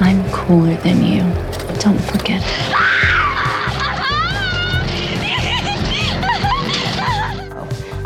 I'm 0.00 0.22
cooler 0.30 0.76
than 0.84 1.04
you. 1.04 1.24
Don't 1.80 1.98
forget. 1.98 2.40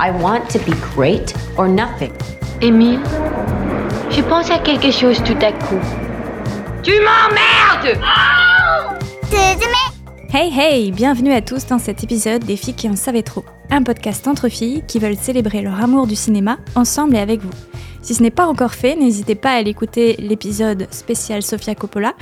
I 0.01 0.11
want 0.11 0.49
to 0.51 0.59
be 0.61 0.73
great 0.95 1.35
or 1.59 1.69
nothing. 1.69 2.13
Émile, 2.63 3.01
je 4.11 4.23
pense 4.23 4.51
à 4.51 4.59
quelque 4.59 4.91
chose 4.91 5.23
tout 5.23 5.37
à 5.43 5.53
coup. 5.53 5.81
Tu 6.83 6.93
m'emmerdes 6.93 8.01
Hey 10.33 10.51
hey, 10.59 10.93
bienvenue 10.93 11.35
à 11.35 11.43
tous 11.43 11.67
dans 11.67 11.79
cet 11.79 12.03
épisode 12.03 12.43
des 12.45 12.57
filles 12.57 12.73
qui 12.73 12.89
en 12.89 12.97
savaient 12.97 13.23
trop. 13.23 13.45
Un 13.69 13.83
podcast 13.83 14.27
entre 14.27 14.49
filles 14.49 14.83
qui 14.89 14.99
veulent 14.99 15.19
célébrer 15.19 15.61
leur 15.61 15.79
amour 15.79 16.07
du 16.07 16.17
cinéma 16.17 16.57
ensemble 16.75 17.17
et 17.17 17.21
avec 17.21 17.43
vous. 17.43 17.72
Si 18.03 18.15
ce 18.15 18.23
n'est 18.23 18.33
pas 18.33 18.49
encore 18.49 18.75
fait, 18.75 18.97
n'hésitez 18.97 19.37
pas 19.37 19.51
à 19.51 19.55
aller 19.55 19.71
écouter 19.71 20.17
l'épisode 20.19 20.89
spécial 20.91 21.41
Sofia 21.41 21.77
Coppola 21.77 22.15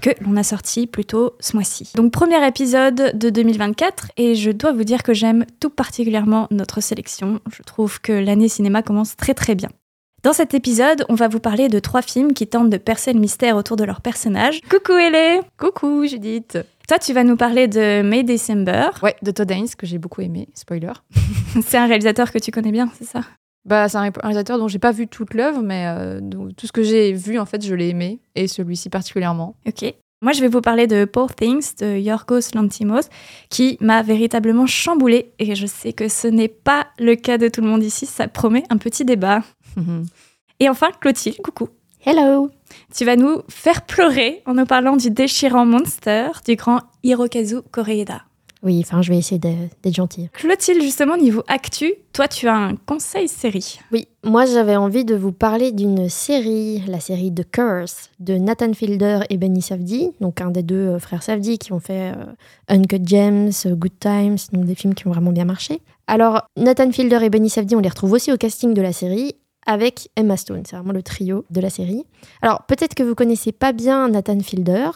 que 0.00 0.08
l'on 0.22 0.34
a 0.38 0.42
sorti 0.42 0.86
plus 0.86 1.04
tôt 1.04 1.34
ce 1.40 1.54
mois-ci. 1.54 1.92
Donc 1.94 2.10
premier 2.10 2.44
épisode 2.46 3.12
de 3.14 3.28
2024 3.28 4.12
et 4.16 4.34
je 4.34 4.50
dois 4.50 4.72
vous 4.72 4.84
dire 4.84 5.02
que 5.02 5.12
j'aime 5.12 5.44
tout 5.60 5.68
particulièrement 5.68 6.48
notre 6.50 6.80
sélection. 6.80 7.40
Je 7.54 7.62
trouve 7.62 8.00
que 8.00 8.12
l'année 8.12 8.48
cinéma 8.48 8.82
commence 8.82 9.14
très 9.14 9.34
très 9.34 9.54
bien. 9.54 9.68
Dans 10.22 10.32
cet 10.32 10.54
épisode, 10.54 11.04
on 11.10 11.14
va 11.14 11.28
vous 11.28 11.38
parler 11.38 11.68
de 11.68 11.78
trois 11.80 12.02
films 12.02 12.32
qui 12.32 12.46
tentent 12.46 12.70
de 12.70 12.78
percer 12.78 13.12
le 13.12 13.20
mystère 13.20 13.56
autour 13.56 13.76
de 13.76 13.84
leurs 13.84 14.00
personnages. 14.00 14.62
Coucou 14.70 14.92
Ellie 14.92 15.42
Coucou 15.58 16.06
Judith 16.06 16.58
Toi, 16.88 16.98
tu 16.98 17.12
vas 17.12 17.24
nous 17.24 17.36
parler 17.36 17.68
de 17.68 18.00
May 18.00 18.22
December. 18.22 18.88
Ouais, 19.02 19.14
de 19.20 19.30
Todd 19.30 19.50
Haynes, 19.50 19.68
que 19.76 19.86
j'ai 19.86 19.98
beaucoup 19.98 20.22
aimé, 20.22 20.48
spoiler. 20.54 20.92
c'est 21.66 21.76
un 21.76 21.86
réalisateur 21.86 22.32
que 22.32 22.38
tu 22.38 22.50
connais 22.50 22.72
bien, 22.72 22.90
c'est 22.98 23.04
ça? 23.06 23.20
Bah, 23.66 23.88
c'est 23.88 23.98
un 23.98 24.10
réalisateur 24.22 24.58
dont 24.58 24.68
j'ai 24.68 24.78
pas 24.78 24.92
vu 24.92 25.08
toute 25.08 25.34
l'œuvre, 25.34 25.60
mais 25.60 25.86
euh, 25.88 26.20
tout 26.56 26.66
ce 26.66 26.72
que 26.72 26.82
j'ai 26.82 27.12
vu, 27.12 27.38
en 27.38 27.46
fait, 27.46 27.64
je 27.64 27.74
l'ai 27.74 27.88
aimé, 27.88 28.20
et 28.36 28.46
celui-ci 28.46 28.88
particulièrement. 28.88 29.56
Ok. 29.66 29.92
Moi, 30.22 30.32
je 30.32 30.40
vais 30.40 30.48
vous 30.48 30.60
parler 30.60 30.86
de 30.86 31.04
Poor 31.04 31.34
Things 31.34 31.74
de 31.80 31.98
Yorgos 31.98 32.54
Lantimos, 32.54 33.08
qui 33.50 33.76
m'a 33.80 34.02
véritablement 34.02 34.66
chamboulé, 34.66 35.32
et 35.40 35.54
je 35.56 35.66
sais 35.66 35.92
que 35.92 36.08
ce 36.08 36.28
n'est 36.28 36.48
pas 36.48 36.86
le 36.98 37.16
cas 37.16 37.38
de 37.38 37.48
tout 37.48 37.60
le 37.60 37.66
monde 37.66 37.82
ici, 37.82 38.06
ça 38.06 38.28
promet 38.28 38.62
un 38.70 38.78
petit 38.78 39.04
débat. 39.04 39.42
et 40.60 40.68
enfin, 40.68 40.88
Clotilde, 41.00 41.42
coucou. 41.42 41.68
Hello 42.04 42.50
Tu 42.94 43.04
vas 43.04 43.16
nous 43.16 43.42
faire 43.48 43.82
pleurer 43.82 44.42
en 44.46 44.54
nous 44.54 44.64
parlant 44.64 44.96
du 44.96 45.10
déchirant 45.10 45.66
Monster 45.66 46.28
du 46.46 46.54
grand 46.54 46.82
Hirokazu 47.02 47.62
Koreeda. 47.72 48.22
Oui, 48.62 48.80
enfin, 48.80 49.02
je 49.02 49.10
vais 49.10 49.18
essayer 49.18 49.38
d'être 49.38 49.94
gentille. 49.94 50.30
Clotilde, 50.32 50.82
justement, 50.82 51.16
niveau 51.16 51.42
actu, 51.46 51.94
toi, 52.12 52.26
tu 52.26 52.48
as 52.48 52.56
un 52.56 52.76
conseil 52.76 53.28
série. 53.28 53.78
Oui, 53.92 54.08
moi, 54.24 54.46
j'avais 54.46 54.76
envie 54.76 55.04
de 55.04 55.14
vous 55.14 55.32
parler 55.32 55.72
d'une 55.72 56.08
série, 56.08 56.82
la 56.86 57.00
série 57.00 57.32
The 57.32 57.48
Curse, 57.50 58.10
de 58.18 58.34
Nathan 58.34 58.72
Fielder 58.72 59.20
et 59.28 59.36
Benny 59.36 59.62
Safdie, 59.62 60.10
donc 60.20 60.40
un 60.40 60.50
des 60.50 60.62
deux 60.62 60.88
euh, 60.88 60.98
frères 60.98 61.22
Safdie 61.22 61.58
qui 61.58 61.72
ont 61.72 61.80
fait 61.80 62.12
euh, 62.16 62.24
Uncut 62.68 63.02
Gems, 63.04 63.52
euh, 63.66 63.74
Good 63.74 63.98
Times, 64.00 64.38
donc 64.52 64.64
des 64.64 64.74
films 64.74 64.94
qui 64.94 65.06
ont 65.06 65.10
vraiment 65.10 65.32
bien 65.32 65.44
marché. 65.44 65.80
Alors, 66.06 66.42
Nathan 66.56 66.90
Fielder 66.90 67.20
et 67.22 67.30
Benny 67.30 67.50
Safdie, 67.50 67.76
on 67.76 67.80
les 67.80 67.88
retrouve 67.88 68.12
aussi 68.12 68.32
au 68.32 68.36
casting 68.36 68.72
de 68.72 68.82
la 68.82 68.92
série, 68.92 69.34
avec 69.66 70.08
Emma 70.16 70.36
Stone. 70.36 70.62
C'est 70.64 70.76
vraiment 70.76 70.92
le 70.92 71.02
trio 71.02 71.44
de 71.50 71.60
la 71.60 71.70
série. 71.70 72.04
Alors, 72.40 72.62
peut-être 72.66 72.94
que 72.94 73.02
vous 73.02 73.14
connaissez 73.14 73.52
pas 73.52 73.72
bien 73.72 74.08
Nathan 74.08 74.40
Fielder, 74.40 74.90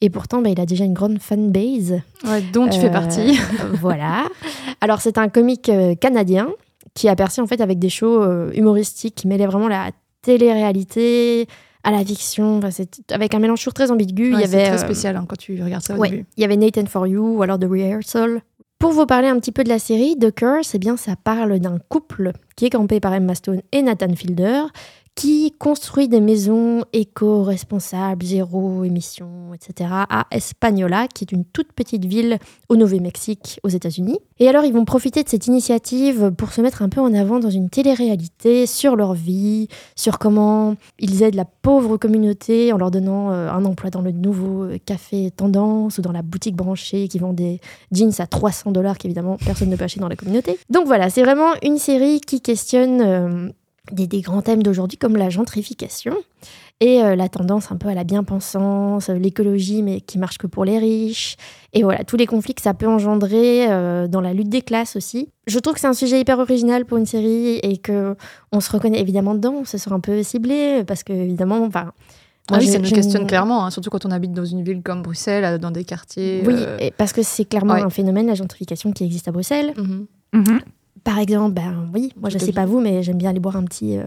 et 0.00 0.10
pourtant, 0.10 0.42
bah, 0.42 0.50
il 0.50 0.60
a 0.60 0.66
déjà 0.66 0.84
une 0.84 0.94
grande 0.94 1.18
fanbase. 1.18 2.00
Ouais, 2.24 2.42
dont 2.52 2.68
tu 2.68 2.80
fais 2.80 2.90
partie. 2.90 3.38
voilà. 3.80 4.26
Alors, 4.80 5.00
c'est 5.00 5.18
un 5.18 5.28
comique 5.28 5.68
euh, 5.68 5.94
canadien 5.94 6.48
qui 6.94 7.08
a 7.08 7.16
percé 7.16 7.40
en 7.40 7.46
fait 7.46 7.60
avec 7.60 7.78
des 7.78 7.88
shows 7.88 8.22
euh, 8.22 8.50
humoristiques 8.54 9.14
qui 9.14 9.28
mêlaient 9.28 9.46
vraiment 9.46 9.68
la 9.68 9.90
télé-réalité 10.22 11.46
à 11.84 11.90
la 11.90 12.04
fiction. 12.04 12.58
Enfin, 12.58 12.70
avec 13.10 13.34
un 13.34 13.38
mélange 13.38 13.60
toujours 13.60 13.74
très 13.74 13.90
ambigu. 13.90 14.32
il 14.32 14.40
y 14.40 14.44
avait 14.44 14.64
très 14.64 14.72
euh, 14.72 14.78
spécial 14.78 15.16
hein, 15.16 15.24
quand 15.28 15.36
tu 15.36 15.62
regardes 15.62 15.84
ça 15.84 15.94
au 15.94 15.98
ouais, 15.98 16.10
début. 16.10 16.26
Il 16.36 16.42
y 16.42 16.44
avait 16.44 16.56
Nathan 16.56 16.86
for 16.86 17.06
You 17.06 17.36
ou 17.36 17.42
alors 17.42 17.58
The 17.58 17.64
Rehearsal. 17.64 18.42
Pour 18.78 18.92
vous 18.92 19.06
parler 19.06 19.26
un 19.26 19.40
petit 19.40 19.50
peu 19.50 19.64
de 19.64 19.68
la 19.68 19.80
série, 19.80 20.16
The 20.16 20.32
Curse, 20.32 20.76
eh 20.76 20.78
bien, 20.78 20.96
ça 20.96 21.16
parle 21.16 21.58
d'un 21.58 21.78
couple 21.88 22.32
qui 22.54 22.66
est 22.66 22.70
campé 22.70 23.00
par 23.00 23.12
Emma 23.12 23.34
Stone 23.34 23.60
et 23.72 23.82
Nathan 23.82 24.14
Fielder, 24.14 24.62
qui 25.18 25.50
construit 25.58 26.06
des 26.06 26.20
maisons 26.20 26.84
éco-responsables, 26.92 28.24
zéro 28.24 28.84
émission, 28.84 29.52
etc. 29.52 29.90
à 30.08 30.28
Espagnola, 30.30 31.08
qui 31.08 31.24
est 31.24 31.32
une 31.32 31.44
toute 31.44 31.72
petite 31.72 32.04
ville 32.04 32.38
au 32.68 32.76
Nouveau-Mexique, 32.76 33.58
aux 33.64 33.68
États-Unis. 33.68 34.20
Et 34.38 34.48
alors, 34.48 34.64
ils 34.64 34.72
vont 34.72 34.84
profiter 34.84 35.24
de 35.24 35.28
cette 35.28 35.48
initiative 35.48 36.30
pour 36.38 36.52
se 36.52 36.60
mettre 36.60 36.82
un 36.82 36.88
peu 36.88 37.00
en 37.00 37.12
avant 37.14 37.40
dans 37.40 37.50
une 37.50 37.68
télé-réalité 37.68 38.66
sur 38.66 38.94
leur 38.94 39.14
vie, 39.14 39.66
sur 39.96 40.20
comment 40.20 40.76
ils 41.00 41.24
aident 41.24 41.34
la 41.34 41.46
pauvre 41.46 41.96
communauté 41.96 42.72
en 42.72 42.76
leur 42.76 42.92
donnant 42.92 43.32
euh, 43.32 43.50
un 43.50 43.64
emploi 43.64 43.90
dans 43.90 44.02
le 44.02 44.12
nouveau 44.12 44.66
euh, 44.66 44.78
café 44.86 45.32
Tendance 45.32 45.98
ou 45.98 46.02
dans 46.02 46.12
la 46.12 46.22
boutique 46.22 46.54
branchée 46.54 47.08
qui 47.08 47.18
vend 47.18 47.32
des 47.32 47.60
jeans 47.90 48.12
à 48.20 48.28
300 48.28 48.70
dollars 48.70 48.96
qu'évidemment 48.96 49.36
personne 49.44 49.68
ne 49.68 49.74
peut 49.74 49.82
acheter 49.82 49.98
dans 49.98 50.08
la 50.08 50.14
communauté. 50.14 50.60
Donc 50.70 50.86
voilà, 50.86 51.10
c'est 51.10 51.24
vraiment 51.24 51.54
une 51.64 51.78
série 51.78 52.20
qui 52.20 52.40
questionne 52.40 53.52
des, 53.92 54.20
grands 54.20 54.42
thèmes 54.42 54.62
d'aujourd'hui 54.62 54.98
comme 54.98 55.16
la 55.16 55.30
gentrification 55.30 56.14
et 56.80 57.02
euh, 57.02 57.16
la 57.16 57.28
tendance 57.28 57.72
un 57.72 57.76
peu 57.76 57.88
à 57.88 57.94
la 57.94 58.04
bien-pensance, 58.04 59.10
euh, 59.10 59.14
l'écologie 59.14 59.82
mais 59.82 60.00
qui 60.00 60.18
marche 60.18 60.38
que 60.38 60.46
pour 60.46 60.64
les 60.64 60.78
riches, 60.78 61.36
et 61.72 61.82
voilà, 61.82 62.04
tous 62.04 62.16
les 62.16 62.26
conflits 62.26 62.54
que 62.54 62.62
ça 62.62 62.72
peut 62.72 62.86
engendrer 62.86 63.66
euh, 63.68 64.06
dans 64.06 64.20
la 64.20 64.32
lutte 64.32 64.48
des 64.48 64.62
classes 64.62 64.94
aussi. 64.94 65.28
Je 65.46 65.58
trouve 65.58 65.74
que 65.74 65.80
c'est 65.80 65.88
un 65.88 65.92
sujet 65.92 66.20
hyper 66.20 66.38
original 66.38 66.84
pour 66.84 66.98
une 66.98 67.06
série 67.06 67.58
et 67.62 67.78
que 67.78 68.14
on 68.52 68.60
se 68.60 68.70
reconnaît 68.70 69.00
évidemment 69.00 69.34
dedans, 69.34 69.54
on 69.60 69.64
se 69.64 69.76
sent 69.76 69.92
un 69.92 70.00
peu 70.00 70.22
ciblé 70.22 70.84
parce 70.86 71.02
que 71.02 71.12
évidemment, 71.12 71.64
enfin... 71.64 71.92
Moi, 72.50 72.60
ah 72.60 72.64
oui, 72.64 72.68
ça 72.68 72.78
nous 72.78 72.88
questionne 72.88 73.26
clairement, 73.26 73.66
hein, 73.66 73.70
surtout 73.70 73.90
quand 73.90 74.06
on 74.06 74.10
habite 74.10 74.32
dans 74.32 74.46
une 74.46 74.64
ville 74.64 74.80
comme 74.82 75.02
Bruxelles, 75.02 75.58
dans 75.58 75.70
des 75.70 75.84
quartiers. 75.84 76.42
Oui, 76.46 76.54
parce 76.96 77.12
que 77.12 77.22
c'est 77.22 77.44
clairement 77.44 77.74
un 77.74 77.90
phénomène, 77.90 78.26
la 78.26 78.34
gentrification, 78.34 78.90
qui 78.92 79.04
existe 79.04 79.28
à 79.28 79.32
Bruxelles. 79.32 79.74
Mhm. 79.76 80.06
Mhm. 80.32 80.60
Par 81.04 81.18
exemple, 81.18 81.54
ben 81.54 81.88
oui, 81.94 82.12
moi 82.20 82.30
je 82.30 82.38
ne 82.38 82.42
sais 82.42 82.52
pas 82.52 82.66
vous, 82.66 82.80
mais 82.80 83.02
j'aime 83.02 83.18
bien 83.18 83.30
aller 83.30 83.40
boire 83.40 83.56
un 83.56 83.64
petit. 83.64 83.98
Euh, 83.98 84.04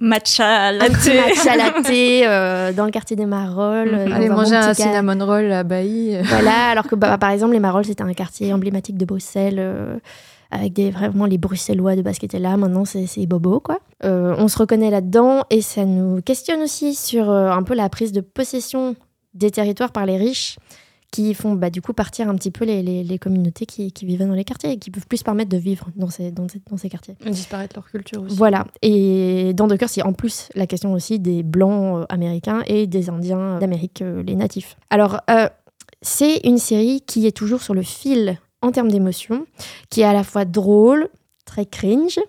matcha 0.00 0.72
latte. 0.72 0.92
matcha 0.92 1.56
latte 1.56 1.90
euh, 1.90 2.72
dans 2.72 2.84
le 2.84 2.90
quartier 2.90 3.16
des 3.16 3.26
Marolles. 3.26 4.06
Mhm. 4.06 4.12
Aller 4.12 4.28
manger 4.28 4.56
un, 4.56 4.74
cinnamon 4.74 5.24
roll 5.24 5.52
à 5.52 5.62
Bailly. 5.62 6.16
Voilà, 6.22 6.68
alors 6.70 6.86
que 6.86 6.94
bah, 6.94 7.18
par 7.18 7.30
exemple, 7.30 7.52
les 7.52 7.60
Marolles, 7.60 7.84
c'était 7.84 8.02
un 8.02 8.12
quartier 8.12 8.52
emblématique 8.52 8.96
de 8.96 9.04
Bruxelles. 9.04 9.58
Euh, 9.58 9.98
avec 10.52 10.72
des, 10.72 10.90
vraiment 10.90 11.26
les 11.26 11.38
Bruxellois 11.38 11.94
de 11.94 12.02
base 12.02 12.18
qui 12.18 12.24
étaient 12.24 12.40
là, 12.40 12.56
maintenant 12.56 12.84
c'est 12.84 13.24
bobo 13.24 13.60
quoi. 13.60 13.78
on 14.02 14.48
se 14.48 14.58
reconnaît 14.58 14.90
là-dedans 14.90 15.44
et 15.48 15.62
ça 15.62 15.84
nous 15.84 16.20
questionne 16.22 16.60
aussi 16.62 16.96
sur 16.96 17.30
un 17.30 17.62
peu 17.62 17.74
la 17.74 17.88
prise 17.88 18.10
de 18.10 18.20
possession 18.20 18.96
des 19.32 19.52
territoires 19.52 19.92
par 19.92 20.06
les 20.06 20.16
riches 20.16 20.56
qui 21.10 21.34
font 21.34 21.54
bah, 21.54 21.70
du 21.70 21.82
coup 21.82 21.92
partir 21.92 22.28
un 22.28 22.34
petit 22.36 22.50
peu 22.50 22.64
les, 22.64 22.82
les, 22.82 23.18
communautés 23.18 23.66
qui, 23.66 23.92
qui, 23.92 24.06
vivent 24.06 24.26
dans 24.26 24.34
les 24.34 24.44
quartiers 24.44 24.72
et 24.72 24.78
qui 24.78 24.90
peuvent 24.90 25.06
plus 25.06 25.18
se 25.18 25.24
permettre 25.24 25.50
de 25.50 25.56
vivre 25.56 25.88
dans 25.96 26.10
ces, 26.10 26.30
dans 26.30 26.48
ces, 26.48 26.62
dans 26.70 26.76
ces 26.76 26.88
quartiers. 26.88 27.16
Et 27.24 27.30
disparaître 27.30 27.76
leur 27.76 27.90
culture 27.90 28.22
aussi. 28.22 28.36
Voilà. 28.36 28.66
Et 28.82 29.52
dans 29.54 29.66
Docker, 29.66 29.88
c'est 29.88 30.02
en 30.02 30.12
plus 30.12 30.48
la 30.54 30.66
question 30.66 30.92
aussi 30.92 31.18
des 31.18 31.42
blancs 31.42 32.02
euh, 32.02 32.06
américains 32.08 32.62
et 32.66 32.86
des 32.86 33.10
indiens 33.10 33.58
d'Amérique, 33.58 34.02
euh, 34.02 34.22
les 34.22 34.36
natifs. 34.36 34.76
Alors, 34.90 35.20
euh, 35.30 35.48
c'est 36.02 36.38
une 36.44 36.58
série 36.58 37.00
qui 37.00 37.26
est 37.26 37.36
toujours 37.36 37.62
sur 37.62 37.74
le 37.74 37.82
fil 37.82 38.38
en 38.62 38.70
termes 38.70 38.90
d'émotion, 38.90 39.46
qui 39.88 40.02
est 40.02 40.04
à 40.04 40.12
la 40.12 40.22
fois 40.22 40.44
drôle, 40.44 41.08
très 41.44 41.66
cringe, 41.66 42.20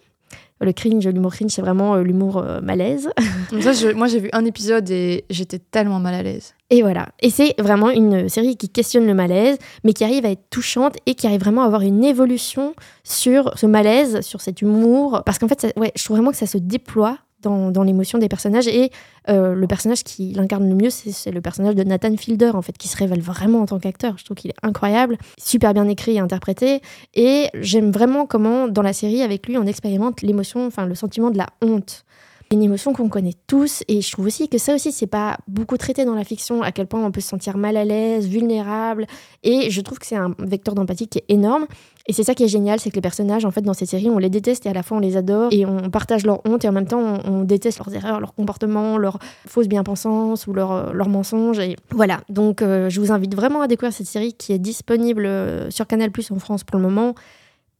le 0.62 0.74
cringe, 0.74 1.08
l'humour 1.08 1.34
cringe, 1.34 1.52
c'est 1.52 1.62
vraiment 1.62 1.96
euh, 1.96 2.04
l'humour 2.04 2.38
euh, 2.38 2.62
malaise. 2.62 3.10
moi, 3.96 4.08
j'ai 4.08 4.20
vu 4.20 4.30
un 4.32 4.46
épisode 4.46 4.90
et 4.90 5.26
j'étais 5.30 5.60
tellement 5.60 6.00
mal 6.00 6.14
à 6.14 6.24
l'aise. 6.24 6.54
Et 6.70 6.82
voilà. 6.82 7.10
Et 7.22 7.30
c'est 7.30 7.56
vraiment 7.60 7.90
une 7.90 8.30
série 8.30 8.56
qui 8.56 8.70
questionne 8.70 9.06
le 9.06 9.14
malaise, 9.14 9.58
mais 9.84 9.94
qui 9.94 10.04
arrive 10.04 10.26
à 10.26 10.30
être 10.30 10.50
touchante 10.50 10.96
et 11.06 11.16
qui 11.16 11.28
arrive 11.28 11.42
vraiment 11.42 11.64
à 11.64 11.66
avoir 11.66 11.82
une 11.82 12.04
évolution 12.04 12.76
sur 13.04 13.52
ce 13.58 13.66
malaise, 13.66 14.22
sur 14.22 14.40
cet 14.40 14.62
humour. 14.62 15.24
Parce 15.26 15.40
qu'en 15.40 15.48
fait, 15.48 15.74
ouais, 15.76 15.92
je 15.96 16.04
trouve 16.04 16.18
vraiment 16.18 16.32
que 16.32 16.38
ça 16.38 16.48
se 16.48 16.58
déploie 16.58 17.18
dans, 17.42 17.84
l'émotion 17.84 18.18
des 18.18 18.28
personnages. 18.28 18.68
Et 18.68 18.92
euh, 19.30 19.54
le 19.54 19.68
personnage 19.68 20.04
qui 20.04 20.34
l'incarne 20.34 20.68
le 20.68 20.76
mieux, 20.76 20.90
c'est 20.90 21.32
le 21.32 21.42
personnage 21.42 21.76
de 21.76 21.84
Nathan 21.84 22.16
Fielder, 22.18 22.52
en 22.54 22.62
fait, 22.62 22.78
qui 22.78 22.88
se 22.88 22.98
révèle 22.98 23.22
vraiment 23.22 23.62
en 23.62 23.66
tant 23.66 23.80
qu'acteur. 23.80 24.18
Je 24.18 24.26
trouve 24.26 24.38
qu'il 24.38 24.52
est 24.52 24.56
incroyable, 24.64 25.18
super 25.40 25.74
bien 25.74 25.88
écrit 25.88 26.16
et 26.16 26.20
interprété. 26.20 26.82
Et 27.14 27.48
j'aime 27.56 27.92
vraiment 27.92 28.26
comment, 28.26 28.68
dans 28.68 28.82
la 28.82 28.94
série, 28.94 29.22
avec 29.22 29.48
lui, 29.48 29.58
on 29.58 29.66
expérimente 29.66 30.22
l'émotion, 30.22 30.66
enfin, 30.66 30.86
le 30.86 30.96
sentiment 30.96 31.30
de 31.30 31.38
la 31.38 31.48
honte 31.62 32.06
une 32.52 32.62
émotion 32.62 32.94
qu'on 32.94 33.10
connaît 33.10 33.36
tous 33.48 33.84
et 33.88 34.02
je 34.02 34.12
trouve 34.12 34.26
aussi 34.26 34.50
que 34.50 34.58
ça 34.58 34.76
aussi 34.76 34.92
c'est 34.92 35.08
pas 35.08 35.38
beaucoup 35.48 35.78
traité 35.78 36.04
dans 36.04 36.16
la 36.16 36.24
fiction 36.24 36.62
à 36.62 36.72
quel 36.72 36.86
point 36.86 37.04
on 37.04 37.12
peut 37.12 37.22
se 37.22 37.30
sentir 37.30 37.58
mal 37.58 37.78
à 37.78 37.86
l'aise, 37.86 38.28
vulnérable 38.28 39.08
et 39.44 39.72
je 39.72 39.82
trouve 39.82 40.00
que 40.00 40.06
c'est 40.06 40.18
un 40.18 40.36
vecteur 40.40 40.76
d'empathie 40.76 41.08
qui 41.08 41.20
est 41.20 41.26
énorme 41.30 41.66
et 42.08 42.14
c'est 42.14 42.24
ça 42.24 42.34
qui 42.34 42.44
est 42.44 42.48
génial, 42.48 42.80
c'est 42.80 42.90
que 42.90 42.96
les 42.96 43.02
personnages 43.02 43.46
en 43.46 43.52
fait 43.52 43.62
dans 43.62 43.74
ces 43.74 43.86
séries 43.86 44.10
on 44.10 44.18
les 44.18 44.30
déteste 44.30 44.66
et 44.66 44.70
à 44.70 44.74
la 44.74 44.84
fois 44.84 44.98
on 44.98 45.00
les 45.00 45.16
adore 45.16 45.50
et 45.52 45.66
on 45.66 45.90
partage 45.90 46.26
leur 46.26 46.46
honte 46.46 46.66
et 46.66 46.68
en 46.68 46.74
même 46.74 46.88
temps 46.88 47.20
on, 47.24 47.44
déteste 47.44 47.80
leurs 47.80 47.96
erreurs, 47.96 48.20
leurs 48.20 48.36
comportements, 48.36 48.98
leurs 48.98 49.20
fausses 49.48 49.68
bien-pensances 49.68 50.46
ou 50.48 50.54
leurs, 50.54 50.94
leurs 50.94 51.10
mensonges 51.10 51.60
et 51.60 51.76
voilà. 51.92 52.22
Donc 52.30 52.62
euh, 52.62 52.90
je 52.90 53.00
vous 53.00 53.12
invite 53.12 53.34
vraiment 53.36 53.62
à 53.62 53.68
découvrir 53.68 53.94
cette 53.94 54.08
série 54.08 54.34
qui 54.34 54.52
est 54.52 54.60
disponible 54.60 55.26
euh, 55.26 55.72
sur 55.72 55.88
Canal 55.88 56.12
Plus 56.12 56.32
en 56.32 56.40
France 56.40 56.64
pour 56.64 56.78
le 56.78 56.84
moment 56.84 57.16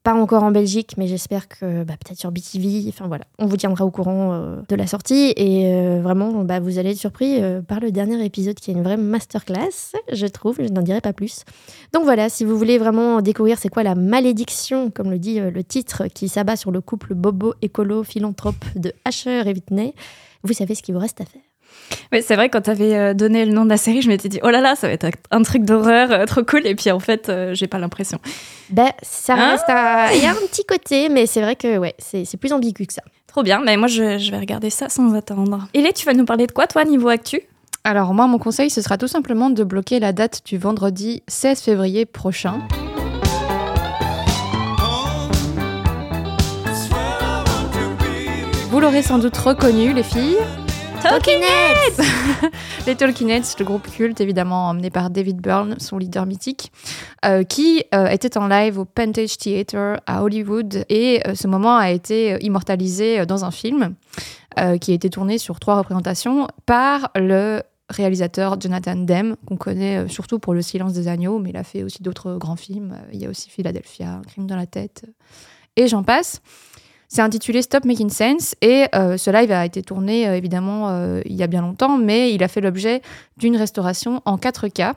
pas 0.04 0.14
encore 0.16 0.44
en 0.44 0.52
Belgique, 0.52 0.96
mais 0.98 1.08
j'espère 1.08 1.48
que 1.48 1.84
bah, 1.84 1.94
peut-être 2.00 2.20
sur 2.20 2.32
BTV. 2.32 2.86
Enfin 2.90 3.08
voilà, 3.08 3.26
on 3.38 3.46
vous 3.46 3.58
tiendra 3.58 3.86
au 3.86 3.92
courant 3.92 4.34
euh, 4.34 4.62
de 4.68 4.76
la 4.76 4.88
sortie. 4.88 5.34
Et 5.36 5.74
euh, 5.74 6.02
vraiment, 6.02 6.44
bah, 6.44 6.60
vous 6.60 6.80
allez 6.80 6.92
être 6.92 6.98
surpris 6.98 7.42
euh, 7.42 7.62
par 7.62 7.80
le 7.80 7.92
dernier 7.92 8.24
épisode 8.26 8.56
qui 8.56 8.72
est 8.72 8.74
une 8.74 8.84
vraie 8.84 8.98
masterclass, 8.98 9.94
je 10.12 10.26
trouve. 10.26 10.58
Je 10.60 10.72
n'en 10.72 10.82
dirai 10.82 11.02
pas 11.02 11.14
plus. 11.14 11.44
Donc 11.94 12.04
voilà, 12.04 12.30
si 12.30 12.46
vous 12.46 12.58
voulez 12.58 12.80
vraiment 12.80 13.22
découvrir 13.22 13.60
c'est 13.60 13.70
quoi 13.70 13.84
la 13.84 13.96
malédiction, 13.96 14.90
comme 14.90 15.12
le 15.12 15.20
dit 15.20 15.40
le 15.40 15.64
titre, 15.64 16.08
qui 16.08 16.30
s'abat 16.30 16.56
sur 16.56 16.72
le 16.72 16.82
couple 16.82 17.14
bobo 17.14 17.54
écolo 17.62 18.04
philanthrope 18.04 18.66
de 18.76 18.94
Asher 19.06 19.44
et 19.46 19.54
Whitney, 19.54 19.94
vous 20.44 20.54
savez 20.54 20.74
ce 20.74 20.82
qu'il 20.82 20.96
vous 20.96 21.02
reste 21.02 21.22
à 21.22 21.26
faire. 21.26 21.51
Oui, 22.12 22.22
c'est 22.26 22.36
vrai, 22.36 22.50
quand 22.50 22.62
tu 22.62 22.70
avais 22.70 23.14
donné 23.14 23.46
le 23.46 23.54
nom 23.54 23.64
de 23.64 23.70
la 23.70 23.78
série, 23.78 24.02
je 24.02 24.08
m'étais 24.08 24.30
dit, 24.30 24.40
oh 24.44 24.50
là 24.50 24.62
là, 24.62 24.76
ça 24.76 24.88
va 24.88 24.94
être 24.94 25.08
un 25.32 25.42
truc 25.44 25.64
d'horreur 25.64 26.26
trop 26.26 26.44
cool. 26.44 26.66
Et 26.66 26.76
puis 26.76 26.92
en 26.92 27.00
fait, 27.00 27.32
j'ai 27.54 27.68
pas 27.68 27.80
l'impression. 27.80 28.20
Ben, 28.70 28.90
ça 29.02 29.36
reste 29.36 29.70
à... 29.70 30.14
Il 30.14 30.22
y 30.22 30.26
a 30.26 30.32
un 30.32 30.48
petit 30.50 30.64
côté, 30.66 31.10
mais 31.10 31.26
c'est 31.26 31.42
vrai 31.42 31.56
que 31.56 31.78
ouais, 31.78 31.96
c'est 32.00 32.38
plus 32.38 32.54
ambigu 32.54 32.86
que 32.86 32.94
ça. 32.94 33.02
Trop 33.28 33.44
bien, 33.44 33.62
mais 33.64 33.78
moi 33.78 33.88
je, 33.88 34.18
je 34.18 34.32
vais 34.32 34.40
regarder 34.40 34.70
ça 34.70 34.90
sans 34.90 35.14
attendre. 35.14 35.68
Ellie, 35.74 35.94
tu 35.94 36.06
vas 36.06 36.14
nous 36.14 36.26
parler 36.26 36.48
de 36.48 36.52
quoi, 36.52 36.68
toi, 36.68 36.84
niveau 36.84 37.08
actu? 37.08 37.42
Alors, 37.84 38.14
moi, 38.14 38.28
mon 38.28 38.38
conseil, 38.38 38.70
ce 38.70 38.80
sera 38.82 38.98
tout 38.98 39.08
simplement 39.08 39.50
de 39.50 39.64
bloquer 39.64 40.00
la 40.00 40.14
date 40.14 40.42
du 40.46 40.58
vendredi 40.60 41.24
16 41.28 41.62
février 41.62 42.06
prochain. 42.06 42.60
Vous 48.70 48.80
l'aurez 48.80 49.02
sans 49.02 49.18
doute 49.18 49.36
reconnu, 49.36 49.94
les 49.94 50.04
filles. 50.04 50.38
Talkinettes 51.02 52.02
Les 52.88 52.96
Talkinettes, 52.96 53.56
le 53.58 53.66
groupe 53.66 53.90
culte 53.90 54.22
évidemment 54.22 54.70
emmené 54.70 54.92
par 54.92 55.10
David 55.10 55.42
Byrne, 55.42 55.76
son 55.80 55.98
leader 55.98 56.26
mythique, 56.26 56.72
euh, 57.26 57.44
qui 57.44 57.84
euh, 57.96 58.08
était 58.08 58.38
en 58.38 58.48
live 58.48 58.78
au 58.78 58.86
Pantage 58.86 59.38
Theatre 59.38 59.98
à 60.06 60.24
Hollywood 60.24 60.86
et 60.90 61.22
euh, 61.28 61.34
ce 61.34 61.48
moment 61.48 61.76
a 61.76 61.90
été 61.90 62.38
immortalisé 62.42 63.26
dans 63.26 63.46
un 63.46 63.52
film 63.52 63.96
qui 64.82 64.92
a 64.92 64.94
été 64.94 65.10
tourné 65.10 65.38
sur 65.38 65.62
trois 65.62 65.78
représentations 65.78 66.46
par 66.66 67.10
le 67.16 67.62
réalisateur 67.90 68.60
Jonathan 68.60 68.98
Demme, 68.98 69.38
qu'on 69.46 69.56
connaît 69.56 70.10
surtout 70.10 70.40
pour 70.40 70.54
Le 70.54 70.62
Silence 70.62 70.92
des 70.92 71.08
Agneaux, 71.08 71.40
mais 71.40 71.52
il 71.52 71.58
a 71.58 71.64
fait 71.64 71.84
aussi 71.84 72.04
d'autres 72.04 72.36
grands 72.36 72.58
films. 72.58 72.98
Il 73.14 73.22
y 73.22 73.26
a 73.26 73.30
aussi 73.30 73.50
Philadelphia, 73.50 74.16
Un 74.16 74.22
crime 74.24 74.48
dans 74.48 74.58
la 74.58 74.66
tête, 74.66 75.06
et 75.78 75.88
j'en 75.88 76.04
passe. 76.04 76.42
C'est 77.14 77.22
intitulé 77.22 77.62
Stop 77.62 77.84
Making 77.84 78.10
Sense 78.10 78.56
et 78.62 78.86
euh, 78.96 79.18
ce 79.18 79.30
live 79.32 79.52
a 79.52 79.66
été 79.66 79.82
tourné 79.82 80.30
euh, 80.30 80.38
évidemment 80.38 80.88
euh, 80.92 81.20
il 81.26 81.36
y 81.36 81.44
a 81.44 81.48
bien 81.48 81.62
longtemps, 81.62 81.98
mais 81.98 82.34
il 82.34 82.42
a 82.42 82.48
fait 82.48 82.62
l'objet 82.62 83.02
d'une 83.36 83.58
restauration 83.58 84.22
en 84.24 84.38
4K 84.38 84.94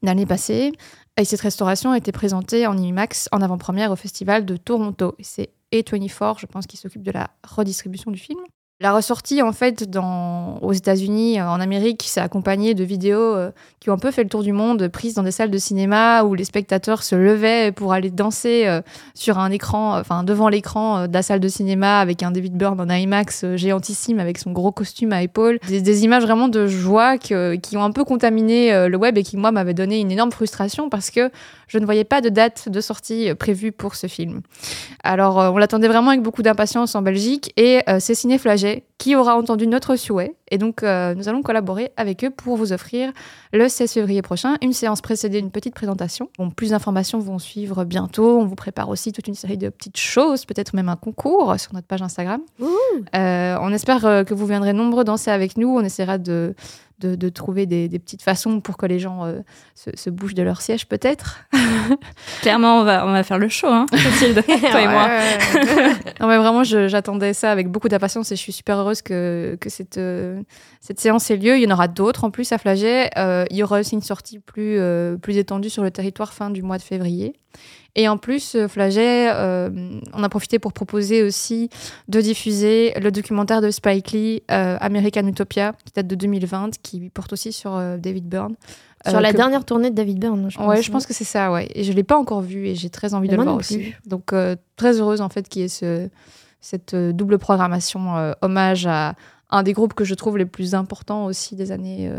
l'année 0.00 0.24
passée. 0.24 0.72
Et 1.18 1.26
cette 1.26 1.42
restauration 1.42 1.90
a 1.90 1.98
été 1.98 2.12
présentée 2.12 2.66
en 2.66 2.78
IMAX 2.78 3.28
en 3.30 3.42
avant-première 3.42 3.92
au 3.92 3.96
Festival 3.96 4.46
de 4.46 4.56
Toronto. 4.56 5.16
C'est 5.20 5.50
A24, 5.70 6.40
je 6.40 6.46
pense, 6.46 6.66
qui 6.66 6.78
s'occupe 6.78 7.02
de 7.02 7.10
la 7.10 7.28
redistribution 7.46 8.10
du 8.10 8.18
film. 8.18 8.40
La 8.80 8.92
ressortie, 8.92 9.42
en 9.42 9.50
fait, 9.50 9.90
dans, 9.90 10.58
aux 10.62 10.72
États-Unis, 10.72 11.40
euh, 11.40 11.48
en 11.48 11.58
Amérique, 11.58 12.04
s'est 12.06 12.20
accompagnée 12.20 12.74
de 12.74 12.84
vidéos 12.84 13.18
euh, 13.18 13.50
qui 13.80 13.90
ont 13.90 13.94
un 13.94 13.98
peu 13.98 14.12
fait 14.12 14.22
le 14.22 14.28
tour 14.28 14.44
du 14.44 14.52
monde, 14.52 14.86
prises 14.86 15.14
dans 15.14 15.24
des 15.24 15.32
salles 15.32 15.50
de 15.50 15.58
cinéma 15.58 16.22
où 16.22 16.34
les 16.34 16.44
spectateurs 16.44 17.02
se 17.02 17.16
levaient 17.16 17.72
pour 17.72 17.92
aller 17.92 18.10
danser 18.10 18.68
euh, 18.68 18.80
sur 19.14 19.40
un 19.40 19.50
écran, 19.50 19.98
enfin 19.98 20.22
devant 20.22 20.48
l'écran 20.48 21.08
de 21.08 21.12
la 21.12 21.22
salle 21.22 21.40
de 21.40 21.48
cinéma 21.48 21.98
avec 21.98 22.22
un 22.22 22.30
David 22.30 22.56
Byrne 22.56 22.80
en 22.80 22.88
IMAX 22.88 23.56
géantissime 23.56 24.20
avec 24.20 24.38
son 24.38 24.52
gros 24.52 24.70
costume 24.70 25.12
à 25.12 25.24
épaules. 25.24 25.58
Des, 25.66 26.04
images 26.04 26.22
vraiment 26.22 26.46
de 26.46 26.68
joie 26.68 27.18
qui 27.18 27.34
ont 27.34 27.82
un 27.82 27.90
peu 27.90 28.04
contaminé 28.04 28.88
le 28.88 28.96
web 28.96 29.18
et 29.18 29.24
qui, 29.24 29.36
moi, 29.36 29.50
m'avaient 29.50 29.74
donné 29.74 29.98
une 29.98 30.12
énorme 30.12 30.30
frustration 30.30 30.88
parce 30.88 31.10
que 31.10 31.32
je 31.68 31.78
ne 31.78 31.84
voyais 31.84 32.04
pas 32.04 32.20
de 32.20 32.28
date 32.28 32.68
de 32.68 32.80
sortie 32.80 33.34
prévue 33.34 33.72
pour 33.72 33.94
ce 33.94 34.06
film. 34.06 34.40
Alors, 35.04 35.36
on 35.36 35.58
l'attendait 35.58 35.88
vraiment 35.88 36.10
avec 36.10 36.22
beaucoup 36.22 36.42
d'impatience 36.42 36.94
en 36.94 37.02
Belgique 37.02 37.52
et 37.56 37.80
c'est 38.00 38.14
Ciné 38.14 38.38
qui 38.98 39.14
aura 39.14 39.36
entendu 39.36 39.66
notre 39.66 39.96
souhait. 39.96 40.34
Et 40.50 40.58
donc, 40.58 40.82
euh, 40.82 41.14
nous 41.14 41.28
allons 41.28 41.42
collaborer 41.42 41.92
avec 41.96 42.24
eux 42.24 42.30
pour 42.30 42.56
vous 42.56 42.72
offrir 42.72 43.12
le 43.52 43.68
16 43.68 43.92
février 43.92 44.22
prochain 44.22 44.56
une 44.60 44.72
séance 44.72 45.00
précédée 45.00 45.40
d'une 45.40 45.52
petite 45.52 45.74
présentation. 45.74 46.30
Bon, 46.36 46.50
plus 46.50 46.70
d'informations 46.70 47.20
vont 47.20 47.38
suivre 47.38 47.84
bientôt. 47.84 48.38
On 48.40 48.44
vous 48.44 48.56
prépare 48.56 48.88
aussi 48.88 49.12
toute 49.12 49.28
une 49.28 49.34
série 49.34 49.56
de 49.56 49.68
petites 49.68 49.98
choses, 49.98 50.44
peut-être 50.44 50.74
même 50.74 50.88
un 50.88 50.96
concours 50.96 51.58
sur 51.58 51.74
notre 51.74 51.86
page 51.86 52.02
Instagram. 52.02 52.40
Euh, 53.14 53.56
on 53.60 53.72
espère 53.72 54.04
euh, 54.04 54.24
que 54.24 54.34
vous 54.34 54.46
viendrez 54.46 54.72
nombreux 54.72 55.04
danser 55.04 55.30
avec 55.30 55.56
nous. 55.56 55.68
On 55.68 55.84
essaiera 55.84 56.18
de 56.18 56.54
de, 57.00 57.28
trouver 57.28 57.66
des, 57.66 57.88
petites 57.98 58.22
façons 58.22 58.60
pour 58.60 58.76
que 58.76 58.86
les 58.86 58.98
gens 58.98 59.24
euh, 59.24 59.40
se, 59.74 60.10
bougent 60.10 60.34
de 60.34 60.42
leur 60.42 60.60
siège, 60.60 60.86
peut-être. 60.86 61.44
Clairement, 62.42 62.80
on 62.80 62.84
va, 62.84 63.06
on 63.06 63.12
va 63.12 63.22
faire 63.22 63.38
le 63.38 63.48
show, 63.48 63.68
hein, 63.68 63.86
toi 63.88 64.80
et 64.80 64.88
moi. 64.88 65.08
non, 66.20 66.26
mais 66.26 66.38
vraiment, 66.38 66.64
j'attendais 66.64 67.34
ça 67.34 67.52
avec 67.52 67.68
beaucoup 67.68 67.88
d'impatience 67.88 68.32
et 68.32 68.36
je 68.36 68.40
suis 68.40 68.52
super 68.52 68.78
heureuse 68.78 68.87
que, 68.94 69.56
que 69.60 69.70
cette, 69.70 69.98
euh, 69.98 70.42
cette 70.80 71.00
séance 71.00 71.30
ait 71.30 71.36
lieu. 71.36 71.56
Il 71.56 71.62
y 71.62 71.66
en 71.66 71.70
aura 71.70 71.88
d'autres 71.88 72.24
en 72.24 72.30
plus 72.30 72.52
à 72.52 72.58
Flagey. 72.58 73.10
Euh, 73.16 73.44
il 73.50 73.56
y 73.56 73.62
aura 73.62 73.80
aussi 73.80 73.94
une 73.94 74.02
sortie 74.02 74.38
plus, 74.38 74.80
plus 75.20 75.36
étendue 75.36 75.70
sur 75.70 75.82
le 75.82 75.90
territoire 75.90 76.32
fin 76.32 76.50
du 76.50 76.62
mois 76.62 76.78
de 76.78 76.82
février. 76.82 77.34
Et 77.98 78.08
en 78.08 78.16
plus, 78.16 78.54
euh, 78.54 78.68
Flagey, 78.68 79.28
euh, 79.28 79.70
on 80.14 80.22
a 80.22 80.28
profité 80.28 80.60
pour 80.60 80.72
proposer 80.72 81.24
aussi 81.24 81.68
de 82.08 82.20
diffuser 82.20 82.94
le 83.00 83.10
documentaire 83.10 83.60
de 83.60 83.72
Spike 83.72 84.12
Lee, 84.12 84.42
euh, 84.52 84.76
American 84.80 85.26
Utopia, 85.26 85.74
qui 85.84 85.92
date 85.92 86.06
de 86.06 86.14
2020, 86.14 86.78
qui 86.80 87.10
porte 87.10 87.32
aussi 87.32 87.52
sur 87.52 87.76
David 87.98 88.28
Byrne. 88.28 88.54
Sur 89.06 89.20
la 89.20 89.32
dernière 89.32 89.64
tournée 89.64 89.90
de 89.90 89.96
David 89.96 90.20
Byrne, 90.20 90.48
je 90.48 90.56
pense. 90.56 90.68
Ouais, 90.68 90.80
je 90.80 90.92
pense 90.92 91.06
que 91.06 91.14
c'est 91.14 91.24
ça, 91.24 91.50
ouais. 91.50 91.68
Et 91.74 91.82
je 91.82 91.90
ne 91.90 91.96
l'ai 91.96 92.04
pas 92.04 92.16
encore 92.16 92.40
vu 92.40 92.66
et 92.66 92.76
j'ai 92.76 92.90
très 92.90 93.14
envie 93.14 93.28
de 93.28 93.34
le 93.36 93.42
voir 93.42 93.56
aussi. 93.56 93.94
Donc, 94.06 94.32
très 94.76 95.00
heureuse 95.00 95.20
en 95.20 95.28
fait 95.28 95.48
qu'il 95.48 95.62
y 95.62 95.64
ait 95.64 95.68
ce, 95.68 96.08
cette 96.60 96.94
double 96.94 97.38
programmation 97.38 98.34
hommage 98.42 98.86
à 98.86 99.14
un 99.50 99.62
des 99.62 99.72
groupes 99.72 99.94
que 99.94 100.04
je 100.04 100.14
trouve 100.14 100.36
les 100.36 100.44
plus 100.44 100.74
importants 100.74 101.24
aussi 101.24 101.56
des 101.56 101.72
années 101.72 102.10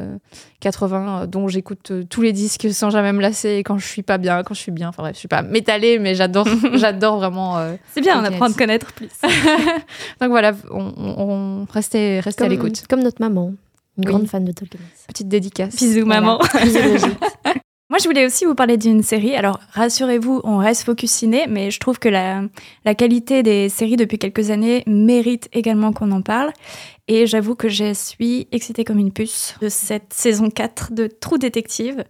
80, 0.61 0.97
euh, 1.19 1.23
euh, 1.23 1.27
dont 1.27 1.47
j'écoute 1.47 1.91
euh, 1.91 2.03
tous 2.03 2.21
les 2.21 2.33
disques 2.33 2.67
sans 2.71 2.89
jamais 2.89 3.13
me 3.13 3.21
lasser 3.21 3.59
quand 3.59 3.77
je 3.77 3.85
suis 3.85 4.01
pas 4.01 4.17
bien, 4.17 4.43
quand 4.43 4.55
je 4.55 4.59
suis 4.59 4.71
bien. 4.71 4.89
Enfin 4.89 5.03
bref, 5.03 5.13
je 5.13 5.19
suis 5.19 5.27
pas 5.27 5.43
métallée, 5.43 5.99
mais 5.99 6.15
j'adore, 6.15 6.47
j'adore 6.73 7.17
vraiment. 7.17 7.57
c'est 7.93 8.01
bien, 8.01 8.19
on 8.19 8.23
apprend 8.23 8.45
à 8.45 8.49
te 8.49 8.57
connaître 8.57 8.93
plus. 8.93 9.09
Donc 10.21 10.29
voilà, 10.29 10.53
on, 10.71 10.93
on, 10.97 11.65
restez, 11.71 12.19
restez 12.19 12.43
à 12.43 12.47
l'écoute. 12.47 12.83
Comme 12.89 13.03
notre 13.03 13.21
maman, 13.21 13.53
une 13.97 14.05
grande 14.05 14.27
fan 14.27 14.43
de 14.43 14.51
Tolkien. 14.51 14.79
Petite 15.07 15.27
dédicace. 15.27 15.75
Bisous 15.75 16.05
maman. 16.05 16.39
Moi, 17.89 17.97
je 17.97 18.07
voulais 18.07 18.27
aussi 18.27 18.45
vous 18.45 18.53
parler 18.53 18.77
d'une 18.77 19.01
série. 19.01 19.35
Alors, 19.35 19.59
rassurez-vous, 19.71 20.41
on 20.43 20.57
reste 20.57 20.83
focus 20.83 21.09
ciné, 21.09 21.47
mais 21.49 21.71
je 21.71 21.79
trouve 21.79 21.97
que 21.97 22.07
la, 22.07 22.43
qualité 22.93 23.41
des 23.41 23.67
séries 23.67 23.95
depuis 23.95 24.19
quelques 24.19 24.51
années 24.51 24.83
mérite 24.85 25.49
également 25.53 25.91
qu'on 25.91 26.11
en 26.11 26.21
parle. 26.21 26.53
Et 27.07 27.25
j'avoue 27.25 27.55
que 27.55 27.67
je 27.67 27.95
suis 27.95 28.47
excitée 28.51 28.83
comme 28.83 28.99
une 28.99 29.11
puce 29.11 29.55
de 29.59 29.69
cette 29.69 30.13
saison 30.13 30.51
4 30.51 30.93
de 30.93 31.07
Trou 31.07 31.39
Détective 31.39 32.03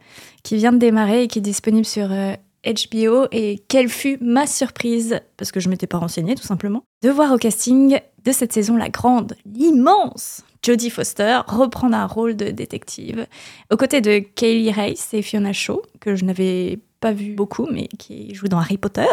qui 0.44 0.58
vient 0.58 0.74
de 0.74 0.80
démarrer 0.80 1.24
et 1.24 1.28
qui 1.30 1.40
est 1.40 1.42
disponible 1.42 1.86
sur 1.86 2.10
HBO. 2.10 3.24
Euh, 3.24 3.28
et 3.32 3.64
quelle 3.70 3.88
fut 3.88 4.18
ma 4.20 4.48
surprise, 4.48 5.22
parce 5.38 5.54
que 5.54 5.62
je 5.62 5.70
m'étais 5.70 5.88
pas 5.88 5.98
renseignée 5.98 6.36
tout 6.36 6.44
simplement, 6.44 6.84
de 7.04 7.10
voir 7.10 7.32
au 7.32 7.38
casting 7.38 7.98
de 8.26 8.32
cette 8.34 8.52
saison 8.52 8.76
la 8.76 8.90
grande, 8.90 9.38
l'immense 9.46 10.44
Jodie 10.64 10.90
Foster 10.90 11.40
reprendre 11.48 11.96
un 11.96 12.06
rôle 12.06 12.36
de 12.36 12.50
détective 12.50 13.28
aux 13.72 13.78
côtés 13.78 14.02
de 14.02 14.20
Kaylee 14.20 14.72
Race 14.72 15.14
et 15.14 15.22
Fiona 15.22 15.54
Shaw, 15.54 15.82
que 16.00 16.16
je 16.16 16.26
n'avais 16.26 16.80
pas 17.00 17.14
vu 17.14 17.34
beaucoup, 17.34 17.68
mais 17.72 17.88
qui 17.98 18.34
joue 18.36 18.48
dans 18.48 18.60
Harry 18.60 18.78
Potter. 18.78 19.08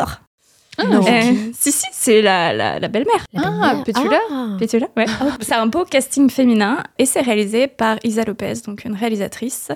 Ah, 0.78 0.82
euh, 0.82 1.34
si, 1.54 1.72
si, 1.72 1.86
c'est 1.92 2.22
la, 2.22 2.52
la, 2.52 2.78
la 2.78 2.88
belle-mère. 2.88 3.24
Ah, 3.36 3.82
Petula 3.84 4.20
ah. 4.30 4.56
Petula, 4.58 4.88
ouais. 4.96 5.06
Ah, 5.20 5.36
c'est 5.40 5.54
un 5.54 5.66
beau 5.66 5.84
casting 5.84 6.28
féminin 6.28 6.82
et 6.98 7.06
c'est 7.06 7.20
réalisé 7.20 7.66
par 7.66 7.98
Isa 8.04 8.24
Lopez, 8.24 8.54
donc 8.66 8.84
une 8.84 8.94
réalisatrice. 8.94 9.70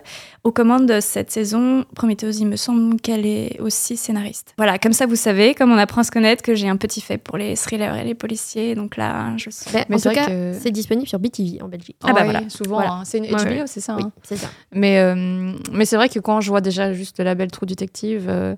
Aux 0.44 0.52
commandes 0.52 0.86
de 0.86 1.00
cette 1.00 1.30
saison, 1.30 1.84
Prometheus, 1.94 2.38
il 2.40 2.46
me 2.46 2.56
semble 2.56 3.00
qu'elle 3.00 3.26
est 3.26 3.60
aussi 3.60 3.96
scénariste. 3.96 4.54
Voilà, 4.56 4.78
comme 4.78 4.92
ça 4.92 5.06
vous 5.06 5.16
savez, 5.16 5.54
comme 5.54 5.72
on 5.72 5.78
apprend 5.78 6.02
à 6.02 6.04
se 6.04 6.10
connaître, 6.10 6.42
que 6.42 6.54
j'ai 6.54 6.68
un 6.68 6.76
petit 6.76 7.00
fait 7.00 7.18
pour 7.18 7.36
les 7.36 7.56
thrillers 7.56 7.96
et 8.00 8.04
les 8.04 8.14
policiers. 8.14 8.74
Donc 8.74 8.96
là, 8.96 9.36
je 9.36 9.50
suis. 9.50 9.70
Bah, 9.72 9.84
en 9.90 9.98
tout 9.98 10.10
cas, 10.10 10.28
c'est 10.58 10.70
disponible 10.70 11.08
sur 11.08 11.18
BTV 11.18 11.62
en 11.62 11.68
Belgique. 11.68 11.96
Ah, 12.02 12.12
bah 12.12 12.24
voilà. 12.24 12.48
Souvent, 12.48 12.80
hein. 12.80 13.02
c'est 13.04 13.18
une 13.18 13.26
HBO, 13.26 13.66
c'est 13.66 13.80
ça. 13.80 13.96
Oui, 13.96 14.02
hein. 14.04 14.12
c'est 14.22 14.36
ça. 14.36 14.48
Mais, 14.72 14.98
euh, 14.98 15.52
mais 15.72 15.84
c'est 15.84 15.96
vrai 15.96 16.08
que 16.08 16.18
quand 16.18 16.40
je 16.40 16.50
vois 16.50 16.60
déjà 16.60 16.92
juste 16.92 17.18
le 17.18 17.24
label 17.24 17.50
True 17.50 17.66
Detective, 17.66 18.26
euh, 18.28 18.54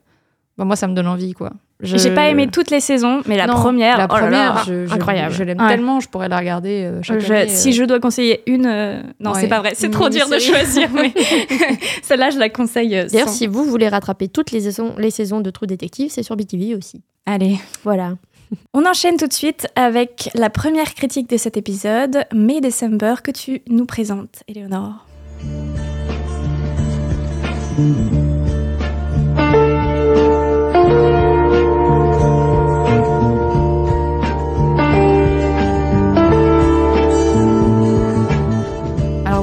bah, 0.58 0.64
moi, 0.64 0.76
ça 0.76 0.86
me 0.86 0.94
donne 0.94 1.06
envie, 1.06 1.32
quoi. 1.32 1.50
Je... 1.80 1.96
J'ai 1.96 2.14
pas 2.14 2.28
aimé 2.28 2.46
toutes 2.46 2.70
les 2.70 2.80
saisons, 2.80 3.22
mais 3.26 3.36
la 3.36 3.48
première, 3.48 3.98
la 3.98 4.04
oh 4.04 4.08
première, 4.08 4.64
je, 4.64 4.92
incroyable. 4.92 5.34
Je, 5.34 5.42
l'aime 5.42 5.58
tellement, 5.66 5.98
je 5.98 6.08
pourrais 6.08 6.28
la 6.28 6.38
regarder 6.38 6.84
euh, 6.84 7.02
chaque 7.02 7.28
année, 7.28 7.48
Si 7.48 7.70
euh. 7.70 7.72
je 7.72 7.84
dois 7.84 7.98
conseiller 7.98 8.42
une, 8.46 8.66
euh, 8.66 9.02
non, 9.18 9.34
c'est 9.34 9.48
pas 9.48 9.58
vrai, 9.58 9.72
c'est 9.74 9.90
trop 9.90 10.08
dur 10.08 10.28
de 10.28 10.38
choisir. 10.38 10.88
mais 10.92 11.12
Celle-là, 12.02 12.30
je 12.30 12.38
la 12.38 12.50
conseille. 12.50 12.90
D'ailleurs, 13.10 13.28
si 13.28 13.48
vous 13.48 13.64
voulez 13.64 13.88
rattraper 13.88 14.28
toutes 14.28 14.52
les 14.52 14.60
saisons, 14.60 14.94
les 14.96 15.10
saisons 15.10 15.40
de 15.40 15.50
True 15.50 15.66
Detective, 15.66 16.10
c'est 16.10 16.22
sur 16.22 16.36
BTV 16.36 16.76
aussi. 16.76 17.02
Allez, 17.26 17.58
voilà. 17.82 18.14
On 18.74 18.86
enchaîne 18.86 19.16
tout 19.16 19.26
de 19.26 19.32
suite 19.32 19.66
avec 19.74 20.30
la 20.34 20.50
première 20.50 20.94
critique 20.94 21.28
de 21.28 21.36
cet 21.36 21.56
épisode, 21.56 22.26
May 22.32 22.60
December, 22.60 23.14
que 23.24 23.30
tu 23.32 23.62
nous 23.68 23.86
présentes, 23.86 24.44
Eleonore. 24.46 25.06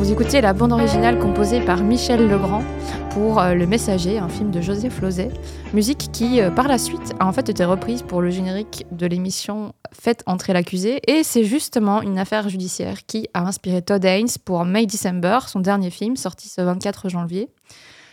Vous 0.10 0.16
écoutez 0.16 0.42
la 0.42 0.54
bande 0.54 0.72
originale 0.72 1.20
composée 1.20 1.62
par 1.62 1.84
Michel 1.84 2.28
Legrand 2.28 2.64
pour 3.12 3.40
euh, 3.40 3.54
Le 3.54 3.68
Messager, 3.68 4.18
un 4.18 4.28
film 4.28 4.50
de 4.50 4.60
Joseph 4.60 5.00
Lozay, 5.02 5.30
musique 5.72 6.10
qui 6.12 6.42
euh, 6.42 6.50
par 6.50 6.68
la 6.68 6.80
suite 6.80 7.14
a 7.20 7.28
en 7.28 7.32
fait 7.32 7.48
été 7.48 7.64
reprise 7.64 8.02
pour 8.02 8.20
le 8.20 8.32
générique 8.32 8.88
de 8.90 9.06
l'émission 9.06 9.72
Faites 9.92 10.24
entrer 10.26 10.52
l'accusé 10.54 11.00
et 11.06 11.24
c'est 11.24 11.44
justement 11.44 12.02
une 12.02 12.18
affaire 12.18 12.50
judiciaire 12.50 13.06
qui 13.06 13.28
a 13.36 13.46
inspiré 13.46 13.84
Todd 13.84 14.04
Haynes 14.04 14.30
pour 14.46 14.66
May 14.66 14.88
December, 14.88 15.42
son 15.46 15.60
dernier 15.60 15.92
film 15.92 16.16
sorti 16.16 16.50
ce 16.50 16.62
24 16.62 17.08
janvier. 17.08 17.48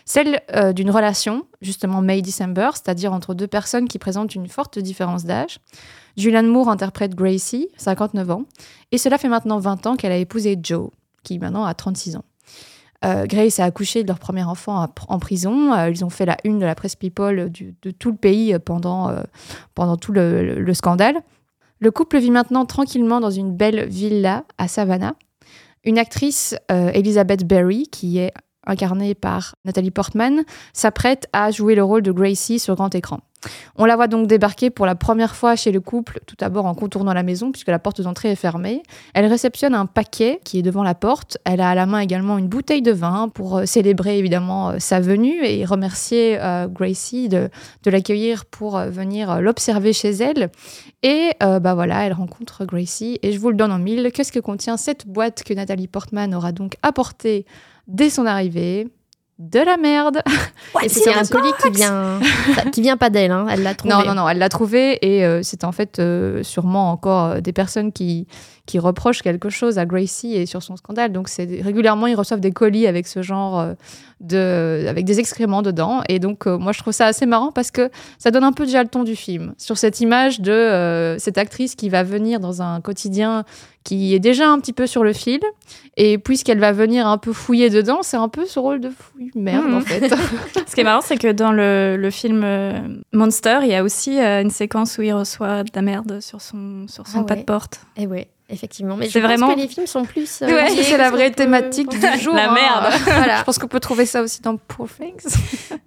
Celle 0.05 0.43
euh, 0.55 0.75
d'une 0.75 0.91
relation, 0.91 1.47
justement 1.63 2.03
May 2.03 2.21
December, 2.21 2.69
c'est-à-dire 2.75 3.15
entre 3.15 3.33
deux 3.33 3.47
personnes 3.47 3.89
qui 3.89 3.99
présentent 3.99 4.35
une 4.35 4.49
forte 4.49 4.79
différence 4.79 5.25
d'âge. 5.25 5.61
Julianne 6.19 6.47
Moore 6.47 6.69
interprète 6.69 7.15
Gracie, 7.15 7.71
59 7.79 8.31
ans, 8.33 8.45
et 8.93 8.99
cela 8.99 9.17
fait 9.17 9.31
maintenant 9.31 9.59
20 9.59 9.87
ans 9.87 9.97
qu'elle 9.97 10.13
a 10.13 10.19
épousé 10.19 10.59
Joe, 10.63 10.91
qui 11.27 11.39
maintenant 11.39 11.65
a 11.65 11.75
36 11.75 12.17
ans. 12.17 12.25
Euh, 13.05 13.27
Grace 13.27 13.61
a 13.61 13.65
accouché 13.65 14.03
de 14.03 14.09
leur 14.09 14.19
premier 14.19 14.43
enfant 14.45 14.87
en 15.09 15.19
prison. 15.19 15.75
Euh, 15.75 15.91
ils 15.91 16.03
ont 16.05 16.09
fait 16.11 16.25
la 16.25 16.37
une 16.45 16.59
de 16.59 16.65
la 16.65 16.75
presse 16.75 16.97
People 16.97 17.51
de 17.51 17.91
tout 17.91 18.11
le 18.11 18.17
pays 18.17 18.57
pendant, 18.65 19.11
euh, 19.11 19.21
pendant 19.75 19.97
tout 19.99 20.13
le, 20.13 20.43
le- 20.45 20.61
le 20.63 20.75
scandale. 20.75 21.17
Le 21.79 21.91
couple 21.91 22.19
vit 22.19 22.31
maintenant 22.31 22.65
tranquillement 22.65 23.21
dans 23.21 23.31
une 23.31 23.55
belle 23.55 23.87
villa 23.87 24.45
à 24.57 24.67
Savannah. 24.67 25.15
Une 25.85 25.99
actrice, 25.99 26.57
Elizabeth 26.71 27.47
Berry, 27.47 27.85
qui 27.93 28.19
est 28.19 28.33
incarnée 28.67 29.15
par 29.15 29.55
Nathalie 29.65 29.91
Portman, 29.93 30.43
s'apprête 30.73 31.29
à 31.35 31.51
jouer 31.51 31.75
le 31.75 31.85
rôle 31.85 32.03
de 32.03 32.11
Gracie 32.13 32.59
sur 32.59 32.75
grand 32.77 32.93
écran. 32.95 33.21
On 33.77 33.85
la 33.85 33.97
voit 33.97 34.09
donc 34.09 34.27
débarquer 34.27 34.71
pour 34.71 34.87
la 34.87 34.95
première 34.95 35.37
fois 35.37 35.57
chez 35.57 35.73
le 35.73 35.81
couple, 35.81 36.21
tout 36.27 36.37
d'abord 36.39 36.67
en 36.67 36.75
contournant 36.75 37.13
la 37.13 37.23
maison, 37.23 37.53
puisque 37.53 37.69
la 37.69 37.79
porte 37.79 38.01
d'entrée 38.01 38.31
est 38.31 38.37
fermée. 38.37 38.83
Elle 39.15 39.27
réceptionne 39.27 39.75
un 39.75 39.87
paquet 39.87 40.41
qui 40.45 40.59
est 40.59 40.63
devant 40.63 40.83
la 40.83 40.95
porte. 40.95 41.39
Elle 41.45 41.61
a 41.61 41.71
à 41.71 41.75
la 41.75 41.87
main 41.87 42.01
également 42.01 42.39
une 42.39 42.49
bouteille 42.49 42.83
de 42.83 42.93
vin 42.93 43.29
pour 43.29 43.59
euh, 43.59 43.67
célébrer 43.67 44.19
évidemment 44.19 44.71
euh, 44.71 44.77
sa 44.79 45.01
venue 45.01 45.45
et 45.45 45.65
remercier 45.65 46.39
euh, 46.41 46.67
Gracie 46.69 47.29
de, 47.29 47.51
l'accueillir 47.85 48.45
pour 48.47 48.79
venir 48.79 49.41
l'observer 49.41 49.93
chez 49.93 50.11
elle. 50.11 50.51
Et 51.03 51.31
bah 51.41 51.75
voilà, 51.75 52.05
elle 52.05 52.13
rencontre 52.13 52.65
Gracie 52.65 53.21
et 53.23 53.31
je 53.33 53.39
vous 53.39 53.51
le 53.51 53.57
donne 53.57 53.71
en 53.71 53.79
mille. 53.79 54.11
Qu'est-ce 54.13 54.33
que 54.33 54.41
contient 54.41 54.77
cette 54.77 55.07
boîte 55.07 55.45
que 55.45 55.55
Nathalie 55.55 55.87
Portman 55.87 56.35
aura 56.35 56.51
donc 56.51 56.77
apportée 56.83 57.47
dès 57.87 58.11
son 58.11 58.27
arrivée? 58.27 58.89
De 59.39 59.61
la 59.61 59.77
merde. 59.77 60.23
Et 60.83 60.89
c'est 60.89 61.13
un 61.13 61.25
colis 61.25 61.53
qui 61.63 61.71
vient, 61.71 62.21
qui 62.73 62.81
vient 62.81 62.97
pas 62.97 63.11
d'elle, 63.11 63.31
hein, 63.31 63.47
elle 63.51 63.63
l'a 63.63 63.75
trouvé. 63.75 63.93
Non, 63.93 64.03
non, 64.03 64.15
non, 64.15 64.29
elle 64.29 64.39
l'a 64.39 64.49
trouvé 64.49 64.99
et 65.03 65.27
euh, 65.27 65.41
c'est 65.43 65.65
en 65.65 65.73
fait 65.73 65.99
euh, 65.99 66.43
sûrement 66.43 66.91
encore 66.91 67.25
euh, 67.27 67.41
des 67.41 67.53
personnes 67.53 67.93
qui, 67.93 68.27
qui 68.67 68.79
reprochent 68.79 69.23
quelque 69.23 69.49
chose 69.49 69.79
à 69.79 69.87
Gracie 69.87 70.35
et 70.35 70.47
sur 70.47 70.63
son 70.63 70.77
scandale. 70.77 71.13
Donc 71.13 71.29
c'est 71.29 71.63
régulièrement, 71.63 72.07
ils 72.07 72.15
reçoivent 72.15 72.41
des 72.41 72.53
colis 72.53 72.87
avec 72.87 73.07
ce 73.07 73.23
genre 73.23 73.59
euh, 73.59 73.75
de, 74.21 74.87
avec 74.89 75.05
des 75.05 75.21
excréments 75.21 75.63
dedans. 75.63 76.03
Et 76.09 76.19
donc 76.19 76.47
euh, 76.47 76.59
moi 76.59 76.73
je 76.73 76.81
trouve 76.81 76.93
ça 76.93 77.07
assez 77.07 77.27
marrant 77.27 77.53
parce 77.53 77.71
que 77.71 77.91
ça 78.19 78.31
donne 78.31 78.45
un 78.45 78.53
peu 78.53 78.67
déjà 78.67 78.83
le 78.83 78.89
ton 78.89 79.05
du 79.05 79.17
film 79.17 79.55
sur 79.57 79.79
cette 79.79 80.01
image 80.01 80.41
de 80.41 80.53
euh, 80.53 81.19
cette 81.19 81.39
actrice 81.39 81.75
qui 81.75 81.89
va 81.89 82.03
venir 82.03 82.41
dans 82.41 82.61
un 82.61 82.81
quotidien 82.81 83.45
qui 83.87 84.15
est 84.15 84.19
déjà 84.19 84.51
un 84.51 84.59
petit 84.59 84.73
peu 84.73 84.89
sur 84.89 85.05
le 85.05 85.13
fil 85.13 85.39
et 85.97 86.19
puisqu'elle 86.19 86.59
va 86.59 86.73
venir 86.73 87.07
un 87.07 87.19
peu 87.19 87.33
fouiller 87.33 87.71
dedans, 87.71 88.01
c'est 88.03 88.17
un 88.17 88.29
peu 88.29 88.45
ce 88.45 88.59
rôle 88.59 88.81
de 88.81 88.91
fouille 88.91 89.31
merde 89.37 89.73
en 89.73 89.81
fait. 89.81 90.13
Ce 90.67 90.75
qui 90.75 90.81
est 90.81 90.85
marrant, 90.85 91.01
c'est 91.01 91.17
que 91.17 91.31
dans 91.31 91.53
le, 91.53 91.97
le 91.97 92.11
film 92.11 92.43
euh, 92.45 92.81
Monster, 93.13 93.61
il 93.63 93.69
y 93.69 93.75
a 93.77 93.85
aussi 93.85 94.19
euh, 94.19 94.43
une 94.43 94.51
séquence 94.51 94.99
où 94.99 95.03
il 95.03 95.13
reçoit 95.13 95.63
de 95.63 95.71
la 95.73 95.83
merde 95.83 96.21
sur 96.21 96.41
son, 96.41 96.87
sur 96.89 97.07
son 97.07 97.21
Ah 97.21 97.25
pas 97.25 97.37
de 97.37 97.45
porte. 97.45 97.81
Et 97.97 98.09
ouais, 98.09 98.29
effectivement. 98.49 98.97
Mais 98.97 99.07
C'est 99.07 99.13
je 99.13 99.19
pense 99.19 99.29
vraiment- 99.29 99.55
que 99.55 99.61
les 99.61 99.69
films 99.69 99.87
sont 99.87 100.05
plus. 100.05 100.43
euh, 100.43 100.47
Ouais, 100.47 100.69
c'est 100.83 100.97
la 100.97 101.11
vraie 101.11 101.31
peut 101.31 101.37
thématique 101.37 101.89
du 101.91 102.21
jour. 102.21 102.35
La 102.35 102.51
hein. 102.51 102.55
merde. 102.55 102.93
voilà. 103.05 103.39
Je 103.39 103.43
pense 103.45 103.59
qu'on 103.59 103.69
peut 103.69 103.81
trouver 103.81 104.07
ça 104.07 104.23
aussi 104.23 104.41
dans 104.43 104.57
Poor 104.57 104.89
Things. 104.89 105.35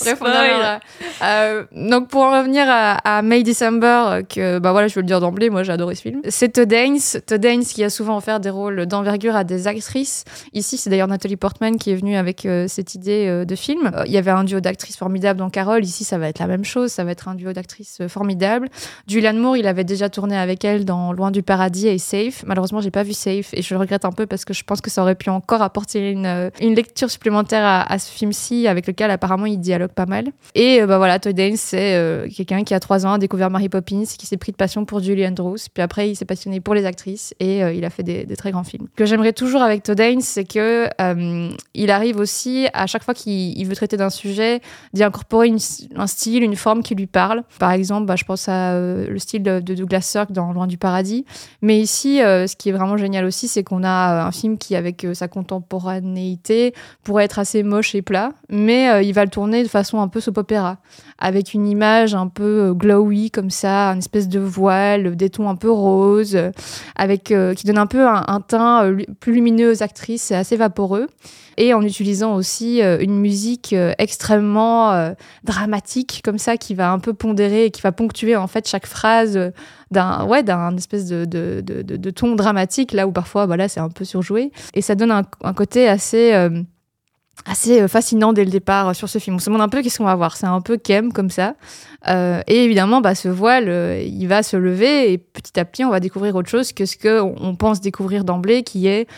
Bref, 0.00 0.18
on 0.20 0.24
Spoil. 0.24 0.32
reviendra. 0.40 0.80
Euh, 1.22 1.64
donc 1.72 2.08
pour 2.08 2.22
en 2.22 2.30
revenir 2.38 2.64
à, 2.68 2.92
à 3.18 3.22
May 3.22 3.42
December, 3.42 4.02
euh, 4.06 4.22
que 4.22 4.58
bah 4.58 4.72
voilà, 4.72 4.88
je 4.88 4.94
veux 4.94 5.02
le 5.02 5.06
dire 5.06 5.20
d'emblée, 5.20 5.50
moi 5.50 5.62
j'ai 5.62 5.72
adoré 5.72 5.94
ce 5.94 6.02
film. 6.02 6.20
C'est 6.28 6.50
Todd 6.52 6.72
Haynes, 6.72 6.98
Todd 7.26 7.44
Haynes 7.44 7.64
qui 7.64 7.84
a 7.84 7.90
souvent 7.90 8.16
offert 8.16 8.40
des 8.40 8.50
rôles 8.50 8.86
d'envergure 8.86 9.36
à 9.36 9.44
des 9.44 9.66
actrices. 9.66 10.24
Ici, 10.52 10.76
c'est 10.78 10.88
d'ailleurs 10.90 11.08
Nathalie 11.08 11.36
Portman 11.36 11.76
qui 11.78 11.90
est 11.90 11.94
venue 11.96 12.16
avec 12.16 12.46
euh, 12.46 12.66
cette 12.68 12.94
idée 12.94 13.26
euh, 13.28 13.44
de 13.44 13.54
film. 13.54 13.90
Euh, 13.94 14.04
Il 14.06 14.12
y 14.12 14.18
avait 14.18 14.30
un 14.30 14.44
duo 14.44 14.60
d'actrices 14.60 14.96
formidable 14.96 15.38
dans 15.38 15.50
Carole. 15.50 15.84
Ici, 15.84 16.04
ça 16.04 16.18
va 16.18 16.28
être 16.28 16.38
la 16.38 16.46
même 16.46 16.64
chose. 16.64 16.90
Ça 16.90 17.04
va 17.04 17.10
être 17.12 17.28
un 17.28 17.34
duo 17.34 17.52
d'actrices 17.52 17.98
euh, 18.00 18.08
formidable. 18.08 18.68
Julianne 19.06 19.38
Moore, 19.38 19.56
il 19.56 19.66
avait 19.66 19.84
déjà 19.84 20.08
tourné 20.08 20.36
avec 20.40 20.64
elle 20.64 20.84
dans 20.84 21.12
Loin 21.12 21.30
du 21.30 21.42
paradis 21.42 21.88
et 21.88 21.98
Safe. 21.98 22.44
Malheureusement, 22.46 22.80
j'ai 22.80 22.90
pas 22.90 23.02
vu 23.02 23.12
Safe 23.12 23.52
et 23.52 23.62
je 23.62 23.74
le 23.74 23.80
regrette 23.80 24.04
un 24.04 24.12
peu 24.12 24.26
parce 24.26 24.44
que 24.44 24.54
je 24.54 24.64
pense 24.64 24.80
que 24.80 24.90
ça 24.90 25.02
aurait 25.02 25.14
pu 25.14 25.30
encore 25.30 25.62
apporter 25.62 26.10
une, 26.10 26.26
euh, 26.26 26.50
une 26.60 26.74
lecture 26.74 27.10
supplémentaire 27.10 27.64
à, 27.64 27.98
ce 27.98 28.10
film-ci 28.10 28.66
avec 28.66 28.86
lequel 28.86 29.10
apparemment 29.10 29.46
il 29.46 29.58
dialogue 29.58 29.92
pas 29.92 30.06
mal. 30.06 30.28
Et 30.54 30.82
euh, 30.82 30.86
bah 30.86 30.98
voilà, 30.98 31.18
Todd 31.18 31.38
Haynes, 31.38 31.56
c'est 31.56 31.94
euh, 31.94 32.28
quelqu'un 32.34 32.64
qui 32.64 32.74
a 32.74 32.80
trois 32.80 33.06
ans 33.06 33.12
a 33.12 33.18
découvert 33.18 33.50
Mary 33.50 33.68
Poppins, 33.68 34.04
qui 34.18 34.26
s'est 34.26 34.36
pris 34.36 34.52
de 34.52 34.56
passion 34.56 34.84
pour 34.84 35.00
Julie 35.00 35.26
Andrews, 35.26 35.58
puis 35.72 35.82
après 35.82 36.10
il 36.10 36.16
s'est 36.16 36.24
passionné 36.24 36.60
pour 36.60 36.74
les 36.74 36.86
actrices 36.86 37.34
et 37.40 37.60
il 37.60 37.84
a 37.84 37.90
fait 37.90 38.02
des, 38.02 38.26
très 38.36 38.50
grands 38.50 38.64
films. 38.64 38.86
Ce 38.92 38.96
que 38.96 39.04
j'aimerais 39.04 39.32
toujours 39.32 39.62
avec 39.62 39.82
Todd 39.82 40.00
Haynes, 40.00 40.20
c'est 40.20 40.44
que 40.44 40.88
il 41.74 41.90
arrive 41.90 42.18
aussi 42.18 42.66
à 42.72 42.86
chaque 42.86 43.02
fois 43.02 43.14
qu'il 43.14 43.58
il 43.58 43.66
veut 43.66 43.74
traiter 43.74 43.96
d'un 43.96 44.10
sujet, 44.10 44.60
d'y 44.92 45.02
incorporer 45.02 45.52
un 45.96 46.06
style, 46.06 46.42
une 46.42 46.56
forme 46.56 46.82
qui 46.82 46.94
lui 46.94 47.06
parle. 47.06 47.42
Par 47.58 47.72
exemple, 47.72 48.06
bah, 48.06 48.16
je 48.16 48.24
pense 48.24 48.48
à 48.48 48.78
le 48.78 49.18
style 49.18 49.42
de, 49.42 49.60
de 49.60 49.74
Douglas 49.74 50.02
Sirk 50.02 50.29
dans 50.30 50.52
Loin 50.52 50.66
du 50.66 50.78
paradis. 50.78 51.24
Mais 51.62 51.78
ici, 51.78 52.22
euh, 52.22 52.46
ce 52.46 52.56
qui 52.56 52.68
est 52.68 52.72
vraiment 52.72 52.96
génial 52.96 53.24
aussi, 53.24 53.48
c'est 53.48 53.62
qu'on 53.62 53.84
a 53.84 53.88
euh, 54.24 54.26
un 54.26 54.32
film 54.32 54.58
qui, 54.58 54.76
avec 54.76 55.04
euh, 55.04 55.14
sa 55.14 55.28
contemporanéité, 55.28 56.74
pourrait 57.04 57.24
être 57.24 57.38
assez 57.38 57.62
moche 57.62 57.94
et 57.94 58.02
plat, 58.02 58.32
mais 58.48 59.04
il 59.06 59.12
va 59.12 59.24
le 59.24 59.30
tourner 59.30 59.62
de 59.62 59.68
façon 59.68 60.00
un 60.00 60.08
peu 60.08 60.20
soap 60.20 60.38
opéra, 60.38 60.78
avec 61.18 61.54
une 61.54 61.66
image 61.66 62.14
un 62.14 62.28
peu 62.28 62.72
glowy 62.74 63.30
comme 63.30 63.50
ça, 63.50 63.88
une 63.88 63.98
espèce 63.98 64.28
de 64.28 64.40
voile, 64.40 65.16
des 65.16 65.30
tons 65.30 65.48
un 65.48 65.56
peu 65.56 65.70
roses, 65.70 66.38
avec 66.96 67.24
qui 67.24 67.66
donne 67.66 67.78
un 67.78 67.86
peu 67.86 68.06
un, 68.06 68.24
un 68.26 68.40
teint 68.40 68.88
lu- 68.88 69.06
plus 69.20 69.32
lumineux 69.32 69.72
aux 69.72 69.82
actrices, 69.82 70.32
assez 70.32 70.56
vaporeux, 70.56 71.08
et 71.56 71.74
en 71.74 71.82
utilisant 71.82 72.34
aussi 72.34 72.80
une 72.80 73.18
musique 73.18 73.74
extrêmement 73.98 75.12
dramatique 75.44 76.22
comme 76.24 76.38
ça, 76.38 76.56
qui 76.56 76.74
va 76.74 76.90
un 76.92 76.98
peu 76.98 77.12
pondérer 77.12 77.66
et 77.66 77.70
qui 77.70 77.82
va 77.82 77.92
ponctuer 77.92 78.36
en 78.36 78.46
fait 78.46 78.68
chaque 78.68 78.86
phrase 78.86 79.52
d'un 79.90 80.24
ouais 80.26 80.42
d'un 80.42 80.76
espèce 80.76 81.06
de, 81.06 81.24
de, 81.24 81.60
de, 81.62 82.10
ton 82.10 82.36
dramatique 82.36 82.92
là 82.92 83.06
où 83.08 83.12
parfois 83.12 83.46
voilà 83.46 83.68
c'est 83.68 83.80
un 83.80 83.88
peu 83.88 84.04
surjoué 84.04 84.52
et 84.74 84.82
ça 84.82 84.94
donne 84.94 85.10
un, 85.10 85.22
un 85.42 85.52
côté 85.52 85.88
assez 85.88 86.32
euh, 86.32 86.62
assez 87.46 87.80
euh, 87.82 87.88
fascinant 87.88 88.32
dès 88.32 88.44
le 88.44 88.50
départ 88.50 88.88
euh, 88.88 88.92
sur 88.92 89.08
ce 89.08 89.18
film. 89.18 89.36
On 89.36 89.38
se 89.38 89.46
demande 89.46 89.62
un 89.62 89.68
peu 89.68 89.82
qu'est-ce 89.82 89.98
qu'on 89.98 90.04
va 90.04 90.14
voir. 90.14 90.36
C'est 90.36 90.46
un 90.46 90.60
peu 90.60 90.76
kem 90.76 91.12
comme 91.12 91.30
ça. 91.30 91.54
Euh, 92.08 92.42
et 92.46 92.64
évidemment, 92.64 93.00
bah, 93.00 93.14
ce 93.14 93.28
voile, 93.28 93.68
euh, 93.68 94.02
il 94.02 94.26
va 94.26 94.42
se 94.42 94.56
lever 94.56 95.12
et 95.12 95.18
petit 95.18 95.58
à 95.58 95.64
petit, 95.64 95.84
on 95.84 95.90
va 95.90 96.00
découvrir 96.00 96.34
autre 96.34 96.48
chose 96.48 96.72
que 96.72 96.86
ce 96.86 96.96
qu'on 96.96 97.34
on 97.40 97.56
pense 97.56 97.80
découvrir 97.80 98.24
d'emblée, 98.24 98.62
qui 98.62 98.86
est 98.88 99.08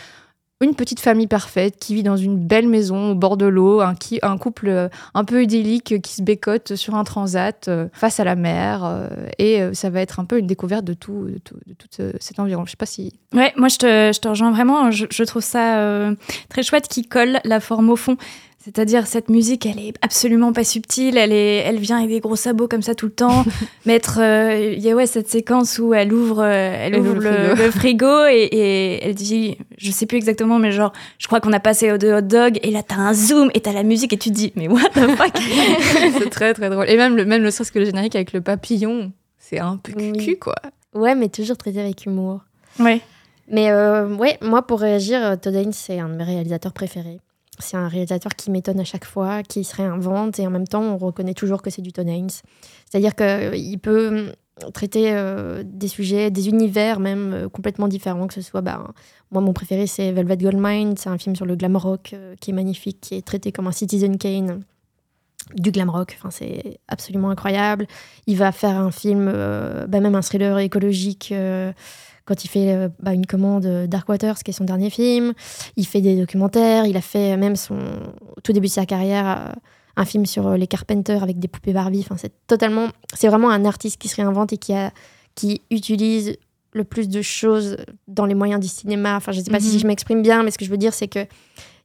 une 0.63 0.75
petite 0.75 1.01
famille 1.01 1.27
parfaite 1.27 1.77
qui 1.79 1.95
vit 1.95 2.03
dans 2.03 2.17
une 2.17 2.37
belle 2.37 2.69
maison 2.69 3.11
au 3.13 3.15
bord 3.15 3.37
de 3.37 3.47
l'eau, 3.47 3.81
un, 3.81 3.95
un 4.23 4.39
couple 4.39 4.69
euh, 4.69 4.89
un 5.15 5.25
peu 5.25 5.43
idyllique 5.43 6.01
qui 6.01 6.15
se 6.15 6.23
bécote 6.23 6.75
sur 6.77 6.95
un 6.95 7.05
transat 7.05 7.69
euh, 7.69 7.89
face 7.93 8.21
à 8.21 8.25
la 8.25 8.35
mer. 8.37 8.83
euh, 8.85 9.09
et 9.39 9.61
ça 9.75 9.91
va 9.91 10.01
être 10.01 10.21
un 10.21 10.25
peu 10.25 10.39
une 10.39 10.47
découverte 10.47 10.85
de 10.85 10.95
tout, 10.95 11.27
de 11.27 11.39
tout, 11.39 11.57
de 11.67 11.75
tout 11.75 11.89
ce- 11.91 12.13
cet 12.21 12.39
environ. 12.39 12.65
Je 12.67 12.71
sais 12.73 12.77
pas 12.77 12.87
si. 12.87 13.13
Ouais, 13.35 13.53
moi 13.57 13.69
je 13.69 13.79
te, 13.79 14.11
je 14.15 14.21
te 14.21 14.29
rejoins 14.29 14.51
vraiment. 14.51 14.91
Je, 14.91 15.07
je 15.11 15.23
trouve 15.25 15.43
ça 15.43 16.09
très 16.49 16.63
chouette 16.63 16.89
qui 16.89 17.03
colle 17.03 17.41
la 17.45 17.61
forme 17.61 17.91
au 17.91 17.97
fond. 17.97 18.17
C'est-à-dire 18.65 19.09
cette 19.09 19.29
musique, 19.29 19.67
elle 19.67 19.81
est 19.81 19.95
absolument 20.03 20.53
pas 20.53 20.63
subtile. 20.63 21.17
Elle 21.17 21.33
est, 21.33 21.57
elle 21.57 21.79
vient 21.81 21.97
avec 21.99 22.11
des 22.11 22.21
gros 22.21 22.37
sabots 22.37 22.69
comme 22.69 22.83
ça 22.83 22.95
tout 22.95 23.07
le 23.07 23.13
temps. 23.13 23.45
Mettre, 23.87 24.19
euh, 24.21 24.73
il 24.77 24.81
y 24.81 24.89
a 24.91 24.95
ouais 24.95 25.07
cette 25.07 25.29
séquence 25.29 25.79
où 25.81 25.95
elle 25.95 26.13
ouvre, 26.13 26.43
euh, 26.45 26.75
elle 26.79 26.95
Elle 26.95 27.01
ouvre 27.01 27.11
ouvre 27.17 27.21
le, 27.23 27.31
le 27.31 27.37
frigo. 27.37 27.63
le 27.65 27.71
frigo 27.73 28.25
et, 28.27 28.49
et 28.53 29.05
elle 29.05 29.15
dit, 29.17 29.59
je 29.79 29.91
sais 29.91 30.07
plus 30.07 30.17
exactement, 30.17 30.61
mais 30.61 30.71
genre, 30.71 30.93
je 31.19 31.27
crois 31.27 31.41
qu'on 31.41 31.53
a 31.53 31.59
passé 31.59 31.91
au 31.91 31.99
de 31.99 32.13
hot 32.13 32.21
dog 32.21 32.61
et 32.63 32.71
là 32.71 32.83
t'as 32.87 32.95
un 32.97 33.15
zoom 33.15 33.51
et 33.55 33.61
t'as 33.61 33.73
la 33.73 33.83
musique 33.83 34.13
et 34.13 34.17
tu 34.19 34.29
te 34.31 34.35
dis, 34.35 34.53
mais 34.55 34.69
what 34.69 34.91
the 34.95 35.09
fuck? 35.17 35.33
C'est 36.21 36.31
très 36.31 36.55
très 36.55 36.71
drôle. 36.71 36.89
Et 36.89 36.97
même 36.97 37.17
le, 37.17 37.25
même 37.25 37.43
le 37.43 37.51
serait-ce 37.51 37.73
que 37.73 37.81
le 37.81 37.85
générique 37.85 38.15
avec 38.15 38.33
le 38.33 38.41
papillon, 38.43 39.11
c'est 39.39 39.59
un 39.59 39.77
peu 39.77 39.93
Oui. 39.97 40.13
cucu 40.13 40.37
quoi. 40.37 40.55
Ouais, 40.95 41.15
mais 41.17 41.29
toujours 41.29 41.57
traité 41.57 41.81
avec 41.81 42.07
humour. 42.07 42.41
Ouais. 42.79 43.01
Mais 43.49 43.71
euh, 43.73 44.07
ouais, 44.15 44.39
moi 44.41 44.63
pour 44.63 44.79
réagir, 44.81 45.37
Todd 45.41 45.55
Haynes, 45.57 45.73
c'est 45.73 45.99
un 45.99 46.09
de 46.09 46.15
mes 46.15 46.23
réalisateurs 46.25 46.73
préférés. 46.73 47.19
C'est 47.59 47.77
un 47.77 47.89
réalisateur 47.89 48.35
qui 48.35 48.51
m'étonne 48.51 48.81
à 48.81 48.85
chaque 48.85 49.05
fois, 49.05 49.43
qui 49.43 49.63
se 49.65 49.77
réinvente 49.77 50.39
et 50.39 50.47
en 50.47 50.51
même 50.51 50.67
temps 50.67 50.83
on 50.83 50.97
reconnaît 50.97 51.35
toujours 51.35 51.63
que 51.63 51.71
c'est 51.71 51.83
du 51.83 51.93
Todd 51.93 52.09
Haynes. 52.09 52.31
C'est-à-dire 52.91 53.15
qu'il 53.15 53.79
peut 53.79 54.09
hum, 54.09 54.71
traiter 54.73 55.13
euh, 55.13 55.63
des 55.65 55.89
sujets, 55.89 56.31
des 56.31 56.49
univers 56.49 56.99
même 56.99 57.33
euh, 57.33 57.49
complètement 57.49 57.89
différents, 57.89 58.27
que 58.27 58.35
ce 58.35 58.41
soit, 58.43 58.63
bah, 58.63 58.93
moi 59.31 59.43
mon 59.43 59.53
préféré 59.53 59.87
c'est 59.87 60.13
Velvet 60.13 60.39
Goldmine, 60.39 60.97
c'est 60.97 61.11
un 61.11 61.19
film 61.19 61.37
sur 61.37 61.47
le 61.47 61.57
glam 61.57 61.77
rock 61.77 62.13
euh, 62.15 62.35
qui 62.41 62.51
est 62.51 62.55
magnifique, 62.55 63.01
qui 63.01 63.15
est 63.17 63.23
traité 63.27 63.53
comme 63.53 63.67
un 63.67 63.73
Citizen 63.73 64.17
Kane. 64.19 64.65
du 65.55 65.71
glam 65.73 65.91
rock. 65.91 66.17
Enfin, 66.19 66.31
c'est 66.31 66.79
absolument 66.89 67.31
incroyable. 67.31 67.87
Il 68.27 68.37
va 68.37 68.53
faire 68.53 68.79
un 68.79 68.91
film, 68.91 69.31
euh, 69.33 69.87
bah, 69.87 70.01
même 70.01 70.15
un 70.15 70.23
thriller 70.23 70.59
écologique. 70.59 71.35
Quand 72.33 72.45
il 72.45 72.49
fait 72.49 72.73
euh, 72.75 72.89
bah, 73.01 73.13
une 73.13 73.27
commande 73.27 73.67
euh, 73.67 73.87
Dark 73.87 74.09
Waters, 74.09 74.39
qui 74.43 74.51
est 74.53 74.55
son 74.55 74.65
dernier 74.65 74.89
film, 74.89 75.35
il 75.77 75.87
fait 75.87 76.01
des 76.01 76.17
documentaires. 76.17 76.87
Il 76.87 76.97
a 76.97 77.03
fait 77.03 77.37
même 77.37 77.57
son 77.57 77.77
au 78.37 78.41
tout 78.43 78.53
début 78.53 78.69
de 78.69 78.73
sa 78.73 78.87
carrière 78.87 79.27
euh, 79.27 79.53
un 79.97 80.07
film 80.07 80.25
sur 80.25 80.53
les 80.57 80.67
Carpenters 80.67 81.23
avec 81.23 81.39
des 81.39 81.49
poupées 81.49 81.75
Barbie. 81.75 82.01
Enfin, 82.01 82.17
c'est 82.17 82.33
totalement, 82.47 82.89
c'est 83.13 83.29
vraiment 83.29 83.51
un 83.51 83.67
artiste 83.67 84.01
qui 84.01 84.09
se 84.09 84.17
réinvente 84.17 84.55
et 84.55 84.57
qui 84.57 84.73
a, 84.73 84.91
qui 85.35 85.61
utilise 85.71 86.37
le 86.73 86.85
plus 86.85 87.11
de 87.11 87.21
choses 87.21 87.77
dans 88.09 88.25
les 88.25 88.35
moyens 88.35 88.59
du 88.59 88.69
cinéma. 88.69 89.17
Enfin, 89.17 89.33
je 89.33 89.41
sais 89.43 89.51
pas 89.51 89.59
Mhm. 89.59 89.65
si 89.65 89.79
je 89.79 89.87
m'exprime 89.87 90.23
bien, 90.23 90.43
mais 90.43 90.51
ce 90.51 90.57
que 90.57 90.65
je 90.65 90.71
veux 90.71 90.79
dire, 90.79 90.95
c'est 90.95 91.09
que 91.09 91.27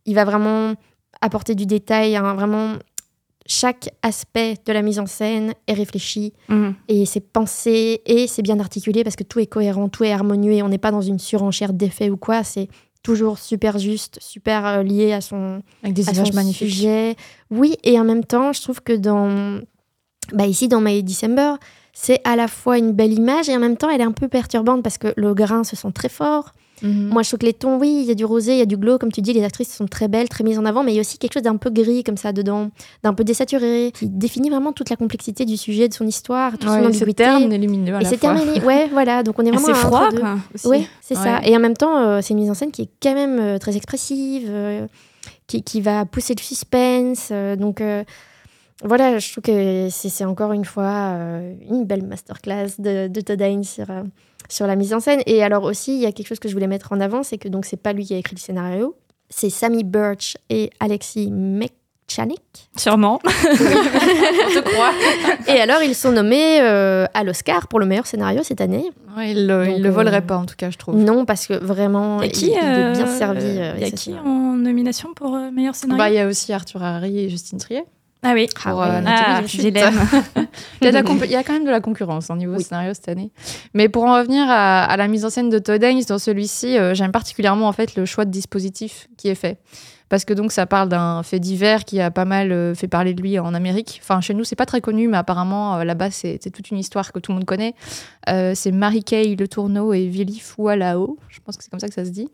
il 0.05 0.15
va 0.15 0.23
vraiment 0.23 0.75
apporter 1.19 1.55
du 1.55 1.65
détail, 1.65 2.15
hein, 2.15 2.33
vraiment 2.35 2.75
chaque 3.47 3.89
aspect 4.01 4.55
de 4.65 4.73
la 4.73 4.81
mise 4.81 4.99
en 4.99 5.05
scène 5.05 5.53
est 5.67 5.73
réfléchi 5.73 6.33
et 6.89 7.05
c'est 7.05 7.21
pensé 7.21 8.01
et 8.05 8.27
c'est 8.27 8.41
bien 8.41 8.59
articulé 8.59 9.03
parce 9.03 9.15
que 9.15 9.23
tout 9.23 9.39
est 9.39 9.47
cohérent, 9.47 9.87
tout 9.89 10.03
est 10.03 10.11
harmonieux 10.11 10.51
et 10.51 10.61
on 10.61 10.69
n'est 10.69 10.77
pas 10.77 10.91
dans 10.91 11.01
une 11.01 11.17
surenchère 11.19 11.73
d'effets 11.73 12.09
ou 12.09 12.17
quoi. 12.17 12.43
C'est 12.43 12.67
toujours 13.03 13.37
super 13.39 13.79
juste, 13.79 14.17
super 14.21 14.65
euh, 14.65 14.83
lié 14.83 15.13
à 15.13 15.21
son, 15.21 15.61
Avec 15.81 15.93
des 15.95 16.09
à 16.09 16.11
images 16.11 16.27
son 16.27 16.33
magnifiques. 16.35 16.69
sujet. 16.69 17.15
Oui, 17.49 17.77
et 17.83 17.97
en 17.99 18.03
même 18.03 18.25
temps, 18.25 18.51
je 18.51 18.61
trouve 18.61 18.81
que 18.81 18.93
dans 18.93 19.61
bah 20.33 20.45
ici 20.45 20.67
dans 20.67 20.81
My 20.81 21.01
December, 21.03 21.53
c'est 21.93 22.19
à 22.25 22.35
la 22.35 22.49
fois 22.49 22.77
une 22.77 22.91
belle 22.91 23.13
image 23.13 23.47
et 23.47 23.55
en 23.55 23.59
même 23.59 23.77
temps 23.77 23.89
elle 23.89 24.01
est 24.01 24.03
un 24.05 24.11
peu 24.11 24.27
perturbante 24.27 24.83
parce 24.83 24.97
que 24.97 25.13
le 25.15 25.33
grain 25.33 25.63
se 25.63 25.75
sent 25.77 25.91
très 25.93 26.09
fort. 26.09 26.51
Mhm. 26.81 27.09
Moi, 27.09 27.23
je 27.23 27.29
trouve 27.29 27.39
que 27.39 27.45
les 27.45 27.53
tons, 27.53 27.77
oui, 27.79 27.99
il 28.01 28.07
y 28.07 28.11
a 28.11 28.15
du 28.15 28.25
rosé, 28.25 28.53
il 28.53 28.59
y 28.59 28.61
a 28.61 28.65
du 28.65 28.77
glow, 28.77 28.97
comme 28.97 29.11
tu 29.11 29.21
dis, 29.21 29.33
les 29.33 29.43
actrices 29.43 29.73
sont 29.75 29.87
très 29.87 30.07
belles, 30.07 30.29
très 30.29 30.43
mises 30.43 30.59
en 30.59 30.65
avant, 30.65 30.83
mais 30.83 30.91
il 30.91 30.95
y 30.95 30.99
a 30.99 31.01
aussi 31.01 31.17
quelque 31.17 31.33
chose 31.33 31.43
d'un 31.43 31.57
peu 31.57 31.69
gris 31.69 32.03
comme 32.03 32.17
ça 32.17 32.31
dedans, 32.33 32.69
d'un 33.03 33.13
peu 33.13 33.23
désaturé, 33.23 33.91
qui 33.97 34.07
définit 34.07 34.49
vraiment 34.49 34.73
toute 34.73 34.89
la 34.89 34.95
complexité 34.95 35.45
du 35.45 35.57
sujet, 35.57 35.87
de 35.89 35.93
son 35.93 36.05
histoire, 36.05 36.51
toute 36.53 36.63
son 36.69 36.75
c'est 36.75 36.85
ambiguïté. 36.85 37.13
terne 37.23 37.51
et 37.51 37.57
lumineux 37.57 37.95
à 37.95 38.01
Et 38.01 38.03
la 38.03 38.09
c'est 38.09 38.17
terminé, 38.17 38.61
ouais, 38.65 38.87
voilà, 38.91 39.23
donc 39.23 39.39
on 39.39 39.45
est 39.45 39.51
vraiment 39.51 39.65
C'est 39.67 39.73
froid, 39.73 40.09
quoi. 40.09 40.37
Oui, 40.65 40.87
c'est 41.01 41.15
ça. 41.15 41.41
Et 41.43 41.55
en 41.55 41.59
même 41.59 41.75
temps, 41.77 41.97
euh, 41.97 42.19
c'est 42.21 42.33
une 42.33 42.39
mise 42.39 42.49
en 42.51 42.53
scène 42.53 42.71
qui 42.71 42.83
est 42.83 42.89
quand 43.01 43.13
même 43.13 43.39
euh, 43.39 43.57
très 43.57 43.75
expressive, 43.75 44.47
euh, 44.49 44.85
qui, 45.47 45.63
qui 45.63 45.81
va 45.81 46.05
pousser 46.05 46.35
le 46.35 46.41
suspense. 46.41 47.31
donc 47.57 47.81
voilà, 48.83 49.17
je 49.19 49.31
trouve 49.31 49.41
que 49.43 49.87
c'est 49.89 50.09
c'est 50.09 50.25
encore 50.25 50.51
une 50.53 50.65
fois 50.65 51.13
euh, 51.15 51.53
une 51.69 51.85
belle 51.85 52.03
masterclass 52.05 52.67
de, 52.79 53.07
de 53.07 53.21
Todd 53.21 53.41
Haynes 53.41 53.63
sur, 53.63 53.89
euh, 53.89 54.03
sur 54.49 54.67
la 54.67 54.75
mise 54.75 54.93
en 54.93 54.99
scène. 54.99 55.21
Et 55.25 55.43
alors 55.43 55.63
aussi, 55.63 55.95
il 55.95 56.01
y 56.01 56.05
a 56.05 56.11
quelque 56.11 56.27
chose 56.27 56.39
que 56.39 56.47
je 56.47 56.53
voulais 56.53 56.67
mettre 56.67 56.91
en 56.93 56.99
avant, 57.01 57.23
c'est 57.23 57.37
que 57.37 57.47
donc 57.47 57.65
c'est 57.65 57.81
pas 57.81 57.93
lui 57.93 58.05
qui 58.05 58.13
a 58.13 58.17
écrit 58.17 58.35
le 58.35 58.41
scénario, 58.41 58.95
c'est 59.29 59.49
Sammy 59.49 59.83
Birch 59.83 60.37
et 60.49 60.69
Alexis 60.79 61.31
Mechanic. 61.31 62.39
Sûrement. 62.77 63.19
On 63.25 63.29
te 63.29 64.59
croit. 64.59 64.91
Et 65.47 65.59
alors, 65.59 65.81
ils 65.81 65.95
sont 65.95 66.11
nommés 66.11 66.61
euh, 66.61 67.05
à 67.13 67.23
l'Oscar 67.23 67.67
pour 67.67 67.79
le 67.79 67.85
meilleur 67.85 68.05
scénario 68.07 68.43
cette 68.43 68.61
année. 68.61 68.89
Ouais, 69.17 69.31
il 69.31 69.47
le, 69.47 69.67
il 69.69 69.81
le 69.83 69.89
volerait 69.89 70.21
pas, 70.21 70.37
en 70.37 70.45
tout 70.45 70.55
cas, 70.55 70.69
je 70.69 70.77
trouve. 70.77 70.95
Non, 70.95 71.25
parce 71.25 71.47
que 71.47 71.53
vraiment, 71.53 72.21
Et 72.21 72.27
il, 72.27 72.31
qui 72.31 72.45
il 72.47 72.53
est 72.53 72.91
bien 72.93 73.07
servi. 73.07 73.41
euh, 73.43 73.73
Il 73.77 73.81
y 73.81 73.85
a 73.85 73.91
qui 73.91 74.13
en 74.13 74.53
nomination 74.55 75.13
pour 75.13 75.35
euh, 75.35 75.51
meilleur 75.51 75.75
scénario? 75.75 75.97
Bah, 75.97 76.09
il 76.09 76.15
y 76.15 76.19
a 76.19 76.27
aussi 76.27 76.53
Arthur 76.53 76.81
Harry 76.83 77.19
et 77.19 77.29
Justine 77.29 77.57
Triet. 77.57 77.85
Ah 78.23 78.33
oui. 78.33 78.47
Ah 78.65 78.69
pour, 78.71 78.81
euh, 78.81 79.01
Ah, 79.05 79.41
chute. 79.47 79.61
dilemme. 79.61 79.93
Il 80.81 80.85
y, 80.85 80.95
a 80.95 81.01
il 81.01 81.31
y 81.31 81.43
quand 81.43 81.53
même 81.53 81.65
de 81.65 81.69
la 81.71 81.79
concurrence 81.81 82.29
au 82.29 82.35
niveau 82.35 82.55
Oui. 82.55 82.63
scénario 82.63 82.93
cette 82.93 83.07
année. 83.09 83.31
Mais 83.73 83.89
pour 83.89 84.03
en 84.05 84.15
revenir 84.15 84.45
à, 84.49 84.83
à 84.85 84.97
la 84.97 85.07
mise 85.07 85.23
en 85.25 85.29
scène 85.29 85.49
de 85.49 85.59
Todd 85.59 85.81
Haynes 85.83 86.01
dans 86.07 86.19
celui-ci, 86.19 86.77
euh, 86.77 86.93
j'aime 86.93 87.11
particulièrement 87.11 87.67
en 87.67 87.73
fait 87.73 87.95
le 87.95 88.05
choix 88.05 88.25
de 88.25 88.31
dispositif 88.31 89.07
qui 89.17 89.27
est 89.29 89.35
fait. 89.35 89.57
Parce 90.09 90.23
que 90.25 90.33
donc 90.33 90.51
ça 90.51 90.65
parle 90.65 90.89
d'un 90.89 91.21
fait 91.23 91.39
divers 91.39 91.83
qui 91.85 91.99
a 91.99 92.11
pas 92.11 92.25
mal 92.25 92.51
euh, 92.51 92.73
fait 92.75 92.87
parler 92.87 93.13
de 93.13 93.21
lui 93.21 93.37
en 93.39 93.53
Amérique. 93.53 93.99
Enfin 94.03 94.21
chez 94.21 94.33
nous 94.33 94.43
c'est 94.43 94.55
pas 94.55 94.65
très 94.65 94.81
connu, 94.81 95.07
mais 95.07 95.17
apparemment 95.17 95.75
euh, 95.77 95.83
là-bas 95.83 96.11
c'est 96.11 96.39
toute 96.53 96.69
une 96.71 96.77
histoire 96.77 97.11
que 97.11 97.19
tout 97.19 97.31
le 97.31 97.37
monde 97.37 97.45
connaît. 97.45 97.73
Euh, 98.29 98.53
c'est 98.55 98.71
Mary 98.71 99.03
Kay 99.03 99.35
Le 99.35 99.47
Tourneau 99.47 99.93
et 99.93 100.07
Vili 100.07 100.39
Foualao. 100.39 101.17
Je 101.29 101.39
pense 101.39 101.55
que 101.57 101.63
c'est 101.63 101.69
comme 101.69 101.79
ça 101.79 101.87
que 101.87 101.93
ça 101.93 102.03
se 102.05 102.09
dit. 102.09 102.27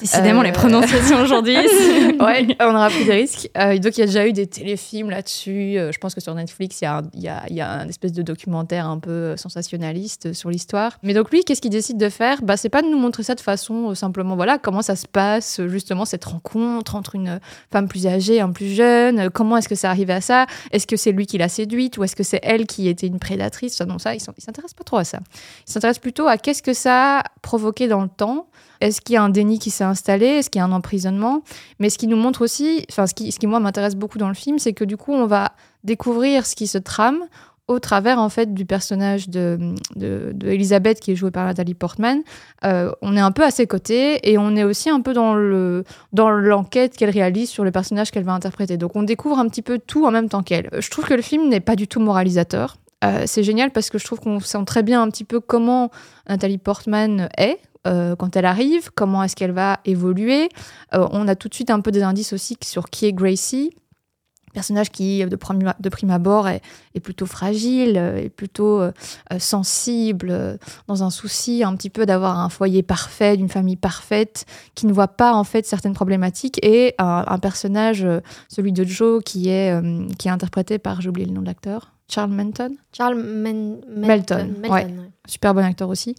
Décidément, 0.00 0.40
Euh, 0.40 0.44
les 0.44 0.52
prononciations 0.52 1.20
aujourd'hui. 1.20 1.56
ouais, 2.20 2.46
on 2.60 2.74
aura 2.74 2.90
pris 2.90 3.04
des 3.04 3.12
risques. 3.12 3.48
Euh, 3.56 3.78
donc, 3.78 3.96
il 3.96 4.00
y 4.00 4.02
a 4.02 4.06
déjà 4.06 4.26
eu 4.26 4.32
des 4.32 4.46
téléfilms 4.46 5.08
là-dessus. 5.10 5.78
Je 5.90 5.98
pense 5.98 6.14
que 6.14 6.20
sur 6.20 6.34
Netflix, 6.34 6.80
il 6.80 6.84
y 6.84 6.86
a, 6.86 6.98
un- 6.98 7.02
il 7.14 7.22
y, 7.22 7.28
a, 7.28 7.42
il 7.48 7.56
y 7.56 7.60
a 7.62 7.70
un 7.70 7.88
espèce 7.88 8.12
de 8.12 8.20
documentaire 8.22 8.86
un 8.88 8.98
peu 8.98 9.36
sensationnaliste 9.38 10.32
sur 10.32 10.50
l'histoire. 10.50 10.98
Mais 11.02 11.14
donc, 11.14 11.30
lui, 11.30 11.44
qu'est-ce 11.44 11.60
qu'il 11.60 11.70
décide 11.70 11.98
de 11.98 12.08
faire? 12.08 12.42
Bah, 12.42 12.56
C'est 12.56 12.68
pas 12.68 12.82
de 12.82 12.88
nous 12.88 12.98
montrer 12.98 13.22
ça 13.22 13.34
de 13.34 13.40
façon 13.40 13.94
simplement, 13.94 14.36
voilà, 14.36 14.58
comment 14.58 14.82
ça 14.82 14.96
se 14.96 15.06
passe, 15.06 15.60
justement, 15.68 16.04
cette 16.04 16.24
rencontre 16.24 16.94
entre 16.94 17.14
une 17.14 17.17
femme 17.72 17.88
plus 17.88 18.06
âgée, 18.06 18.40
un 18.40 18.50
plus 18.52 18.74
jeune. 18.74 19.18
euh, 19.18 19.28
Comment 19.32 19.56
est-ce 19.56 19.68
que 19.68 19.74
ça 19.74 19.90
arrive 19.90 20.10
à 20.10 20.20
ça? 20.20 20.46
Est-ce 20.72 20.86
que 20.86 20.96
c'est 20.96 21.12
lui 21.12 21.26
qui 21.26 21.38
l'a 21.38 21.48
séduite 21.48 21.98
ou 21.98 22.04
est-ce 22.04 22.14
que 22.16 22.22
c'est 22.22 22.40
elle 22.42 22.66
qui 22.66 22.88
était 22.88 23.06
une 23.06 23.18
prédatrice? 23.18 23.80
Non, 23.82 23.98
ça, 23.98 24.14
il 24.14 24.20
s'en- 24.20 24.32
il 24.36 24.42
s'intéresse 24.42 24.74
pas 24.74 24.84
trop 24.84 24.98
à 24.98 25.04
ça. 25.04 25.18
Il 25.66 25.72
s'intéresse 25.72 25.98
plutôt 25.98 26.26
à 26.26 26.38
qu'est-ce 26.38 26.62
que 26.62 26.72
ça 26.72 27.18
a 27.18 27.22
provoqué 27.42 27.88
dans 27.88 28.02
le 28.02 28.08
temps? 28.08 28.46
Est-ce 28.80 29.00
qu'il 29.00 29.14
y 29.14 29.16
a 29.16 29.22
un 29.22 29.28
déni 29.28 29.58
qui 29.58 29.70
s'est 29.70 29.82
installé? 29.84 30.26
Est-ce 30.26 30.50
qu'il 30.50 30.60
y 30.60 30.62
a 30.62 30.64
un 30.64 30.72
emprisonnement? 30.72 31.42
Mais 31.80 31.90
ce 31.90 31.98
qui 31.98 32.06
nous 32.06 32.16
montre 32.16 32.42
aussi, 32.42 32.84
enfin 32.90 33.06
ce 33.08 33.14
qui, 33.14 33.32
ce 33.32 33.38
qui 33.40 33.46
moi 33.48 33.58
m'intéresse 33.58 33.96
beaucoup 33.96 34.18
dans 34.18 34.28
le 34.28 34.34
film, 34.34 34.58
c'est 34.60 34.72
que 34.72 34.84
du 34.84 34.96
coup 34.96 35.12
on 35.12 35.26
va 35.26 35.52
découvrir 35.84 36.46
ce 36.46 36.54
qui 36.54 36.66
se 36.66 36.78
trame 36.78 37.18
au 37.68 37.78
travers 37.78 38.18
en 38.18 38.30
fait 38.30 38.54
du 38.54 38.64
personnage 38.64 39.28
de, 39.28 39.74
qui 41.00 41.12
est 41.12 41.14
jouée 41.14 41.30
par 41.30 41.44
Nathalie 41.44 41.74
Portman. 41.74 42.22
Euh, 42.64 42.90
on 43.02 43.16
est 43.16 43.20
un 43.20 43.30
peu 43.30 43.44
à 43.44 43.50
ses 43.50 43.66
côtés 43.66 44.30
et 44.30 44.38
on 44.38 44.56
est 44.56 44.64
aussi 44.64 44.88
un 44.88 45.00
peu 45.00 45.12
dans 45.12 45.34
le 45.34 45.84
dans 46.12 46.30
l'enquête 46.30 46.96
qu'elle 46.96 47.10
réalise 47.10 47.50
sur 47.50 47.64
le 47.64 47.70
personnage 47.70 48.10
qu'elle 48.10 48.24
va 48.24 48.32
interpréter. 48.32 48.78
Donc 48.78 48.96
on 48.96 49.02
découvre 49.02 49.38
un 49.38 49.48
petit 49.48 49.62
peu 49.62 49.78
tout 49.78 50.06
en 50.06 50.10
même 50.10 50.28
temps 50.28 50.42
qu'elle. 50.42 50.70
Je 50.78 50.90
trouve 50.90 51.04
que 51.04 51.14
le 51.14 51.22
film 51.22 51.48
n'est 51.48 51.60
pas 51.60 51.76
du 51.76 51.86
tout 51.86 52.00
moralisateur. 52.00 52.78
Euh, 53.04 53.24
c'est 53.26 53.44
génial 53.44 53.70
parce 53.70 53.90
que 53.90 53.98
je 53.98 54.04
trouve 54.04 54.18
qu'on 54.18 54.40
sent 54.40 54.64
très 54.66 54.82
bien 54.82 55.02
un 55.02 55.08
petit 55.08 55.24
peu 55.24 55.38
comment 55.38 55.90
Nathalie 56.28 56.58
Portman 56.58 57.28
est 57.36 57.58
euh, 57.86 58.16
quand 58.16 58.34
elle 58.34 58.46
arrive, 58.46 58.90
comment 58.94 59.22
est-ce 59.22 59.36
qu'elle 59.36 59.52
va 59.52 59.78
évoluer. 59.84 60.48
On 60.92 61.28
a 61.28 61.36
tout 61.36 61.48
de 61.48 61.54
suite 61.54 61.70
un 61.70 61.80
peu 61.80 61.90
des 61.90 62.02
indices 62.02 62.32
aussi 62.32 62.56
sur 62.64 62.90
qui 62.90 63.06
est 63.06 63.12
Gracie, 63.12 63.72
personnage 64.52 64.90
qui, 64.90 65.24
de 65.24 65.36
prime, 65.36 65.72
de 65.78 65.88
prime 65.88 66.10
abord, 66.10 66.48
est, 66.48 66.62
est 66.94 67.00
plutôt 67.00 67.26
fragile, 67.26 67.96
euh, 67.96 68.16
est 68.16 68.28
plutôt 68.28 68.80
euh, 68.80 68.92
euh, 69.32 69.38
sensible, 69.38 70.28
euh, 70.30 70.56
dans 70.86 71.02
un 71.02 71.10
souci 71.10 71.62
un 71.64 71.74
petit 71.76 71.90
peu 71.90 72.06
d'avoir 72.06 72.38
un 72.38 72.48
foyer 72.48 72.82
parfait, 72.82 73.36
d'une 73.36 73.48
famille 73.48 73.76
parfaite, 73.76 74.44
qui 74.74 74.86
ne 74.86 74.92
voit 74.92 75.08
pas 75.08 75.32
en 75.34 75.44
fait 75.44 75.66
certaines 75.66 75.94
problématiques, 75.94 76.58
et 76.64 76.94
un, 76.98 77.24
un 77.26 77.38
personnage, 77.38 78.04
euh, 78.04 78.20
celui 78.48 78.72
de 78.72 78.84
Joe, 78.84 79.22
qui 79.24 79.48
est, 79.48 79.72
euh, 79.72 80.06
qui 80.18 80.28
est 80.28 80.30
interprété 80.30 80.78
par, 80.78 81.00
j'ai 81.00 81.08
oublié 81.08 81.26
le 81.26 81.32
nom 81.34 81.40
de 81.42 81.46
l'acteur, 81.46 81.92
Charles 82.10 82.30
Menton? 82.30 82.74
Charles 82.96 83.22
Men- 83.22 83.80
Melton, 83.86 84.54
Melton, 84.60 84.62
ouais. 84.62 84.70
ouais. 84.70 84.94
super 85.26 85.52
bon 85.52 85.62
acteur 85.62 85.90
aussi. 85.90 86.14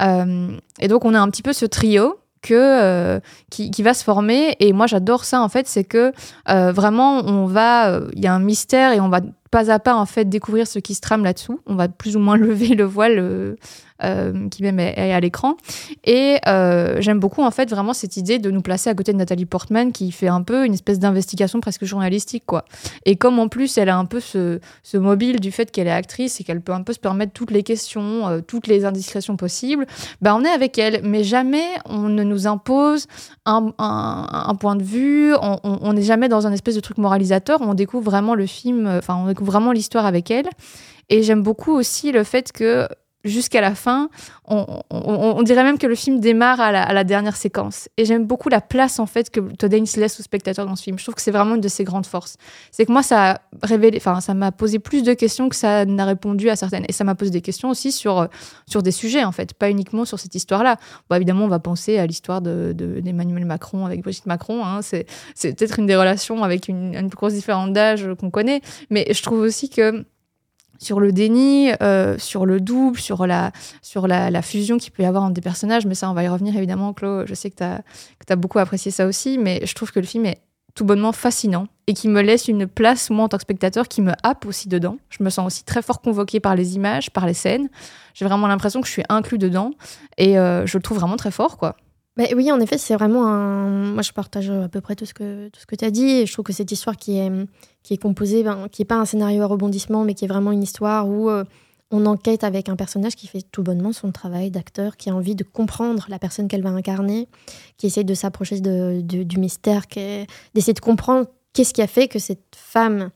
Euh, 0.00 0.56
et 0.80 0.88
donc 0.88 1.04
on 1.04 1.12
a 1.12 1.20
un 1.20 1.28
petit 1.28 1.42
peu 1.42 1.52
ce 1.52 1.66
trio 1.66 2.16
euh, 2.52 3.20
qui, 3.50 3.70
qui 3.70 3.82
va 3.82 3.94
se 3.94 4.04
former. 4.04 4.56
Et 4.60 4.72
moi 4.72 4.86
j'adore 4.86 5.24
ça 5.24 5.40
en 5.40 5.48
fait, 5.48 5.66
c'est 5.66 5.84
que 5.84 6.12
euh, 6.48 6.72
vraiment 6.72 7.24
on 7.24 7.46
va, 7.46 7.90
euh, 7.90 8.08
il 8.14 8.22
y 8.22 8.26
a 8.26 8.34
un 8.34 8.40
mystère 8.40 8.92
et 8.92 9.00
on 9.00 9.08
va 9.08 9.20
pas 9.50 9.70
à 9.70 9.78
pas 9.78 9.94
en 9.94 10.06
fait 10.06 10.24
découvrir 10.24 10.66
ce 10.66 10.78
qui 10.78 10.94
se 10.94 11.00
trame 11.00 11.24
là-dessous. 11.24 11.60
On 11.66 11.76
va 11.76 11.88
plus 11.88 12.16
ou 12.16 12.20
moins 12.20 12.36
lever 12.38 12.74
le 12.74 12.84
voile 12.84 13.56
euh, 14.02 14.48
qui 14.48 14.62
même 14.62 14.80
est, 14.80 15.12
à 15.12 15.20
l'écran. 15.20 15.56
Et 16.04 16.38
euh, 16.48 17.00
j'aime 17.00 17.20
beaucoup 17.20 17.42
en 17.42 17.50
fait 17.50 17.70
vraiment 17.70 17.92
cette 17.92 18.16
idée 18.16 18.38
de 18.38 18.50
nous 18.50 18.60
placer 18.62 18.90
à 18.90 18.94
côté 18.94 19.12
de 19.12 19.18
Nathalie 19.18 19.44
Portman 19.46 19.92
qui 19.92 20.10
fait 20.10 20.26
un 20.28 20.42
peu 20.42 20.64
une 20.66 20.74
espèce 20.74 20.98
d'investigation 20.98 21.60
presque 21.60 21.84
journalistique 21.84 22.44
quoi. 22.44 22.64
Et 23.04 23.14
comme 23.16 23.38
en 23.38 23.48
plus 23.48 23.78
elle 23.78 23.88
a 23.88 23.96
un 23.96 24.04
peu 24.04 24.18
ce, 24.20 24.58
mobile 24.94 25.38
du 25.38 25.52
fait 25.52 25.70
qu'elle 25.70 25.86
est 25.86 25.92
actrice 25.92 26.40
et 26.40 26.44
qu'elle 26.44 26.60
peut 26.60 26.72
un 26.72 26.82
peu 26.82 26.92
se 26.92 26.98
permettre 26.98 27.32
toutes 27.32 27.50
les 27.52 27.62
questions, 27.62 28.26
euh, 28.28 28.40
toutes 28.40 28.66
les 28.66 28.84
indiscrétions 28.84 29.36
possibles, 29.36 29.86
bah 30.20 30.34
on 30.36 30.44
est 30.44 30.50
avec 30.50 30.76
elle. 30.78 31.00
Mais 31.04 31.22
jamais 31.22 31.66
on 31.84 32.08
ne 32.08 32.24
nous 32.24 32.46
impose 32.46 33.06
un, 33.46 33.72
un- 33.78 34.54
point 34.56 34.76
de 34.76 34.82
vue, 34.82 35.34
on- 35.40 35.92
n'est 35.92 36.02
jamais 36.02 36.28
dans 36.28 36.46
un 36.46 36.52
espèce 36.52 36.74
de 36.74 36.80
truc 36.80 36.98
moralisateur, 36.98 37.60
on 37.60 37.74
découvre 37.74 38.04
vraiment 38.04 38.34
le 38.34 38.46
film, 38.46 38.86
enfin 38.86 39.16
on 39.16 39.26
découvre 39.26 39.52
vraiment 39.52 39.72
l'histoire 39.72 40.06
avec 40.06 40.30
elle. 40.30 40.48
Et 41.10 41.22
j'aime 41.22 41.42
beaucoup 41.42 41.72
aussi 41.72 42.12
le 42.12 42.24
fait 42.24 42.50
que 42.52 42.88
jusqu'à 43.24 43.60
la 43.60 43.74
fin, 43.74 44.10
on, 44.46 45.42
dirait 45.42 45.64
même 45.64 45.78
que 45.78 45.86
le 45.86 45.94
film 45.94 46.20
démarre 46.20 46.60
à 46.60 46.92
la, 46.92 47.04
dernière 47.04 47.36
séquence. 47.36 47.88
Et 47.96 48.04
j'aime 48.04 48.26
beaucoup 48.26 48.48
la 48.48 48.60
place 48.60 48.98
en 48.98 49.06
fait 49.06 49.30
que 49.30 49.40
Todd 49.40 49.72
Haynes 49.72 49.86
laisse 49.96 50.20
au 50.20 50.22
spectateur 50.22 50.66
dans 50.66 50.76
ce 50.76 50.82
film. 50.82 50.98
Je 50.98 51.04
trouve 51.04 51.14
que 51.14 51.22
c'est 51.22 51.30
vraiment 51.30 51.54
une 51.54 51.60
de 51.60 51.68
ses 51.68 51.84
grandes 51.84 52.06
forces. 52.06 52.36
C'est 52.70 52.86
que 52.86 52.92
moi, 52.92 53.02
ça 53.02 53.32
a 53.32 53.40
révélé, 53.62 53.98
enfin, 53.98 54.20
ça 54.20 54.34
m'a 54.34 54.52
posé 54.52 54.78
plus 54.78 55.02
de 55.02 55.14
questions 55.14 55.48
que 55.48 55.56
ça 55.56 55.84
n'a 55.84 56.04
répondu 56.04 56.50
à 56.50 56.56
certaines. 56.56 56.84
Et 56.88 56.92
ça 56.92 57.04
m'a 57.04 57.14
posé 57.14 57.30
des 57.30 57.40
questions 57.40 57.70
aussi 57.70 57.92
sur, 57.92 58.18
euh, 58.18 58.26
sur 58.66 58.82
des 58.82 58.92
sujets 58.92 59.24
en 59.24 59.32
fait, 59.32 59.54
pas 59.54 59.70
uniquement 59.70 60.04
sur 60.04 60.18
cette 60.18 60.34
histoire-là. 60.34 60.76
Bon, 61.08 61.16
évidemment, 61.16 61.44
on 61.44 61.48
va 61.48 61.58
penser 61.58 61.98
à 61.98 62.06
l'histoire 62.06 62.42
de, 62.42 62.72
de- 62.74 63.00
d'Emmanuel 63.00 63.44
Macron 63.44 63.86
avec 63.86 64.02
Brigitte 64.02 64.26
Macron. 64.26 64.64
hein. 64.64 64.80
C'est, 64.82 65.06
peut-être 65.42 65.78
une 65.78 65.86
des 65.86 65.96
relations 65.96 66.42
avec 66.42 66.68
une, 66.68 67.08
grosse 67.08 67.34
différence 67.34 67.70
d'âge 67.70 68.08
qu'on 68.18 68.30
connaît. 68.30 68.60
Mais 68.90 69.06
je 69.10 69.22
trouve 69.22 69.40
aussi 69.40 69.68
que 69.68 70.04
sur 70.84 71.00
le 71.00 71.12
déni, 71.12 71.70
euh, 71.82 72.16
sur 72.18 72.46
le 72.46 72.60
double, 72.60 72.98
sur 72.98 73.26
la, 73.26 73.52
sur 73.82 74.06
la, 74.06 74.42
fusion 74.42 74.78
qu'il 74.78 74.92
peut 74.92 75.02
y 75.02 75.06
avoir 75.06 75.24
entre 75.24 75.34
des 75.34 75.40
personnages. 75.40 75.86
Mais 75.86 75.94
ça, 75.94 76.10
on 76.10 76.14
va 76.14 76.22
y 76.22 76.28
revenir 76.28 76.56
évidemment, 76.56 76.92
Chloé. 76.92 77.24
Je 77.26 77.34
sais 77.34 77.50
que 77.50 77.56
tu 77.56 77.64
as, 78.32 78.36
beaucoup 78.36 78.58
apprécié 78.58 78.90
ça 78.90 79.06
aussi, 79.06 79.38
mais 79.38 79.60
je 79.64 79.74
trouve 79.74 79.92
que 79.92 80.00
le 80.00 80.06
film 80.06 80.26
est 80.26 80.38
tout 80.74 80.84
bonnement 80.84 81.12
fascinant 81.12 81.68
et 81.86 81.94
qui 81.94 82.08
me 82.08 82.20
laisse 82.20 82.48
une 82.48 82.66
place, 82.66 83.10
moi, 83.10 83.24
en 83.24 83.28
tant 83.28 83.36
que 83.36 83.42
spectateur, 83.42 83.88
qui 83.88 84.02
me 84.02 84.12
happe 84.22 84.44
aussi 84.46 84.68
dedans. 84.68 84.98
Je 85.08 85.22
me 85.22 85.30
sens 85.30 85.46
aussi 85.46 85.64
très 85.64 85.82
fort 85.82 86.00
convoquée 86.00 86.40
par 86.40 86.56
les 86.56 86.74
images, 86.74 87.10
par 87.10 87.26
les 87.26 87.34
scènes. 87.34 87.68
J'ai 88.14 88.24
vraiment 88.24 88.46
l'impression 88.48 88.80
que 88.80 88.86
je 88.86 88.92
suis 88.92 89.04
inclus 89.08 89.38
dedans 89.38 89.70
et 90.18 90.38
euh, 90.38 90.66
je 90.66 90.76
le 90.76 90.82
trouve 90.82 90.98
vraiment 90.98 91.16
très 91.16 91.30
fort, 91.30 91.58
quoi. 91.58 91.76
Bah 92.16 92.24
oui, 92.36 92.52
en 92.52 92.60
effet, 92.60 92.78
c'est 92.78 92.94
vraiment 92.94 93.26
un. 93.26 93.92
Moi, 93.92 94.02
je 94.02 94.12
partage 94.12 94.48
à 94.48 94.68
peu 94.68 94.80
près 94.80 94.94
tout 94.94 95.04
ce 95.04 95.14
que, 95.14 95.50
tu 95.50 95.84
as 95.84 95.90
dit. 95.90 96.26
Je 96.26 96.32
trouve 96.32 96.44
que 96.44 96.52
cette 96.52 96.70
histoire 96.70 96.96
qui 96.96 97.18
est, 97.18 97.30
qui 97.82 97.94
est 97.94 97.98
composée, 97.98 98.44
ben, 98.44 98.68
qui 98.70 98.82
n'est 98.82 98.86
pas 98.86 98.96
un 98.96 99.04
scénario 99.04 99.42
à 99.42 99.46
rebondissement, 99.46 100.04
mais 100.04 100.14
qui 100.14 100.24
est 100.24 100.28
vraiment 100.28 100.52
une 100.52 100.62
histoire 100.62 101.08
où 101.08 101.28
euh, 101.28 101.42
on 101.90 102.06
enquête 102.06 102.44
avec 102.44 102.68
un 102.68 102.76
personnage 102.76 103.16
qui 103.16 103.26
fait 103.26 103.42
tout 103.42 103.64
bonnement 103.64 103.92
son 103.92 104.12
travail 104.12 104.52
d'acteur, 104.52 104.96
qui 104.96 105.10
a 105.10 105.14
envie 105.14 105.34
de 105.34 105.42
comprendre 105.42 106.06
la 106.08 106.20
personne 106.20 106.46
qu'elle 106.46 106.62
va 106.62 106.70
incarner, 106.70 107.28
qui 107.78 107.86
essaie 107.86 108.04
de 108.04 108.14
s'approcher 108.14 108.60
de, 108.60 109.00
du 109.00 109.38
mystère, 109.38 109.82
d'essayer 110.54 110.72
de 110.72 110.80
comprendre 110.80 111.26
qu'est-ce 111.52 111.74
qui 111.74 111.82
a 111.82 111.88
fait 111.88 112.06
que 112.06 112.20
cette 112.20 112.56
femme 112.56 113.10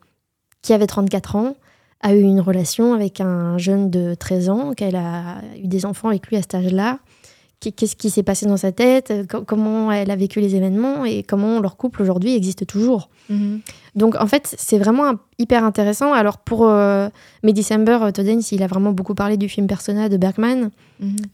qui 0.63 0.73
avait 0.73 0.87
34 0.87 1.37
ans 1.37 1.57
a 2.01 2.15
eu 2.15 2.23
une 2.23 2.41
relation 2.41 2.95
avec 2.95 3.21
un 3.21 3.59
jeune 3.59 3.91
de 3.91 4.15
13 4.15 4.49
ans, 4.49 4.73
qu'elle 4.75 4.97
a 4.97 5.41
eu 5.57 5.67
des 5.67 5.85
enfants 5.87 6.09
avec 6.09 6.27
lui 6.29 6.37
à 6.37 6.43
cet 6.43 6.55
âge-là. 6.55 6.99
Qu'est- 7.61 7.73
Qu'est-ce 7.73 7.97
qui 7.97 8.09
s'est 8.11 8.23
passé 8.23 8.47
dans 8.47 8.57
sa 8.57 8.71
tête, 8.73 9.11
euh, 9.11 9.25
co- 9.25 9.43
comment 9.43 9.91
elle 9.91 10.11
a 10.13 10.17
vécu 10.17 10.41
les 10.41 10.55
événements 10.55 11.05
et 11.05 11.23
comment 11.25 11.59
leur 11.61 11.77
couple 11.77 12.03
aujourd'hui 12.03 12.35
existe 12.37 12.67
toujours. 12.67 13.09
Donc 13.95 14.15
en 14.19 14.27
fait, 14.27 14.55
c'est 14.59 14.79
vraiment 14.79 15.15
hyper 15.39 15.65
intéressant. 15.65 16.13
Alors 16.13 16.39
pour 16.39 16.69
euh, 16.69 17.09
May 17.43 17.53
December, 17.53 17.99
euh, 18.03 18.11
Todd 18.13 18.27
Haynes, 18.27 18.43
il 18.53 18.63
a 18.63 18.67
vraiment 18.69 18.93
beaucoup 18.93 19.15
parlé 19.15 19.37
du 19.37 19.49
film 19.49 19.67
Persona 19.67 20.09
de 20.09 20.17
Bergman, 20.17 20.71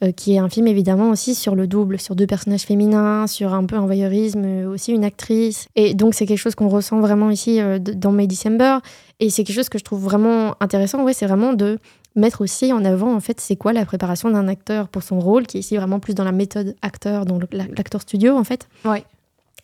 euh, 0.02 0.10
qui 0.12 0.34
est 0.34 0.38
un 0.38 0.48
film 0.48 0.66
évidemment 0.66 1.10
aussi 1.10 1.34
sur 1.34 1.54
le 1.54 1.66
double, 1.66 2.00
sur 2.00 2.16
deux 2.16 2.26
personnages 2.26 2.62
féminins, 2.62 3.26
sur 3.26 3.52
un 3.54 3.64
peu 3.64 3.76
un 3.76 3.84
voyeurisme, 3.86 4.66
aussi 4.66 4.92
une 4.92 5.04
actrice. 5.04 5.66
Et 5.76 5.94
donc 5.94 6.14
c'est 6.14 6.26
quelque 6.26 6.38
chose 6.38 6.54
qu'on 6.54 6.68
ressent 6.68 6.98
vraiment 7.00 7.30
ici 7.30 7.60
euh, 7.60 7.78
dans 7.78 8.12
May 8.12 8.26
December. 8.26 8.78
Et 9.20 9.30
c'est 9.30 9.44
quelque 9.44 9.56
chose 9.56 9.68
que 9.68 9.78
je 9.78 9.84
trouve 9.84 10.02
vraiment 10.02 10.54
intéressant. 10.60 11.04
Ouais, 11.04 11.12
c'est 11.12 11.26
vraiment 11.26 11.52
de 11.52 11.78
mettre 12.16 12.40
aussi 12.42 12.72
en 12.72 12.84
avant 12.84 13.14
en 13.14 13.20
fait 13.20 13.40
c'est 13.40 13.56
quoi 13.56 13.72
la 13.72 13.84
préparation 13.84 14.30
d'un 14.30 14.48
acteur 14.48 14.88
pour 14.88 15.02
son 15.02 15.18
rôle, 15.18 15.46
qui 15.46 15.56
est 15.56 15.60
ici 15.60 15.76
vraiment 15.76 15.98
plus 16.00 16.14
dans 16.14 16.24
la 16.24 16.32
méthode 16.32 16.76
acteur, 16.82 17.24
dans 17.26 17.38
l'acteur 17.52 18.00
studio 18.02 18.36
en 18.36 18.44
fait 18.44 18.68
Ouais. 18.84 19.04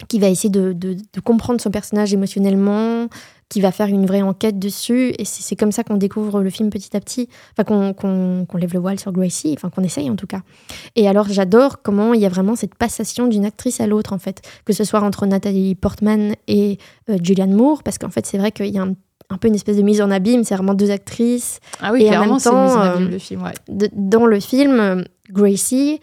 qui 0.09 0.19
va 0.19 0.29
essayer 0.29 0.49
de, 0.51 0.73
de- 0.73 0.95
de 1.13 1.21
comprendre 1.21 1.61
son 1.61 1.71
personnage 1.71 2.13
émotionnellement, 2.15 3.09
qui 3.51 3.61
va 3.61 3.73
faire 3.73 3.89
une 3.89 4.07
vraie 4.07 4.23
enquête 4.23 4.59
dessus. 4.61 5.13
Et 5.19 5.25
c'est 5.25 5.57
comme 5.57 5.73
ça 5.73 5.83
qu'on 5.85 5.97
découvre 5.97 6.41
le 6.41 6.51
film 6.51 6.71
petit 6.71 6.97
à 6.97 7.01
petit, 7.01 7.29
enfin 7.59 7.65
qu'on 7.93 8.47
lève 8.59 8.73
le 8.73 8.79
voile 8.81 8.99
sur 9.01 9.11
Gracie, 9.13 9.53
enfin 9.57 9.71
qu'on 9.71 9.83
essaye 9.83 10.09
en 10.09 10.15
tout 10.17 10.27
cas. 10.29 10.41
Et 10.97 11.09
alors 11.09 11.27
j'adore 11.29 11.83
comment 11.83 12.15
il 12.15 12.21
y 12.21 12.27
a 12.27 12.29
vraiment 12.29 12.55
cette 12.57 12.77
passation 12.77 13.27
d'une 13.27 13.45
actrice 13.45 13.81
à 13.81 13.87
l'autre 13.89 14.13
en 14.13 14.19
fait, 14.19 14.41
que 14.65 14.73
ce 14.73 14.85
soit 14.85 15.01
entre 15.03 15.27
Nathalie 15.27 15.75
Portman 15.75 16.35
et 16.49 16.79
euh, 17.11 17.19
Julianne 17.23 17.53
Moore, 17.53 17.83
parce 17.83 17.99
qu'en 17.99 18.11
fait 18.11 18.25
c'est 18.25 18.39
vrai 18.39 18.53
qu'il 18.53 18.67
y 18.67 18.79
a 18.79 18.83
un, 18.83 18.95
un 19.31 19.39
peu 19.39 19.49
une 19.49 19.55
espèce 19.55 19.77
de 19.77 19.83
mise 19.83 20.03
en 20.03 20.11
abîme, 20.11 20.45
c'est 20.45 20.55
vraiment 20.55 20.75
deux 20.75 20.91
actrices. 20.91 21.61
Ah 21.81 21.93
oui, 21.93 22.03
Et 22.03 22.07
en 22.07 22.09
clairement, 22.09 22.27
même 22.33 22.39
c'est 22.41 22.51
temps, 22.51 22.65
mis 22.67 22.71
en 22.73 22.81
euh, 22.81 22.95
abîme, 22.95 23.09
le 23.11 23.19
film, 23.19 23.43
ouais. 23.43 23.53
De- 23.69 23.91
dans 23.93 24.27
le 24.27 24.41
film, 24.41 24.81
euh, 24.81 25.03
Gracie, 25.31 26.01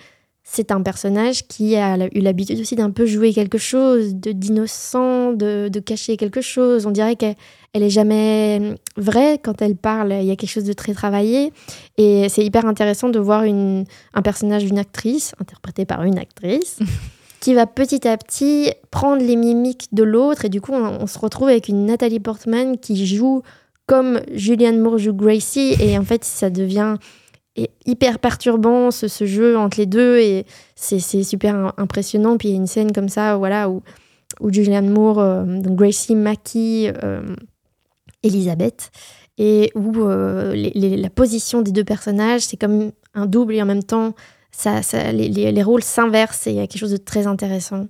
c'est 0.50 0.72
un 0.72 0.82
personnage 0.82 1.46
qui 1.48 1.76
a 1.76 1.98
eu 2.14 2.22
l'habitude 2.22 2.58
aussi 2.62 2.76
d'un 2.78 2.90
peu 2.90 3.06
jouer 3.06 3.34
quelque 3.34 3.58
chose, 3.58 4.16
de 4.16 4.32
d'innocent, 4.32 5.34
de, 5.34 5.68
de 5.68 5.80
cacher 5.82 6.16
quelque 6.16 6.40
chose. 6.40 6.86
On 6.86 6.92
dirait 6.92 7.18
qu'elle 7.18 7.36
elle 7.74 7.84
est 7.84 7.90
jamais 7.90 8.60
euh, 8.62 8.76
vraie 8.96 9.40
quand 9.44 9.62
elle 9.62 9.76
parle. 9.76 10.14
Il 10.14 10.24
y 10.26 10.32
a 10.32 10.38
quelque 10.38 10.50
chose 10.50 10.64
de 10.64 10.72
très 10.72 10.94
travaillé. 10.94 11.52
Et 11.98 12.30
c'est 12.30 12.46
hyper 12.46 12.66
intéressant 12.66 13.10
de 13.10 13.20
voir 13.20 13.44
une, 13.44 13.84
un 14.14 14.22
personnage 14.22 14.64
d'une 14.64 14.80
actrice, 14.80 15.34
interprété 15.42 15.84
par 15.84 16.04
une 16.04 16.18
actrice, 16.18 16.80
qui 17.40 17.54
va 17.54 17.68
petit 17.68 18.08
à 18.08 18.18
petit 18.18 18.72
prendre 18.92 19.22
les 19.24 19.36
mimiques 19.36 19.88
de 19.92 20.04
l'autre. 20.04 20.46
Et 20.46 20.50
du 20.50 20.62
coup, 20.62 20.74
on, 20.74 21.08
se 21.08 21.20
retrouve 21.20 21.50
avec 21.50 21.68
une 21.68 21.86
Nathalie 21.86 22.20
Portman 22.20 22.78
qui 22.78 23.06
joue 23.06 23.42
comme 23.86 24.20
Julianne 24.34 24.80
Moore 24.80 24.98
joue 24.98 25.14
Gracie. 25.14 25.76
Et 25.80 25.98
en 25.98 26.04
fait, 26.04 26.24
ça 26.24 26.50
devient 26.50 26.96
hyper 27.86 28.20
perturbant 28.20 28.92
ce, 28.92 29.26
jeu 29.26 29.58
entre 29.58 29.80
les 29.80 29.86
deux 29.86 30.20
et 30.20 30.46
c'est 30.76 31.00
super 31.00 31.56
im- 31.56 31.74
impressionnant 31.78 32.38
puis 32.38 32.50
il 32.50 32.52
y 32.52 32.54
a 32.54 32.58
une 32.58 32.68
scène 32.68 32.92
comme 32.92 33.10
ça 33.10 33.38
voilà 33.38 33.70
où 33.70 33.82
où 34.40 34.52
Julianne 34.52 34.90
Moore 34.90 35.20
euh, 35.20 35.44
donc 35.44 35.76
Gracie 35.76 36.16
Mackie 36.16 36.90
euh, 37.04 37.36
Elisabeth 38.22 38.92
et 39.38 39.72
où 39.76 40.04
euh, 40.04 40.54
la 40.76 41.10
position 41.10 41.62
des 41.62 41.72
deux 41.72 41.84
personnages 41.84 42.42
c'est 42.42 42.58
comme 42.58 42.92
un 43.16 43.26
double 43.26 43.56
et 43.56 43.62
en 43.62 43.66
même 43.66 43.84
temps 43.84 44.14
ça, 44.60 44.82
ça- 44.82 45.12
les, 45.12 45.30
les- 45.30 45.52
les 45.52 45.64
rôles 45.64 45.84
s'inversent 45.84 46.48
et 46.48 46.52
il 46.52 46.56
y 46.56 46.60
a 46.60 46.66
quelque 46.66 46.80
chose 46.80 46.92
de 46.92 46.98
très 46.98 47.28
intéressant 47.28 47.86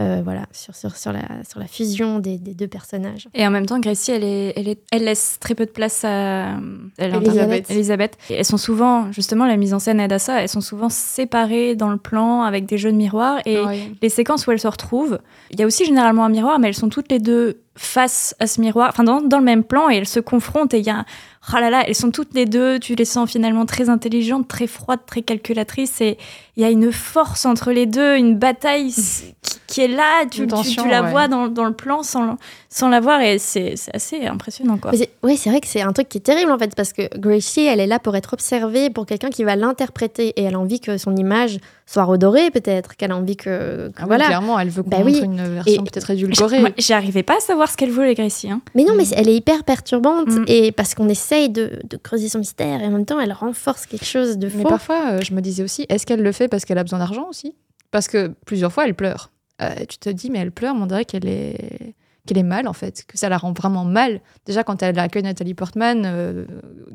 euh, 0.00 0.20
voilà 0.24 0.46
sur, 0.52 0.74
sur, 0.74 0.96
sur, 0.96 1.12
la, 1.12 1.22
sur 1.48 1.58
la 1.60 1.66
fusion 1.66 2.18
des, 2.20 2.36
des 2.38 2.54
deux 2.54 2.66
personnages 2.68 3.28
Et 3.34 3.46
en 3.46 3.50
même 3.50 3.66
temps, 3.66 3.78
Gracie, 3.80 4.10
elle, 4.12 4.24
est, 4.24 4.52
elle, 4.56 4.68
est, 4.68 4.80
elle 4.92 5.04
laisse 5.04 5.38
très 5.40 5.54
peu 5.54 5.66
de 5.66 5.70
place 5.70 6.04
à 6.04 6.56
Elisabeth. 6.98 7.70
Elisabeth. 7.70 8.16
Et 8.30 8.34
elles 8.34 8.44
sont 8.44 8.56
souvent, 8.56 9.10
justement, 9.12 9.46
la 9.46 9.56
mise 9.56 9.72
en 9.74 9.78
scène 9.78 10.00
aide 10.00 10.12
à 10.12 10.18
ça, 10.18 10.40
elles 10.42 10.48
sont 10.48 10.60
souvent 10.60 10.88
séparées 10.88 11.74
dans 11.76 11.90
le 11.90 11.96
plan 11.96 12.42
avec 12.42 12.66
des 12.66 12.78
jeux 12.78 12.90
de 12.92 12.96
miroir. 12.96 13.38
Et 13.46 13.60
Ouais. 13.60 13.90
les 14.02 14.08
séquences 14.08 14.46
où 14.46 14.50
elles 14.52 14.58
se 14.60 14.68
retrouvent, 14.68 15.18
il 15.50 15.60
y 15.60 15.62
a 15.62 15.66
aussi 15.66 15.84
généralement 15.84 16.24
un 16.24 16.28
miroir, 16.28 16.58
mais 16.58 16.68
elles 16.68 16.74
sont 16.74 16.88
toutes 16.88 17.10
les 17.10 17.18
deux 17.20 17.60
face 17.76 18.34
à 18.40 18.46
ce 18.46 18.60
miroir, 18.60 18.88
enfin 18.90 19.04
dans, 19.04 19.20
dans 19.20 19.38
le 19.38 19.44
même 19.44 19.64
plan, 19.64 19.90
et 19.90 19.96
elles 19.96 20.08
se 20.08 20.20
confrontent. 20.20 20.74
Et 20.74 20.78
il 20.78 20.86
y 20.86 20.90
a 20.90 21.04
Oh 21.52 21.56
là 21.60 21.68
là, 21.68 21.84
elles 21.86 21.94
sont 21.94 22.10
toutes 22.10 22.32
les 22.32 22.46
deux, 22.46 22.78
tu 22.78 22.94
les 22.94 23.04
sens 23.04 23.30
finalement 23.30 23.66
très 23.66 23.90
intelligentes, 23.90 24.48
très 24.48 24.66
froides, 24.66 25.00
très 25.04 25.20
calculatrices. 25.20 26.00
Et 26.00 26.16
il 26.56 26.62
y 26.62 26.64
a 26.64 26.70
une 26.70 26.90
force 26.90 27.44
entre 27.44 27.70
les 27.70 27.84
deux, 27.84 28.16
une 28.16 28.38
bataille 28.38 28.90
qui, 28.90 29.34
qui 29.66 29.80
est 29.82 29.88
là, 29.88 30.24
tu, 30.30 30.46
tu- 30.46 30.88
la 30.88 31.02
ouais. 31.02 31.10
vois 31.10 31.28
dans, 31.28 31.48
dans 31.48 31.64
le 31.66 31.74
plan 31.74 32.02
sans, 32.02 32.38
sans 32.70 32.88
la 32.88 32.98
voir, 33.00 33.20
et 33.20 33.38
c'est 33.38 33.74
c'est 33.76 33.94
assez 33.94 34.24
impressionnant. 34.26 34.78
quoi. 34.78 34.92
Oui, 35.22 35.36
c'est 35.36 35.50
vrai 35.50 35.60
que 35.60 35.66
c'est 35.66 35.82
un 35.82 35.92
truc 35.92 36.08
qui 36.08 36.16
est 36.16 36.22
terrible 36.22 36.50
en 36.50 36.58
fait, 36.58 36.74
parce 36.74 36.94
que 36.94 37.02
Gracie, 37.18 37.66
elle 37.66 37.80
est 37.80 37.86
là 37.86 37.98
pour 37.98 38.16
être 38.16 38.32
observée, 38.32 38.88
pour 38.88 39.04
quelqu'un 39.04 39.28
qui 39.28 39.44
va 39.44 39.54
l'interpréter, 39.54 40.28
et 40.40 40.44
elle 40.44 40.54
a 40.54 40.58
envie 40.58 40.80
que 40.80 40.96
son 40.96 41.14
image 41.14 41.58
soit 41.84 42.04
redorée 42.04 42.50
peut-être, 42.50 42.96
qu'elle 42.96 43.12
a 43.12 43.16
envie 43.18 43.36
que... 43.36 43.88
que 43.88 43.92
Ah 43.98 44.02
oui, 44.02 44.06
voilà. 44.06 44.24
clairement, 44.24 44.58
elle 44.58 44.70
veut 44.70 44.82
qu'on 44.82 44.88
Bah 44.88 44.98
montre 45.00 45.10
oui. 45.10 45.20
une 45.22 45.42
version 45.56 45.84
peut-être 45.84 46.08
édulcorée. 46.08 46.72
J'arrivais 46.78 47.22
pas 47.22 47.36
à 47.36 47.40
savoir 47.40 47.63
ce 47.70 47.76
qu'elle 47.76 47.90
voulait, 47.90 48.14
Gracie. 48.14 48.50
hein. 48.50 48.60
Mais 48.74 48.84
non, 48.84 48.94
mais 48.96 49.04
Mm. 49.04 49.14
elle 49.16 49.28
est 49.28 49.36
hyper 49.36 49.64
perturbante, 49.64 50.28
Mm. 50.28 50.44
et 50.48 50.72
parce 50.72 50.94
qu'on 50.94 51.08
essaye 51.08 51.48
de, 51.50 51.80
de 51.84 51.96
creuser 51.96 52.28
son 52.28 52.38
mystère, 52.38 52.80
et 52.82 52.86
en 52.86 52.90
même 52.90 53.04
temps, 53.06 53.20
elle 53.20 53.32
renforce 53.32 53.86
quelque 53.86 54.04
chose 54.06 54.38
de 54.38 54.48
Mais 54.54 54.62
faux. 54.62 54.68
parfois, 54.68 55.12
euh, 55.12 55.20
je 55.22 55.34
me 55.34 55.40
disais 55.40 55.62
aussi, 55.62 55.86
est-ce 55.88 56.06
qu'elle 56.06 56.22
le 56.22 56.32
fait 56.32 56.48
parce 56.48 56.64
qu'elle 56.64 56.78
a 56.78 56.82
besoin 56.82 56.98
d'argent 56.98 57.26
aussi? 57.28 57.54
Parce 57.90 58.08
que 58.08 58.32
plusieurs 58.46 58.72
fois, 58.72 58.86
elle 58.86 58.94
pleure. 58.94 59.30
Euh, 59.62 59.70
tu 59.88 59.98
te 59.98 60.08
dis, 60.10 60.30
mais 60.30 60.40
elle 60.40 60.50
pleure, 60.50 60.74
mais 60.74 60.82
on 60.82 60.86
dirait 60.86 61.04
qu'elle 61.04 61.28
est 61.28 61.94
qu'elle 62.26 62.38
est 62.38 62.42
mal 62.42 62.68
en 62.68 62.72
fait, 62.72 63.04
que 63.06 63.18
ça 63.18 63.28
la 63.28 63.36
rend 63.36 63.52
vraiment 63.52 63.84
mal. 63.84 64.20
Déjà 64.46 64.64
quand 64.64 64.82
elle 64.82 64.98
accueille 64.98 65.22
Nathalie 65.22 65.54
Portman, 65.54 66.04
euh, 66.06 66.44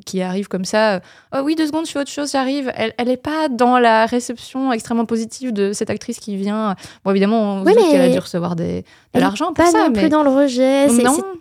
qui 0.05 0.21
arrive 0.21 0.47
comme 0.47 0.65
ça, 0.65 0.95
euh, 0.95 0.99
oh 1.35 1.41
oui 1.43 1.55
deux 1.55 1.67
secondes, 1.67 1.85
je 1.85 1.91
fais 1.91 1.99
autre 1.99 2.11
chose, 2.11 2.31
j'arrive. 2.31 2.71
Elle, 2.75 2.93
elle 2.97 3.09
est 3.09 3.17
pas 3.17 3.47
dans 3.49 3.79
la 3.79 4.05
réception 4.05 4.71
extrêmement 4.71 5.05
positive 5.05 5.53
de 5.53 5.73
cette 5.73 5.89
actrice 5.89 6.19
qui 6.19 6.35
vient. 6.35 6.75
Bon 7.03 7.11
évidemment, 7.11 7.55
on 7.55 7.65
Oui, 7.65 7.73
qu'elle 7.75 8.01
a 8.01 8.09
dû 8.09 8.19
recevoir 8.19 8.55
des, 8.55 8.83
de 9.13 9.19
l'argent 9.19 9.47
pour 9.47 9.65
pas 9.65 9.71
ça, 9.71 9.79
non 9.79 9.89
mais 9.91 9.99
plus 9.99 10.09
dans 10.09 10.23
le 10.23 10.29
rejet, 10.29 10.87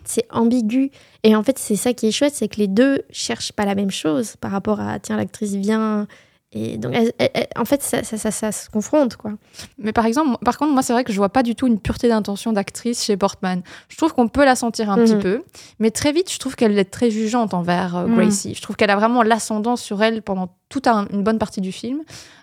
c'est 0.05 0.25
ambigu. 0.31 0.91
Et 1.23 1.35
en 1.35 1.43
fait, 1.43 1.59
c'est 1.59 1.75
ça 1.75 1.93
qui 1.93 2.07
est 2.07 2.11
chouette, 2.11 2.33
c'est 2.33 2.47
que 2.47 2.57
les 2.57 2.67
deux 2.67 3.01
cherchent 3.09 3.51
pas 3.51 3.65
la 3.65 3.75
même 3.75 3.91
chose 3.91 4.35
par 4.39 4.51
rapport 4.51 4.79
à, 4.79 4.99
tiens, 4.99 5.17
l'actrice 5.17 5.55
vient... 5.55 6.07
Et 6.51 6.77
donc, 6.79 6.93
elle- 6.95 7.13
elle- 7.19 7.29
elle- 7.35 7.47
en 7.57 7.65
fait, 7.65 7.83
ça, 7.83 8.03
ça, 8.03 8.17
ça- 8.17 8.31
ça 8.31 8.51
se 8.51 8.69
confronte, 8.71 9.17
quoi. 9.17 9.33
Mais 9.77 9.93
par 9.93 10.05
exemple, 10.07 10.43
par 10.43 10.57
contre, 10.57 10.71
moi, 10.73 10.81
c'est 10.81 10.93
vrai 10.93 11.03
que 11.03 11.11
je 11.13 11.17
vois 11.17 11.29
pas 11.29 11.43
du 11.43 11.53
tout 11.53 11.67
une 11.67 11.79
pureté 11.79 12.07
d'intention 12.07 12.51
d'actrice 12.53 13.03
chez 13.03 13.17
Portman. 13.17 13.61
Je 13.87 13.97
trouve 13.97 14.13
qu'on 14.13 14.27
peut 14.27 14.43
la 14.45 14.55
sentir 14.55 14.89
un 14.89 14.97
Mhm. 14.97 15.03
petit 15.05 15.15
peu, 15.17 15.43
mais 15.77 15.91
très 15.91 16.11
vite, 16.11 16.31
je 16.31 16.39
trouve 16.39 16.55
qu'elle 16.55 16.77
est 16.79 16.85
très 16.89 17.11
jugeante 17.11 17.53
envers 17.53 17.95
euh, 17.97 18.07
Mhm. 18.07 18.15
Gracie. 18.17 18.55
Je 18.55 18.61
trouve 18.63 18.75
qu'elle 18.77 18.89
a 18.89 18.95
vraiment 18.95 19.21
l'ascendant 19.21 19.75
sur 19.75 20.01
elle 20.01 20.23
pendant 20.23 20.49
toute 20.69 20.85
un- 20.87 21.07
une 21.11 21.23
bonne 21.23 21.39
partie 21.39 21.61
du 21.61 21.71
film, 21.71 21.99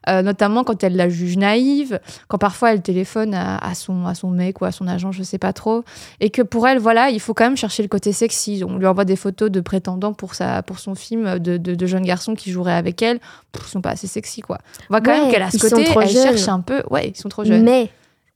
euh, 0.09 0.21
notamment 0.21 0.65
quand 0.65 0.83
elle 0.83 0.97
la 0.97 1.09
juge 1.09 1.37
naïve, 1.37 2.01
quand 2.29 2.39
parfois 2.39 2.73
elle 2.73 2.83
téléphone 2.83 3.35
à, 3.35 3.57
à 3.59 3.75
son, 3.75 4.05
à 4.07 4.15
son 4.15 4.31
mec 4.31 4.61
ou 4.61 4.65
à 4.65 4.73
son 4.73 4.89
agent, 4.89 5.13
je 5.13 5.23
sais 5.23 5.39
pas 5.39 5.53
trop, 5.53 5.85
et 6.21 6.31
que 6.31 6.43
pour 6.43 6.67
elle, 6.67 6.79
voilà, 6.79 7.11
il 7.11 7.21
faut 7.21 7.35
quand 7.35 7.45
même 7.45 7.57
chercher 7.57 7.83
le 7.85 7.89
côté 7.89 8.13
sexy. 8.13 8.63
On 8.69 8.79
lui 8.79 8.87
envoie 8.87 9.05
des 9.05 9.15
photos 9.17 9.51
de 9.51 9.61
prétendants 9.61 10.13
pour, 10.13 10.35
sa, 10.35 10.63
pour 10.65 10.81
son 10.81 10.95
film 10.97 11.39
de, 11.39 11.57
de, 11.57 11.75
de 11.77 11.87
jeunes 11.87 12.03
garçons 12.05 12.35
qui 12.35 12.51
joueraient 12.51 12.75
avec 12.75 13.01
elle. 13.01 13.21
Pff, 13.53 13.63
ils 13.67 13.71
sont 13.71 13.81
pas 13.81 13.91
assez 13.91 14.09
sexy, 14.09 14.41
quoi. 14.41 14.59
On 14.83 14.95
voit 14.95 15.01
quand 15.01 15.13
Ouais, 15.13 15.21
même 15.21 15.31
qu'elle 15.31 15.43
a 15.43 15.51
ce 15.51 15.57
ils 15.57 15.61
sont 15.61 15.71
côté, 15.71 15.85
trop 15.85 16.01
elle 16.01 16.09
jeunes. 16.11 16.23
cherche 16.25 16.49
un 16.49 16.61
peu. 16.61 16.83
Ouais, 16.91 17.09
ils 17.11 17.17
sont 17.17 17.29
trop 17.29 17.45
jeunes. 17.45 17.63
Mais 17.63 17.91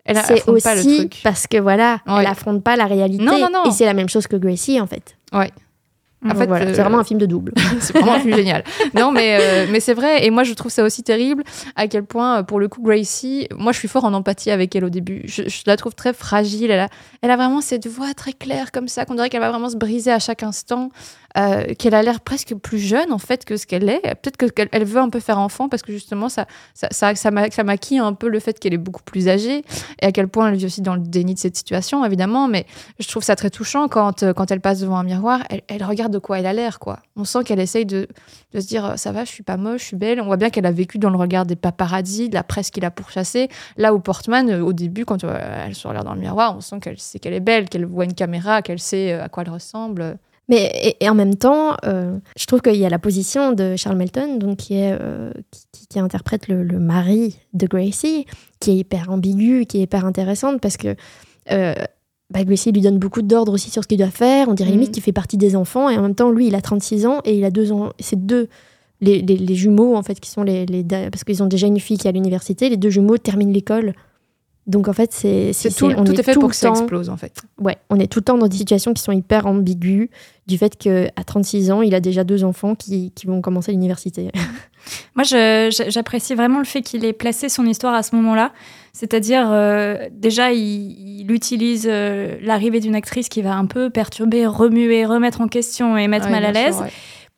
c'est 0.06 0.16
affronte 0.18 0.62
pas 0.62 0.74
le 0.74 0.80
aussi 0.80 0.96
truc. 0.98 1.20
parce 1.24 1.46
que, 1.46 1.56
voilà, 1.58 1.98
Ouais. 2.06 2.20
elle 2.20 2.26
affronte 2.26 2.62
pas 2.62 2.76
la 2.76 2.86
réalité. 2.86 3.22
Non, 3.24 3.38
non, 3.38 3.48
non. 3.52 3.64
Et 3.64 3.72
c'est 3.72 3.84
la 3.86 3.94
même 3.94 4.08
chose 4.08 4.26
que 4.28 4.36
Gracie, 4.36 4.80
en 4.80 4.86
fait. 4.86 5.16
Ouais. 5.32 5.50
En 6.22 6.28
Donc 6.28 6.38
fait, 6.38 6.46
voilà, 6.46 6.66
euh, 6.66 6.74
c'est 6.74 6.82
vraiment 6.82 6.98
un 6.98 7.04
film 7.04 7.18
de 7.18 7.24
double. 7.24 7.52
c'est 7.80 7.94
vraiment 7.96 8.12
un 8.12 8.20
film 8.20 8.34
génial. 8.36 8.62
Non, 8.94 9.10
mais, 9.10 9.38
euh, 9.40 9.66
mais 9.70 9.80
c'est 9.80 9.94
vrai. 9.94 10.26
Et 10.26 10.30
moi, 10.30 10.44
je 10.44 10.52
trouve 10.52 10.70
ça 10.70 10.84
aussi 10.84 11.02
terrible 11.02 11.44
à 11.76 11.88
quel 11.88 12.04
point, 12.04 12.38
euh, 12.38 12.42
pour 12.42 12.60
le 12.60 12.68
coup, 12.68 12.82
Gracie, 12.82 13.48
moi, 13.56 13.72
je 13.72 13.78
suis 13.78 13.88
fort 13.88 14.04
en 14.04 14.12
empathie 14.12 14.50
avec 14.50 14.76
elle 14.76 14.84
au 14.84 14.90
début. 14.90 15.22
Je, 15.24 15.44
je 15.48 15.62
la 15.66 15.76
trouve 15.78 15.94
très 15.94 16.12
fragile. 16.12 16.70
Elle 16.70 16.80
a, 16.80 16.88
elle 17.22 17.30
a 17.30 17.36
vraiment 17.36 17.62
cette 17.62 17.86
voix 17.86 18.12
très 18.12 18.34
claire 18.34 18.70
comme 18.70 18.88
ça, 18.88 19.06
qu'on 19.06 19.14
dirait 19.14 19.30
qu'elle 19.30 19.40
va 19.40 19.50
vraiment 19.50 19.70
se 19.70 19.76
briser 19.76 20.12
à 20.12 20.18
chaque 20.18 20.42
instant. 20.42 20.90
Euh, 21.38 21.74
qu'elle 21.78 21.94
a 21.94 22.02
l'air 22.02 22.20
presque 22.20 22.54
plus 22.56 22.78
jeune 22.78 23.12
en 23.12 23.18
fait 23.18 23.44
que 23.44 23.56
ce 23.56 23.66
qu'elle 23.66 23.88
est. 23.88 24.00
Peut-être 24.20 24.36
que- 24.36 24.46
qu'elle 24.46 24.68
elle 24.72 24.84
veut 24.84 25.00
un 25.00 25.08
peu 25.10 25.20
faire 25.20 25.38
enfant 25.38 25.68
parce 25.68 25.82
que 25.82 25.92
justement 25.92 26.28
ça, 26.28 26.46
ça, 26.74 26.88
ça, 26.90 27.14
ça, 27.14 27.30
ma- 27.30 27.50
ça 27.50 27.62
maquille 27.64 27.98
un 27.98 28.12
peu 28.14 28.28
le 28.28 28.40
fait 28.40 28.58
qu'elle 28.58 28.74
est 28.74 28.78
beaucoup 28.78 29.02
plus 29.02 29.28
âgée 29.28 29.62
et 30.02 30.06
à 30.06 30.12
quel 30.12 30.28
point 30.28 30.48
elle 30.48 30.56
vit 30.56 30.66
aussi 30.66 30.82
dans 30.82 30.94
le 30.94 31.00
déni 31.02 31.34
de 31.34 31.38
cette 31.38 31.56
situation 31.56 32.04
évidemment. 32.04 32.48
Mais 32.48 32.66
je 32.98 33.06
trouve 33.08 33.22
ça 33.22 33.36
très 33.36 33.50
touchant 33.50 33.86
quand, 33.88 34.22
euh, 34.22 34.32
quand 34.32 34.50
elle 34.50 34.60
passe 34.60 34.80
devant 34.80 34.96
un 34.96 35.04
miroir, 35.04 35.42
elle, 35.68 35.84
regarde 35.84 36.12
de 36.12 36.18
quoi 36.18 36.38
elle 36.40 36.46
a 36.46 36.52
l'air 36.52 36.78
quoi. 36.78 37.00
On 37.16 37.24
sent 37.24 37.44
qu'elle 37.44 37.60
essaye 37.60 37.86
de, 37.86 38.08
de 38.52 38.60
se 38.60 38.66
dire 38.66 38.84
euh, 38.84 38.96
ça 38.96 39.12
va, 39.12 39.24
je 39.24 39.30
suis 39.30 39.42
pas 39.44 39.56
moche, 39.56 39.82
je 39.82 39.86
suis 39.86 39.96
belle. 39.96 40.20
On 40.20 40.24
voit 40.26 40.36
bien 40.36 40.50
qu'elle 40.50 40.66
a 40.66 40.72
vécu 40.72 40.98
dans 40.98 41.10
le 41.10 41.16
regard 41.16 41.46
des 41.46 41.56
paparazzis, 41.56 42.28
de 42.28 42.34
la 42.34 42.42
presse 42.42 42.70
qui 42.70 42.80
l'a 42.80 42.90
pourchassée. 42.90 43.48
Là 43.76 43.94
où 43.94 44.00
Portman, 44.00 44.60
au 44.62 44.72
début, 44.72 45.04
quand 45.04 45.22
elle 45.24 45.74
se 45.74 45.86
regarde 45.86 46.06
dans 46.06 46.14
le 46.14 46.20
miroir, 46.20 46.56
on 46.56 46.60
sent 46.60 46.80
qu'elle 46.80 46.98
sait 46.98 47.18
qu'elle 47.18 47.34
est 47.34 47.40
belle, 47.40 47.68
qu'elle 47.68 47.84
voit 47.86 48.04
une 48.04 48.14
caméra, 48.14 48.62
qu'elle 48.62 48.78
sait 48.80 49.12
à 49.12 49.28
quoi 49.28 49.44
elle 49.44 49.50
ressemble. 49.50 50.18
Mais 50.50 50.70
et, 50.82 51.04
et 51.04 51.08
en 51.08 51.14
même 51.14 51.36
temps, 51.36 51.76
euh, 51.86 52.18
je 52.36 52.44
trouve 52.44 52.60
qu'il 52.60 52.74
y 52.76 52.84
a 52.84 52.90
la 52.90 52.98
position 52.98 53.52
de 53.52 53.76
Charles 53.76 53.96
Melton, 53.96 54.36
donc 54.36 54.58
qui 54.58 54.74
est 54.74 54.92
euh, 55.00 55.32
qui, 55.50 55.86
qui- 55.88 55.98
interprète 56.00 56.48
le, 56.48 56.62
le 56.64 56.78
mari 56.78 57.36
de 57.54 57.66
Gracie, 57.66 58.26
qui 58.60 58.72
est 58.72 58.76
hyper 58.76 59.10
ambiguë, 59.10 59.64
qui 59.66 59.78
est 59.78 59.82
hyper 59.82 60.04
intéressante 60.04 60.60
parce 60.60 60.76
que 60.76 60.94
euh, 61.52 61.74
bah, 62.30 62.44
Gracie 62.44 62.70
lui 62.72 62.80
donne 62.80 62.98
beaucoup 62.98 63.22
d'ordres 63.22 63.52
aussi 63.52 63.70
sur 63.70 63.82
ce 63.82 63.88
qu'il 63.88 63.98
doit 63.98 64.10
faire. 64.10 64.48
On 64.48 64.54
dirait 64.54 64.70
Mhm. 64.70 64.74
limite 64.76 64.92
qu'il 64.92 65.02
fait 65.02 65.12
partie 65.12 65.36
des 65.38 65.56
enfants 65.56 65.88
et 65.88 65.96
en 65.96 66.02
même 66.02 66.14
temps, 66.14 66.30
lui, 66.30 66.48
il 66.48 66.54
a 66.54 66.60
36 66.60 67.06
ans 67.06 67.20
et 67.24 67.36
il 67.38 67.44
a 67.44 67.50
deux 67.50 67.72
ans. 67.72 67.90
C'est 67.98 68.26
deux 68.26 68.48
les, 69.00 69.22
les- 69.22 69.38
les 69.38 69.54
jumeaux 69.54 69.96
en 69.96 70.02
fait 70.02 70.20
qui 70.20 70.28
sont 70.30 70.42
les, 70.42 70.66
les 70.66 70.84
parce 70.84 71.24
qu'ils 71.24 71.42
ont 71.42 71.46
déjà 71.46 71.66
une 71.66 71.80
fille 71.80 71.96
qui 71.96 72.06
est 72.06 72.10
à 72.10 72.12
l'université. 72.12 72.68
Les 72.68 72.76
deux 72.76 72.90
jumeaux 72.90 73.18
terminent 73.18 73.52
l'école. 73.52 73.94
Donc 74.66 74.88
en 74.88 74.92
fait, 74.92 75.10
c'est 75.12 75.52
tout, 75.76 75.86
on 75.86 76.04
tout 76.04 76.12
est 76.12 76.22
fait 76.22 76.34
tout 76.34 76.40
pour 76.40 76.48
le 76.48 76.52
que 76.52 76.56
ça 76.56 76.68
temps- 76.68 76.74
explose 76.74 77.08
en 77.08 77.16
fait. 77.16 77.32
Ouais, 77.58 77.76
on 77.88 77.98
est 77.98 78.06
tout 78.06 78.20
le 78.20 78.24
temps 78.24 78.38
dans 78.38 78.46
des 78.46 78.56
situations 78.56 78.92
qui 78.92 79.02
sont 79.02 79.10
hyper 79.12 79.46
ambiguës, 79.46 80.08
du 80.46 80.58
fait 80.58 80.76
qu'à 80.76 81.08
36 81.26 81.70
ans, 81.72 81.82
il 81.82 81.94
a 81.94 82.00
déjà 82.00 82.24
deux 82.24 82.44
enfants 82.44 82.74
qui, 82.74 83.10
qui 83.12 83.26
vont 83.26 83.40
commencer 83.40 83.72
l'université. 83.72 84.30
Moi, 85.14 85.24
j'apprécie 85.24 86.34
vraiment 86.34 86.58
le 86.58 86.64
fait 86.64 86.82
qu'il 86.82 87.04
ait 87.04 87.12
placé 87.12 87.48
son 87.48 87.66
histoire 87.66 87.94
à 87.94 88.02
ce 88.02 88.14
moment-là. 88.16 88.52
C'est-à-dire, 88.92 89.48
euh, 89.50 90.08
déjà, 90.12 90.52
il, 90.52 91.20
il 91.20 91.30
utilise 91.32 91.86
euh, 91.88 92.36
l'arrivée 92.42 92.80
d'une 92.80 92.94
actrice 92.94 93.28
qui 93.28 93.40
va 93.42 93.54
un 93.54 93.66
peu 93.66 93.90
perturber, 93.90 94.46
remuer, 94.46 95.04
remettre 95.04 95.40
en 95.40 95.48
question 95.48 95.96
et 95.96 96.08
mettre 96.08 96.26
Ouais, 96.26 96.32
mal 96.32 96.44
à 96.44 96.52
l'aise. 96.52 96.76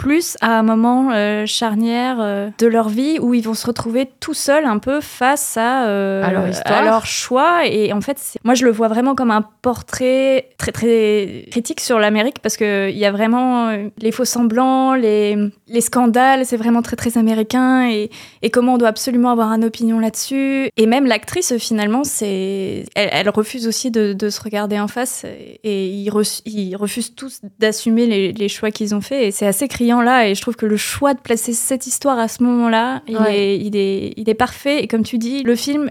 Plus 0.02 0.36
à 0.40 0.58
un 0.58 0.64
moment 0.64 1.10
euh, 1.12 1.46
charnière 1.46 2.16
euh, 2.20 2.48
de 2.58 2.66
leur 2.66 2.88
vie 2.88 3.18
où 3.20 3.34
ils 3.34 3.44
vont 3.44 3.54
se 3.54 3.64
retrouver 3.68 4.10
tout 4.18 4.34
seuls 4.34 4.64
un 4.64 4.78
peu 4.78 5.00
face 5.00 5.56
à, 5.56 5.86
euh, 5.86 6.24
À 6.24 6.32
leur 6.32 6.48
histoire. 6.48 6.84
leur 6.84 7.06
choix. 7.06 7.66
Et 7.66 7.92
en 7.92 8.00
fait, 8.00 8.18
moi, 8.42 8.54
je 8.54 8.64
le 8.64 8.72
vois 8.72 8.88
vraiment 8.88 9.14
comme 9.14 9.30
un 9.30 9.44
portrait 9.62 10.48
très, 10.58 10.72
très 10.72 11.44
critique 11.52 11.78
sur 11.80 12.00
l'Amérique 12.00 12.40
parce 12.40 12.56
qu'il 12.56 12.96
y 12.96 13.04
a 13.04 13.12
vraiment 13.12 13.68
euh, 13.68 13.88
les 13.98 14.10
faux 14.10 14.24
semblants, 14.24 14.94
les, 14.94 15.36
les 15.68 15.80
scandales, 15.80 16.46
c'est 16.46 16.56
vraiment 16.56 16.82
très, 16.82 16.96
très 16.96 17.16
américain 17.16 17.88
et, 17.88 18.10
et 18.42 18.50
comment 18.50 18.74
on 18.74 18.78
doit 18.78 18.88
absolument 18.88 19.30
avoir 19.30 19.52
une 19.52 19.64
opinion 19.64 20.00
là-dessus. 20.00 20.68
Et 20.76 20.86
même 20.86 21.06
l'actrice, 21.06 21.56
finalement, 21.58 22.02
c'est 22.02 22.86
elle, 22.96 23.08
elle 23.12 23.28
refuse 23.30 23.68
aussi 23.68 23.92
de, 23.92 24.14
de 24.14 24.30
se 24.30 24.40
regarder 24.40 24.80
en 24.80 24.88
face 24.88 25.24
et, 25.24 25.60
et 25.62 25.86
ils, 25.86 26.10
re- 26.10 26.42
ils 26.44 26.74
refusent 26.74 27.14
tous 27.14 27.40
d'assumer 27.60 28.06
les, 28.06 28.32
les 28.32 28.48
choix 28.48 28.72
qu'ils 28.72 28.96
ont 28.96 29.00
faits. 29.00 29.22
Et 29.22 29.30
c'est 29.30 29.46
assez 29.46 29.68
criant 29.68 29.91
là. 30.00 30.28
Et 30.28 30.34
je 30.34 30.40
trouve 30.40 30.56
que 30.56 30.66
le 30.66 30.76
choix 30.76 31.12
de 31.14 31.20
placer 31.20 31.52
cette 31.52 31.86
histoire 31.86 32.18
à 32.18 32.28
ce 32.28 32.42
moment-là, 32.42 33.02
il, 33.06 33.18
Ouais. 33.18 33.36
est, 33.36 33.58
il, 33.58 33.76
est, 33.76 34.14
il 34.16 34.28
est 34.30 34.34
parfait. 34.34 34.82
Et 34.82 34.88
comme 34.88 35.02
tu 35.02 35.18
dis, 35.18 35.42
le 35.42 35.54
film, 35.56 35.90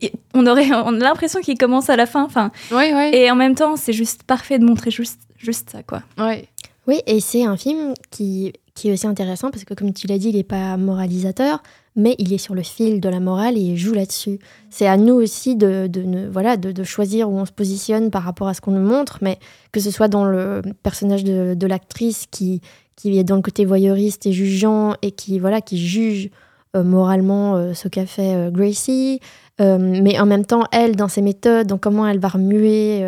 il- 0.00 0.10
on, 0.34 0.46
aurait, 0.46 0.70
on 0.72 0.94
a 1.00 1.04
l'impression 1.04 1.40
qu'il 1.40 1.56
commence 1.58 1.88
à 1.90 1.96
la 1.96 2.06
fin. 2.06 2.24
Enfin, 2.24 2.50
Ouais, 2.70 2.92
ouais. 2.92 3.16
et 3.16 3.30
en 3.30 3.36
même 3.36 3.54
temps, 3.54 3.76
c'est 3.76 3.92
juste 3.92 4.22
parfait 4.24 4.58
de 4.58 4.64
montrer 4.64 4.90
juste, 4.90 5.20
juste 5.38 5.70
ça, 5.70 5.82
quoi. 5.82 6.02
ouais. 6.18 6.48
Oui, 6.88 7.00
et 7.08 7.18
c'est 7.18 7.44
un 7.44 7.56
film 7.56 7.94
qui, 8.12 8.52
qui 8.76 8.88
est 8.88 8.92
aussi 8.92 9.08
intéressant 9.08 9.50
parce 9.50 9.64
que, 9.64 9.74
comme 9.74 9.92
tu 9.92 10.06
l'as 10.06 10.18
dit, 10.18 10.28
il 10.28 10.36
n'est 10.36 10.44
pas 10.44 10.76
moralisateur, 10.76 11.60
mais 11.96 12.14
il 12.20 12.32
est 12.32 12.38
sur 12.38 12.54
le 12.54 12.62
fil 12.62 13.00
de 13.00 13.08
la 13.08 13.18
morale 13.18 13.56
et 13.58 13.60
il 13.60 13.76
joue 13.76 13.92
là-dessus. 13.92 14.38
C'est 14.70 14.86
à 14.86 14.96
nous 14.96 15.14
aussi 15.14 15.56
de, 15.56 15.88
de, 15.88 16.28
voilà, 16.30 16.56
de, 16.56 16.70
de 16.70 16.84
choisir 16.84 17.28
où 17.28 17.36
on 17.40 17.44
se 17.44 17.50
positionne 17.50 18.12
par 18.12 18.22
rapport 18.22 18.46
à 18.46 18.54
ce 18.54 18.60
qu'on 18.60 18.70
nous 18.70 18.86
montre, 18.88 19.18
mais 19.20 19.40
que 19.72 19.80
ce 19.80 19.90
soit 19.90 20.06
dans 20.06 20.24
le 20.26 20.62
personnage 20.84 21.24
de, 21.24 21.54
de 21.54 21.66
l'actrice 21.66 22.26
qui, 22.30 22.60
qui 22.96 23.18
est 23.18 23.24
dans 23.24 23.36
le 23.36 23.42
côté 23.42 23.64
voyeuriste 23.64 24.26
et 24.26 24.32
jugeant 24.32 24.94
et 25.02 25.10
qui, 25.12 25.38
voilà, 25.38 25.60
qui 25.60 25.78
juge 25.78 26.30
euh, 26.74 26.82
moralement 26.82 27.56
euh, 27.56 27.74
ce 27.74 27.88
qu'a 27.88 28.06
fait 28.06 28.34
euh, 28.34 28.50
Gracie, 28.50 29.20
mais 29.60 30.18
en 30.20 30.26
même 30.26 30.44
temps, 30.44 30.64
elle, 30.72 30.96
dans 30.96 31.08
ses 31.08 31.22
méthodes, 31.22 31.66
dans 31.66 31.78
comment 31.78 32.06
elle 32.06 32.18
va 32.18 32.28
remuer 32.28 33.00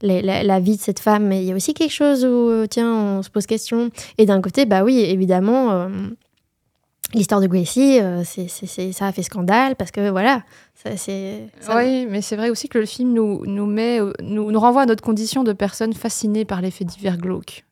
la, 0.00 0.42
la- 0.44 0.60
vie 0.60 0.76
de 0.76 0.80
cette 0.80 1.00
femme. 1.00 1.26
Mais 1.26 1.42
il 1.42 1.48
y 1.48 1.52
a 1.52 1.56
aussi 1.56 1.74
quelque 1.74 1.90
chose 1.92 2.24
où, 2.24 2.66
tiens, 2.68 2.92
on 3.18 3.22
se 3.22 3.30
pose 3.30 3.46
question. 3.46 3.90
Et 4.16 4.24
d'un 4.26 4.40
côté, 4.40 4.64
bah 4.64 4.84
oui, 4.84 4.98
évidemment, 5.00 5.88
l'histoire 7.14 7.40
de 7.40 7.48
Gracie, 7.48 7.98
c'est, 8.24 8.46
c'est- 8.48 8.92
ça 8.92 9.06
a 9.08 9.12
fait 9.12 9.24
scandale 9.24 9.74
parce 9.74 9.90
que 9.90 10.08
voilà, 10.10 10.44
ça, 10.74 10.96
c'est. 10.96 11.48
Oui, 11.76 12.06
mais 12.08 12.22
c'est 12.22 12.36
vrai 12.36 12.48
aussi 12.50 12.68
que 12.68 12.78
le 12.78 12.86
film 12.86 13.12
nous, 13.12 13.44
nous, 13.46 13.66
met, 13.66 13.98
nous, 14.22 14.52
nous 14.52 14.60
renvoie 14.60 14.82
à 14.82 14.86
notre 14.86 15.02
condition 15.02 15.42
de 15.42 15.52
personnes 15.52 15.94
fascinées 15.94 16.44
par 16.44 16.60
les 16.60 16.70
faits 16.70 16.86
divers 16.86 17.18
glauques. 17.18 17.64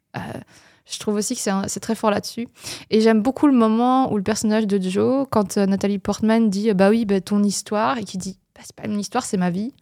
Je 0.88 0.98
trouve 0.98 1.14
aussi 1.16 1.34
que 1.36 1.40
c'est 1.66 1.80
très 1.80 1.94
fort 1.94 2.10
là-dessus. 2.10 2.46
Et 2.90 3.00
j'aime 3.00 3.20
beaucoup 3.22 3.46
le 3.46 3.52
moment 3.52 4.12
où 4.12 4.16
le 4.16 4.22
personnage 4.22 4.66
de 4.66 4.80
Joe, 4.80 5.26
quand 5.30 5.56
euh, 5.56 5.66
Nathalie 5.66 5.98
Portman 5.98 6.50
dit 6.50 6.72
Bah 6.74 6.90
oui, 6.90 7.04
bah, 7.04 7.20
ton 7.20 7.42
histoire, 7.42 7.98
et 7.98 8.04
qui 8.04 8.18
dit 8.18 8.38
bah, 8.54 8.60
C'est 8.64 8.74
pas 8.74 8.88
mon 8.88 8.98
histoire, 8.98 9.24
c'est 9.24 9.36
ma 9.36 9.50
vie. 9.50 9.72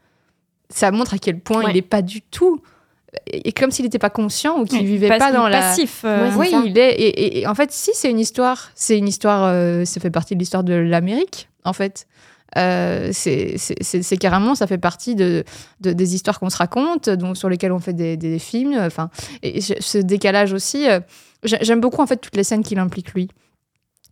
Ça 0.71 0.91
montre 0.91 1.15
à 1.15 1.19
quel 1.19 1.41
point 1.41 1.65
Ouais. 1.65 1.71
il 1.71 1.75
n'est 1.75 1.83
pas 1.83 2.03
du 2.03 2.21
tout. 2.23 2.61
Et 3.27 3.49
et 3.49 3.53
comme 3.53 3.71
s'il 3.71 3.87
n'était 3.87 3.99
pas 3.99 4.11
conscient 4.11 4.61
ou 4.61 4.65
qu'il 4.67 4.85
vivait 4.85 5.09
pas- 5.09 5.33
dans 5.33 5.49
la. 5.49 5.61
passif. 5.61 6.03
euh, 6.05 6.31
Oui, 6.37 6.51
il 6.67 6.77
est. 6.79 6.93
Et, 6.93 7.09
et- 7.09 7.39
et 7.41 7.47
en 7.47 7.55
fait, 7.55 7.73
si 7.73 7.91
c'est 7.95 8.11
une 8.11 8.19
histoire, 8.19 8.71
c'est 8.75 8.99
une 8.99 9.09
histoire. 9.09 9.45
euh, 9.45 9.87
ça 9.87 9.99
fait 9.99 10.11
partie 10.11 10.35
de 10.35 10.41
l'histoire 10.41 10.63
de 10.63 10.75
l'Amérique, 10.75 11.49
en 11.65 11.73
fait. 11.73 12.07
Euh, 12.59 13.11
c'est 13.13 14.17
carrément, 14.19 14.55
ça 14.55 14.67
fait 14.67 14.79
partie 14.79 15.15
de, 15.15 15.45
de- 15.81 15.93
des 15.93 16.15
histoires 16.15 16.41
qu'on 16.41 16.51
se 16.51 16.57
raconte, 16.57 17.09
donc 17.09 17.37
sur 17.37 17.49
lesquelles 17.49 17.73
on 17.73 17.79
fait 17.79 17.93
des, 17.93 18.17
des 18.17 18.39
films. 18.39 18.75
Enfin, 18.79 19.11
et 19.43 19.61
ce 19.61 19.99
décalage 19.99 20.53
aussi. 20.53 20.89
euh, 20.89 21.01
j'ai- 21.45 21.59
J'aime 21.63 21.81
beaucoup 21.81 22.03
en 22.03 22.07
fait 22.07 22.17
toutes 22.17 22.37
les 22.37 22.45
scènes 22.45 22.63
qui 22.63 22.75
l'impliquent 22.75 23.15
lui. 23.15 23.29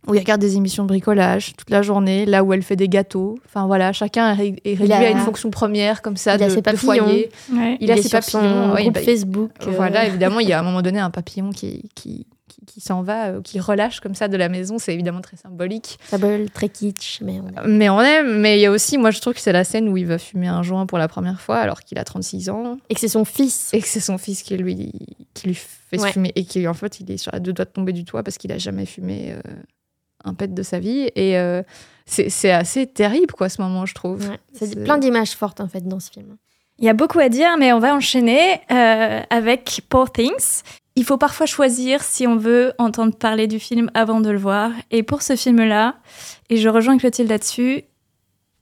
Où 0.07 0.13
il 0.13 0.19
regarde 0.19 0.39
des 0.39 0.55
émissions 0.55 0.83
de 0.83 0.87
bricolage 0.87 1.53
toute 1.57 1.69
la 1.69 1.81
journée, 1.81 2.25
là 2.25 2.41
où 2.43 2.53
elle 2.53 2.61
fait 2.61 2.77
des 2.77 2.87
gâteaux. 2.87 3.35
Enfin 3.45 3.65
voilà, 3.65 3.91
chacun 3.91 4.29
est, 4.29 4.33
ré- 4.35 4.55
est 4.63 4.75
réduit 4.75 4.93
a- 4.93 4.99
à 4.99 5.09
une 5.09 5.17
fonction 5.17 5.49
première 5.49 6.01
comme 6.01 6.15
ça 6.15 6.35
il 6.35 6.43
a 6.43 6.45
de, 6.45 6.51
ses 6.51 6.57
de 6.57 6.61
papillons. 6.61 6.83
foyer. 7.03 7.29
ouais. 7.53 7.77
Il, 7.81 7.91
a 7.91 7.97
ses 7.97 8.07
papillons. 8.09 8.77
son 8.77 8.91
bah, 8.91 9.01
Facebook. 9.01 9.51
euh, 9.65 9.71
voilà, 9.75 10.05
évidemment, 10.05 10.39
il 10.39 10.47
y 10.47 10.53
a 10.53 10.57
à 10.59 10.61
un 10.61 10.63
moment 10.63 10.81
donné 10.81 10.99
un 10.99 11.09
papillon 11.09 11.49
qui, 11.49 11.89
qui, 11.95 12.25
qui, 12.65 12.65
qui 12.73 12.81
s'en 12.81 13.01
va, 13.01 13.27
euh, 13.27 13.41
qui 13.41 13.59
relâche 13.59 13.99
comme 13.99 14.15
ça 14.15 14.27
de 14.27 14.37
la 14.37 14.49
maison. 14.49 14.77
C'est 14.79 14.93
évidemment 14.93 15.21
très 15.21 15.37
symbolique. 15.37 15.99
Brûle 16.11 16.49
très 16.51 16.69
kitsch, 16.69 17.21
mais 17.21 17.39
on 17.39 17.47
a- 17.57 17.67
Mais 17.67 17.89
on 17.89 18.01
aime. 18.01 18.39
Mais 18.39 18.57
il 18.57 18.61
y 18.61 18.65
a 18.65 18.71
aussi, 18.71 18.97
moi, 18.97 19.11
je 19.11 19.19
trouve 19.21 19.33
que 19.33 19.39
c'est 19.39 19.51
la 19.51 19.63
scène 19.63 19.87
où 19.89 19.97
il 19.97 20.05
va 20.05 20.17
fumer 20.17 20.47
un 20.47 20.63
joint 20.63 20.85
pour 20.85 20.97
la 20.97 21.07
première 21.07 21.39
fois 21.41 21.57
alors 21.57 21.81
qu'il 21.81 21.97
a 21.99 22.03
36 22.03 22.49
ans 22.49 22.77
Et 22.89 22.93
que 22.95 22.99
c'est 22.99 23.07
son 23.07 23.25
fils. 23.25 23.73
et 23.73 23.81
que 23.81 23.87
c'est 23.87 23.99
son 23.99 24.17
fils 24.17 24.41
qui 24.43 24.57
lui, 24.57 24.91
qui 25.33 25.47
lui 25.47 25.55
fait 25.55 25.99
Ouais. 26.01 26.11
fumer 26.11 26.31
et 26.35 26.43
qui, 26.45 26.67
en 26.67 26.73
fait, 26.73 26.99
il 26.99 27.09
est 27.11 27.17
sur 27.17 27.31
la 27.31 27.39
deux 27.39 27.53
doigts 27.53 27.65
de 27.65 27.69
tomber 27.71 27.93
du 27.93 28.03
toit 28.05 28.23
parce 28.23 28.37
qu'il 28.37 28.51
a 28.51 28.57
jamais 28.57 28.85
fumé 28.85 29.31
euh, 29.33 29.41
un 30.25 30.33
pet 30.33 30.53
de 30.53 30.63
sa 30.63 30.79
vie. 30.79 31.09
Et 31.15 31.37
euh, 31.37 31.61
c'est 32.05 32.29
c'est 32.29 32.51
assez 32.51 32.87
terrible, 32.87 33.33
quoi, 33.33 33.47
ce 33.49 33.61
moment, 33.61 33.85
je 33.85 33.93
trouve. 33.93 34.27
Ouais. 34.29 34.39
C'est 34.53 34.65
C'est- 34.67 34.83
plein 34.83 34.97
d'images 34.97 35.31
fortes, 35.35 35.61
en 35.61 35.67
fait, 35.67 35.87
dans 35.87 35.99
ce 35.99 36.09
film. 36.11 36.35
Il 36.79 36.85
y 36.85 36.89
a 36.89 36.93
beaucoup 36.93 37.19
à 37.19 37.29
dire, 37.29 37.57
mais 37.57 37.73
on 37.73 37.79
va 37.79 37.95
enchaîner 37.95 38.61
euh, 38.71 39.21
avec 39.31 39.81
Poor 39.89 40.11
Things. 40.11 40.61
Il 40.97 41.03
faut 41.05 41.19
parfois 41.19 41.45
choisir 41.45 42.01
si 42.01 42.25
on 42.25 42.37
veut 42.37 42.73
entendre 42.79 43.15
parler 43.15 43.45
du 43.45 43.59
film 43.59 43.91
avant 43.93 44.19
de 44.19 44.31
le 44.31 44.39
voir. 44.39 44.71
Et 44.89 45.03
pour 45.03 45.21
ce 45.21 45.35
film-là, 45.35 45.97
et 46.49 46.57
je 46.57 46.67
rejoins 46.69 46.97
Clotilde 46.97 47.29
là-dessus, 47.29 47.83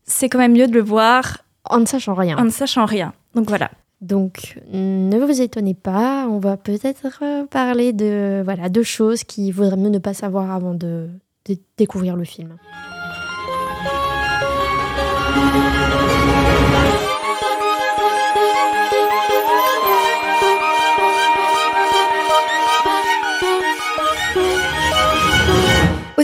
c'est 0.03 0.27
quand 0.27 0.39
même 0.39 0.51
mieux 0.51 0.67
de 0.67 0.73
le 0.73 0.81
voir 0.81 1.45
En 1.63 1.79
ne 1.79 1.85
sachant 1.85 2.13
rien. 2.13 2.37
en 2.37 2.43
ne 2.43 2.49
sachant 2.49 2.83
rien. 2.83 3.13
Donc 3.35 3.47
voilà. 3.47 3.71
Donc, 4.01 4.59
ne 4.69 5.17
vous 5.17 5.39
étonnez 5.41 5.75
pas, 5.75 6.27
on 6.29 6.39
va 6.39 6.57
peut-être 6.57 7.07
euh, 7.21 7.45
parler 7.45 7.93
de, 7.93 8.41
voilà, 8.43 8.67
de 8.67 8.83
choses 8.83 9.23
qu'il 9.23 9.53
vaudrait 9.53 9.77
mieux 9.77 9.89
ne 9.89 9.99
pas 9.99 10.13
savoir 10.13 10.51
avant 10.51 10.73
de, 10.73 11.07
de 11.47 11.57
découvrir 11.77 12.17
le 12.17 12.25
film. 12.25 12.57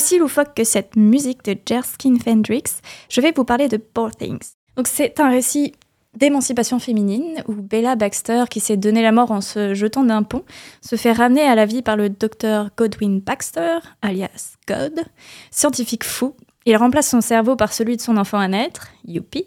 Aussi 0.01 0.17
loufoque 0.17 0.55
que 0.55 0.63
cette 0.63 0.95
musique 0.95 1.45
de 1.45 1.55
Jerskin 1.63 2.17
Fendrix, 2.17 2.63
je 3.07 3.21
vais 3.21 3.31
vous 3.35 3.43
parler 3.43 3.67
de 3.67 3.77
Poor 3.77 4.09
Things. 4.09 4.53
Donc 4.75 4.87
c'est 4.87 5.19
un 5.19 5.29
récit 5.29 5.73
d'émancipation 6.17 6.79
féminine 6.79 7.43
où 7.47 7.53
Bella 7.53 7.95
Baxter, 7.95 8.45
qui 8.49 8.61
s'est 8.61 8.77
donné 8.77 9.03
la 9.03 9.11
mort 9.11 9.29
en 9.29 9.41
se 9.41 9.75
jetant 9.75 10.03
d'un 10.03 10.23
pont, 10.23 10.43
se 10.81 10.95
fait 10.95 11.11
ramener 11.11 11.43
à 11.43 11.53
la 11.53 11.67
vie 11.67 11.83
par 11.83 11.97
le 11.97 12.09
docteur 12.09 12.71
Godwin 12.75 13.19
Baxter, 13.19 13.77
alias 14.01 14.55
God, 14.67 15.03
scientifique 15.51 16.03
fou, 16.03 16.35
Il 16.67 16.77
remplace 16.77 17.09
son 17.09 17.21
cerveau 17.21 17.55
par 17.55 17.73
celui 17.73 17.97
de 17.97 18.01
son 18.01 18.17
enfant 18.17 18.37
à 18.37 18.47
naître, 18.47 18.89
youpi. 19.07 19.45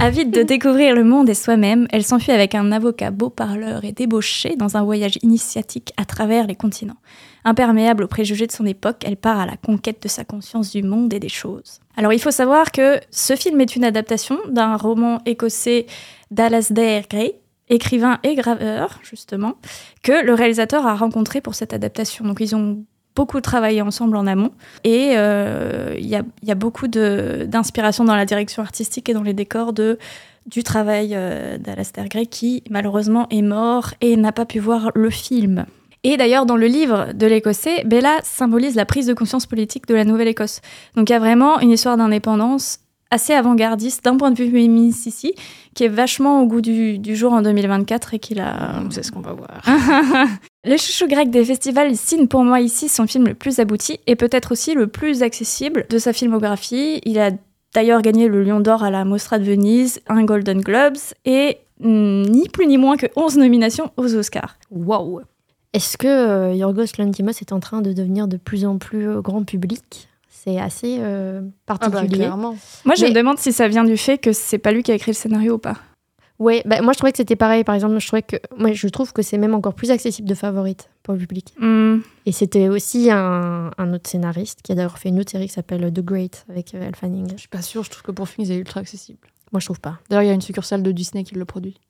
Avide 0.00 0.32
de 0.32 0.42
découvrir 0.42 0.92
le 0.92 1.04
monde 1.04 1.28
et 1.28 1.34
soi-même, 1.34 1.86
elle 1.92 2.02
s'enfuit 2.02 2.32
avec 2.32 2.56
un 2.56 2.72
avocat 2.72 3.12
beau 3.12 3.30
parleur 3.30 3.84
et 3.84 3.92
débauché 3.92 4.56
dans 4.56 4.76
un 4.76 4.82
voyage 4.82 5.18
initiatique 5.22 5.92
à 5.96 6.04
travers 6.04 6.48
les 6.48 6.56
continents. 6.56 6.96
Imperméable 7.44 8.02
aux 8.02 8.08
préjugés 8.08 8.48
de 8.48 8.52
son 8.52 8.66
époque, 8.66 9.04
elle 9.04 9.16
part 9.16 9.38
à 9.38 9.46
la 9.46 9.56
conquête 9.56 10.02
de 10.02 10.08
sa 10.08 10.24
conscience 10.24 10.72
du 10.72 10.82
monde 10.82 11.14
et 11.14 11.20
des 11.20 11.28
choses. 11.28 11.78
Alors 11.96 12.12
il 12.12 12.20
faut 12.20 12.32
savoir 12.32 12.72
que 12.72 12.98
ce 13.12 13.36
film 13.36 13.60
est 13.60 13.76
une 13.76 13.84
adaptation 13.84 14.38
d'un 14.48 14.76
roman 14.76 15.20
écossais 15.26 15.86
d'Alasdair 16.32 17.04
Gray, 17.08 17.34
écrivain 17.68 18.18
et 18.24 18.34
graveur, 18.34 18.98
justement, 19.04 19.54
que 20.02 20.24
le 20.24 20.34
réalisateur 20.34 20.86
a 20.88 20.96
rencontré 20.96 21.40
pour 21.40 21.54
cette 21.54 21.72
adaptation. 21.72 22.24
Donc 22.24 22.38
ils 22.40 22.56
ont 22.56 22.84
beaucoup 23.18 23.40
travaillé 23.40 23.82
ensemble 23.82 24.16
en 24.16 24.28
amont. 24.28 24.52
Et 24.84 25.14
euh, 25.16 25.96
il 25.98 26.06
y, 26.06 26.14
a, 26.14 26.22
y, 26.44 26.52
a, 26.52 26.54
beaucoup 26.54 26.86
d'inspiration 26.86 28.04
dans 28.04 28.14
la 28.14 28.24
direction 28.24 28.62
artistique 28.62 29.08
et 29.08 29.12
dans 29.12 29.24
les 29.24 29.32
décors 29.32 29.72
de, 29.72 29.98
du 30.46 30.62
travail 30.62 31.14
euh, 31.14 31.58
d'Alastair 31.58 32.08
Gray, 32.08 32.28
qui 32.28 32.62
malheureusement 32.70 33.26
est 33.30 33.42
mort 33.42 33.90
et 34.00 34.16
n'a 34.16 34.30
pas 34.30 34.44
pu 34.44 34.60
voir 34.60 34.92
le 34.94 35.10
film. 35.10 35.66
Et 36.04 36.16
d'ailleurs, 36.16 36.46
dans 36.46 36.56
le 36.56 36.68
livre 36.68 37.08
de 37.12 37.26
l'Écossais, 37.26 37.82
Bella 37.84 38.18
symbolise 38.22 38.76
la 38.76 38.84
prise 38.84 39.08
de 39.08 39.14
conscience 39.14 39.46
politique 39.46 39.88
de 39.88 39.96
la 39.96 40.04
Nouvelle-Écosse. 40.04 40.60
Donc 40.94 41.10
il 41.10 41.12
y 41.12 41.16
a 41.16 41.18
vraiment 41.18 41.58
une 41.58 41.72
histoire 41.72 41.96
d'indépendance 41.96 42.78
assez 43.10 43.32
avant-gardiste 43.32 44.04
d'un 44.04 44.16
point 44.16 44.30
de 44.30 44.40
vue 44.40 44.48
féministe 44.48 45.06
ici, 45.06 45.34
qui 45.74 45.82
est 45.82 45.88
vachement 45.88 46.40
au 46.40 46.46
goût 46.46 46.60
du, 46.60 47.00
du 47.00 47.16
jour 47.16 47.32
en 47.32 47.42
2024 47.42 48.14
et 48.14 48.20
qu'il 48.20 48.38
a... 48.38 48.80
C'est 48.90 49.02
ce 49.02 49.10
qu'on 49.10 49.22
va 49.22 49.32
voir. 49.32 49.60
le 50.64 50.76
chouchou 50.76 51.06
grec 51.06 51.30
des 51.30 51.44
festivals 51.44 51.96
signe 51.96 52.26
pour 52.26 52.42
moi 52.42 52.60
ici 52.60 52.88
son 52.88 53.06
film 53.06 53.26
le 53.26 53.34
plus 53.34 53.60
abouti 53.60 54.00
et 54.06 54.16
peut-être 54.16 54.52
aussi 54.52 54.74
le 54.74 54.88
plus 54.88 55.22
accessible 55.22 55.86
de 55.88 55.98
sa 55.98 56.12
filmographie. 56.12 57.00
Il 57.04 57.18
a 57.18 57.30
d'ailleurs 57.74 58.02
gagné 58.02 58.28
le 58.28 58.42
Lion 58.42 58.60
d'Or 58.60 58.82
à 58.82 58.90
la 58.90 59.04
Mostra 59.04 59.38
de 59.38 59.44
Venise, 59.44 60.00
un 60.08 60.24
Golden 60.24 60.60
Globes 60.60 60.98
et 61.24 61.58
mm, 61.80 62.22
ni 62.22 62.48
plus 62.48 62.66
ni 62.66 62.76
moins 62.76 62.96
que 62.96 63.06
11 63.14 63.38
nominations 63.38 63.92
aux 63.96 64.14
Oscars. 64.14 64.58
Waouh 64.70 65.20
Est-ce 65.74 65.96
que 65.96 66.08
euh, 66.08 66.54
Yorgos 66.54 66.86
Lanthimos 66.98 67.40
est 67.40 67.52
en 67.52 67.60
train 67.60 67.80
de 67.80 67.92
devenir 67.92 68.26
de 68.26 68.36
plus 68.36 68.64
en 68.64 68.78
plus 68.78 69.08
euh, 69.08 69.20
grand 69.20 69.44
public? 69.44 70.08
C'est 70.28 70.58
assez 70.58 70.98
euh, 71.00 71.40
particulier. 71.66 72.28
Ah 72.32 72.36
bah, 72.36 72.54
moi, 72.84 72.94
je 72.96 73.04
me 73.04 73.12
demande 73.12 73.38
si 73.38 73.52
ça 73.52 73.68
vient 73.68 73.84
du 73.84 73.96
fait 73.96 74.18
que 74.18 74.32
c'est 74.32 74.58
pas 74.58 74.72
lui 74.72 74.82
qui 74.82 74.92
a 74.92 74.94
écrit 74.94 75.10
le 75.10 75.16
scénario 75.16 75.54
ou 75.54 75.58
pas. 75.58 75.76
Ouais, 76.38 76.62
bah, 76.64 76.80
moi 76.82 76.92
je 76.92 76.98
trouvais 76.98 77.10
que 77.10 77.16
c'était 77.16 77.36
pareil. 77.36 77.64
Par 77.64 77.74
exemple, 77.74 77.98
je 77.98 78.06
trouvais 78.06 78.22
que 78.22 78.36
moi 78.56 78.72
je 78.72 78.88
trouve 78.88 79.12
que 79.12 79.22
c'est 79.22 79.38
même 79.38 79.54
encore 79.54 79.74
plus 79.74 79.90
accessible 79.90 80.28
de 80.28 80.34
favorite 80.34 80.88
pour 81.02 81.14
le 81.14 81.20
public. 81.20 81.52
Mm. 81.58 81.98
Et 82.26 82.32
c'était 82.32 82.68
aussi 82.68 83.10
un, 83.10 83.70
un, 83.76 83.92
autre 83.92 84.08
scénariste 84.08 84.62
qui 84.62 84.72
a 84.72 84.74
d'ailleurs 84.74 84.98
fait 84.98 85.08
une 85.08 85.18
autre 85.18 85.30
série 85.30 85.48
qui 85.48 85.54
s'appelle 85.54 85.92
The 85.92 86.00
Great 86.00 86.46
avec 86.48 86.74
euh, 86.74 86.84
Elle 86.86 86.94
Fanning. 86.94 87.32
Je 87.32 87.40
suis 87.40 87.48
pas 87.48 87.62
sûre. 87.62 87.82
Je 87.82 87.90
trouve 87.90 88.02
que 88.02 88.12
pour 88.12 88.28
Things 88.28 88.50
est 88.50 88.56
ultra 88.56 88.80
accessible. 88.80 89.28
Moi 89.52 89.60
je 89.60 89.66
trouve 89.66 89.80
pas. 89.80 89.98
D'ailleurs, 90.08 90.22
il 90.22 90.28
y 90.28 90.30
a 90.30 90.34
une 90.34 90.40
succursale 90.40 90.82
de 90.82 90.92
Disney 90.92 91.24
qui 91.24 91.34
le 91.34 91.44
produit. 91.44 91.80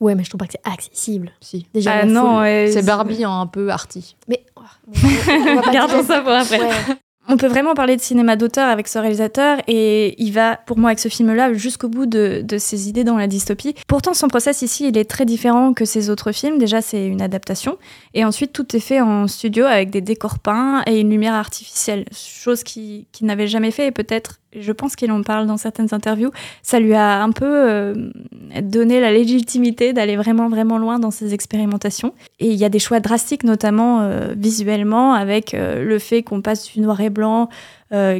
Ouais, 0.00 0.14
mais 0.14 0.24
je 0.24 0.30
trouve 0.30 0.38
pas 0.38 0.46
que 0.46 0.52
c'est 0.52 0.70
accessible. 0.70 1.32
Si. 1.40 1.66
Déjà, 1.72 2.00
ah 2.00 2.04
non, 2.04 2.40
ouais, 2.40 2.70
c'est 2.72 2.84
Barbie 2.84 3.24
en 3.24 3.40
un 3.40 3.46
peu 3.46 3.70
arty. 3.70 4.16
Mais 4.28 4.44
oh, 4.56 4.62
on 4.88 5.54
va 5.54 5.62
pas 5.62 5.72
Gardons 5.72 6.02
ça 6.02 6.20
pour 6.20 6.32
après. 6.32 6.60
Ouais. 6.60 6.96
On 7.32 7.38
peut 7.38 7.46
vraiment 7.46 7.72
parler 7.72 7.96
de 7.96 8.02
cinéma 8.02 8.36
d'auteur 8.36 8.68
avec 8.68 8.88
ce 8.88 8.98
réalisateur 8.98 9.58
et 9.66 10.22
il 10.22 10.32
va, 10.32 10.56
pour 10.56 10.76
moi, 10.76 10.90
avec 10.90 10.98
ce 10.98 11.08
film-là, 11.08 11.54
jusqu'au 11.54 11.88
bout 11.88 12.04
de, 12.04 12.44
ses 12.58 12.90
idées 12.90 13.04
dans 13.04 13.16
la 13.16 13.26
dystopie. 13.26 13.74
Pourtant, 13.88 14.12
son 14.12 14.28
process 14.28 14.60
ici, 14.60 14.86
il 14.86 14.98
est 14.98 15.08
très 15.08 15.24
différent 15.24 15.72
que 15.72 15.86
ses 15.86 16.10
autres 16.10 16.32
films. 16.32 16.58
Déjà, 16.58 16.82
c'est 16.82 17.06
une 17.06 17.22
adaptation. 17.22 17.78
Et 18.12 18.26
ensuite, 18.26 18.52
tout 18.52 18.76
est 18.76 18.80
fait 18.80 19.00
en 19.00 19.28
studio 19.28 19.64
avec 19.64 19.88
des 19.88 20.02
décors 20.02 20.40
peints 20.40 20.82
et 20.86 21.00
une 21.00 21.08
lumière 21.08 21.32
artificielle. 21.32 22.04
Chose 22.14 22.64
qu'il 22.64 23.06
qui 23.12 23.24
n'avait 23.24 23.46
jamais 23.48 23.70
fait 23.70 23.86
et 23.86 23.92
peut-être, 23.92 24.41
je 24.54 24.72
pense 24.72 24.96
qu'il 24.96 25.10
en 25.12 25.22
parle 25.22 25.46
dans 25.46 25.56
certaines 25.56 25.88
interviews, 25.92 26.30
ça 26.62 26.78
lui 26.78 26.94
a 26.94 27.22
un 27.22 27.32
peu 27.32 27.46
euh, 27.46 28.10
donné 28.62 29.00
la 29.00 29.12
légitimité 29.12 29.92
d'aller 29.92 30.16
vraiment, 30.16 30.48
vraiment 30.48 30.78
loin 30.78 30.98
dans 30.98 31.10
ses 31.10 31.34
expérimentations. 31.34 32.14
Et 32.38 32.48
il 32.48 32.56
y 32.56 32.64
a 32.64 32.68
des 32.68 32.78
choix 32.78 33.00
drastiques, 33.00 33.44
notamment 33.44 34.00
euh, 34.02 34.34
visuellement, 34.36 35.14
avec 35.14 35.54
euh, 35.54 35.84
le 35.84 35.98
fait 35.98 36.22
qu'on 36.22 36.42
passe 36.42 36.70
du 36.72 36.80
noir 36.80 37.00
et 37.00 37.10
blanc, 37.10 37.48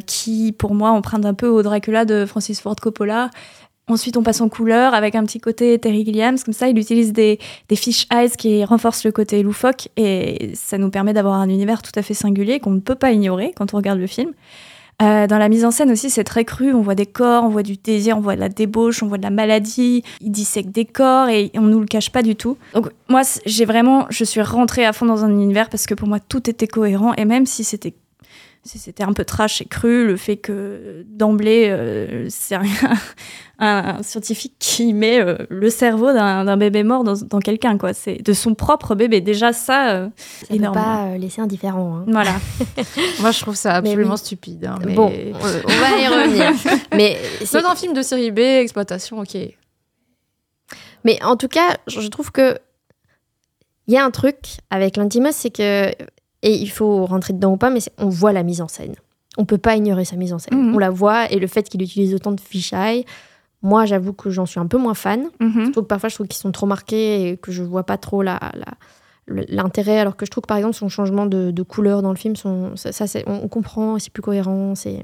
qui, 0.05 0.53
pour 0.53 0.75
moi, 0.75 0.91
emprunte 0.91 1.25
un 1.25 1.33
peu 1.33 1.49
au 1.49 1.63
Dracula 1.63 2.05
de 2.05 2.27
Francis 2.27 2.61
Ford 2.61 2.77
Coppola. 2.77 3.31
Ensuite, 3.89 4.19
on 4.19 4.23
passe 4.23 4.43
en 4.43 4.51
couleur 4.51 4.93
avec 4.93 5.15
un 5.15 5.25
petit 5.25 5.41
côté 5.41 5.79
Terry 5.79 6.05
Gilliams. 6.05 6.39
Comme 6.45 6.53
ça, 6.53 6.69
il 6.69 6.79
utilise 6.79 7.15
des, 7.15 7.39
des 7.71 7.77
fish 7.77 8.07
eyes 8.13 8.29
qui 8.37 8.63
renforcent 8.65 9.05
le 9.05 9.13
côté 9.13 9.43
loufoque 9.43 9.89
et 9.97 10.51
ça 10.53 10.77
nous 10.77 10.91
permet 10.91 11.15
d'avoir 11.15 11.37
un 11.37 11.49
univers 11.49 11.81
tout 11.81 11.93
à 11.95 12.03
fait 12.03 12.13
singulier 12.13 12.61
qu'on 12.61 12.73
ne 12.73 12.81
peut 12.81 12.97
pas 12.97 13.13
ignorer 13.13 13.55
quand 13.57 13.73
on 13.73 13.79
regarde 13.79 13.99
le 13.99 14.07
film. 14.07 14.35
Euh, 15.03 15.27
dans 15.27 15.39
la 15.39 15.49
mise 15.49 15.65
en 15.65 15.71
scène 15.71 15.91
aussi, 15.91 16.11
c'est 16.11 16.25
très 16.25 16.45
cru. 16.45 16.73
On 16.73 16.81
voit 16.81 16.95
des 16.95 17.07
corps, 17.07 17.45
on 17.45 17.49
voit 17.49 17.63
du 17.63 17.77
désir, 17.77 18.17
on 18.17 18.21
voit 18.21 18.37
de 18.37 18.41
la 18.41 18.49
débauche, 18.49 19.03
on 19.03 19.09
voit 19.09 19.19
de 19.19 19.23
la 19.23 19.31
maladie. 19.31 20.05
Il 20.21 20.31
dissèque 20.31 20.71
des 20.71 20.85
corps 20.85 21.29
et 21.29 21.51
on 21.55 21.63
nous 21.63 21.81
le 21.81 21.87
cache 21.87 22.11
pas 22.11 22.23
du 22.23 22.37
tout. 22.37 22.57
Donc 22.75 22.91
moi, 23.09 23.23
j'ai 23.45 23.65
vraiment, 23.65 24.07
je 24.11 24.25
suis 24.25 24.43
rentrée 24.43 24.85
à 24.85 24.93
fond 24.93 25.07
dans 25.07 25.25
un 25.25 25.31
univers 25.31 25.69
parce 25.69 25.87
que 25.87 25.95
pour 25.95 26.09
moi, 26.09 26.21
tout 26.21 26.49
était 26.49 26.69
cohérent 26.69 27.15
et 27.15 27.25
même 27.25 27.47
si 27.47 27.65
c'était 27.65 27.95
c'était 28.65 29.03
un 29.03 29.13
peu 29.13 29.25
trash 29.25 29.61
et 29.61 29.65
cru, 29.65 30.07
le 30.07 30.17
fait 30.17 30.37
que 30.37 31.05
d'emblée, 31.09 31.69
euh, 31.69 32.27
c'est 32.29 32.55
un, 32.55 32.63
un, 33.59 34.03
scientifique 34.03 34.55
qui 34.61 34.93
met 34.93 35.21
euh, 35.21 35.37
le 35.49 35.69
cerveau 35.69 36.13
d'un 36.13 36.57
bébé 36.57 36.85
mort 36.85 37.03
dans, 37.03 37.15
dans 37.15 37.41
quelqu'un, 37.41 37.77
quoi. 37.77 37.93
C'est 37.93 38.23
de 38.23 38.33
son 38.33 38.55
propre 38.55 38.95
bébé. 38.95 39.21
Déjà, 39.21 39.53
ça, 39.53 39.91
euh, 39.91 40.09
ça 40.47 40.55
énorme. 40.55 40.75
peut 40.75 40.81
pas 40.81 41.05
euh, 41.07 41.19
laisser 41.19 41.41
indifférent. 41.41 41.97
Hein. 41.97 42.05
Voilà. 42.07 42.35
Moi, 43.21 43.33
je 43.33 43.41
trouve 43.41 43.57
ça 43.57 43.75
absolument 43.75 44.17
stupide. 44.17 44.67
Hein, 44.67 44.79
mais... 44.85 44.95
Bon, 44.95 45.11
on 45.11 45.81
va 45.81 45.99
y 45.99 46.07
revenir. 46.09 46.53
mais 46.95 47.19
c'est 47.45 47.65
un 47.65 47.75
film 47.75 47.95
de 47.95 48.03
série 48.03 48.31
B, 48.31 48.39
exploitation, 48.39 49.19
ok. 49.19 49.37
Mais 51.05 51.21
en 51.25 51.37
tout 51.37 51.49
cas, 51.49 51.79
je 51.89 52.07
trouve 52.07 52.31
que 52.31 52.57
il 53.89 53.95
y 53.95 53.97
a 53.97 54.05
un 54.05 54.13
truc 54.13 54.39
avec 54.71 54.97
l'Intimos, 54.97 55.33
c'est 55.33 55.51
que 55.51 55.91
et 56.43 56.55
il 56.55 56.69
faut 56.71 57.07
rentrer 57.07 57.33
dedans 57.33 57.53
ou 57.53 57.57
pas, 57.57 57.71
mais 57.71 57.81
on 57.99 58.09
voit 58.09 58.33
la 58.33 58.43
mise 58.43 58.61
en 58.61 58.69
scène. 58.69 58.95
On 59.39 59.45
peut 59.45 59.59
pas 59.59 59.77
ignorer 59.77 60.05
sa 60.05 60.17
mise 60.17 60.33
en 60.33 60.39
scène. 60.39 60.59
Mhm. 60.59 60.75
On 60.75 60.79
la 60.79 60.91
voit 60.91 61.31
et 61.33 61.39
le 61.39 61.47
fait 61.47 61.69
qu'il 61.69 61.81
utilise 61.83 62.15
autant 62.15 62.33
de 62.33 62.41
fisheye, 62.41 63.05
moi 63.63 63.87
j'avoue 63.87 64.13
que 64.13 64.29
j'en 64.31 64.45
suis 64.47 64.61
un 64.61 64.67
peu 64.67 64.77
moins 64.79 64.95
fan. 64.95 65.29
Mhm. 65.41 65.67
Je 65.67 65.71
trouve 65.71 65.85
que 65.85 65.89
parfois 65.89 66.09
je 66.09 66.15
trouve 66.17 66.27
qu'ils 66.29 66.41
sont 66.41 66.53
trop 66.53 66.67
marqués 66.67 67.29
et 67.31 67.37
que 67.37 67.51
je 67.53 67.63
vois 67.63 67.85
pas 67.85 67.97
trop 67.97 68.23
la, 68.23 68.39
la- 68.55 68.75
l'intérêt. 69.49 69.99
Alors 70.01 70.17
que 70.17 70.27
je 70.27 70.31
trouve 70.31 70.43
que 70.43 70.49
par 70.49 70.57
exemple 70.59 70.75
son 70.75 70.89
changement 70.89 71.27
de, 71.27 71.51
de 71.51 71.63
couleur 71.63 72.03
dans 72.03 72.11
le 72.11 72.17
film, 72.17 72.37
son, 72.37 72.73
ça, 72.77 72.91
on, 73.27 73.41
on 73.45 73.49
comprend, 73.49 73.99
c'est 73.99 74.13
plus 74.13 74.23
cohérent, 74.23 74.75
c'est 74.75 75.01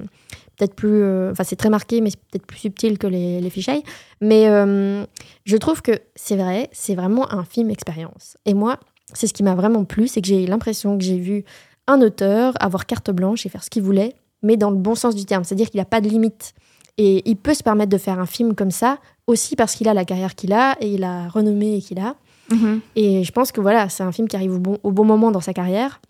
peut-être 0.57 0.74
plus, 0.74 1.03
euh, 1.03 1.31
enfin 1.31 1.44
c'est 1.44 1.57
très 1.57 1.70
marqué, 1.70 2.01
mais 2.01 2.11
c'est 2.11 2.18
peut-être 2.31 2.46
plus 2.46 2.59
subtil 2.59 2.98
que 2.98 3.07
les, 3.07 3.40
les 3.40 3.48
fisheye. 3.51 3.83
Mais 4.20 4.48
euh, 4.48 5.05
je 5.44 5.57
trouve 5.57 5.81
que 5.83 5.92
c'est 6.16 6.37
vrai, 6.37 6.68
c'est 6.72 6.96
vraiment 6.96 7.33
un 7.33 7.44
film 7.44 7.70
expérience. 7.70 8.37
Et 8.44 8.55
moi, 8.55 8.79
c'est 9.14 9.27
ce 9.27 9.33
qui 9.33 9.42
m'a 9.42 9.55
vraiment 9.55 9.85
plu, 9.85 10.09
c'est 10.09 10.21
que 10.21 10.29
j'ai 10.29 10.47
l'impression 10.47 10.99
que 10.99 11.05
j'ai 11.05 11.18
vu 11.18 11.44
un 11.87 12.01
auteur 12.03 12.55
avoir 12.61 12.87
carte 12.87 13.11
blanche 13.11 13.47
et 13.47 13.49
faire 13.49 13.64
ce 13.64 13.71
qu'il 13.71 13.83
voulait, 13.83 14.14
mais 14.42 14.57
dans 14.57 14.71
le 14.71 14.77
bon 14.77 14.94
sens 14.94 15.14
du 15.14 15.25
terme. 15.25 15.44
C'est-à-dire 15.44 15.71
qu'il 15.71 15.79
n'a 15.79 15.87
pas 15.87 16.01
de 16.01 16.09
limite. 16.09 16.55
Et 16.99 17.23
il 17.29 17.37
peut 17.37 17.55
se 17.55 17.62
permettre 17.62 17.90
de 17.90 17.99
faire 17.99 18.18
un 18.18 18.27
film 18.27 18.55
comme 18.55 18.71
ça, 18.71 18.99
aussi 19.27 19.57
parce 19.57 19.75
qu'il 19.75 19.88
a 19.88 19.94
la 19.94 20.05
carrière 20.05 20.35
qu'il 20.35 20.53
a 20.53 20.77
et 20.81 20.99
la 20.99 21.29
renommée 21.29 21.81
qu'il 21.81 21.99
a. 22.01 22.16
Mhm. 22.51 22.81
Et 22.97 23.25
je 23.25 23.33
pense 23.33 23.53
que 23.53 23.61
voilà, 23.61 23.88
c'est 23.88 24.03
un 24.03 24.12
film 24.12 24.27
qui 24.27 24.37
arrive 24.37 24.55
au 24.55 24.59
bon, 24.59 24.79
au 24.83 24.90
bon 24.90 25.05
moment 25.05 25.31
dans 25.31 25.40
sa 25.40 25.53
carrière. 25.53 26.01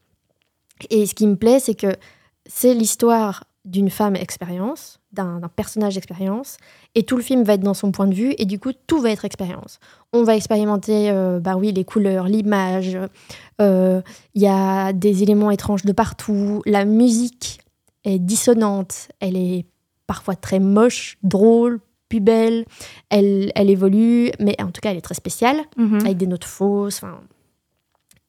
Et 0.91 1.07
ce 1.07 1.15
qui 1.15 1.27
me 1.27 1.37
plaît, 1.37 1.61
c'est 1.61 1.75
que 1.75 1.95
c'est 2.47 2.75
l'histoire 2.75 3.45
d'une 3.65 3.91
femme 3.91 4.17
expérience, 4.17 4.98
d'un 5.13 5.41
personnage 5.57 5.97
expérience, 5.97 6.59
et 6.95 7.03
tout 7.03 7.17
le 7.17 7.23
film 7.23 7.43
va 7.43 7.55
être 7.55 7.63
dans 7.63 7.75
son 7.75 7.93
point 7.93 8.07
de 8.07 8.15
vue, 8.15 8.35
et 8.39 8.45
du 8.45 8.59
coup, 8.59 8.73
tout 8.87 9.01
va 9.01 9.11
être 9.11 9.25
expérience. 9.25 9.81
On 10.13 10.23
va 10.23 10.37
expérimenter, 10.37 11.11
euh, 11.11 11.41
bah 11.41 11.57
oui, 11.57 11.73
les 11.73 11.85
couleurs, 11.85 12.27
l'image, 12.29 12.99
euh, 13.61 14.03
il 14.35 14.43
y 14.43 14.47
a 14.47 14.93
des 14.93 15.23
éléments 15.23 15.51
étranges 15.51 15.85
de 15.85 15.93
partout, 15.93 16.63
la 16.67 16.85
musique 16.85 17.61
est 18.05 18.19
dissonante, 18.19 19.09
elle 19.21 19.37
est 19.37 19.65
parfois 20.07 20.37
très 20.37 20.61
moche, 20.61 21.17
drôle, 21.23 21.81
puis 22.09 22.21
belle, 22.21 22.65
elle, 23.11 23.51
elle 23.55 23.69
évolue, 23.71 24.31
mais 24.41 24.57
en 24.63 24.71
tout 24.71 24.81
cas, 24.81 24.91
elle 24.91 24.97
est 24.99 25.03
très 25.03 25.15
spéciale 25.15 25.59
Mhm. 25.77 26.01
avec 26.05 26.17
des 26.17 26.27
notes 26.27 26.45
fausses. 26.45 27.03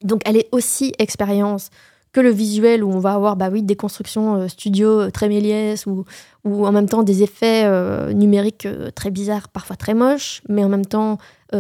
Donc 0.02 0.22
elle 0.26 0.38
est 0.38 0.48
aussi 0.54 0.94
expérience 0.98 1.70
que 2.20 2.24
le 2.24 2.32
visuel 2.32 2.84
où 2.84 2.92
on 2.92 3.00
va 3.00 3.14
avoir 3.14 3.36
bah 3.36 3.50
oui, 3.52 3.64
des 3.64 3.76
constructions 3.76 4.36
euh, 4.36 4.48
studio 4.48 5.00
euh, 5.00 5.10
très 5.10 5.30
méliès 5.30 5.86
ou, 5.86 6.06
ou 6.44 6.66
en 6.66 6.72
même 6.72 6.88
temps 6.88 7.04
des 7.04 7.24
effets 7.24 7.64
euh, 7.66 8.12
numériques 8.14 8.68
très 8.96 9.10
bizarres, 9.10 9.48
parfois 9.48 9.76
très 9.76 9.94
moches, 9.94 10.42
mais 10.50 10.64
en 10.64 10.70
même 10.70 10.86
temps 10.86 11.18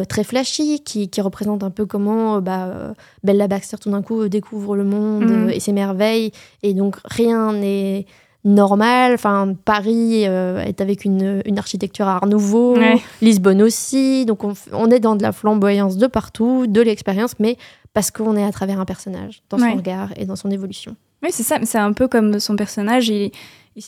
très 0.07 0.23
flashy, 0.23 0.83
qui, 0.83 1.09
qui 1.09 1.19
représentent 1.19 1.63
un 1.63 1.71
peu 1.71 1.87
comment 1.87 2.41
bah, 2.41 2.93
Bella 3.23 3.47
Baxter 3.47 3.77
tout 3.81 3.89
d'un 3.89 4.03
coup 4.03 4.27
découvre 4.27 4.75
le 4.75 4.83
monde 4.83 5.31
euh, 5.31 5.49
et 5.49 5.59
s'émerveille. 5.59 6.31
Et 6.61 6.75
donc 6.75 6.97
rien 7.05 7.53
n'est 7.53 8.05
normal. 8.45 9.15
Enfin, 9.15 9.55
Paris 9.65 10.27
euh, 10.27 10.61
est 10.61 10.79
avec 10.81 11.05
une, 11.05 11.41
une 11.43 11.57
architecture 11.57 12.07
art 12.07 12.27
nouveau. 12.27 12.75
Ouais. 12.75 13.01
Lisbonne 13.23 13.63
aussi. 13.63 14.25
Donc 14.27 14.43
on, 14.43 14.53
on 14.73 14.91
est 14.91 14.99
dans 14.99 15.15
de 15.15 15.23
la 15.23 15.31
flamboyance 15.31 15.97
de 15.97 16.05
partout, 16.05 16.67
de 16.67 16.81
l'expérience, 16.81 17.33
mais 17.39 17.57
parce 17.93 18.11
qu'on 18.11 18.35
est 18.37 18.43
à 18.43 18.51
travers 18.51 18.79
un 18.79 18.85
personnage, 18.85 19.41
dans 19.49 19.57
son 19.57 19.75
regard 19.75 20.09
et 20.15 20.25
dans 20.25 20.35
son 20.35 20.51
évolution. 20.51 20.95
Oui, 21.23 21.29
c'est 21.31 21.43
ça. 21.43 21.59
mais 21.59 21.65
C'est 21.65 21.77
un 21.77 21.93
peu 21.93 22.07
comme 22.07 22.39
son 22.39 22.55
personnage. 22.55 23.09
Il, 23.09 23.31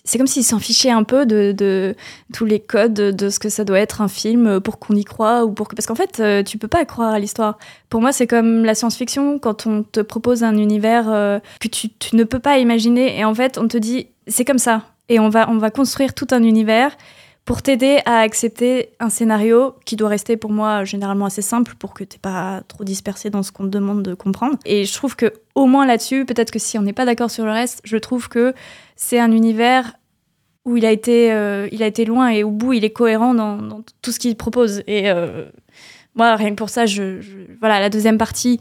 c'est 0.03 0.17
comme 0.17 0.27
s'il 0.27 0.43
s'en 0.43 0.59
fichait 0.59 0.91
un 0.91 1.03
peu 1.03 1.25
de, 1.25 1.53
de 1.57 1.95
tous 2.33 2.45
les 2.45 2.59
codes 2.59 2.93
de 2.93 3.29
ce 3.29 3.39
que 3.39 3.49
ça 3.49 3.63
doit 3.63 3.79
être 3.79 4.01
un 4.01 4.07
film 4.07 4.59
pour 4.61 4.79
qu'on 4.79 4.95
y 4.95 5.03
croit 5.03 5.43
ou 5.45 5.51
pour 5.51 5.67
que... 5.67 5.75
parce 5.75 5.85
qu'en 5.85 5.95
fait, 5.95 6.19
euh, 6.19 6.43
tu 6.43 6.57
peux 6.57 6.67
pas 6.67 6.85
croire 6.85 7.13
à 7.13 7.19
l'histoire. 7.19 7.57
Pour 7.89 8.01
moi, 8.01 8.11
c'est 8.11 8.27
comme 8.27 8.63
la 8.63 8.75
science-fiction 8.75 9.39
quand 9.39 9.67
on 9.67 9.83
te 9.83 9.99
propose 9.99 10.43
un 10.43 10.57
univers 10.57 11.09
euh, 11.09 11.39
que 11.59 11.67
tu, 11.67 11.89
tu 11.89 12.15
ne 12.15 12.23
peux 12.23 12.39
pas 12.39 12.59
imaginer 12.59 13.17
et 13.17 13.25
en 13.25 13.33
fait, 13.33 13.57
on 13.57 13.67
te 13.67 13.77
dit 13.77 14.07
c'est 14.27 14.45
comme 14.45 14.59
ça 14.59 14.83
et 15.09 15.19
on 15.19 15.29
va 15.29 15.49
on 15.49 15.57
va 15.57 15.71
construire 15.71 16.13
tout 16.13 16.27
un 16.31 16.43
univers 16.43 16.95
pour 17.45 17.61
t'aider 17.61 17.99
à 18.05 18.19
accepter 18.19 18.89
un 18.99 19.09
scénario 19.09 19.75
qui 19.85 19.95
doit 19.95 20.09
rester 20.09 20.37
pour 20.37 20.51
moi 20.51 20.83
généralement 20.83 21.25
assez 21.25 21.41
simple 21.41 21.73
pour 21.77 21.93
que 21.93 22.03
t'es 22.03 22.19
pas 22.19 22.61
trop 22.67 22.83
dispersé 22.83 23.29
dans 23.29 23.41
ce 23.43 23.51
qu'on 23.51 23.63
te 23.63 23.69
demande 23.69 24.03
de 24.03 24.13
comprendre. 24.13 24.57
Et 24.65 24.85
je 24.85 24.93
trouve 24.93 25.15
que 25.15 25.33
au 25.55 25.65
moins 25.65 25.85
là-dessus, 25.85 26.25
peut-être 26.25 26.51
que 26.51 26.59
si 26.59 26.77
on 26.77 26.83
n'est 26.83 26.93
pas 26.93 27.05
d'accord 27.05 27.31
sur 27.31 27.45
le 27.45 27.51
reste, 27.51 27.81
je 27.83 27.97
trouve 27.97 28.29
que 28.29 28.53
c'est 28.95 29.19
un 29.19 29.31
univers 29.31 29.93
où 30.65 30.77
il 30.77 30.85
a 30.85 30.91
été, 30.91 31.33
euh, 31.33 31.67
il 31.71 31.81
a 31.81 31.87
été 31.87 32.05
loin 32.05 32.29
et 32.29 32.43
au 32.43 32.51
bout 32.51 32.73
il 32.73 32.85
est 32.85 32.91
cohérent 32.91 33.33
dans, 33.33 33.81
tout 34.03 34.11
ce 34.11 34.19
qu'il 34.19 34.35
propose. 34.37 34.83
Et 34.85 35.09
euh, 35.09 35.45
moi, 36.13 36.35
rien 36.35 36.51
que 36.51 36.55
pour 36.55 36.69
ça, 36.69 36.85
je- 36.85 37.21
voilà, 37.59 37.79
la 37.79 37.89
deuxième 37.89 38.19
partie 38.19 38.59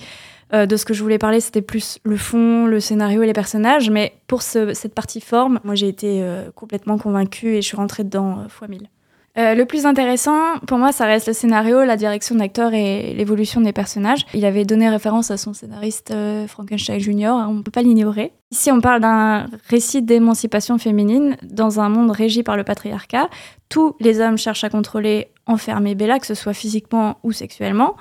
euh, 0.53 0.67
de 0.67 0.77
ce 0.77 0.85
que 0.85 0.95
je 0.95 1.03
voulais 1.03 1.19
parler, 1.19 1.41
c'était 1.41 1.63
plus 1.63 1.99
le 2.05 2.17
fond, 2.17 2.67
le 2.67 2.81
scénario 2.81 3.23
et 3.23 3.27
les 3.27 3.33
personnages. 3.33 3.91
Mais 3.91 4.13
pour 4.27 4.43
ce- 4.43 4.75
cette 4.75 4.95
partie 4.95 5.21
forme, 5.21 5.61
moi 5.65 5.75
j'ai 5.75 5.89
été 5.89 6.23
euh, 6.23 6.51
complètement 6.55 6.99
convaincue 6.99 7.55
et 7.57 7.63
je 7.63 7.67
suis 7.67 7.77
rentrée 7.77 8.05
dedans 8.05 8.39
euh, 8.41 8.49
fois 8.49 8.69
mille. 8.69 8.89
Le 9.37 9.65
plus 9.65 9.87
intéressant, 9.87 10.59
pour 10.67 10.77
moi, 10.77 10.93
ça 10.93 11.07
reste 11.07 11.29
le 11.29 11.33
scénario, 11.33 11.83
la 11.85 11.97
direction 11.97 12.35
d'acteur 12.35 12.75
et 12.75 13.15
l'évolution 13.15 13.63
des 13.63 13.73
personnages. 13.73 14.27
Il 14.35 14.45
avait 14.45 14.67
donné 14.67 14.87
référence 14.91 15.31
à 15.31 15.39
son 15.39 15.55
scénariste 15.55 16.13
Frankenstein 16.47 16.99
Jr., 17.01 17.27
hein, 17.27 17.47
on 17.49 17.55
ne 17.55 17.63
peut 17.63 17.71
pas 17.71 17.81
l'ignorer. 17.81 18.33
Ici, 18.51 18.71
on 18.71 18.83
parle 18.83 19.01
d'un 19.01 19.47
récit 19.71 20.03
d'émancipation 20.03 20.77
féminine 20.77 21.39
dans 21.43 21.81
un 21.81 21.89
monde 21.89 22.11
régi 22.11 22.43
par 22.43 22.59
le 22.59 22.65
patriarcat. 22.65 23.31
Tous 23.71 23.95
les 24.01 24.21
hommes 24.21 24.37
cherchent 24.37 24.65
à 24.65 24.69
contrôler, 24.69 25.29
enfermer 25.47 25.95
Bella, 25.95 26.19
que 26.19 26.27
ce 26.27 26.35
soit 26.35 26.53
physiquement 26.53 27.17
ou 27.23 27.33
sexuellement, 27.33 27.97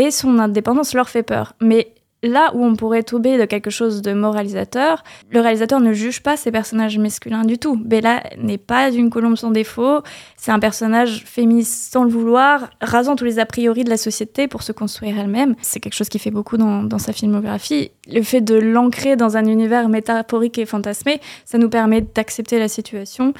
et 0.00 0.10
son 0.10 0.38
indépendance 0.38 0.94
leur 0.94 1.08
fait 1.08 1.22
peur. 1.22 1.52
Mais 1.60 1.92
là 2.22 2.50
où 2.54 2.64
on 2.64 2.74
pourrait 2.74 3.02
tomber 3.02 3.38
de 3.38 3.44
quelque 3.44 3.70
chose 3.70 4.02
de 4.02 4.12
moralisateur, 4.12 5.02
le 5.30 5.40
réalisateur 5.40 5.80
ne 5.80 5.92
juge 5.92 6.22
pas 6.22 6.36
ces 6.36 6.50
personnages 6.50 6.98
masculins 6.98 7.44
du 7.44 7.58
tout. 7.58 7.76
Bella 7.76 8.22
n'est 8.38 8.58
pas 8.58 8.90
une 8.90 9.10
colombe 9.10 9.36
sans 9.36 9.50
défaut, 9.50 10.02
c'est 10.36 10.50
un 10.50 10.58
personnage 10.58 11.24
féministe 11.26 11.92
sans 11.92 12.04
le 12.04 12.10
vouloir, 12.10 12.70
rasant 12.80 13.16
tous 13.16 13.24
les 13.24 13.38
a 13.38 13.46
priori 13.46 13.84
de 13.84 13.90
la 13.90 13.96
société 13.96 14.48
pour 14.48 14.62
se 14.62 14.72
construire 14.72 15.18
elle-même. 15.18 15.54
C'est 15.62 15.80
quelque 15.80 15.94
chose 15.94 16.08
qui 16.08 16.18
fait 16.18 16.30
beaucoup 16.30 16.56
dans, 16.56 16.82
dans 16.82 16.98
sa 16.98 17.12
filmographie. 17.12 17.90
Le 18.06 18.22
fait 18.22 18.40
de 18.40 18.54
l'ancrer 18.54 19.16
dans 19.16 19.36
un 19.36 19.44
univers 19.44 19.88
métaphorique 19.88 20.58
et 20.58 20.66
fantasmé, 20.66 21.20
ça 21.44 21.58
nous 21.58 21.70
permet 21.70 22.02
d'accepter 22.02 22.58
la 22.58 22.68
situation. 22.68 23.32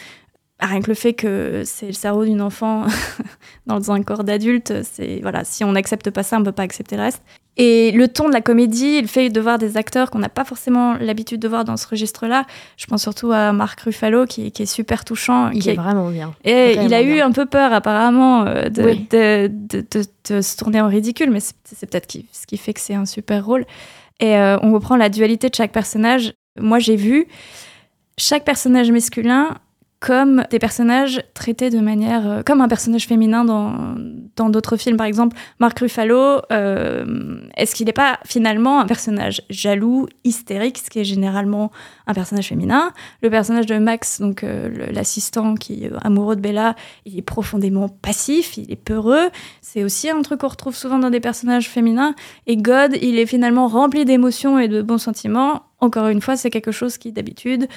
Rien 0.62 0.80
que 0.80 0.88
le 0.88 0.94
fait 0.94 1.14
que 1.14 1.62
c'est 1.64 1.86
le 1.86 1.92
cerveau 1.92 2.24
d'une 2.24 2.42
enfant 2.42 2.84
dans 3.66 3.90
un 3.92 4.02
corps 4.02 4.24
d'adulte, 4.24 4.72
c'est 4.82 5.20
voilà, 5.22 5.44
si 5.44 5.64
on 5.64 5.72
n'accepte 5.72 6.10
pas 6.10 6.22
ça, 6.22 6.38
on 6.38 6.42
peut 6.44 6.52
pas 6.52 6.62
accepter 6.64 6.96
le 6.96 7.02
reste. 7.02 7.22
Et 7.56 7.90
le 7.92 8.08
ton 8.08 8.28
de 8.28 8.32
la 8.32 8.40
comédie, 8.40 9.00
le 9.02 9.06
fait 9.08 9.28
de 9.28 9.40
voir 9.40 9.58
des 9.58 9.76
acteurs 9.76 10.10
qu'on 10.10 10.18
n'a 10.20 10.28
pas 10.28 10.44
forcément 10.44 10.94
l'habitude 10.94 11.40
de 11.40 11.48
voir 11.48 11.64
dans 11.64 11.76
ce 11.76 11.86
registre-là, 11.88 12.46
je 12.76 12.86
pense 12.86 13.02
surtout 13.02 13.32
à 13.32 13.52
Marc 13.52 13.80
Ruffalo 13.80 14.24
qui, 14.24 14.50
qui 14.52 14.62
est 14.62 14.66
super 14.66 15.04
touchant, 15.04 15.50
Il 15.50 15.60
qui 15.62 15.70
est 15.70 15.74
vraiment 15.74 16.08
bien. 16.10 16.32
et 16.44 16.74
Vraiment 16.74 16.86
il 16.86 16.94
a 16.94 17.02
eu 17.02 17.20
un 17.20 17.32
peu 17.32 17.46
peur 17.46 17.72
apparemment 17.72 18.46
euh, 18.46 18.68
de, 18.68 18.82
Oui. 18.82 19.06
de, 19.10 19.50
de- 19.52 19.84
de- 19.90 20.04
de 20.36 20.40
se 20.40 20.56
tourner 20.56 20.80
en 20.80 20.88
ridicule, 20.88 21.30
mais 21.30 21.40
c'est 21.40 21.90
peut-être 21.90 22.10
ce 22.32 22.46
qui 22.46 22.56
fait 22.56 22.72
que 22.72 22.80
c'est 22.80 22.94
un 22.94 23.06
super 23.06 23.44
rôle. 23.44 23.66
Et 24.20 24.36
euh, 24.36 24.58
on 24.62 24.72
reprend 24.72 24.96
la 24.96 25.08
dualité 25.08 25.48
de 25.50 25.54
chaque 25.54 25.72
personnage. 25.72 26.32
Moi, 26.58 26.78
j'ai 26.78 26.96
vu 26.96 27.26
chaque 28.18 28.44
personnage 28.44 28.90
masculin 28.90 29.56
comme 30.00 30.44
des 30.50 30.58
personnages 30.58 31.22
traités 31.34 31.68
de 31.68 31.78
manière 31.78 32.26
euh, 32.28 32.42
comme 32.42 32.62
un 32.62 32.68
personnage 32.68 33.06
féminin 33.06 33.44
dans 33.44 33.94
dans 34.34 34.48
d'autres 34.48 34.78
films. 34.78 34.96
Par 34.96 35.06
exemple 35.06 35.36
Marc 35.58 35.78
Ruffalo 35.78 36.40
euh, 36.50 37.38
est-ce 37.56 37.74
qu'il 37.74 37.86
n'est 37.86 37.92
pas 37.92 38.18
finalement 38.24 38.80
un 38.80 38.86
personnage 38.86 39.42
jaloux 39.50 40.08
hystérique 40.24 40.78
ce 40.78 40.88
qui 40.88 41.00
est 41.00 41.04
généralement 41.04 41.70
un 42.06 42.14
personnage 42.14 42.48
féminin? 42.48 42.92
Le 43.22 43.28
personnage 43.28 43.66
de 43.66 43.76
Max 43.76 44.22
donc 44.22 44.42
euh, 44.42 44.70
l'assistant 44.90 45.54
qui 45.54 45.84
est 45.84 45.90
amoureux 46.02 46.34
de 46.34 46.40
Bella 46.40 46.76
il 47.04 47.18
est 47.18 47.22
profondément 47.22 47.90
passif 47.90 48.56
il 48.56 48.72
est 48.72 48.76
peureux. 48.76 49.28
C'est 49.60 49.84
aussi 49.84 50.08
un 50.08 50.22
truc 50.22 50.40
qu'on 50.40 50.48
retrouve 50.48 50.74
souvent 50.74 50.98
dans 50.98 51.10
des 51.10 51.20
personnages 51.20 51.68
féminins. 51.68 52.14
Et 52.46 52.56
God 52.56 52.96
il 53.02 53.18
est 53.18 53.26
finalement 53.26 53.68
rempli 53.68 54.06
d'émotions 54.06 54.58
et 54.58 54.68
de 54.68 54.80
bons 54.80 54.98
sentiments. 54.98 55.64
Encore 55.78 56.08
une 56.08 56.22
fois 56.22 56.36
c'est 56.36 56.48
quelque 56.48 56.72
chose 56.72 56.96
qui 56.96 57.12
d'habitude 57.12 57.68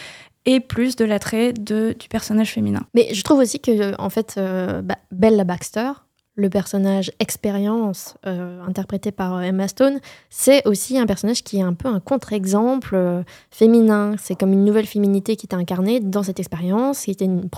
et 0.45 0.59
plus 0.59 0.95
de 0.95 1.05
l'attrait 1.05 1.53
de, 1.53 1.95
du 1.97 2.07
personnage 2.07 2.51
féminin. 2.51 2.85
Mais 2.93 3.13
je 3.13 3.21
trouve 3.23 3.39
aussi 3.39 3.59
que, 3.59 3.99
en 3.99 4.09
fait, 4.09 4.35
euh, 4.37 4.81
bah, 4.81 4.97
Bella 5.11 5.43
Baxter, 5.43 5.91
le 6.35 6.49
personnage 6.49 7.11
expérience 7.19 8.15
euh, 8.25 8.59
interprété 8.67 9.11
par 9.11 9.35
euh, 9.35 9.41
Emma 9.41 9.67
Stone, 9.67 9.99
c'est 10.29 10.67
aussi 10.67 10.97
un 10.97 11.05
personnage 11.05 11.43
qui 11.43 11.59
est 11.59 11.61
un 11.61 11.73
peu 11.73 11.87
un 11.87 11.99
contre-exemple 11.99 13.23
féminin. 13.51 14.15
C'est 14.17 14.35
comme 14.35 14.51
une 14.51 14.65
nouvelle 14.65 14.87
féminité 14.87 15.35
qui 15.35 15.45
était 15.45 15.55
incarnée 15.55 15.99
dans 15.99 16.23
cette 16.23 16.39
expérience, 16.39 17.01
qui 17.01 17.11
était 17.11 17.25
une, 17.25 17.49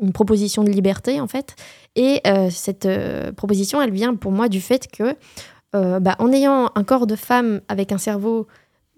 une 0.00 0.12
proposition 0.12 0.64
de 0.64 0.70
liberté, 0.70 1.20
en 1.20 1.26
fait. 1.26 1.56
Et 1.96 2.22
cette 2.50 2.88
proposition, 3.36 3.82
elle 3.82 3.90
vient 3.90 4.14
pour 4.14 4.32
moi 4.32 4.48
du 4.48 4.60
fait 4.60 4.88
que, 4.90 5.16
bah, 5.72 6.14
en 6.20 6.32
ayant 6.32 6.70
un 6.74 6.84
corps 6.84 7.08
de 7.08 7.16
femme 7.16 7.60
avec 7.68 7.90
un 7.92 7.98
cerveau 7.98 8.46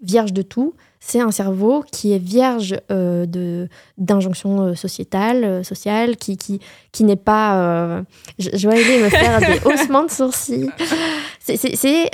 vierge 0.05 0.33
de 0.33 0.41
tout, 0.41 0.73
c'est 0.99 1.19
un 1.19 1.29
cerveau 1.31 1.83
qui 1.91 2.13
est 2.13 2.17
vierge 2.17 2.75
euh, 2.91 3.25
de 3.27 3.67
d'injonctions 3.99 4.61
euh, 4.61 4.73
sociétales, 4.75 5.43
euh, 5.43 5.63
sociales, 5.63 6.17
qui, 6.17 6.35
qui, 6.35 6.59
qui 6.91 7.03
n'est 7.03 7.15
pas... 7.15 7.61
euh, 7.61 8.01
je, 8.39 8.67
vais 8.67 8.73
aller 8.73 9.03
me 9.03 9.09
faire 9.09 9.39
des 9.39 9.59
haussements 9.69 10.03
de 10.05 10.09
sourcils. 10.09 10.69
C'est- 11.39 12.09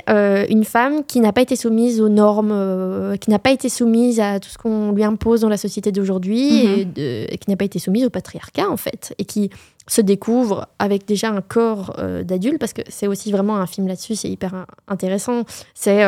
une 0.50 0.64
femme 0.64 1.04
qui 1.04 1.20
n'a 1.20 1.32
pas 1.32 1.40
été 1.42 1.56
soumise 1.56 2.00
aux 2.02 2.08
normes, 2.10 3.16
qui 3.18 3.30
n'a 3.30 3.38
pas 3.38 3.50
été 3.52 3.68
soumise 3.68 4.20
à 4.20 4.38
tout 4.40 4.48
ce 4.50 4.58
qu'on 4.58 4.92
lui 4.92 5.04
impose 5.04 5.40
dans 5.40 5.48
la 5.48 5.56
société 5.56 5.90
d'aujourd'hui, 5.92 6.66
Mhm. 6.66 6.78
et, 6.78 6.84
de- 6.84 7.26
et 7.32 7.38
qui 7.38 7.48
n'a 7.50 7.56
pas 7.56 7.64
été 7.64 7.78
soumise 7.78 8.04
au 8.04 8.10
patriarcat, 8.10 8.68
en 8.68 8.76
fait, 8.76 9.14
et 9.18 9.24
qui 9.24 9.48
se 9.88 10.00
découvre 10.02 10.68
avec 10.78 11.06
déjà 11.06 11.30
un 11.30 11.40
corps 11.40 11.96
d'adulte, 12.24 12.58
parce 12.58 12.72
que 12.74 12.82
c'est 12.88 13.06
aussi 13.06 13.32
vraiment 13.32 13.56
un 13.56 13.66
film 13.66 13.88
là-dessus, 13.88 14.14
c'est 14.16 14.28
hyper 14.28 14.54
in- 14.54 14.66
intéressant. 14.88 15.44
C'est 15.74 16.04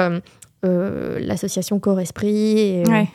l'association 1.21 1.79
corps-esprit, 1.79 2.59
et, 2.59 2.83
euh, 2.87 2.91
Ouais. 2.91 3.09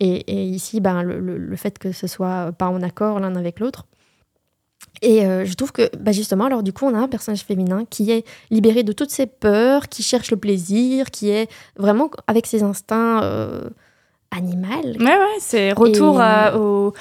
et, 0.00 0.14
et 0.32 0.44
ici, 0.44 0.80
ben, 0.80 1.02
le, 1.02 1.18
le- 1.20 1.38
le 1.38 1.56
fait 1.56 1.78
que 1.78 1.92
ce 1.92 2.06
soit 2.06 2.52
pas 2.52 2.68
en 2.68 2.82
accord 2.82 3.20
l'un 3.20 3.36
avec 3.36 3.60
l'autre. 3.60 3.86
Et 5.02 5.26
euh, 5.26 5.44
je 5.44 5.52
trouve 5.54 5.72
que, 5.72 5.94
bah, 5.98 6.12
justement, 6.12 6.44
alors 6.46 6.62
du 6.62 6.72
coup, 6.72 6.86
on 6.86 6.94
a 6.94 6.98
un 6.98 7.08
personnage 7.08 7.42
féminin 7.44 7.84
qui 7.88 8.10
est 8.10 8.24
libéré 8.50 8.82
de 8.82 8.92
toutes 8.92 9.10
ses 9.10 9.26
peurs, 9.26 9.88
qui 9.88 10.02
cherche 10.02 10.30
le 10.30 10.36
plaisir, 10.38 11.10
qui 11.10 11.28
est 11.28 11.50
vraiment 11.76 12.10
avec 12.26 12.46
ses 12.46 12.62
instincts 12.62 13.22
euh, 13.22 13.68
animaux. 14.30 14.66
Ouais, 14.98 15.04
ouais, 15.04 15.36
c'est 15.38 15.72
retour 15.72 16.18
Et- 16.18 16.22
à- 16.24 16.58
aux, 16.58 16.94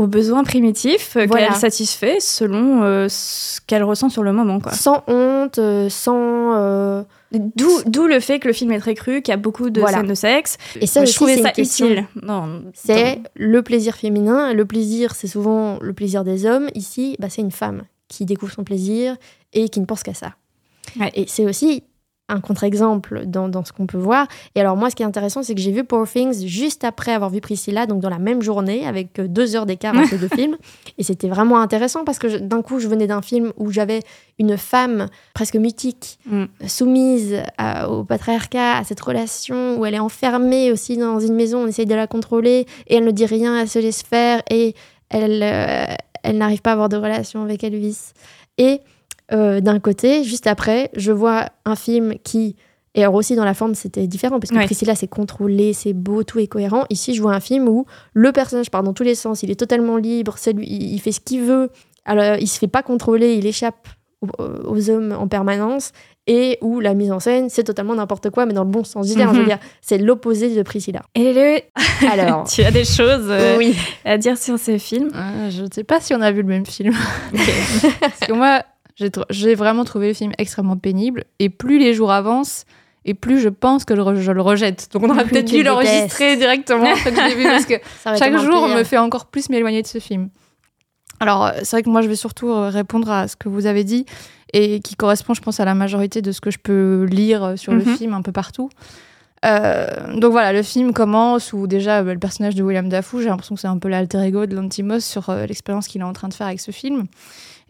aux 0.00 0.06
besoins 0.06 0.44
primitifs 0.44 1.16
euh, 1.16 1.26
Voilà. 1.26 1.48
qu'elle 1.48 1.56
satisfait 1.56 2.16
selon 2.20 2.82
euh, 2.82 3.06
ce 3.08 3.60
qu'elle 3.66 3.84
ressent 3.84 4.08
sur 4.08 4.22
le 4.22 4.32
moment. 4.32 4.60
Quoi. 4.60 4.72
Sans 4.72 5.04
honte, 5.06 5.58
euh, 5.58 5.88
sans. 5.88 7.04
D'où, 7.32 8.06
le 8.06 8.18
fait 8.18 8.40
que 8.40 8.48
le 8.48 8.54
film 8.54 8.72
est 8.72 8.80
très 8.80 8.94
cru, 8.94 9.22
qu'il 9.22 9.30
y 9.30 9.34
a 9.34 9.38
beaucoup 9.38 9.70
de 9.70 9.80
Voilà. 9.80 9.98
scènes 9.98 10.08
de 10.08 10.14
sexe. 10.14 10.56
Et 10.80 10.86
ça 10.86 11.04
je 11.04 11.14
trouvais 11.14 11.36
ça 11.36 11.52
utile. 11.56 12.06
Non, 12.22 12.62
C'est 12.74 13.20
le 13.36 13.62
plaisir 13.62 13.94
féminin. 13.94 14.52
Le 14.52 14.64
plaisir, 14.64 15.14
c'est 15.14 15.28
souvent 15.28 15.78
le 15.80 15.92
plaisir 15.92 16.24
des 16.24 16.46
hommes. 16.46 16.68
Ici, 16.74 17.16
bah, 17.20 17.28
c'est 17.30 17.42
une 17.42 17.52
femme 17.52 17.82
qui 18.08 18.24
découvre 18.24 18.52
son 18.52 18.64
plaisir 18.64 19.16
et 19.52 19.68
qui 19.68 19.78
ne 19.80 19.84
pense 19.84 20.02
qu'à 20.02 20.14
ça. 20.14 20.34
Ouais. 20.98 21.10
Et 21.14 21.26
c'est 21.28 21.46
aussi 21.46 21.84
un 22.30 22.40
contre-exemple 22.40 23.24
dans, 23.26 23.48
dans 23.48 23.64
ce 23.64 23.72
qu'on 23.72 23.86
peut 23.86 23.98
voir. 23.98 24.26
Et 24.54 24.60
alors 24.60 24.76
moi, 24.76 24.90
ce 24.90 24.96
qui 24.96 25.02
est 25.02 25.06
intéressant, 25.06 25.42
c'est 25.42 25.54
que 25.54 25.60
j'ai 25.60 25.72
vu 25.72 25.84
Poor 25.84 26.08
Things 26.08 26.46
juste 26.46 26.84
après 26.84 27.12
avoir 27.12 27.30
vu 27.30 27.40
Priscilla, 27.40 27.86
donc 27.86 28.00
dans 28.00 28.08
la 28.10 28.18
même 28.18 28.42
journée, 28.42 28.86
avec 28.86 29.18
euh, 29.18 29.28
deux 29.28 29.56
heures 29.56 29.66
d'écart 29.66 29.94
entre 29.96 30.12
les 30.12 30.18
deux 30.18 30.28
films. 30.34 30.56
Et 30.98 31.02
c'était 31.02 31.28
vraiment 31.28 31.58
intéressant 31.60 32.04
parce 32.04 32.18
que 32.18 32.38
d'un 32.38 32.62
coup, 32.62 32.78
je 32.78 32.88
venais 32.88 33.06
d'un 33.06 33.22
film 33.22 33.52
où 33.56 33.70
j'avais 33.70 34.00
une 34.38 34.56
femme 34.56 35.08
presque 35.34 35.56
mythique, 35.56 36.18
Mm. 36.26 36.44
soumise 36.66 37.42
à- 37.58 37.88
au 37.90 38.04
patriarcat, 38.04 38.76
à 38.78 38.84
cette 38.84 39.00
relation 39.00 39.78
où 39.78 39.84
elle 39.86 39.94
est 39.94 39.98
enfermée 39.98 40.70
aussi 40.72 40.96
dans 40.96 41.18
une 41.20 41.34
maison, 41.34 41.64
on 41.64 41.66
essaye 41.66 41.86
de 41.86 41.94
la 41.94 42.06
contrôler 42.06 42.66
et 42.86 42.96
elle 42.96 43.04
ne 43.04 43.10
dit 43.10 43.26
rien, 43.26 43.60
elle 43.60 43.68
se 43.68 43.78
laisse 43.78 44.02
faire 44.02 44.42
et 44.50 44.74
elle, 45.08 45.42
euh, 45.42 45.84
elle 46.22 46.38
n'arrive 46.38 46.60
pas 46.62 46.70
à 46.70 46.72
avoir 46.74 46.88
de 46.88 46.96
relation 46.96 47.42
avec 47.42 47.64
Elvis. 47.64 48.12
Et 48.58 48.80
euh, 49.32 49.60
d'un 49.60 49.78
côté, 49.80 50.24
juste 50.24 50.46
après, 50.46 50.90
je 50.96 51.12
vois 51.12 51.46
un 51.64 51.76
film 51.76 52.14
qui. 52.24 52.56
Et 52.96 53.02
alors 53.02 53.14
aussi 53.14 53.36
dans 53.36 53.44
la 53.44 53.54
forme, 53.54 53.76
c'était 53.76 54.08
différent 54.08 54.40
parce 54.40 54.50
que 54.50 54.56
Ouais. 54.56 54.64
Priscilla, 54.64 54.96
c'est 54.96 55.06
contrôlé, 55.06 55.72
c'est 55.74 55.92
beau, 55.92 56.24
tout 56.24 56.40
est 56.40 56.48
cohérent. 56.48 56.86
Ici, 56.90 57.14
je 57.14 57.22
vois 57.22 57.32
un 57.34 57.38
film 57.40 57.68
où 57.68 57.86
le 58.14 58.32
personnage 58.32 58.68
part 58.70 58.82
dans 58.82 58.92
tous 58.92 59.04
les 59.04 59.14
sens, 59.14 59.44
il 59.44 59.50
est 59.52 59.54
totalement 59.58 59.96
libre, 59.96 60.34
c'est 60.36 60.52
lui, 60.52 60.66
il 60.66 60.98
fait 61.00 61.12
ce 61.12 61.20
qu'il 61.20 61.42
veut. 61.42 61.70
Alors, 62.04 62.36
il 62.40 62.48
se 62.48 62.58
fait 62.58 62.66
pas 62.66 62.82
contrôler, 62.82 63.34
il 63.36 63.46
échappe 63.46 63.86
aux, 64.22 64.44
aux 64.68 64.90
hommes 64.90 65.12
en 65.16 65.28
permanence 65.28 65.92
et 66.26 66.58
où 66.62 66.80
la 66.80 66.94
mise 66.94 67.12
en 67.12 67.20
scène, 67.20 67.48
c'est 67.48 67.62
totalement 67.64 67.94
n'importe 67.94 68.30
quoi, 68.30 68.44
mais 68.44 68.52
dans 68.54 68.64
le 68.64 68.70
bon 68.70 68.82
sens 68.82 69.06
du 69.06 69.14
terme. 69.14 69.30
Je 69.30 69.36
veux 69.36 69.42
Mhm. 69.42 69.48
dire, 69.48 69.58
c'est 69.80 69.98
l'opposé 69.98 70.52
de 70.54 70.62
Priscilla. 70.62 71.02
Et 71.14 71.32
le... 71.32 71.60
Alors, 72.10 72.48
tu 72.48 72.62
as 72.64 72.70
des 72.72 72.84
choses 72.84 73.26
euh, 73.28 73.56
oui. 73.56 73.76
à 74.04 74.18
dire 74.18 74.36
sur 74.36 74.58
ce 74.58 74.78
film? 74.78 75.10
Euh, 75.14 75.50
je 75.50 75.62
ne 75.62 75.68
sais 75.72 75.84
pas 75.84 76.00
si 76.00 76.12
on 76.14 76.20
a 76.20 76.32
vu 76.32 76.42
le 76.42 76.48
même 76.48 76.66
film. 76.66 76.92
Parce 78.00 78.20
que 78.20 78.32
moi, 78.32 78.62
j'ai 79.30 79.54
vraiment 79.54 79.84
trouvé 79.84 80.08
le 80.08 80.14
film 80.14 80.32
extrêmement 80.38 80.76
pénible. 80.76 81.24
Et 81.38 81.48
plus 81.48 81.78
les 81.78 81.94
jours 81.94 82.12
avancent, 82.12 82.64
et 83.04 83.14
plus 83.14 83.40
je 83.40 83.48
pense 83.48 83.84
que 83.84 83.94
je, 83.96 84.30
le 84.32 84.42
rejette. 84.42 84.88
Donc 84.92 85.02
on 85.04 85.10
aurait 85.10 85.24
peut-être 85.24 85.46
dû 85.46 85.58
le 85.58 85.70
l'enregistrer 85.70 86.36
directement 86.36 86.90
après 86.92 87.12
que 87.12 87.16
je 87.20 87.26
l'ai 87.28 87.34
vu, 87.34 87.44
parce 87.44 87.66
que 87.66 87.74
chaque 88.18 88.36
jour 88.38 88.66
pire. 88.66 88.76
me 88.76 88.84
fait 88.84 88.98
encore 88.98 89.26
plus 89.26 89.48
m'éloigner 89.48 89.82
de 89.82 89.86
ce 89.86 89.98
film. 89.98 90.28
Alors, 91.18 91.46
euh, 91.46 91.50
c'est 91.62 91.70
vrai 91.76 91.82
que 91.82 91.90
moi, 91.90 92.00
je 92.02 92.08
vais 92.08 92.16
surtout 92.16 92.50
euh, 92.50 92.68
répondre 92.70 93.10
à 93.10 93.28
ce 93.28 93.36
que 93.36 93.48
vous 93.50 93.66
avez 93.66 93.84
dit 93.84 94.06
et 94.52 94.80
qui 94.80 94.96
correspond, 94.96 95.34
je 95.34 95.42
pense, 95.42 95.60
à 95.60 95.64
la 95.64 95.74
majorité 95.74 96.22
de 96.22 96.32
ce 96.32 96.40
que 96.40 96.50
je 96.50 96.58
peux 96.58 97.04
lire 97.10 97.44
euh, 97.44 97.56
sur 97.56 97.72
le 97.72 97.84
Mhm. 97.84 97.96
film 97.96 98.14
un 98.14 98.22
peu 98.22 98.32
partout. 98.32 98.70
Euh, 99.44 99.86
donc 100.18 100.32
voilà, 100.32 100.52
le 100.52 100.62
film 100.62 100.92
commence 100.92 101.52
où 101.54 101.66
déjà 101.66 102.00
euh, 102.00 102.12
le 102.12 102.18
personnage 102.18 102.54
de 102.54 102.62
William 102.62 102.88
Dafoe, 102.88 103.20
j'ai 103.22 103.28
l'impression 103.28 103.54
que 103.54 103.60
c'est 103.60 103.68
un 103.68 103.78
peu 103.78 103.88
l'alter 103.88 104.20
ego 104.22 104.44
de 104.46 104.54
Lantimos 104.54 105.00
sur 105.00 105.32
l'expérience 105.32 105.88
qu'il 105.88 106.02
est 106.02 106.04
en 106.04 106.12
train 106.12 106.28
de 106.28 106.34
faire 106.34 106.46
avec 106.46 106.60
ce 106.60 106.70
film. 106.72 107.06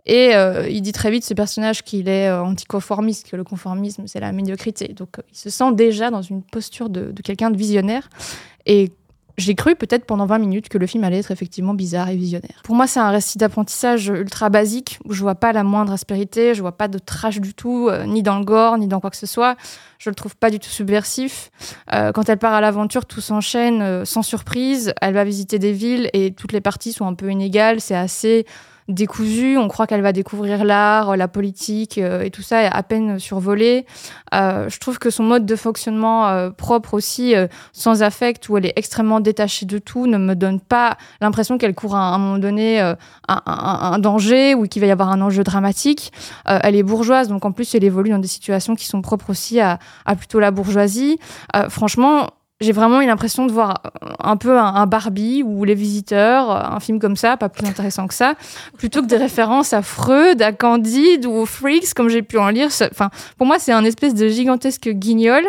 Et 0.07 0.35
euh, 0.35 0.69
il 0.69 0.83
dit 0.83 0.93
très 0.93 1.11
vite, 1.11 1.25
ce 1.25 1.35
personnage, 1.35 1.83
qu'il 1.83 2.09
est 2.09 2.29
euh, 2.29 2.43
anticonformiste, 2.43 3.31
que 3.31 3.37
le 3.37 3.45
conformisme, 3.45 4.07
c'est 4.07 4.21
la 4.21 4.33
médiocrité. 4.33 4.89
Donc 4.89 5.19
euh, 5.19 5.23
il 5.31 5.37
se 5.37 5.51
sent 5.51 5.73
déjà 5.75 6.11
dans 6.11 6.23
une 6.23 6.43
posture 6.43 6.89
de, 6.89 7.13
quelqu'un 7.23 7.51
de 7.51 7.57
visionnaire. 7.57 8.09
Et 8.67 8.93
j'ai 9.39 9.55
cru 9.55 9.75
peut-être 9.75 10.05
pendant 10.05 10.27
20 10.27 10.39
minutes 10.39 10.69
que 10.69 10.77
le 10.77 10.87
film 10.87 11.03
allait 11.05 11.19
être 11.19 11.31
effectivement 11.31 11.73
bizarre 11.73 12.11
et 12.11 12.17
visionnaire. 12.17 12.61
Pour 12.65 12.75
moi, 12.75 12.87
c'est 12.87 13.01
un 13.01 13.11
récit 13.11 13.39
d'apprentissage 13.39 14.09
ultra 14.09 14.51
basique 14.51 14.99
où 15.05 15.15
je 15.15 15.23
vois 15.23 15.35
pas 15.35 15.53
la 15.53 15.65
moindre 15.65 15.93
aspérité, 15.93 16.55
je 16.55 16.61
vois 16.61 16.77
pas 16.77 16.89
de 16.89 16.99
trash 16.99 17.41
du 17.41 17.55
tout, 17.55 17.89
ni 18.07 18.23
dans 18.23 18.39
le 18.39 18.45
gore, 18.45 18.77
ni 18.77 18.87
dans 18.87 19.01
quoi 19.01 19.09
que 19.09 19.17
ce 19.17 19.27
soit. 19.27 19.57
Je 19.99 20.11
le 20.11 20.15
trouve 20.15 20.37
pas 20.37 20.51
du 20.51 20.59
tout 20.59 20.69
subversif. 20.69 21.51
Quand 21.91 22.29
elle 22.29 22.37
part 22.37 22.53
à 22.53 22.61
l'aventure, 22.61 23.07
tout 23.07 23.23
s'enchaîne 23.23 24.05
sans 24.05 24.23
surprise. 24.23 24.93
Elle 25.01 25.15
va 25.15 25.25
visiter 25.25 25.59
des 25.59 25.73
villes 25.73 26.11
et 26.13 26.33
toutes 26.33 26.53
les 26.53 26.61
parties 26.61 26.93
sont 26.93 27.07
un 27.07 27.15
peu 27.15 27.31
inégales. 27.31 27.81
C'est 27.81 27.97
assez 27.97 28.45
décousu. 28.91 29.57
On 29.57 29.69
croit 29.69 29.87
qu'elle 29.87 30.03
va 30.03 30.13
découvrir 30.13 30.65
l'art, 30.65 31.17
la 31.17 31.29
politique 31.29 31.99
euh, 31.99 32.23
et 32.23 32.31
tout 32.31 32.43
ça 32.43 32.59
à 32.69 32.83
peine 32.83 33.19
survolé. 33.19 33.87
Euh, 34.35 34.69
je 34.69 34.79
trouve 34.79 34.99
que 34.99 35.11
son 35.11 35.23
mode 35.23 35.47
de 35.47 35.57
fonctionnement 35.57 36.29
euh, 36.29 36.51
propre 36.51 36.95
aussi, 36.95 37.35
euh, 37.35 37.47
sans 37.73 38.03
affect, 38.03 38.49
où 38.49 38.57
elle 38.57 38.67
est 38.67 38.73
extrêmement 38.77 39.21
détachée 39.21 39.67
de 39.67 39.79
tout, 39.79 40.07
ne 40.07 40.19
me 40.19 40.35
donne 40.35 40.61
pas 40.61 40.97
l'impression 41.21 41.59
qu'elle 41.59 41.75
court 41.75 41.97
à 41.97 42.15
un 42.15 42.19
moment 42.19 42.39
donné 42.39 42.81
euh, 42.81 42.95
un, 43.29 43.41
un- 43.47 43.99
danger 43.99 44.55
ou 44.55 44.67
qu'il 44.67 44.81
va 44.81 44.87
y 44.89 44.91
avoir 44.91 45.11
un 45.11 45.21
enjeu 45.21 45.43
dramatique. 45.45 46.13
Euh, 46.49 46.59
elle 46.63 46.77
est 46.77 46.83
bourgeoise, 46.83 47.29
donc 47.29 47.45
en 47.45 47.53
plus 47.53 47.75
elle 47.75 47.85
évolue 47.85 48.11
dans 48.11 48.19
des 48.19 48.29
situations 48.29 48.75
qui 48.75 48.87
sont 48.87 49.03
propres 49.03 49.31
aussi 49.31 49.61
à, 49.61 49.79
à 50.07 50.17
plutôt 50.17 50.41
la 50.41 50.51
bourgeoisie. 50.51 51.19
Euh, 51.57 51.69
franchement, 51.69 52.29
j'ai 52.61 52.73
vraiment 52.73 53.01
eu 53.01 53.07
l'impression 53.07 53.47
de 53.47 53.53
voir 53.53 53.83
un 54.19 54.37
peu 54.37 54.59
un, 54.59 54.87
Barbie 54.87 55.43
ou 55.43 55.65
Les 55.65 55.75
Visiteurs, 55.75 56.51
un 56.51 56.81
film 56.81 56.99
comme 56.99 57.17
ça, 57.17 57.37
pas 57.37 57.49
plus 57.49 57.67
intéressant 57.67 58.07
que 58.07 58.15
ça, 58.15 58.35
plutôt 58.77 59.01
que 59.01 59.07
des 59.07 59.17
références 59.17 59.73
à 59.73 59.83
Freud, 59.83 60.43
à 60.43 60.53
Candide 60.53 61.25
ou 61.25 61.33
aux 61.33 61.47
Freaks, 61.47 61.95
comme 61.95 62.11
j'ai 62.11 62.23
pu 62.23 62.39
en 62.39 62.49
lire. 62.49 62.69
Enfin, 62.91 63.11
pour 63.39 63.47
moi, 63.47 63.59
c'est 63.59 63.73
un 63.73 63.85
espèce 63.85 64.15
de 64.15 64.29
gigantesque 64.29 64.89
guignol 64.91 65.43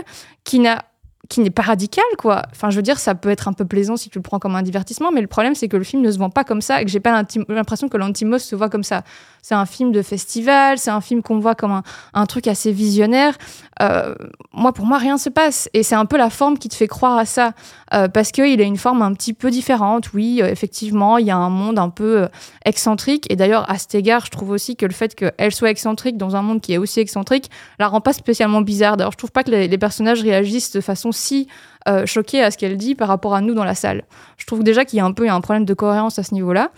qui 0.44 0.60
n'a 0.60 0.86
qui 1.30 1.40
n'est 1.40 1.50
pas 1.50 1.62
radical, 1.62 2.04
quoi. 2.18 2.42
Enfin, 2.52 2.70
je 2.72 2.76
veux 2.76 2.82
dire, 2.82 3.00
ça 3.00 3.16
peut 3.16 3.30
être 3.30 3.48
un 3.48 3.54
peu 3.54 3.64
plaisant 3.64 3.96
si 3.96 4.10
tu 4.10 4.20
le 4.20 4.22
prends 4.22 4.38
comme 4.38 4.56
un 4.58 4.62
divertissement, 4.62 5.12
mais 5.14 5.22
le 5.22 5.28
problème, 5.28 5.56
c'est 5.56 5.70
que 5.70 5.78
le 5.78 5.84
film 5.86 6.02
ne 6.02 6.12
se 6.12 6.18
vend 6.18 6.30
pas 6.30 6.44
comme 6.44 6.60
ça 6.60 6.82
et 6.82 6.86
que 6.86 6.92
j'ai 6.92 7.00
pas 7.00 7.24
l'impression 7.48 7.88
que 7.88 7.96
l'Antimos 7.96 8.40
se 8.40 8.54
voit 8.54 8.70
comme 8.70 8.84
ça. 8.84 9.04
C'est 9.42 9.56
un 9.56 9.66
film 9.66 9.92
de 9.92 10.02
festival, 10.02 10.78
c'est 10.78 10.92
un 10.92 11.02
film 11.02 11.22
qu'on 11.22 11.40
voit 11.40 11.56
comme 11.56 11.72
un, 11.72 11.84
un 12.14 12.26
truc 12.26 12.48
assez 12.48 12.72
visionnaire. 12.72 13.38
Euh, 13.82 14.14
moi, 14.54 14.74
pour 14.74 14.86
moi, 14.86 14.98
rien 14.98 15.18
se 15.18 15.30
passe. 15.30 15.70
Et 15.74 15.84
c'est 15.84 15.96
un 15.96 16.06
peu 16.06 16.18
la 16.18 16.30
forme 16.30 16.58
qui 16.58 16.70
te 16.70 16.76
fait 16.76 16.88
croire 16.88 17.18
à 17.18 17.26
ça. 17.26 17.54
Euh, 17.94 18.08
parce 18.08 18.32
qu'il 18.32 18.62
a 18.62 18.64
une 18.64 18.78
forme 18.78 19.02
un 19.02 19.14
petit 19.14 19.34
peu 19.34 19.50
différente. 19.50 20.14
Oui, 20.14 20.40
euh, 20.42 20.48
effectivement, 20.48 21.18
il 21.18 21.26
y 21.26 21.32
a 21.32 21.38
un 21.38 21.50
monde 21.50 21.80
un 21.80 21.90
peu 21.90 22.22
euh, 22.24 22.28
excentrique. 22.66 23.26
Et 23.30 23.36
d'ailleurs, 23.36 23.70
à 23.70 23.78
cet 23.78 23.96
égard, 23.96 24.26
je 24.26 24.32
trouve 24.32 24.52
aussi 24.52 24.76
que 24.76 24.86
le 24.86 24.94
fait 24.94 25.16
qu'elle 25.16 25.52
soit 25.52 25.72
excentrique 25.72 26.18
dans 26.18 26.36
un 26.36 26.42
monde 26.42 26.62
qui 26.62 26.74
est 26.74 26.78
aussi 26.78 27.00
excentrique 27.00 27.50
la 27.80 27.88
rend 27.88 28.02
pas 28.02 28.14
spécialement 28.14 28.62
bizarre. 28.62 28.98
D'ailleurs, 28.98 29.12
je 29.12 29.18
trouve 29.18 29.32
pas 29.32 29.44
que 29.44 29.52
les, 29.52 29.78
personnages 29.78 30.22
réagissent 30.22 30.72
de 30.72 30.82
façon 30.82 31.12
si 31.12 31.48
euh, 31.88 32.06
choquée 32.06 32.44
à 32.44 32.52
ce 32.52 32.58
qu'elle 32.58 32.78
dit 32.78 32.96
par 32.96 33.08
rapport 33.08 33.34
à 33.34 33.42
nous 33.42 33.54
dans 33.54 33.64
la 33.64 33.76
salle. 33.76 34.04
Je 34.38 34.46
trouve 34.46 34.64
déjà 34.64 34.86
qu'il 34.86 34.98
y 34.98 35.00
a 35.00 35.06
un 35.06 35.12
peu 35.12 35.28
un 35.30 35.42
problème 35.42 35.66
de 35.66 35.74
cohérence 35.74 36.20
à 36.20 36.24
ce 36.24 36.34
niveau-là. 36.34 36.72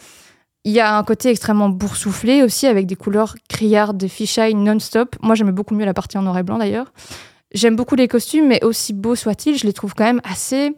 Il 0.66 0.72
y 0.72 0.80
a 0.80 0.98
un 0.98 1.04
côté 1.04 1.30
extrêmement 1.30 1.70
boursouflé 1.70 2.42
aussi, 2.42 2.68
avec 2.68 2.86
des 2.88 2.96
couleurs 2.96 3.36
criardes, 3.50 3.98
des 3.98 4.08
fisheye 4.08 4.54
non-stop. 4.56 5.16
Moi, 5.22 5.36
j'aimais 5.36 5.52
beaucoup 5.52 5.76
mieux 5.76 5.86
la 5.86 5.94
partie 5.94 6.18
en 6.18 6.22
noir 6.22 6.38
et 6.38 6.44
blanc 6.44 6.58
d'ailleurs. 6.58 6.94
J'aime 7.54 7.76
beaucoup 7.76 7.96
les 7.96 8.08
costumes, 8.08 8.48
mais 8.48 8.64
aussi 8.64 8.94
beaux 8.94 9.16
soient-ils, 9.16 9.58
je 9.58 9.66
les 9.66 9.74
trouve 9.74 9.94
quand 9.94 10.06
même 10.06 10.22
assez 10.24 10.72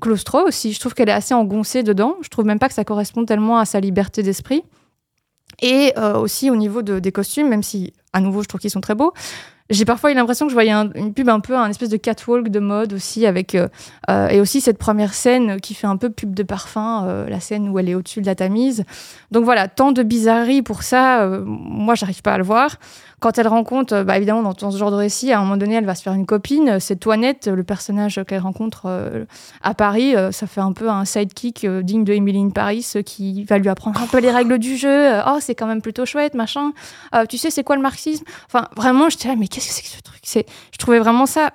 claustro 0.00 0.46
aussi. 0.46 0.72
Je 0.72 0.80
trouve 0.80 0.94
qu'elle 0.94 1.08
est 1.08 1.12
assez 1.12 1.34
engoncée 1.34 1.82
dedans. 1.82 2.14
Je 2.22 2.28
trouve 2.28 2.44
même 2.44 2.58
pas 2.58 2.68
que 2.68 2.74
ça 2.74 2.84
correspond 2.84 3.24
tellement 3.24 3.58
à 3.58 3.64
sa 3.64 3.80
liberté 3.80 4.22
d'esprit. 4.22 4.62
Et 5.60 5.92
euh, 5.98 6.16
aussi 6.16 6.48
au 6.50 6.56
niveau 6.56 6.82
de- 6.82 6.98
des 7.00 7.12
costumes, 7.12 7.48
même 7.48 7.62
si 7.62 7.92
à 8.12 8.20
nouveau 8.20 8.42
je 8.42 8.48
trouve 8.48 8.60
qu'ils 8.60 8.70
sont 8.70 8.80
très 8.80 8.94
beaux, 8.94 9.12
j'ai 9.72 9.84
parfois 9.84 10.12
eu 10.12 10.14
l'impression 10.14 10.46
que 10.46 10.50
je 10.50 10.54
voyais 10.54 10.70
un- 10.70 10.90
une 10.94 11.12
pub 11.14 11.28
un 11.28 11.40
peu, 11.40 11.56
un 11.56 11.68
espèce 11.68 11.88
de 11.88 11.96
catwalk 11.96 12.48
de 12.48 12.60
mode 12.60 12.92
aussi, 12.92 13.26
avec 13.26 13.54
euh, 13.54 13.68
euh, 14.10 14.28
et 14.28 14.40
aussi 14.40 14.60
cette 14.60 14.78
première 14.78 15.14
scène 15.14 15.60
qui 15.60 15.74
fait 15.74 15.86
un 15.86 15.96
peu 15.96 16.10
pub 16.10 16.34
de 16.34 16.42
parfum, 16.42 17.04
euh, 17.06 17.28
la 17.28 17.40
scène 17.40 17.68
où 17.68 17.78
elle 17.78 17.88
est 17.88 17.94
au-dessus 17.94 18.20
de 18.20 18.26
la 18.26 18.34
tamise. 18.34 18.84
Donc 19.30 19.44
voilà, 19.44 19.68
tant 19.68 19.92
de 19.92 20.02
bizarreries 20.02 20.62
pour 20.62 20.82
ça, 20.82 21.22
euh, 21.22 21.42
moi 21.44 21.94
j'arrive 21.94 22.22
pas 22.22 22.34
à 22.34 22.38
le 22.38 22.44
voir. 22.44 22.76
Quand 23.22 23.38
elle 23.38 23.46
rencontre, 23.46 23.94
euh, 23.94 24.04
bah, 24.04 24.16
évidemment 24.16 24.42
dans, 24.42 24.70
ce 24.72 24.76
genre 24.76 24.90
de 24.90 24.96
récit, 24.96 25.30
à 25.30 25.38
un 25.38 25.42
moment 25.42 25.56
donné, 25.56 25.76
elle 25.76 25.84
va 25.84 25.94
se 25.94 26.02
faire 26.02 26.12
une 26.12 26.26
copine. 26.26 26.80
C'est 26.80 26.96
Toinette, 26.96 27.46
le 27.46 27.62
personnage 27.62 28.20
qu'elle 28.26 28.40
rencontre 28.40 28.86
euh, 28.86 29.26
à 29.62 29.74
Paris. 29.74 30.16
euh, 30.16 30.32
ça 30.32 30.48
fait 30.48 30.60
un 30.60 30.72
peu 30.72 30.90
un 30.90 31.04
sidekick 31.04 31.64
euh, 31.64 31.82
digne 31.82 32.02
de 32.02 32.12
Emily 32.12 32.40
in 32.40 32.50
Paris 32.50 32.84
euh, 32.96 33.02
qui 33.02 33.44
va 33.44 33.58
lui 33.58 33.68
apprendre 33.68 34.02
un 34.02 34.08
peu 34.08 34.18
les 34.18 34.32
règles 34.32 34.58
du 34.58 34.76
jeu. 34.76 34.88
Euh, 34.88 35.20
oh, 35.28 35.38
c'est 35.40 35.54
quand 35.54 35.68
même 35.68 35.82
plutôt 35.82 36.04
chouette, 36.04 36.34
machin. 36.34 36.72
Euh, 37.14 37.24
tu 37.24 37.38
sais, 37.38 37.52
c'est 37.52 37.62
quoi 37.62 37.76
le 37.76 37.82
marxisme? 37.82 38.24
Enfin, 38.46 38.66
vraiment, 38.76 39.08
j'étais 39.08 39.28
là, 39.28 39.36
mais 39.38 39.46
qu'est-ce 39.46 39.68
que 39.68 39.72
c'est 39.72 39.82
que 39.82 39.88
ce 39.88 40.02
truc? 40.02 40.46
Je 40.72 40.78
trouvais 40.78 40.98
vraiment 40.98 41.26
ça 41.26 41.52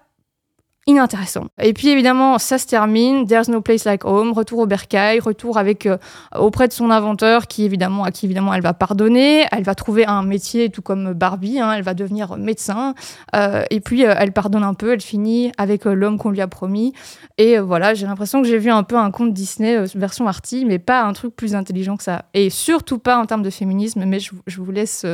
inintéressant. 0.88 1.48
Et 1.62 1.74
puis 1.74 1.90
évidemment, 1.90 2.40
ça 2.40 2.58
se 2.58 2.66
termine. 2.66 3.28
There's 3.28 3.50
no 3.50 3.62
place 3.62 3.84
like 3.86 4.06
home. 4.06 4.32
Retour 4.32 4.60
au 4.60 4.66
bercail, 4.66 5.20
retour 5.20 5.58
avec 5.58 5.86
euh, 5.86 5.98
auprès 6.36 6.70
de 6.70 6.74
son 6.74 6.90
inventeur, 6.90 7.48
qui 7.48 7.66
évidemment 7.66 8.06
à 8.06 8.12
qui 8.12 8.26
évidemment 8.26 8.54
elle 8.54 8.62
va 8.62 8.74
pardonner. 8.74 9.46
Elle 9.52 9.64
va 9.64 9.76
trouver 9.76 10.06
un 10.06 10.24
métier, 10.24 10.70
tout 10.70 10.82
comme 10.82 11.14
Barbie. 11.14 11.60
hein, 11.60 11.74
elle 11.74 11.84
va 11.84 11.94
devenir 11.94 12.38
médecin. 12.38 12.96
Euh, 13.36 13.64
et 13.70 13.82
puis 13.82 14.06
euh, 14.06 14.16
elle 14.18 14.32
pardonne 14.32 14.64
un 14.64 14.74
peu. 14.74 14.94
Elle 14.94 15.02
finit 15.02 15.52
avec 15.58 15.84
l'homme 15.86 16.18
qu'on 16.18 16.32
lui 16.32 16.42
a 16.42 16.48
promis. 16.48 16.94
Et 17.38 17.60
voilà, 17.60 17.94
j'ai 17.94 18.08
l'impression 18.08 18.42
que 18.42 18.48
j'ai 18.48 18.58
vu 18.58 18.72
un 18.72 18.84
peu 18.84 18.98
un 18.98 19.12
conte 19.12 19.34
Disney 19.34 19.84
version 19.94 20.26
arty, 20.28 20.66
mais 20.66 20.80
pas 20.80 21.04
un 21.04 21.14
truc 21.14 21.36
plus 21.36 21.54
intelligent 21.54 21.98
que 21.98 22.04
ça. 22.04 22.26
Et 22.34 22.50
surtout 22.50 22.98
pas 22.98 23.18
en 23.18 23.26
termes 23.26 23.44
de 23.44 23.50
féminisme. 23.50 24.06
Mais 24.06 24.20
je, 24.20 24.32
je 24.48 24.62
vous 24.62 24.72
laisse. 24.72 25.06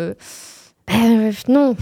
non. 1.47 1.75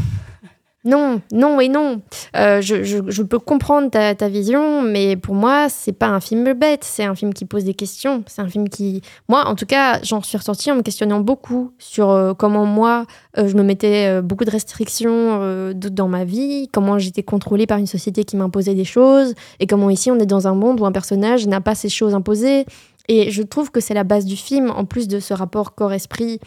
Non, 0.84 1.22
non 1.32 1.60
et 1.60 1.70
non. 1.70 2.02
Euh, 2.36 2.60
je, 2.62 3.22
peux 3.22 3.38
comprendre 3.38 3.90
ta, 3.92 4.30
vision, 4.30 4.82
mais 4.82 5.16
pour 5.16 5.36
moi, 5.36 5.70
c'est 5.70 5.92
pas 5.92 6.08
un 6.08 6.20
film 6.20 6.54
bête. 6.54 6.84
C'est 6.84 7.04
un 7.04 7.14
film 7.14 7.34
qui 7.34 7.46
pose 7.46 7.66
des 7.66 7.76
questions. 7.76 8.24
C'est 8.26 8.42
un 8.42 8.48
film 8.48 8.68
qui. 8.68 9.02
Moi, 9.30 9.46
en 9.46 9.54
tout 9.54 9.68
cas, 9.68 10.00
j'en 10.02 10.24
suis 10.24 10.38
ressortie 10.38 10.72
en 10.72 10.76
me 10.76 10.82
questionnant 10.82 11.20
beaucoup 11.20 11.72
sur 11.78 12.10
euh, 12.10 12.34
comment 12.34 12.66
moi, 12.66 13.06
euh, 13.38 13.48
je 13.48 13.56
me 13.56 13.64
mettais 13.64 14.22
beaucoup 14.24 14.46
de 14.46 14.52
restrictions 14.52 15.72
dans 15.74 16.08
ma 16.08 16.26
vie, 16.26 16.68
comment 16.72 16.98
j'étais 16.98 17.24
contrôlée 17.24 17.68
par 17.68 17.78
une 17.78 17.88
société 17.88 18.24
qui 18.24 18.36
m'imposait 18.36 18.74
des 18.74 18.86
choses, 18.86 19.36
et 19.60 19.68
comment 19.68 19.90
ici, 19.90 20.10
on 20.10 20.18
est 20.18 20.26
dans 20.26 20.48
un 20.48 20.56
monde 20.56 20.82
où 20.82 20.86
un 20.86 20.92
personnage 20.92 21.46
n'a 21.48 21.62
pas 21.62 21.76
ces 21.76 21.90
choses 21.90 22.16
imposées. 22.16 22.66
Et 23.08 23.32
je 23.32 23.44
trouve 23.44 23.72
que 23.72 23.80
c'est 23.80 23.94
la 23.94 24.04
base 24.04 24.26
du 24.26 24.36
film, 24.36 24.72
en 24.72 24.86
plus 24.86 25.08
de 25.08 25.20
ce 25.20 25.34
rapport 25.34 25.76
corps-esprit 25.76 26.40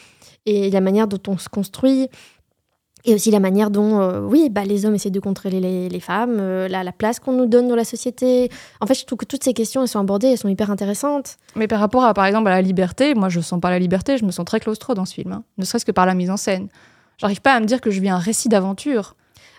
et 0.46 0.70
la 0.70 0.80
manière 0.80 1.08
dont 1.08 1.20
on 1.28 1.38
se 1.38 1.48
construit. 1.48 2.08
Et 3.06 3.14
aussi 3.14 3.30
la 3.30 3.40
manière 3.40 3.70
dont, 3.70 4.00
euh, 4.00 4.20
oui, 4.20 4.48
bah, 4.50 4.64
les 4.64 4.86
hommes 4.86 4.94
essaient 4.94 5.10
de 5.10 5.20
contrôler 5.20 5.60
les, 5.60 6.00
femmes, 6.00 6.38
euh, 6.40 6.68
la, 6.68 6.82
la 6.82 6.92
place 6.92 7.20
qu'on 7.20 7.32
nous 7.32 7.44
donne 7.44 7.68
dans 7.68 7.76
la 7.76 7.84
société. 7.84 8.48
En 8.80 8.86
fait, 8.86 8.94
je 8.94 9.04
trouve 9.04 9.18
que 9.18 9.26
toutes 9.26 9.44
ces 9.44 9.52
questions, 9.52 9.82
elles 9.82 9.88
sont 9.88 9.98
abordées, 10.00 10.28
elles 10.28 10.38
sont 10.38 10.48
hyper 10.48 10.70
intéressantes. 10.70 11.36
Mais 11.54 11.68
par 11.68 11.80
rapport 11.80 12.04
à, 12.04 12.14
par 12.14 12.24
exemple, 12.24 12.48
à 12.48 12.52
la 12.52 12.62
liberté, 12.62 13.14
moi, 13.14 13.28
je 13.28 13.40
sens 13.40 13.60
pas 13.60 13.68
la 13.68 13.78
liberté, 13.78 14.16
je 14.16 14.24
me 14.24 14.30
sens 14.30 14.46
très 14.46 14.58
claustro 14.58 14.94
dans 14.94 15.04
ce 15.04 15.12
film. 15.14 15.32
hein. 15.32 15.44
Ne 15.58 15.64
serait-ce 15.66 15.84
que 15.84 15.92
par 15.92 16.06
la 16.06 16.14
mise 16.14 16.30
en 16.30 16.38
scène. 16.38 16.68
J'arrive 17.18 17.42
pas 17.42 17.52
à 17.52 17.60
me 17.60 17.66
dire 17.66 17.80
que 17.82 17.90
je 17.90 18.00
vis 18.00 18.08
un 18.08 18.18
récit 18.18 18.48
d'aventure. 18.48 19.16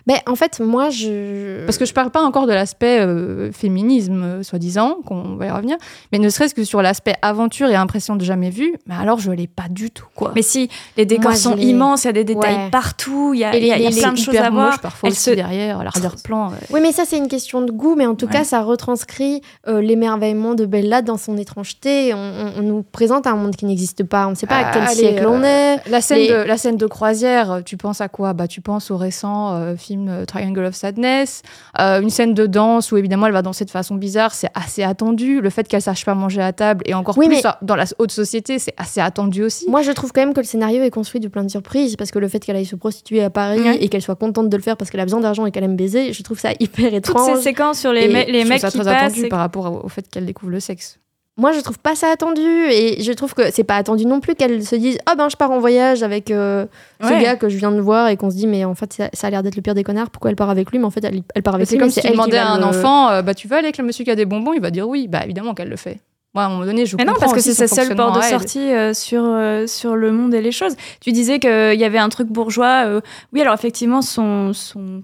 Ben, 0.07 0.17
en 0.27 0.35
fait, 0.35 0.59
moi, 0.59 0.89
je. 0.89 1.65
Parce 1.65 1.77
que 1.79 1.85
je 1.85 1.93
parle 1.93 2.11
pas 2.11 2.21
encore 2.21 2.45
de 2.45 2.53
l'aspect 2.53 2.99
euh, 2.99 3.51
féminisme, 3.51 4.21
euh, 4.23 4.43
soi-disant, 4.43 4.97
qu'on 5.05 5.35
va 5.35 5.47
y 5.47 5.51
revenir, 5.51 5.77
mais 6.11 6.19
ne 6.19 6.29
serait-ce 6.29 6.53
que 6.53 6.63
sur 6.63 6.81
l'aspect 6.83 7.15
aventure 7.23 7.69
et 7.69 7.75
impression 7.75 8.15
de 8.15 8.23
jamais 8.23 8.51
vu, 8.51 8.75
mais 8.85 8.93
alors 8.95 9.19
je 9.19 9.31
l'ai 9.31 9.47
pas 9.47 9.65
du 9.69 9.89
tout, 9.89 10.05
quoi. 10.15 10.31
Mais 10.35 10.43
si, 10.43 10.69
les 10.95 11.05
décors 11.07 11.31
Moi, 11.31 11.35
sont 11.35 11.57
immenses, 11.57 12.03
il 12.03 12.07
y 12.07 12.09
a 12.09 12.13
des 12.13 12.23
détails 12.23 12.55
Ouais. 12.55 12.69
partout, 12.69 13.31
il 13.33 13.39
y 13.39 13.43
a, 13.43 13.55
Et 13.55 13.59
il 13.61 13.65
y 13.67 13.71
a- 13.71 13.77
les- 13.77 13.81
il 13.81 13.83
y 13.83 13.87
a 13.87 13.89
les- 13.89 13.99
plein 14.01 14.11
de 14.13 14.17
choses 14.17 14.35
à 14.35 14.49
voir. 14.51 14.79
parfois 14.79 15.09
Elle 15.09 15.13
aussi 15.13 15.21
se- 15.21 15.31
derrière, 15.31 15.83
l'arrière-plan. 15.83 16.49
ouais. 16.49 16.57
Oui, 16.71 16.79
mais 16.83 16.91
ça, 16.91 17.03
c'est 17.05 17.17
une 17.17 17.27
question 17.27 17.61
de 17.61 17.71
goût, 17.71 17.95
mais 17.95 18.05
en 18.05 18.13
tout 18.13 18.27
Ouais. 18.27 18.31
cas, 18.33 18.43
ça 18.43 18.61
retranscrit 18.61 19.41
euh, 19.67 19.81
l'émerveillement 19.81 20.53
de 20.53 20.65
Bella 20.67 21.01
dans 21.01 21.17
son 21.17 21.35
étrangeté. 21.37 22.13
On, 22.13 22.17
on- 22.17 22.59
on 22.59 22.61
nous 22.61 22.83
présente 22.83 23.25
un 23.25 23.35
monde 23.35 23.55
qui 23.55 23.65
n'existe 23.65 24.03
pas. 24.03 24.27
On 24.27 24.31
ne 24.31 24.35
sait 24.35 24.45
pas 24.47 24.57
à 24.57 24.71
quel 24.71 24.83
Ah, 24.83 24.89
allez, 24.89 24.95
siècle 24.99 25.25
on 25.27 25.41
euh, 25.41 25.75
est. 25.75 25.89
La 25.89 26.01
scène, 26.01 26.17
Les- 26.19 26.29
de, 26.29 26.35
la 26.35 26.57
scène 26.57 26.77
de 26.77 26.85
croisière, 26.85 27.61
tu 27.65 27.75
penses 27.77 28.01
à 28.01 28.07
quoi? 28.07 28.33
Bah, 28.33 28.47
Tu 28.47 28.61
penses 28.61 28.91
au 28.91 28.97
récent 28.97 29.53
euh, 29.55 29.75
film 29.95 30.09
euh, 30.09 30.25
Triangle 30.25 30.65
of 30.65 30.75
Sadness. 30.75 31.41
Euh, 31.79 32.01
une 32.01 32.09
scène 32.09 32.33
de 32.33 32.45
danse 32.45 32.91
où 32.91 32.97
évidemment 32.97 33.27
elle 33.27 33.33
va 33.33 33.41
danser 33.41 33.63
de 33.65 33.69
façon 33.71 33.95
bizarre, 33.95 34.33
c'est 34.33 34.49
assez 34.53 34.83
attendu. 34.83 35.39
Le 35.41 35.49
fait 35.49 35.67
qu'elle 35.67 35.81
sache 35.81 36.05
pas 36.05 36.13
manger 36.15 36.41
à 36.41 36.51
table 36.53 36.83
et 36.85 36.93
encore 36.93 37.17
Oui, 37.17 37.27
plus 37.27 37.37
mais- 37.43 37.51
dans 37.61 37.75
la 37.75 37.85
haute 37.99 38.11
société, 38.11 38.59
c'est 38.59 38.73
assez 38.77 38.99
attendu 38.99 39.43
aussi. 39.43 39.69
Moi, 39.69 39.81
je 39.81 39.91
trouve 39.91 40.11
quand 40.11 40.21
même 40.21 40.33
que 40.33 40.39
le 40.41 40.45
scénario 40.45 40.83
est 40.83 40.89
construit 40.91 41.21
de 41.21 41.27
plein 41.27 41.43
de 41.43 41.49
surprises 41.49 41.95
parce 41.95 42.11
que 42.11 42.19
le 42.19 42.27
fait 42.27 42.39
qu'elle 42.39 42.55
aille 42.57 42.65
se 42.65 42.75
prostituer 42.75 43.23
à 43.23 43.29
Paris 43.29 43.61
et 43.79 43.89
qu'elle 43.89 44.01
soit 44.01 44.15
contente 44.15 44.49
de 44.49 44.57
le 44.57 44.63
faire 44.63 44.75
parce 44.77 44.91
qu'elle 44.91 44.99
a 45.01 45.05
besoin 45.05 45.21
d'argent 45.21 45.45
et 45.45 45.51
qu'elle 45.51 45.63
aime 45.63 45.75
baiser, 45.77 46.11
je 46.13 46.23
trouve 46.23 46.39
ça 46.39 46.49
hyper 46.59 46.85
Toutes 46.85 46.93
étrange. 46.93 47.37
ces 47.37 47.41
séquences 47.43 47.79
sur 47.79 47.93
les, 47.93 48.07
me- 48.07 48.13
les 48.13 48.25
Je 48.25 48.31
trouve 48.39 48.49
mecs 48.49 48.61
ça 48.61 48.71
qui 48.71 48.79
très 48.79 48.85
passent. 48.85 49.03
attendu 49.13 49.25
et- 49.25 49.29
par 49.29 49.39
rapport 49.39 49.83
au 49.85 49.87
fait 49.87 50.07
qu'elle 50.09 50.25
découvre 50.25 50.51
le 50.51 50.59
sexe. 50.59 50.99
Moi, 51.38 51.51
je 51.51 51.59
trouve 51.59 51.77
pas 51.79 51.95
ça 51.95 52.07
attendu 52.11 52.41
et 52.41 53.03
je 53.03 53.11
trouve 53.11 53.33
que 53.33 53.51
c'est 53.51 53.65
pas 53.65 53.75
attendu 53.75 54.05
non 54.05 54.21
plus 54.21 54.36
qu'elle 54.36 54.65
se 54.65 54.75
dise 54.77 54.97
Ah 55.05 55.15
ben, 55.15 55.27
je 55.27 55.36
pars 55.36 55.51
en 55.51 55.59
voyage 55.59 56.01
avec 56.01 56.31
euh, 56.31 56.65
ce 57.01 57.07
Ouais. 57.07 57.21
gars 57.21 57.36
que 57.36 57.49
je 57.49 57.57
viens 57.57 57.71
de 57.71 57.81
voir 57.81 58.07
et 58.07 58.15
qu'on 58.15 58.29
se 58.29 58.36
dit 58.38 58.47
Mais 58.47 58.63
en 58.63 58.73
fait, 58.73 58.93
ça, 58.93 59.09
ça 59.11 59.27
a 59.27 59.29
l'air 59.31 59.43
d'être 59.43 59.57
le 59.57 59.61
pire 59.61 59.73
des 59.75 59.83
connards, 59.83 60.09
pourquoi 60.11 60.29
elle 60.29 60.38
part 60.38 60.49
avec 60.49 60.71
lui? 60.71 60.79
Mais 60.79 60.86
en 60.86 60.91
fait, 60.91 61.03
elle, 61.03 61.21
elle 61.36 61.43
part 61.43 61.55
avec 61.55 61.67
C'est 61.67 61.75
lui. 61.75 61.79
comme 61.79 61.88
mais 61.89 61.91
si 61.93 61.99
tu 62.01 62.09
demandais 62.09 62.38
à 62.38 62.47
un 62.47 62.63
enfant 62.63 63.09
euh, 63.09 63.21
bah, 63.21 63.33
Tu 63.33 63.49
vas 63.49 63.57
aller 63.57 63.65
avec 63.65 63.77
le 63.77 63.83
monsieur 63.83 64.05
qui 64.05 64.11
a 64.11 64.15
des 64.15 64.25
bonbons 64.25 64.53
Il 64.53 64.61
va 64.61 64.71
dire 64.71 64.88
oui. 64.88 65.09
Bah 65.09 65.21
évidemment 65.25 65.53
qu'elle 65.53 65.69
le 65.69 65.75
fait. 65.75 65.99
Moi, 66.33 66.43
à 66.43 66.47
un 66.47 66.49
moment 66.49 66.65
donné, 66.65 66.86
je 66.86 66.95
Mais 66.97 67.03
non, 67.05 67.13
comprends 67.13 67.27
parce 67.31 67.33
que 67.45 67.53
c'est 67.53 67.53
sa 67.67 67.67
seule 67.73 67.95
porte 67.95 68.15
de 68.17 68.21
sortie 68.21 68.59
euh, 68.73 68.93
sur, 68.93 69.23
euh, 69.25 69.67
sur 69.67 69.95
le 69.95 70.11
monde 70.11 70.33
et 70.33 70.41
les 70.41 70.51
choses. 70.51 70.75
Tu 70.99 71.11
disais 71.13 71.39
qu'il 71.39 71.49
y 71.79 71.83
avait 71.86 71.97
un 71.97 72.09
truc 72.09 72.27
bourgeois. 72.27 72.83
euh, 72.88 72.99
oui, 73.33 73.41
alors 73.41 73.53
effectivement, 73.53 74.01
son, 74.01 74.51
son 74.51 75.01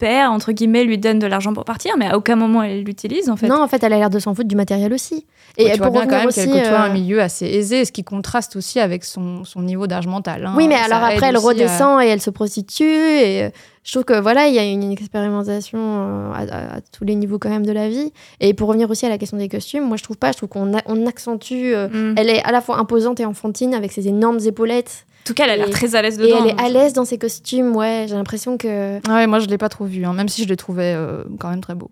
père, 0.00 0.32
entre 0.32 0.50
guillemets, 0.52 0.82
lui 0.82 0.98
donne 0.98 1.20
de 1.20 1.26
l'argent 1.28 1.52
pour 1.54 1.64
partir, 1.64 1.92
mais 1.98 2.06
à 2.08 2.16
aucun 2.16 2.34
moment 2.34 2.62
elle 2.64 2.82
l'utilise, 2.82 3.30
en 3.30 3.36
fait. 3.36 3.46
Non, 3.46 3.62
en 3.62 3.68
fait, 3.68 3.82
elle 3.84 3.92
a 3.92 3.98
l'air 3.98 4.10
de 4.10 4.18
s'en 4.18 4.34
foutre 4.34 4.48
du 4.48 4.56
matériel 4.56 4.92
aussi. 4.92 5.26
Et 5.56 5.64
Ouais, 5.66 5.72
tu 5.72 5.78
vois 5.78 5.86
pour 5.88 5.96
bien 5.96 6.06
quand 6.06 6.24
revenir 6.24 6.26
même 6.26 6.32
qu'elle 6.54 6.62
côtoie 6.64 6.78
euh, 6.80 6.90
un 6.90 6.92
milieu 6.92 7.20
assez 7.20 7.46
aisé, 7.46 7.84
ce 7.84 7.92
qui 7.92 8.02
contraste 8.02 8.56
aussi 8.56 8.80
avec 8.80 9.04
son, 9.04 9.44
son 9.44 9.62
niveau 9.62 9.86
d'âge 9.86 10.06
mental. 10.08 10.46
hein. 10.46 10.54
Oui, 10.56 10.66
mais 10.66 10.76
Ça 10.76 10.84
alors 10.86 11.04
après, 11.04 11.28
elle 11.28 11.36
à- 11.36 11.40
redescend 11.40 12.02
et 12.02 12.06
elle 12.06 12.20
se 12.20 12.30
prostitue. 12.30 12.84
Et 12.84 13.44
euh, 13.44 13.50
je 13.82 13.92
trouve 13.92 14.04
que 14.04 14.20
voilà, 14.20 14.46
il 14.48 14.54
y 14.54 14.58
a 14.58 14.64
une, 14.64 14.82
une 14.82 14.92
expérimentation 14.92 15.78
euh, 15.78 16.32
à, 16.32 16.38
à- 16.40 16.76
à 16.76 16.80
tous 16.80 17.04
les 17.04 17.14
niveaux 17.14 17.38
quand 17.38 17.48
même 17.50 17.64
de 17.66 17.72
la 17.72 17.88
vie. 17.88 18.12
Et 18.40 18.52
pour 18.54 18.68
revenir 18.68 18.90
aussi 18.90 19.06
à 19.06 19.08
la 19.08 19.18
question 19.18 19.38
des 19.38 19.48
costumes, 19.48 19.84
moi 19.84 19.96
je 19.96 20.02
trouve 20.02 20.18
pas, 20.18 20.32
je 20.32 20.36
trouve 20.36 20.48
qu'on 20.50 20.72
on 20.86 21.06
accentue. 21.06 21.72
euh, 21.74 21.88
Mm. 21.88 22.14
Elle 22.18 22.28
est 22.30 22.42
à 22.44 22.52
la 22.52 22.60
fois 22.60 22.78
imposante 22.78 23.20
et 23.20 23.24
enfantine 23.24 23.74
avec 23.74 23.92
ses 23.92 24.06
énormes 24.08 24.38
épaulettes. 24.44 25.06
En 25.22 25.26
tout 25.26 25.34
cas, 25.34 25.44
elle 25.44 25.50
a 25.50 25.56
l'air 25.56 25.68
Et- 25.68 25.70
très 25.70 25.94
à 25.94 26.02
l'aise 26.02 26.18
Et 26.18 26.22
dedans. 26.22 26.44
elle 26.44 26.50
est 26.50 26.60
à 26.60 26.68
l'aise 26.68 26.92
dans 26.92 27.04
ses 27.04 27.18
costumes, 27.18 27.74
ouais. 27.76 28.06
J'ai 28.08 28.14
l'impression 28.14 28.56
que. 28.56 28.98
Ah 29.08 29.14
Ouais, 29.14 29.26
moi 29.26 29.38
je 29.38 29.46
l'ai 29.46 29.58
pas 29.58 29.68
trop 29.68 29.84
vu, 29.84 30.04
hein, 30.04 30.12
même 30.12 30.28
si 30.28 30.42
je 30.44 30.48
les 30.48 30.56
trouvais 30.56 30.94
euh, 30.94 31.24
quand 31.38 31.50
même 31.50 31.60
très 31.60 31.74
beaux. 31.74 31.90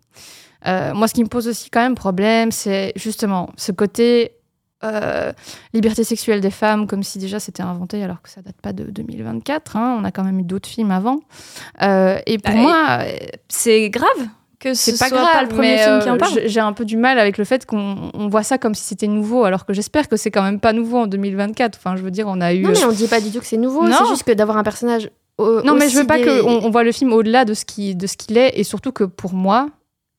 Euh, 0.66 0.92
moi, 0.92 1.06
ce 1.08 1.14
qui 1.14 1.22
me 1.22 1.28
pose 1.28 1.46
aussi 1.46 1.70
quand 1.70 1.80
même 1.80 1.94
problème, 1.94 2.50
c'est 2.52 2.92
justement 2.96 3.50
ce 3.56 3.70
côté 3.70 4.32
euh, 4.84 5.32
liberté 5.74 6.04
sexuelle 6.04 6.40
des 6.40 6.50
femmes, 6.50 6.86
comme 6.86 7.02
si 7.02 7.18
déjà 7.18 7.40
c'était 7.40 7.62
inventé 7.62 8.02
alors 8.02 8.22
que 8.22 8.28
ça 8.28 8.42
date 8.42 8.56
pas 8.62 8.72
de 8.72 8.84
2024. 8.84 9.76
hein. 9.76 9.96
On 10.00 10.04
a 10.04 10.10
quand 10.12 10.24
même 10.24 10.38
eu 10.38 10.44
d'autres 10.44 10.68
films 10.68 10.90
avant. 10.90 11.20
Euh, 11.82 12.18
et 12.26 12.38
pour 12.38 12.54
moi, 12.54 13.00
C'est 13.48 13.90
grave 13.90 14.08
que 14.60 14.74
ce 14.74 14.90
c'est 14.90 14.98
pas 14.98 15.08
soit 15.08 15.18
grave. 15.18 15.32
pas 15.32 15.42
le 15.42 15.48
premier 15.48 15.78
film 15.78 16.00
qui 16.00 16.08
euh, 16.08 16.12
en 16.14 16.18
parle. 16.18 16.40
j'ai- 16.46 16.60
un 16.60 16.72
peu 16.72 16.84
du 16.84 16.96
mal 16.96 17.18
avec 17.20 17.38
le 17.38 17.44
fait 17.44 17.64
qu'on 17.64 18.10
on 18.12 18.28
voit 18.28 18.42
ça 18.42 18.58
comme 18.58 18.74
si 18.74 18.82
c'était 18.84 19.06
nouveau, 19.06 19.44
alors 19.44 19.64
que 19.66 19.72
j'espère 19.72 20.08
que 20.08 20.16
c'est 20.16 20.30
quand 20.32 20.42
même 20.42 20.58
pas 20.58 20.72
nouveau 20.72 20.98
en 20.98 21.06
2024. 21.06 21.76
Enfin, 21.78 21.94
je 21.96 22.02
veux 22.02 22.10
dire, 22.10 22.26
on 22.28 22.40
a 22.40 22.52
eu. 22.54 22.62
Non, 22.62 22.70
mais 22.70 22.84
on 22.84 22.90
dit 22.92 23.06
pas 23.06 23.20
du 23.20 23.30
tout 23.30 23.38
que 23.38 23.46
c'est 23.46 23.56
nouveau. 23.56 23.84
Non. 23.84 23.96
C'est 24.00 24.08
juste 24.08 24.24
que 24.24 24.32
d'avoir 24.32 24.56
un 24.58 24.64
personnage. 24.64 25.10
Non, 25.38 25.74
mais 25.74 25.88
je 25.88 25.96
veux 25.98 26.06
pas 26.06 26.18
des- 26.18 26.24
qu'on 26.24 26.64
on 26.64 26.70
voit 26.70 26.82
le 26.82 26.90
film 26.90 27.12
au-delà 27.12 27.44
de 27.44 27.54
ce 27.54 27.64
qui 27.64 27.94
de 27.94 28.08
ce 28.08 28.16
qu'il 28.16 28.36
est, 28.36 28.58
et 28.58 28.64
surtout 28.64 28.90
que 28.90 29.04
pour 29.04 29.32
moi, 29.34 29.68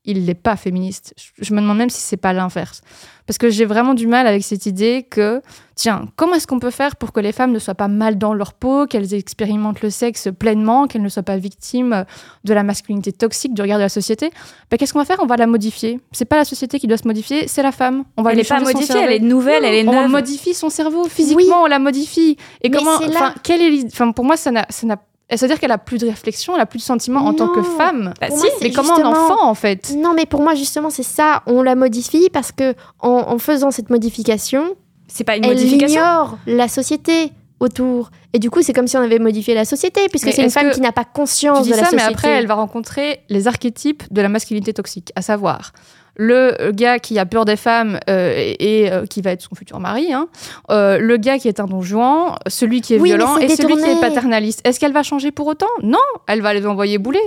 il 0.09 0.25
n'est 0.25 0.33
pas 0.33 0.55
féministe. 0.55 1.13
Je, 1.39 1.53
me 1.53 1.61
demande 1.61 1.77
même 1.77 1.89
si 1.89 2.01
c'est 2.01 2.17
pas 2.17 2.33
l'inverse, 2.33 2.81
parce 3.27 3.37
que 3.37 3.49
j'ai 3.49 3.65
vraiment 3.65 3.93
du 3.93 4.07
mal 4.07 4.25
avec 4.25 4.43
cette 4.43 4.65
idée 4.65 5.05
que 5.07 5.41
tiens, 5.75 6.07
comment 6.15 6.33
est-ce 6.33 6.47
qu'on 6.47 6.59
peut 6.59 6.71
faire 6.71 6.95
pour 6.95 7.13
que 7.13 7.19
les 7.19 7.31
femmes 7.31 7.51
ne 7.51 7.59
soient 7.59 7.75
pas 7.75 7.87
mal 7.87 8.17
dans 8.17 8.33
leur 8.33 8.53
peau, 8.53 8.87
qu'elles 8.87 9.13
expérimentent 9.13 9.81
le 9.81 9.91
sexe 9.91 10.29
pleinement, 10.37 10.87
qu'elles 10.87 11.03
ne 11.03 11.09
soient 11.09 11.21
pas 11.23 11.37
victimes 11.37 12.05
de 12.43 12.53
la 12.55 12.63
masculinité 12.63 13.11
toxique, 13.11 13.53
du 13.53 13.61
regard 13.61 13.77
de 13.77 13.83
la 13.83 13.89
société? 13.89 14.31
Ben, 14.71 14.77
Qu'est-ce 14.77 14.93
qu'on 14.93 14.99
va 14.99 15.05
faire? 15.05 15.19
On 15.21 15.27
va 15.27 15.37
la 15.37 15.47
modifier. 15.47 15.99
C'est 16.11 16.25
pas 16.25 16.37
la 16.37 16.45
société 16.45 16.79
qui 16.79 16.87
doit 16.87 16.97
se 16.97 17.07
modifier, 17.07 17.47
c'est 17.47 17.61
la 17.63 17.71
femme. 17.71 18.03
On 18.17 18.23
va 18.23 18.31
Elle 18.31 18.37
lui 18.37 18.45
est 18.45 18.49
pas 18.49 18.59
modifiée, 18.61 18.99
elle 18.99 19.13
est 19.13 19.19
nouvelle, 19.19 19.63
elle 19.63 19.75
est 19.75 19.87
on 19.87 19.91
neuve. 19.93 20.09
modifie 20.09 20.55
son 20.55 20.69
cerveau 20.69 21.05
physiquement, 21.05 21.61
on 21.63 21.67
la 21.67 21.79
modifie. 21.79 22.35
Et 22.61 22.69
Mais 22.69 22.77
comment 22.77 22.99
là- 22.99 23.35
quelle 23.43 23.61
est 23.61 23.85
Enfin, 23.85 24.11
pour 24.11 24.25
moi, 24.25 24.37
ça 24.37 24.49
n'a, 24.49 24.65
ça 24.69 24.87
n'a. 24.87 24.97
C'est-à-dire 25.31 25.59
qu'elle 25.59 25.71
a 25.71 25.77
plus 25.77 25.97
de 25.99 26.07
réflexion, 26.07 26.55
elle 26.55 26.61
a 26.61 26.65
plus 26.65 26.79
de 26.79 26.83
sentiments 26.83 27.21
en 27.25 27.33
tant 27.33 27.49
que 27.49 27.61
femme. 27.61 28.13
Bah, 28.19 28.27
si, 28.29 28.35
moi, 28.37 28.45
mais 28.61 28.71
comment 28.71 28.97
un 28.97 29.05
enfant 29.05 29.47
en 29.47 29.53
fait 29.53 29.93
Non, 29.95 30.13
mais 30.15 30.25
pour 30.25 30.41
moi, 30.41 30.55
justement, 30.55 30.89
c'est 30.89 31.03
ça. 31.03 31.43
On 31.45 31.61
la 31.61 31.75
modifie 31.75 32.29
parce 32.31 32.51
que 32.51 32.73
en, 32.99 33.09
en 33.27 33.37
faisant 33.37 33.69
cette 33.71 33.89
modification, 33.89 34.75
c'est 35.07 35.23
pas 35.23 35.35
une 35.35 35.45
elle 35.45 35.51
modification. 35.51 36.01
ignore 36.01 36.37
la 36.47 36.67
société 36.67 37.31
autour. 37.59 38.09
Et 38.33 38.39
du 38.39 38.49
coup, 38.49 38.61
c'est 38.61 38.73
comme 38.73 38.87
si 38.87 38.97
on 38.97 39.01
avait 39.01 39.19
modifié 39.19 39.53
la 39.53 39.65
société, 39.65 40.07
puisque 40.09 40.31
c'est 40.31 40.43
une 40.43 40.49
femme 40.49 40.71
qui 40.71 40.81
n'a 40.81 40.91
pas 40.91 41.03
conscience 41.05 41.59
Tu 41.59 41.63
dis 41.65 41.71
de 41.71 41.75
la 41.75 41.83
ça, 41.83 41.95
mais 41.95 42.01
après, 42.01 42.29
elle 42.29 42.47
va 42.47 42.53
rencontrer 42.55 43.19
les 43.29 43.47
archétypes 43.47 44.03
de 44.11 44.21
la 44.21 44.29
masculinité 44.29 44.73
toxique, 44.73 45.11
à 45.15 45.21
savoir 45.21 45.73
le 46.21 46.71
gars 46.71 46.99
qui 46.99 47.17
a 47.17 47.25
peur 47.25 47.45
des 47.45 47.55
femmes 47.55 47.97
euh, 48.09 48.33
et, 48.37 48.81
et, 48.83 48.91
euh, 48.91 49.05
qui 49.05 49.21
va 49.21 49.31
être 49.31 49.41
son 49.41 49.55
futur 49.55 49.79
mari, 49.79 50.11
hein. 50.11 50.27
Euh, 50.69 50.97
le 50.99 51.15
gars 51.15 51.39
qui 51.39 51.47
est 51.47 51.61
un 51.61 51.65
don 51.65 51.81
Juan, 51.81 52.35
celui 52.47 52.81
qui 52.81 52.95
est 52.95 52.99
Oui, 52.99 53.09
violent 53.11 53.35
c'est 53.39 53.45
et 53.45 53.55
celui 53.55 53.77
qui 53.77 53.89
est 53.89 54.01
paternaliste. 54.01 54.59
Est-ce 54.67 54.81
qu'elle 54.81 54.91
va 54.91 55.01
changer 55.01 55.31
pour 55.31 55.47
autant? 55.47 55.65
Non, 55.81 55.97
elle 56.27 56.41
va 56.41 56.53
les 56.53 56.65
envoyer 56.67 56.97
bouler. 56.97 57.21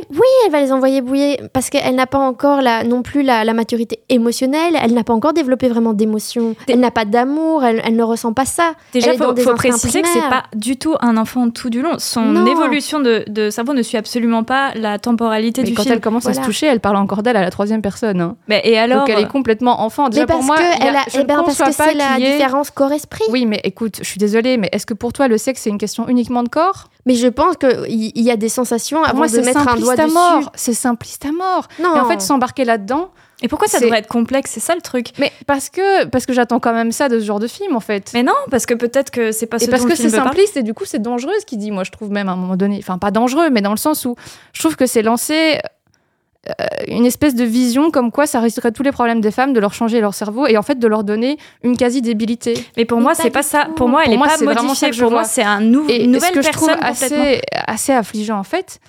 elle 0.45 0.53
va 0.53 0.61
les 0.61 0.73
envoyer 0.73 1.01
bouiller 1.01 1.41
parce 1.55 1.71
qu'elle 1.71 1.95
n'a 1.95 2.07
pas 2.07 2.19
encore 2.19 2.61
la, 2.61 2.85
non 2.85 3.01
plus 3.03 3.23
la, 3.23 3.45
la 3.45 3.55
maturité 3.55 4.01
émotionnelle, 4.11 4.75
elle 4.83 4.93
n'a 4.93 5.05
pas 5.05 5.15
encore 5.15 5.33
développé 5.33 5.69
vraiment 5.69 5.95
d'émotions, 5.95 6.55
elle 6.69 6.81
n'a 6.81 6.91
pas 6.91 7.07
d'amour, 7.07 7.65
elle, 7.65 7.81
elle 7.87 7.97
ne 7.97 8.03
ressent 8.03 8.35
pas 8.35 8.45
ça. 8.45 8.75
Déjà, 8.93 9.15
est 9.15 9.17
faut, 9.17 9.33
préciser 9.55 10.03
que 10.03 10.09
c'est 10.09 10.19
primaires. 10.21 10.29
pas 10.29 10.45
du 10.55 10.77
tout 10.77 10.97
un 11.01 11.17
enfant 11.17 11.49
tout 11.49 11.71
du 11.71 11.81
long. 11.81 11.95
Son 11.99 12.23
Non. 12.27 12.45
évolution 12.47 13.01
de, 13.01 13.25
de 13.27 13.49
cerveau 13.49 13.73
ne 13.73 13.81
suit 13.83 13.97
absolument 13.97 14.45
pas 14.45 14.73
la 14.75 14.99
temporalité 14.99 15.63
Mais 15.63 15.69
du 15.71 15.75
quand 15.75 15.83
film. 15.85 15.95
elle 15.95 16.01
commence 16.03 16.27
à 16.27 16.35
se 16.35 16.41
toucher, 16.43 16.67
elle 16.67 16.81
parle 16.81 16.97
encore 16.97 17.23
d'elle 17.23 17.37
à 17.39 17.43
la 17.43 17.51
troisième 17.51 17.81
personne. 17.81 18.21
hein. 18.21 18.37
Mais, 18.49 18.61
et 18.65 18.82
alors, 18.83 19.01
Donc 19.07 19.11
elle 19.11 19.25
est 19.25 19.29
complètement 19.29 19.83
enfant. 19.83 20.09
Déjà 20.09 20.23
Mais 20.23 20.27
parce 20.27 20.39
pour 20.41 20.47
moi, 20.47 20.57
que, 20.59 20.63
a- 20.63 20.87
elle 20.89 20.97
a, 20.97 21.03
je 21.13 21.21
eh 21.21 21.25
ben, 21.25 21.43
parce 21.45 21.59
que 21.59 21.73
c'est 21.73 21.95
la 21.95 22.19
ait- 22.19 22.33
différence 22.33 22.71
corps-esprit. 22.71 23.25
Oui, 23.31 23.47
mais 23.47 23.61
écoute, 23.65 23.97
je 24.01 24.05
suis 24.05 24.19
désolée, 24.19 24.57
mais 24.57 24.69
est-ce 24.73 24.87
que 24.87 24.95
pour 24.95 25.13
toi 25.13 25.29
le 25.29 25.39
sexe 25.39 25.63
c'est 25.63 25.71
une 25.71 25.79
question 25.79 26.09
uniquement 26.09 26.43
de 26.43 26.49
corps? 26.49 26.89
Mais 27.07 27.15
je 27.15 27.27
pense 27.29 27.57
qu'il 27.57 27.91
y, 27.91 28.13
il 28.15 28.23
y 28.23 28.31
a 28.31 28.37
des 28.37 28.49
sensations 28.49 29.03
avant 29.03 29.19
moi, 29.19 29.27
de 29.27 29.33
c'est 29.33 29.43
mettre 29.43 29.67
un 29.69 29.77
doigt 29.77 29.95
à 29.95 29.97
dessus. 30.05 30.15
mort. 30.15 30.53
C'est 30.55 30.75
simpliste 30.75 31.25
à 31.25 31.33
mort. 31.33 31.67
Non. 31.83 31.97
Et 31.97 32.01
en 32.01 32.05
fait, 32.09 32.21
s'embarquer 32.21 32.65
là-dedans, 32.65 33.11
Et 33.43 33.49
pourquoi 33.49 33.67
ça 33.67 33.81
devrait 33.81 33.99
être 33.99 34.07
complexe? 34.09 34.53
C'est 34.53 34.61
ça 34.61 34.75
le 34.77 34.81
truc. 34.83 35.09
mais 35.19 35.33
parce 35.49 35.69
que 35.69 36.05
parce 36.07 36.27
que 36.27 36.33
j'attends 36.33 36.61
quand 36.61 36.73
même 36.73 36.93
ça 36.93 37.09
de 37.09 37.19
ce 37.19 37.25
genre 37.25 37.41
de 37.41 37.49
film 37.49 37.75
en 37.75 37.81
fait. 37.81 38.11
Mais 38.15 38.23
non, 38.23 38.35
parce 38.53 38.67
que 38.67 38.75
peut-être 38.75 39.11
que 39.11 39.33
c'est 39.33 39.47
pas 39.47 39.59
ce 39.59 39.65
et 39.65 39.69
parce 39.69 39.83
dont 39.83 39.89
que 39.89 39.97
c'est 39.97 40.11
simpliste 40.11 40.57
et 40.57 40.63
du 40.63 40.75
coup 40.75 40.85
c'est 40.85 41.03
dangereux 41.03 41.33
ce 41.41 41.45
qu'il 41.47 41.59
dit. 41.59 41.73
Moi 41.73 41.83
je 41.83 41.91
trouve 41.91 42.11
même 42.13 42.29
à 42.29 42.33
un 42.33 42.37
moment 42.37 42.57
donné, 42.57 42.79
enfin 42.79 42.99
pas 42.99 43.11
dangereux, 43.11 43.51
mais 43.51 43.61
dans 43.63 43.73
le 43.73 43.77
sens 43.79 44.05
où 44.05 44.15
je 44.53 44.61
trouve 44.61 44.77
que 44.77 44.87
c'est 44.87 45.03
lancé 45.03 45.59
une 46.89 47.07
espèce 47.07 47.35
de 47.37 47.45
vision 47.45 47.91
comme 47.93 48.11
quoi 48.11 48.27
ça 48.27 48.41
résoudrait 48.41 48.73
tous 48.73 48.83
les 48.83 48.91
problèmes 48.91 49.21
des 49.21 49.31
femmes, 49.31 49.53
de 49.53 49.61
leur 49.61 49.73
changer 49.75 50.01
leur 50.01 50.13
cerveau 50.15 50.47
et 50.47 50.57
en 50.57 50.63
fait 50.63 50.79
de 50.79 50.87
leur 50.89 51.05
donner 51.05 51.39
une 51.63 51.77
quasi 51.77 52.03
débilité. 52.03 52.55
Mais 52.77 52.85
pour 52.85 52.99
Mais 52.99 53.05
moi, 53.05 53.15
c'est 53.15 53.31
pas 53.31 53.43
ça. 53.45 53.69
Pour 53.77 53.89
moi, 53.89 54.01
elle 54.03 54.07
Pour 54.07 54.15
est 54.15 54.19
moi, 54.19 54.27
pas 54.55 54.63
modifiée. 54.63 54.91
Pour 54.91 55.11
moi, 55.13 55.25
c'est 55.25 55.43
un 55.45 55.61
nou- 55.61 55.87
Et 55.89 56.07
nouvelle 56.07 56.31
ce 56.31 56.35
que 56.35 56.43
je 56.43 56.51
trouve 56.51 56.69
personne 56.77 57.13
assez, 57.13 57.41
assez 57.67 57.93
affligeant 57.93 58.39
en 58.39 58.43
fait, 58.45 58.81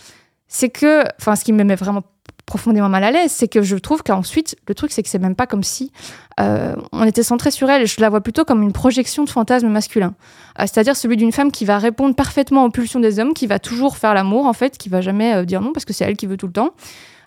c'est 0.48 0.70
que, 0.70 1.04
enfin, 1.20 1.36
ce 1.36 1.44
qui 1.44 1.54
me 1.54 1.64
met 1.64 1.76
vraiment 1.76 2.02
profondément 2.46 2.90
mal 2.90 3.04
à 3.04 3.12
l'aise, 3.12 3.32
c'est 3.32 3.48
que 3.48 3.62
je 3.62 3.76
trouve 3.78 4.04
qu'ensuite, 4.04 4.56
le 4.68 4.76
truc, 4.76 4.92
c'est 4.92 5.02
que 5.02 5.08
c'est 5.10 5.18
même 5.20 5.36
pas 5.36 5.48
comme 5.48 5.64
si 5.64 5.92
euh, 6.40 6.76
on 6.92 7.04
était 7.06 7.24
centré 7.24 7.52
sur 7.52 7.70
elle. 7.70 7.88
Je 7.88 8.02
la 8.02 8.10
vois 8.10 8.20
plutôt 8.22 8.44
comme 8.46 8.62
une 8.64 8.74
projection 8.74 9.24
de 9.24 9.30
fantasme 9.30 9.68
masculin. 9.70 10.14
Euh, 10.60 10.64
C'est-à-dire 10.64 10.96
celui 10.98 11.16
d'une 11.18 11.32
femme 11.32 11.52
qui 11.52 11.64
va 11.66 11.78
répondre 11.78 12.16
parfaitement 12.16 12.66
aux 12.66 12.70
pulsions 12.70 13.00
des 13.00 13.20
hommes, 13.20 13.34
qui 13.34 13.48
va 13.48 13.60
toujours 13.60 13.96
faire 13.98 14.14
l'amour, 14.14 14.46
en 14.48 14.54
fait, 14.54 14.78
qui 14.78 14.90
va 14.90 15.00
jamais 15.02 15.34
euh, 15.36 15.46
dire 15.46 15.62
non 15.62 15.72
parce 15.72 15.86
que 15.86 15.94
c'est 15.94 16.04
elle 16.04 16.18
qui 16.18 16.26
veut 16.28 16.38
tout 16.38 16.48
le 16.48 16.54
temps. 16.54 16.72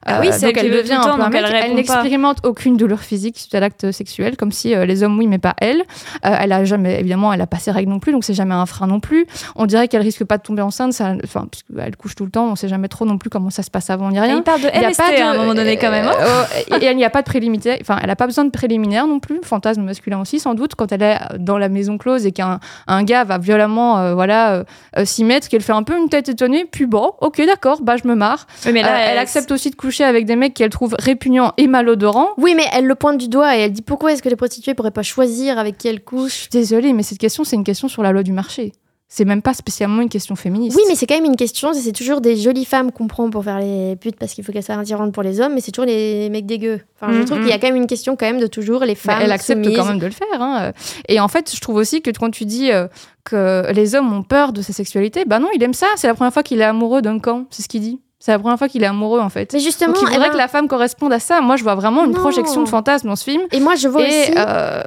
Ah 0.06 0.18
oui, 0.20 0.28
c'est 0.32 0.46
donc 0.46 0.56
elle 0.56 0.66
elle 0.66 0.72
devient 0.72 0.98
temps, 1.02 1.12
un 1.14 1.16
peu 1.16 1.22
un 1.22 1.28
mec. 1.30 1.42
elle 1.46 1.64
Elle 1.70 1.74
n'expérimente 1.74 2.38
aucune 2.46 2.76
douleur 2.76 3.00
physique 3.00 3.38
suite 3.38 3.54
à 3.54 3.60
l'acte 3.60 3.90
sexuel, 3.92 4.36
comme 4.36 4.52
si 4.52 4.74
euh, 4.74 4.84
les 4.86 5.02
hommes 5.02 5.18
oui, 5.18 5.26
mais 5.26 5.38
pas 5.38 5.54
elle. 5.60 5.80
Euh, 6.24 6.36
elle 6.40 6.52
a 6.52 6.64
jamais, 6.64 7.00
évidemment, 7.00 7.32
elle 7.32 7.40
a 7.40 7.46
pas 7.46 7.58
ses 7.58 7.70
règles 7.70 7.90
non 7.90 7.98
plus, 7.98 8.12
donc 8.12 8.24
c'est 8.24 8.34
jamais 8.34 8.54
un 8.54 8.66
frein 8.66 8.86
non 8.86 9.00
plus. 9.00 9.26
On 9.56 9.66
dirait 9.66 9.88
qu'elle 9.88 10.02
risque 10.02 10.24
pas 10.24 10.38
de 10.38 10.42
tomber 10.42 10.62
enceinte, 10.62 10.92
ça, 10.92 11.14
enfin, 11.24 11.46
puisqu'elle 11.50 11.96
couche 11.96 12.14
tout 12.14 12.24
le 12.24 12.30
temps, 12.30 12.46
on 12.46 12.56
sait 12.56 12.68
jamais 12.68 12.88
trop 12.88 13.04
non 13.04 13.18
plus 13.18 13.30
comment 13.30 13.50
ça 13.50 13.62
se 13.62 13.70
passe 13.70 13.90
avant 13.90 14.10
ni 14.10 14.16
Et 14.16 14.20
rien. 14.20 14.36
il 14.36 14.42
parle 14.42 14.60
de 14.60 14.66
MST 14.68 14.96
pas 14.96 15.10
de- 15.16 15.22
à 15.22 15.30
un 15.30 15.36
moment 15.36 15.54
donné 15.54 15.76
quand 15.76 15.90
même. 15.90 16.06
hein. 16.06 16.12
euh, 16.20 16.76
et 16.80 16.84
elle 16.84 16.96
n'y 16.96 17.04
a 17.04 17.10
pas 17.10 17.22
de 17.22 17.26
préliminaire, 17.26 17.78
enfin, 17.80 17.98
elle 18.02 18.10
a 18.10 18.16
pas 18.16 18.26
besoin 18.26 18.44
de 18.44 18.50
préliminaire 18.50 19.06
non 19.06 19.18
plus, 19.20 19.40
fantasme 19.42 19.82
masculin 19.82 20.20
aussi, 20.20 20.38
sans 20.40 20.54
doute, 20.54 20.74
quand 20.74 20.92
elle 20.92 21.02
est 21.02 21.18
dans 21.38 21.58
la 21.58 21.68
maison 21.68 21.98
close 21.98 22.26
et 22.26 22.32
qu'un 22.32 22.60
un 22.86 23.02
gars 23.04 23.24
va 23.24 23.38
violemment, 23.38 23.98
euh, 23.98 24.14
voilà, 24.14 24.52
euh, 24.54 24.64
euh, 24.98 25.04
s'y 25.04 25.24
mettre, 25.24 25.48
qu'elle 25.48 25.62
fait 25.62 25.72
un 25.72 25.82
peu 25.82 25.96
une 25.98 26.08
tête 26.08 26.28
étonnée, 26.28 26.64
puis 26.70 26.86
bon, 26.86 27.12
ok, 27.20 27.40
d'accord, 27.46 27.80
bah 27.82 27.96
je 28.02 28.06
me 28.08 28.14
marre. 28.14 28.46
Oui, 28.64 28.72
mais 28.72 28.82
là, 28.82 28.94
Euh, 28.96 29.06
elle 29.12 29.18
accepte 29.18 29.50
aussi 29.52 29.70
de 29.70 29.76
coucher 29.76 29.95
avec 30.04 30.26
des 30.26 30.36
mecs 30.36 30.54
qu'elle 30.54 30.70
trouve 30.70 30.94
répugnants 30.98 31.52
et 31.56 31.66
malodorants. 31.66 32.28
Oui, 32.38 32.54
mais 32.56 32.64
elle 32.72 32.86
le 32.86 32.94
pointe 32.94 33.18
du 33.18 33.28
doigt 33.28 33.56
et 33.56 33.60
elle 33.60 33.72
dit 33.72 33.82
pourquoi 33.82 34.12
est-ce 34.12 34.22
que 34.22 34.28
les 34.28 34.36
prostituées 34.36 34.74
pourraient 34.74 34.90
pas 34.90 35.02
choisir 35.02 35.58
avec 35.58 35.78
qui 35.78 35.88
elles 35.88 35.96
Je 35.98 36.00
couchent 36.04 36.32
suis 36.32 36.48
désolée, 36.50 36.92
mais 36.92 37.02
cette 37.02 37.18
question, 37.18 37.44
c'est 37.44 37.56
une 37.56 37.64
question 37.64 37.88
sur 37.88 38.02
la 38.02 38.12
loi 38.12 38.22
du 38.22 38.32
marché. 38.32 38.72
C'est 39.08 39.24
même 39.24 39.40
pas 39.40 39.54
spécialement 39.54 40.02
une 40.02 40.08
question 40.08 40.34
féministe. 40.34 40.76
Oui, 40.76 40.82
mais 40.88 40.96
c'est 40.96 41.06
quand 41.06 41.14
même 41.14 41.26
une 41.26 41.36
question. 41.36 41.72
C'est 41.72 41.92
toujours 41.92 42.20
des 42.20 42.36
jolies 42.36 42.64
femmes 42.64 42.90
qu'on 42.90 43.06
prend 43.06 43.30
pour 43.30 43.44
faire 43.44 43.60
les 43.60 43.94
putes 43.94 44.16
parce 44.16 44.34
qu'il 44.34 44.42
faut 44.42 44.50
qu'elles 44.50 44.64
soient 44.64 44.74
attirantes 44.74 45.12
pour 45.12 45.22
les 45.22 45.40
hommes, 45.40 45.54
mais 45.54 45.60
c'est 45.60 45.70
toujours 45.70 45.86
les 45.86 46.28
mecs 46.28 46.44
dégueux. 46.44 46.80
Enfin, 47.00 47.12
je 47.12 47.18
Mhm. 47.20 47.24
trouve 47.24 47.38
qu'il 47.38 47.48
y 47.48 47.52
a 47.52 47.58
quand 47.60 47.68
même 47.68 47.76
une 47.76 47.86
question 47.86 48.16
quand 48.16 48.26
même 48.26 48.40
de 48.40 48.48
toujours 48.48 48.80
les 48.84 48.96
femmes. 48.96 49.20
elle 49.22 49.30
accepte 49.30 49.62
soumises. 49.62 49.78
quand 49.78 49.84
même 49.84 50.00
de 50.00 50.06
le 50.06 50.10
faire. 50.12 50.26
hein. 50.42 50.72
Et 51.08 51.20
en 51.20 51.28
fait, 51.28 51.54
je 51.54 51.60
trouve 51.60 51.76
aussi 51.76 52.02
que 52.02 52.10
quand 52.10 52.30
tu 52.32 52.46
dis 52.46 52.72
euh, 52.72 52.88
que 53.22 53.70
les 53.72 53.94
hommes 53.94 54.12
ont 54.12 54.24
peur 54.24 54.52
de 54.52 54.60
sa 54.60 54.72
sexualité, 54.72 55.24
bah 55.24 55.38
non, 55.38 55.48
il 55.54 55.62
aime 55.62 55.72
ça. 55.72 55.86
C'est 55.94 56.08
la 56.08 56.14
première 56.14 56.32
fois 56.32 56.42
qu'il 56.42 56.60
est 56.60 56.64
amoureux 56.64 57.00
d'un 57.00 57.20
camp. 57.20 57.44
C'est 57.50 57.62
ce 57.62 57.68
qu'il 57.68 57.82
dit. 57.82 58.00
C'est 58.18 58.32
la 58.32 58.38
première 58.38 58.56
fois 58.58 58.68
qu'il 58.68 58.82
est 58.82 58.86
amoureux, 58.86 59.20
en 59.20 59.28
fait. 59.28 59.52
Mais 59.52 59.60
justement, 59.60 59.92
Donc 59.92 60.00
il 60.02 60.08
eh 60.08 60.12
faudrait 60.14 60.28
ben- 60.28 60.32
que 60.32 60.38
la 60.38 60.48
femme 60.48 60.68
corresponde 60.68 61.12
à 61.12 61.18
ça. 61.20 61.42
Moi, 61.42 61.56
je 61.56 61.62
vois 61.62 61.74
vraiment 61.74 62.04
une 62.06 62.12
Non. 62.12 62.18
projection 62.20 62.62
de 62.62 62.68
fantasme 62.68 63.08
dans 63.08 63.14
ce 63.16 63.24
film. 63.24 63.42
et 63.52 63.60
moi 63.60 63.74
je 63.74 63.88
vois 63.88 64.02
Et 64.02 64.06
aussi. 64.08 64.32
euh, 64.38 64.82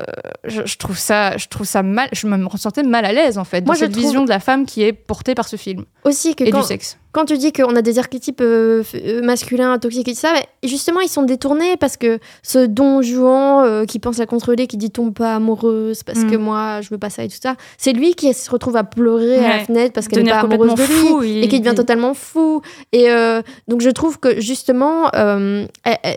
je, 0.46 0.64
je 0.66 0.78
trouve 0.78 0.98
ça, 0.98 1.38
je 1.38 1.48
trouve 1.48 1.68
ça 1.68 1.84
mal. 1.84 2.10
Je 2.12 2.26
me 2.28 2.44
ressentais 2.48 2.82
mal 2.84 3.06
à 3.06 3.14
l'aise 3.14 3.38
en 3.38 3.44
fait 3.44 3.62
dans 3.62 3.68
Moi, 3.68 3.76
je 3.76 3.82
cette 3.82 3.92
trouve- 3.92 4.04
vision 4.04 4.24
de 4.24 4.30
la 4.30 4.40
femme 4.40 4.66
qui 4.66 4.82
est 4.84 4.94
portée 4.94 5.36
par 5.36 5.48
ce 5.48 5.58
film 5.58 5.86
aussi 6.06 6.36
que 6.36 6.44
et 6.44 6.50
quand, 6.50 6.62
du 6.62 6.66
sexe. 6.66 6.98
Quand 7.12 7.26
tu 7.26 7.38
dis 7.38 7.52
qu'on 7.52 7.76
a 7.76 7.82
des 7.82 7.98
archétypes 8.00 8.42
euh, 8.42 8.84
euh, 8.96 9.22
masculins, 9.22 9.78
toxiques 9.80 10.08
et 10.08 10.14
tout 10.14 10.20
ça, 10.20 10.34
bah, 10.34 10.42
justement, 10.64 11.00
ils 11.00 11.10
sont 11.10 11.24
détournés 11.24 11.76
parce 11.78 11.98
que 11.98 12.20
ce 12.44 12.66
don 12.66 13.02
Juan 13.02 13.66
euh, 13.66 13.86
qui 13.86 14.00
pense 14.00 14.18
la 14.20 14.26
contrôler, 14.26 14.68
qui 14.68 14.78
dit 14.78 14.92
tombe 14.92 15.14
pas 15.14 15.36
amoureuse 15.36 16.04
parce 16.04 16.20
Mm. 16.20 16.32
que 16.32 16.36
moi 16.38 16.82
je 16.82 16.90
veux 16.90 16.98
pas 16.98 17.10
ça 17.10 17.24
et 17.24 17.28
tout 17.28 17.38
ça, 17.42 17.56
c'est 17.78 17.94
lui 17.94 18.14
qui 18.14 18.34
se 18.34 18.50
retrouve 18.52 18.76
à 18.78 18.84
pleurer 18.84 19.44
à 19.44 19.58
la 19.58 19.60
fenêtre 19.66 19.94
parce 19.94 20.08
qu'elle 20.08 20.20
est 20.20 20.24
Devenir 20.24 20.42
pas 20.42 20.48
amoureuse 20.54 20.76
de 20.76 20.82
lui 20.82 20.88
fou, 21.08 21.24
il- 21.24 21.44
et 21.44 21.48
qui 21.48 21.60
devient 21.60 21.72
il- 21.74 21.76
totalement 21.78 22.14
fou. 22.14 22.62
Et 22.92 23.10
euh, 23.10 23.42
donc 23.68 23.82
je 23.82 23.90
trouve 23.90 24.20
que 24.20 24.40
justement, 24.42 25.10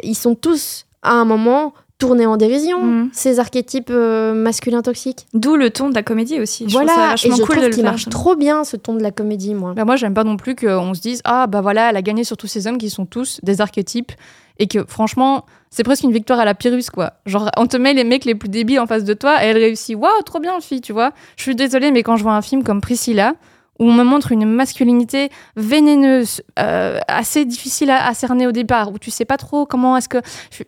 ils 0.03 0.15
sont 0.17 0.35
tous 0.35 0.87
à 1.03 1.13
un 1.15 1.25
moment 1.25 1.73
tournés 2.03 2.27
en 2.27 2.37
dérision, 2.37 2.83
Mm. 2.83 3.11
ces 3.13 3.39
archétypes 3.39 3.91
euh, 3.91 4.35
masculins 4.35 4.83
toxiques. 4.83 5.27
D'où 5.35 5.57
le 5.57 5.71
ton 5.71 5.89
de 5.89 5.95
la 5.95 6.03
comédie 6.03 6.41
aussi. 6.41 6.65
Je 6.69 6.75
trouve 6.75 6.89
ça 6.89 6.95
voilà, 6.95 7.07
et 7.07 7.11
vachement 7.11 7.37
je 7.37 7.43
cool 7.43 7.57
trouve 7.57 7.71
qu'il 7.71 7.85
marche 7.85 8.09
trop 8.09 8.35
bien 8.37 8.65
ce 8.65 8.77
ton 8.77 8.95
de 8.95 9.03
la 9.03 9.11
comédie, 9.13 9.55
moi. 9.55 9.73
Bah, 9.75 9.85
moi, 9.85 9.97
j'aime 9.97 10.15
pas 10.15 10.25
non 10.25 10.37
plus 10.37 10.57
qu'on 10.57 10.95
se 10.95 11.01
dise 11.01 11.21
ah 11.25 11.47
bah 11.47 11.61
voilà, 11.61 11.91
elle 11.91 11.97
a 11.97 12.03
gagné 12.03 12.25
sur 12.25 12.37
tous 12.37 12.47
ces 12.49 12.67
hommes 12.67 12.79
qui 12.79 12.91
sont 12.91 13.07
tous 13.07 13.39
des 13.43 13.61
archétypes 13.61 14.13
et 14.59 14.67
que 14.67 14.85
franchement, 14.87 15.45
c'est 15.71 15.83
presque 15.85 16.03
une 16.03 16.13
victoire 16.13 16.39
à 16.41 16.45
la 16.45 16.55
Pyrrhus 16.55 16.91
quoi. 16.93 17.13
Genre 17.25 17.51
on 17.57 17.67
te 17.67 17.77
met 17.77 17.95
les 17.95 18.05
mecs 18.05 18.25
les 18.25 18.35
plus 18.35 18.49
débiles 18.49 18.81
en 18.81 18.87
face 18.87 19.05
de 19.05 19.15
toi 19.15 19.43
et 19.43 19.47
elle 19.49 19.57
réussit. 19.57 19.97
Waouh, 19.97 20.23
trop 20.27 20.41
bien 20.41 20.61
fille, 20.61 20.81
tu 20.81 20.93
vois. 20.93 21.13
Je 21.37 21.43
suis 21.45 21.55
désolée 21.55 21.91
mais 21.93 22.03
quand 22.03 22.17
je 22.17 22.23
vois 22.25 22.35
un 22.35 22.43
film 22.43 22.63
comme 22.65 22.81
Priscilla 22.81 23.35
où 23.83 23.89
on 23.89 23.93
me 23.93 24.05
montre 24.05 24.31
une 24.31 24.47
masculinité 24.47 25.29
vénéneuse, 25.57 26.41
euh, 26.61 27.01
assez 27.09 27.45
difficile 27.45 27.91
à, 27.91 28.15
cerner 28.15 28.47
au 28.47 28.53
départ, 28.53 28.93
où 28.93 28.99
tu 28.99 29.11
sais 29.11 29.25
pas 29.25 29.37
trop 29.37 29.67
comment 29.67 29.97
est-ce 29.97 30.09
que 30.09 30.19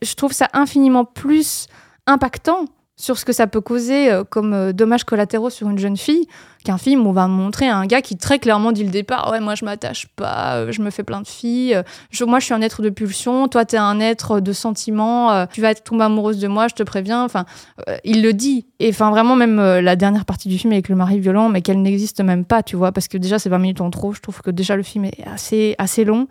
je 0.02 0.14
trouve 0.14 0.32
ça 0.32 0.48
infiniment 0.52 1.04
plus 1.04 1.68
impactant 2.08 2.64
sur 2.97 3.18
ce 3.18 3.24
que 3.24 3.32
ça 3.32 3.47
peut 3.47 3.61
causer 3.61 4.11
euh, 4.11 4.24
comme 4.24 4.53
euh, 4.53 4.72
dommages 4.72 5.05
collatéraux 5.05 5.51
sur 5.51 5.68
une 5.68 5.78
jeune 5.78 5.97
fille 5.97 6.28
qu'un 6.64 6.78
film 6.78 7.07
où 7.07 7.11
on 7.11 7.12
va 7.12 7.26
montrer 7.26 7.68
un 7.68 7.86
gars 7.86 8.01
qui 8.01 8.16
très 8.16 8.38
clairement 8.38 8.72
dit 8.72 8.84
le 8.84 8.90
départ 8.90 9.30
ouais 9.32 9.40
moi 9.40 9.55
je 9.57 9.64
m'attache 9.64 10.07
pas 10.14 10.57
euh, 10.57 10.72
je 10.72 10.80
me 10.80 10.90
fais 10.90 11.03
plein 11.03 11.20
de 11.20 11.26
filles 11.26 11.76
moi 12.26 12.38
je 12.38 12.45
suis 12.45 12.55
un 12.55 12.62
être 12.62 12.82
de 12.82 12.90
pulsion 12.90 13.49
toi 13.49 13.64
t'es 13.64 13.76
un 13.76 13.99
être 13.99 14.40
de 14.40 14.53
sentiments 14.53 15.32
euh, 15.32 15.47
tu 15.53 15.61
vas 15.61 15.72
être 15.72 15.82
tomber 15.82 16.05
amoureuse 16.05 16.38
de 16.38 16.47
moi 16.47 16.68
je 16.68 16.74
te 16.74 16.82
préviens 16.82 17.22
enfin 17.24 17.45
il 18.05 18.22
le 18.22 18.32
dit. 18.32 18.66
Et 18.80 18.90
enfin 18.90 19.11
vraiment 19.11 19.36
même 19.36 19.57
la 19.57 19.97
dernière 19.97 20.24
partie 20.24 20.49
du 20.49 20.59
film 20.59 20.72
avec 20.72 20.88
le 20.88 20.97
mari 20.97 21.18
violent 21.18 21.49
mais 21.49 21.62
qu'elle 21.62 21.82
n'existe 21.82 22.20
même 22.20 22.45
pas 22.45 22.62
tu 22.62 22.76
vois 22.76 22.92
parce 22.92 23.09
que 23.09 23.18
déjà 23.18 23.38
c'est 23.38 23.49
20 23.49 23.59
minutes 23.59 23.80
en 23.80 23.90
trop 23.90 24.12
je 24.12 24.20
trouve 24.20 24.40
que 24.40 24.51
déjà 24.51 24.76
le 24.76 24.82
film 24.82 25.05
est 25.05 25.26
assez 25.26 25.74
assez 25.78 26.05
long 26.05 26.28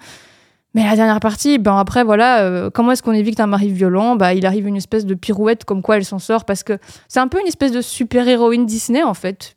mais 0.74 0.84
la 0.84 0.96
dernière 0.96 1.20
partie, 1.20 1.60
ben 1.60 1.78
après, 1.78 2.04
voilà, 2.04 2.42
euh, 2.42 2.70
comment 2.72 2.92
est-ce 2.92 3.04
qu'on 3.04 3.14
évite 3.14 3.40
un 3.40 3.48
mari 3.48 3.70
violent? 3.70 4.16
Bah, 4.16 4.34
Il 4.34 4.46
arrive 4.46 4.68
une 4.68 4.76
espèce 4.76 5.06
de 5.06 5.14
pirouette 5.14 5.66
comme 5.66 5.82
quoi 5.82 5.98
elle 5.98 6.06
s'en 6.06 6.20
sort 6.20 6.46
parce 6.46 6.64
que 6.64 6.80
c'est 7.08 7.20
un 7.20 7.28
peu 7.28 7.40
une 7.40 7.48
espèce 7.48 7.72
de 7.72 7.82
super-héroïne 7.82 8.66
Disney 8.66 9.04
en 9.04 9.14
fait. 9.14 9.56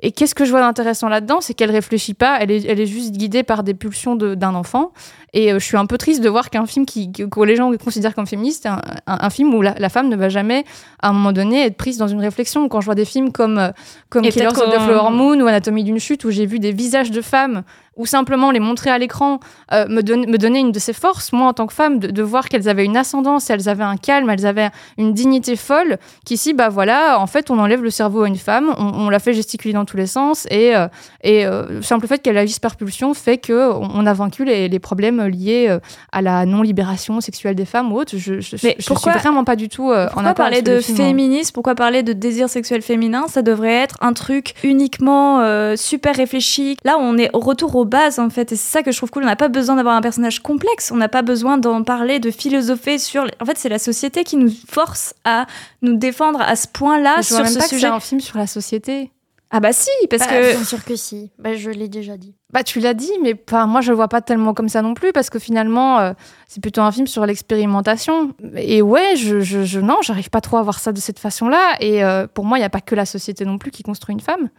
Et 0.00 0.12
qu'est-ce 0.12 0.34
que 0.34 0.44
je 0.44 0.50
vois 0.50 0.60
d'intéressant 0.60 1.08
là-dedans? 1.08 1.40
C'est 1.40 1.54
qu'elle 1.54 1.70
réfléchit 1.70 2.14
pas, 2.14 2.38
elle 2.40 2.50
est, 2.50 2.64
elle 2.66 2.80
est 2.80 2.86
juste 2.86 3.12
guidée 3.16 3.42
par 3.42 3.62
des 3.62 3.74
pulsions 3.74 4.16
de- 4.16 4.34
d'un 4.34 4.54
enfant. 4.54 4.92
Et 5.34 5.52
euh, 5.52 5.58
je 5.58 5.64
suis 5.64 5.76
un 5.76 5.84
peu 5.86 5.98
triste 5.98 6.22
de 6.22 6.28
voir 6.28 6.48
qu'un 6.50 6.64
film 6.66 6.86
qui, 6.86 7.12
que, 7.12 7.40
les 7.42 7.56
gens 7.56 7.70
considèrent 7.76 8.14
comme 8.14 8.26
féministe, 8.26 8.66
un, 8.66 8.80
un- 9.06 9.18
un 9.20 9.30
film 9.30 9.52
où 9.54 9.60
la, 9.62 9.74
la 9.78 9.88
femme 9.88 10.08
ne 10.08 10.16
va 10.16 10.28
jamais, 10.28 10.64
à 11.02 11.08
un 11.10 11.12
moment 11.12 11.32
donné, 11.32 11.64
être 11.66 11.76
prise 11.76 11.98
dans 11.98 12.08
une 12.08 12.20
réflexion. 12.20 12.68
Quand 12.68 12.80
je 12.80 12.86
vois 12.86 12.94
des 12.94 13.04
films 13.04 13.32
comme, 13.32 13.58
euh, 13.58 13.70
comme 14.08 14.22
Killers 14.22 14.46
of 14.48 14.74
the 14.74 14.80
Flower 14.80 15.10
Moon 15.10 15.40
ou 15.40 15.46
Anatomie 15.46 15.84
d'une 15.84 15.98
chute, 15.98 16.24
où 16.24 16.30
j'ai 16.30 16.46
vu 16.46 16.58
des 16.58 16.72
visages 16.72 17.10
de 17.10 17.20
femmes, 17.20 17.62
ou 17.96 18.06
simplement 18.06 18.52
les 18.52 18.60
montrer 18.60 18.90
à 18.90 18.98
l'écran, 18.98 19.40
euh, 19.72 19.86
me, 19.88 19.96
me 20.00 20.38
donner 20.38 20.60
une 20.60 20.70
de 20.70 20.78
ces 20.78 20.92
forces, 20.92 21.32
moi 21.32 21.48
en 21.48 21.52
tant 21.52 21.66
que 21.66 21.74
femme, 21.74 21.98
de, 21.98 22.06
de 22.08 22.22
voir 22.22 22.48
qu'elles 22.48 22.68
avaient 22.68 22.84
une 22.84 22.96
ascendance, 22.96 23.50
elles 23.50 23.68
avaient 23.68 23.82
un 23.84 23.96
calme, 23.96 24.30
elles 24.30 24.46
avaient 24.46 24.70
une 24.98 25.12
dignité 25.14 25.56
folle, 25.56 25.98
qu'ici, 26.24 26.54
bah 26.54 26.68
voilà, 26.68 27.18
en 27.20 27.26
fait, 27.26 27.50
on 27.50 27.58
enlève 27.58 27.82
le 27.82 27.90
cerveau 27.90 28.22
à 28.22 28.28
une 28.28 28.36
femme, 28.36 28.72
on, 28.78 28.84
on 29.06 29.10
la 29.10 29.18
fait 29.18 29.32
gesticuler 29.34 29.74
dans 29.74 29.84
tous 29.88 29.96
les 29.96 30.06
sens, 30.06 30.46
et, 30.50 30.76
euh, 30.76 30.86
et 31.22 31.46
euh, 31.46 31.66
le 31.68 31.82
simple 31.82 32.06
fait 32.06 32.18
qu'elle 32.18 32.36
agisse 32.38 32.58
par 32.58 32.76
pulsion 32.76 33.14
fait 33.14 33.38
que 33.38 33.72
on, 33.72 34.06
a 34.06 34.12
vaincu 34.12 34.44
les, 34.44 34.68
les 34.68 34.78
problèmes 34.78 35.22
liés 35.26 35.66
euh, 35.68 35.78
à 36.12 36.22
la 36.22 36.46
non-libération 36.46 37.20
sexuelle 37.20 37.54
des 37.54 37.64
femmes 37.64 37.92
ou 37.92 37.96
autres. 37.96 38.16
Je, 38.16 38.40
je, 38.40 38.56
Mais 38.62 38.76
je 38.78 38.86
pourquoi- 38.86 39.12
suis 39.12 39.20
vraiment 39.20 39.44
pas 39.44 39.56
du 39.56 39.68
tout 39.68 39.90
en 39.92 40.06
Pourquoi 40.12 40.34
parler 40.34 40.62
de 40.62 40.80
féminisme 40.80 41.52
Pourquoi 41.52 41.74
parler 41.74 42.02
de 42.02 42.12
désir 42.12 42.48
sexuel 42.48 42.82
féminin? 42.82 43.26
Ça 43.28 43.42
devrait 43.42 43.74
être 43.74 43.96
un 44.00 44.12
truc 44.12 44.54
uniquement 44.62 45.40
euh, 45.40 45.76
super 45.76 46.14
réfléchi. 46.14 46.76
Là, 46.84 46.96
on 46.98 47.16
est 47.18 47.30
au 47.34 47.40
retour 47.40 47.74
aux 47.76 47.84
bases 47.84 48.18
en 48.18 48.30
fait, 48.30 48.52
et 48.52 48.56
c'est 48.56 48.70
ça 48.72 48.82
que 48.82 48.92
je 48.92 48.96
trouve 48.96 49.10
cool. 49.10 49.22
On 49.24 49.26
n'a 49.26 49.36
pas 49.36 49.48
besoin 49.48 49.76
d'avoir 49.76 49.96
un 49.96 50.00
personnage 50.00 50.40
complexe. 50.40 50.90
On 50.92 50.96
n'a 50.96 51.08
pas 51.08 51.22
besoin 51.22 51.58
d'en 51.58 51.82
parler, 51.82 52.18
de 52.20 52.30
philosopher 52.30 52.98
sur. 52.98 53.24
En 53.40 53.44
fait, 53.44 53.56
c'est 53.58 53.68
la 53.68 53.78
société 53.78 54.24
qui 54.24 54.36
nous 54.36 54.52
force 54.68 55.14
à 55.24 55.46
nous 55.82 55.96
défendre 55.96 56.40
à 56.40 56.56
ce 56.56 56.66
point-là 56.68 57.22
sur 57.22 57.36
même 57.38 57.46
ce 57.46 57.54
pas 57.58 57.64
que 57.64 57.68
sujet. 57.70 57.86
c'est 57.86 57.92
un 57.92 58.00
film 58.00 58.20
sur 58.20 58.38
la 58.38 58.46
société. 58.46 59.10
Ah 59.50 59.60
bah 59.60 59.72
si, 59.72 59.88
parce 60.10 60.26
Bah, 60.26 60.28
que 60.40 60.52
Bien 60.56 60.64
sûr 60.64 60.84
que 60.84 60.94
si. 60.94 61.30
Bah, 61.38 61.54
je 61.54 61.70
l'ai 61.70 61.88
déjà 61.88 62.16
dit. 62.18 62.34
Bah, 62.52 62.62
tu 62.62 62.80
l'as 62.80 62.92
dit, 62.94 63.10
mais 63.22 63.34
enfin, 63.48 63.66
moi, 63.66 63.80
je 63.80 63.90
le 63.90 63.96
vois 63.96 64.08
pas 64.08 64.20
tellement 64.20 64.52
comme 64.52 64.68
ça 64.68 64.82
non 64.82 64.92
plus, 64.94 65.12
parce 65.12 65.30
que 65.30 65.38
finalement, 65.38 65.98
euh, 66.00 66.12
c'est 66.48 66.60
plutôt 66.62 66.82
un 66.82 66.92
film 66.92 67.06
sur 67.06 67.24
l'expérimentation. 67.24 68.32
Et 68.56 68.82
ouais, 68.82 69.16
je, 69.16 69.40
je, 69.40 69.64
je- 69.64 69.80
non, 69.80 69.96
j'arrive 70.02 70.28
pas 70.30 70.40
trop 70.42 70.58
à 70.58 70.62
voir 70.62 70.78
ça 70.78 70.92
de 70.92 70.98
cette 71.00 71.18
façon-là. 71.18 71.76
Et 71.80 72.04
euh, 72.04 72.26
pour 72.26 72.44
moi, 72.44 72.58
il 72.58 72.60
n'y 72.60 72.66
a 72.66 72.70
pas 72.70 72.80
que 72.82 72.94
la 72.94 73.06
société 73.06 73.44
non 73.46 73.58
plus 73.58 73.70
qui 73.70 73.82
construit 73.82 74.12
une 74.14 74.20
femme. 74.20 74.50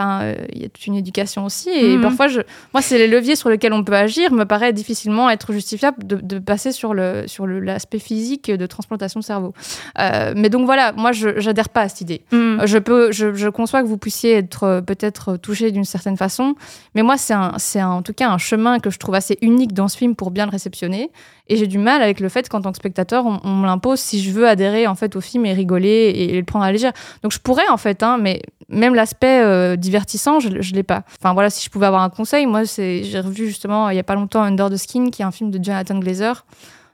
Enfin, 0.00 0.22
euh, 0.22 0.34
il 0.54 0.62
y 0.62 0.64
a 0.64 0.68
toute 0.70 0.86
une 0.86 0.94
éducation 0.96 1.44
aussi. 1.44 1.68
Et 1.68 1.96
Mhm. 1.96 2.02
parfois, 2.02 2.28
je, 2.28 2.40
moi, 2.72 2.80
c'est 2.80 2.96
les 2.96 3.06
leviers 3.06 3.36
sur 3.36 3.50
lesquels 3.50 3.72
on 3.74 3.84
peut 3.84 3.94
agir, 3.94 4.32
me 4.32 4.44
paraît 4.44 4.72
difficilement 4.72 5.28
être 5.28 5.52
justifiable 5.52 6.06
de, 6.06 6.16
de 6.16 6.38
passer 6.38 6.72
sur 6.72 6.94
le 6.94 7.24
sur 7.26 7.46
le- 7.46 7.60
l'aspect 7.60 7.98
physique 7.98 8.50
de 8.50 8.66
transplantation 8.66 9.20
de 9.20 9.24
cerveau. 9.24 9.52
Euh, 9.98 10.32
mais 10.36 10.48
donc 10.48 10.64
voilà, 10.64 10.92
moi, 10.92 11.12
je 11.12 11.38
j'adhère 11.38 11.68
pas 11.68 11.82
à 11.82 11.88
cette 11.88 12.00
idée. 12.00 12.22
Euh, 12.32 12.66
Je, 12.66 12.78
peux, 12.78 13.12
je, 13.12 13.34
je 13.34 13.48
conçois 13.48 13.82
que 13.82 13.86
vous 13.88 13.98
puissiez 13.98 14.32
être 14.36 14.64
euh, 14.64 14.80
peut-être 14.80 15.36
touché 15.36 15.70
d'une 15.70 15.84
certaine 15.84 16.16
façon, 16.16 16.54
mais 16.94 17.02
moi, 17.02 17.16
c'est 17.18 17.34
un, 17.34 17.52
c'est 17.58 17.80
un- 17.80 17.90
en 17.90 18.02
tout 18.02 18.14
cas 18.14 18.28
un 18.30 18.38
chemin 18.38 18.78
que 18.78 18.88
je 18.90 18.98
trouve 18.98 19.14
assez 19.14 19.36
unique 19.42 19.72
dans 19.74 19.88
ce 19.88 19.96
film 19.98 20.14
pour 20.16 20.30
bien 20.30 20.46
le 20.46 20.50
réceptionner. 20.50 21.10
Et 21.48 21.56
j'ai 21.56 21.66
du 21.66 21.78
mal 21.78 22.00
avec 22.00 22.20
le 22.20 22.28
fait 22.28 22.48
qu'en 22.48 22.60
tant 22.60 22.70
que 22.70 22.76
spectateur, 22.78 23.26
on, 23.26 23.40
on 23.42 23.54
me 23.56 23.66
l'impose 23.66 23.98
si 23.98 24.22
je 24.22 24.30
veux 24.30 24.46
adhérer 24.46 24.86
en 24.86 24.94
fait 24.94 25.16
au 25.16 25.20
film 25.20 25.44
et 25.46 25.52
rigoler 25.52 26.12
et, 26.14 26.36
le 26.38 26.44
prendre 26.44 26.64
à 26.64 26.68
la 26.68 26.72
légère. 26.72 26.92
Donc 27.24 27.32
je 27.32 27.38
pourrais 27.40 27.68
en 27.68 27.76
fait, 27.76 28.04
hein, 28.04 28.18
mais 28.20 28.40
même 28.70 28.94
l'aspect 28.94 29.42
euh, 29.42 29.76
divertissant, 29.76 30.40
je, 30.40 30.48
je 30.60 30.74
l'ai 30.74 30.82
pas. 30.82 31.02
Enfin 31.20 31.34
voilà, 31.34 31.50
si 31.50 31.64
je 31.64 31.70
pouvais 31.70 31.86
avoir 31.86 32.02
un 32.02 32.10
conseil, 32.10 32.46
moi, 32.46 32.62
j'ai 32.64 33.20
revu 33.20 33.46
justement 33.46 33.90
il 33.90 33.96
y 33.96 34.00
a 34.00 34.04
pas 34.04 34.14
longtemps 34.14 34.42
Under 34.42 34.70
the 34.70 34.76
Skin, 34.76 35.10
qui 35.10 35.22
est 35.22 35.24
un 35.24 35.30
film 35.32 35.50
de 35.50 35.62
Jonathan 35.62 35.98
Glazer 35.98 36.44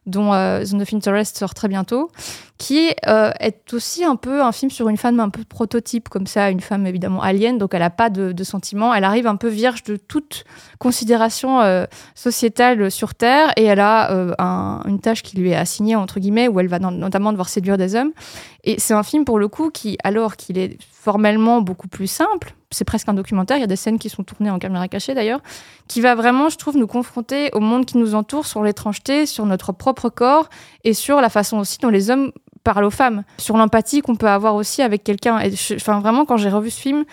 dont 0.07 0.33
euh, 0.33 0.65
Zone 0.65 0.83
of 0.83 0.95
Interest 0.95 1.37
sort 1.37 1.53
très 1.53 1.67
bientôt, 1.67 2.13
qui 2.59 2.91
euh, 3.09 3.33
est 3.41 3.75
aussi 3.75 4.05
un 4.05 4.15
peu 4.15 4.41
un 4.41 4.53
film 4.53 4.71
sur 4.71 4.89
une 4.89 4.97
femme 4.97 5.19
un 5.19 5.31
peu 5.31 5.43
prototype, 5.43 6.09
comme 6.09 6.29
ça, 6.29 6.49
une 6.51 6.61
femme 6.61 6.87
évidemment 6.87 7.23
alien, 7.23 7.59
donc 7.59 7.75
elle 7.75 7.81
n'a 7.81 7.91
pas 7.91 8.09
de, 8.09 8.45
sentiments, 8.45 8.95
elle 8.95 9.03
arrive 9.03 9.27
un 9.27 9.35
peu 9.35 9.49
vierge 9.49 9.83
de 9.83 9.97
toute 9.97 10.45
considération 10.79 11.61
euh, 11.61 11.87
sociétale 12.15 12.89
sur 12.89 13.17
Terre, 13.17 13.53
et 13.57 13.65
elle 13.65 13.81
a 13.81 14.13
un- 14.39 14.81
une 14.87 15.01
tâche 15.01 15.25
qui 15.25 15.39
lui 15.39 15.51
est 15.51 15.57
assignée, 15.57 15.97
entre 15.97 16.21
guillemets, 16.21 16.47
où 16.47 16.61
elle 16.61 16.69
va 16.69 16.79
notamment 16.79 17.33
devoir 17.33 17.49
séduire 17.49 17.77
des 17.77 17.97
hommes. 17.97 18.13
Et 18.67 18.79
c'est 18.79 18.95
un 18.95 19.05
film 19.05 19.25
pour 19.25 19.39
le 19.39 19.47
coup 19.47 19.71
qui, 19.71 19.97
alors 20.03 20.37
qu'il 20.37 20.59
est 20.59 20.77
formellement 20.83 21.63
beaucoup 21.63 21.87
plus 21.87 22.09
simple, 22.09 22.53
c'est 22.73 22.85
presque 22.85 23.09
un 23.09 23.15
documentaire, 23.15 23.57
il 23.57 23.61
y 23.61 23.65
a 23.65 23.69
des 23.69 23.77
scènes 23.77 23.99
qui 23.99 24.11
sont 24.11 24.25
tournées 24.25 24.51
en 24.51 24.59
caméra 24.59 24.89
cachée 24.89 25.15
d'ailleurs, 25.15 25.41
qui 25.87 26.01
va 26.01 26.17
vraiment, 26.17 26.49
je 26.49 26.57
trouve, 26.57 26.77
nous 26.77 26.89
confronter 26.89 27.49
au 27.53 27.61
monde 27.61 27.87
qui 27.87 27.97
nous 27.97 28.17
entoure, 28.17 28.45
sur 28.45 28.65
l'étrangeté, 28.65 29.25
sur 29.25 29.47
notre 29.47 29.71
propre 29.71 30.09
corps 30.09 30.49
et 30.83 30.95
sur 30.95 31.21
la 31.21 31.29
façon 31.29 31.59
aussi 31.59 31.79
dont 31.79 31.91
les 31.91 32.11
hommes 32.11 32.33
parlent 32.65 32.85
aux 32.85 32.91
femmes, 32.91 33.23
sur 33.39 33.57
l'empathie 33.57 34.01
qu'on 34.01 34.17
peut 34.17 34.29
avoir 34.29 34.57
aussi 34.57 34.83
avec 34.83 35.05
quelqu'un. 35.05 35.39
Et 35.39 35.53
enfin, 35.77 36.01
vraiment, 36.01 36.25
quand 36.25 36.37
j'ai 36.37 36.51
revu 36.51 36.71
ce 36.71 36.81
film, 36.81 37.05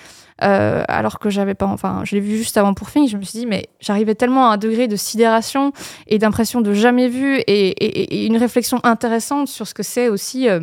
euh, 0.41 0.83
alors 0.87 1.19
que 1.19 1.29
j'avais 1.29 1.53
pas, 1.53 1.67
enfin, 1.67 2.01
je 2.03 2.15
l'ai 2.15 2.21
vu 2.21 2.35
juste 2.35 2.57
avant 2.57 2.73
pour 2.73 2.89
finir, 2.89 3.07
je 3.07 3.17
me 3.17 3.21
suis 3.21 3.37
dit, 3.37 3.45
mais 3.45 3.67
j'arrivais 3.79 4.15
tellement 4.15 4.49
à 4.49 4.53
un 4.55 4.57
degré 4.57 4.87
de 4.87 4.95
sidération 4.95 5.71
et 6.07 6.17
d'impression 6.17 6.61
de 6.61 6.73
jamais 6.73 7.07
vu 7.07 7.37
et 7.45 8.25
une 8.25 8.37
réflexion 8.37 8.79
intéressante 8.83 9.47
sur 9.47 9.67
ce 9.67 9.75
que 9.75 9.83
c'est 9.83 10.09
aussi 10.09 10.49
euh, 10.49 10.61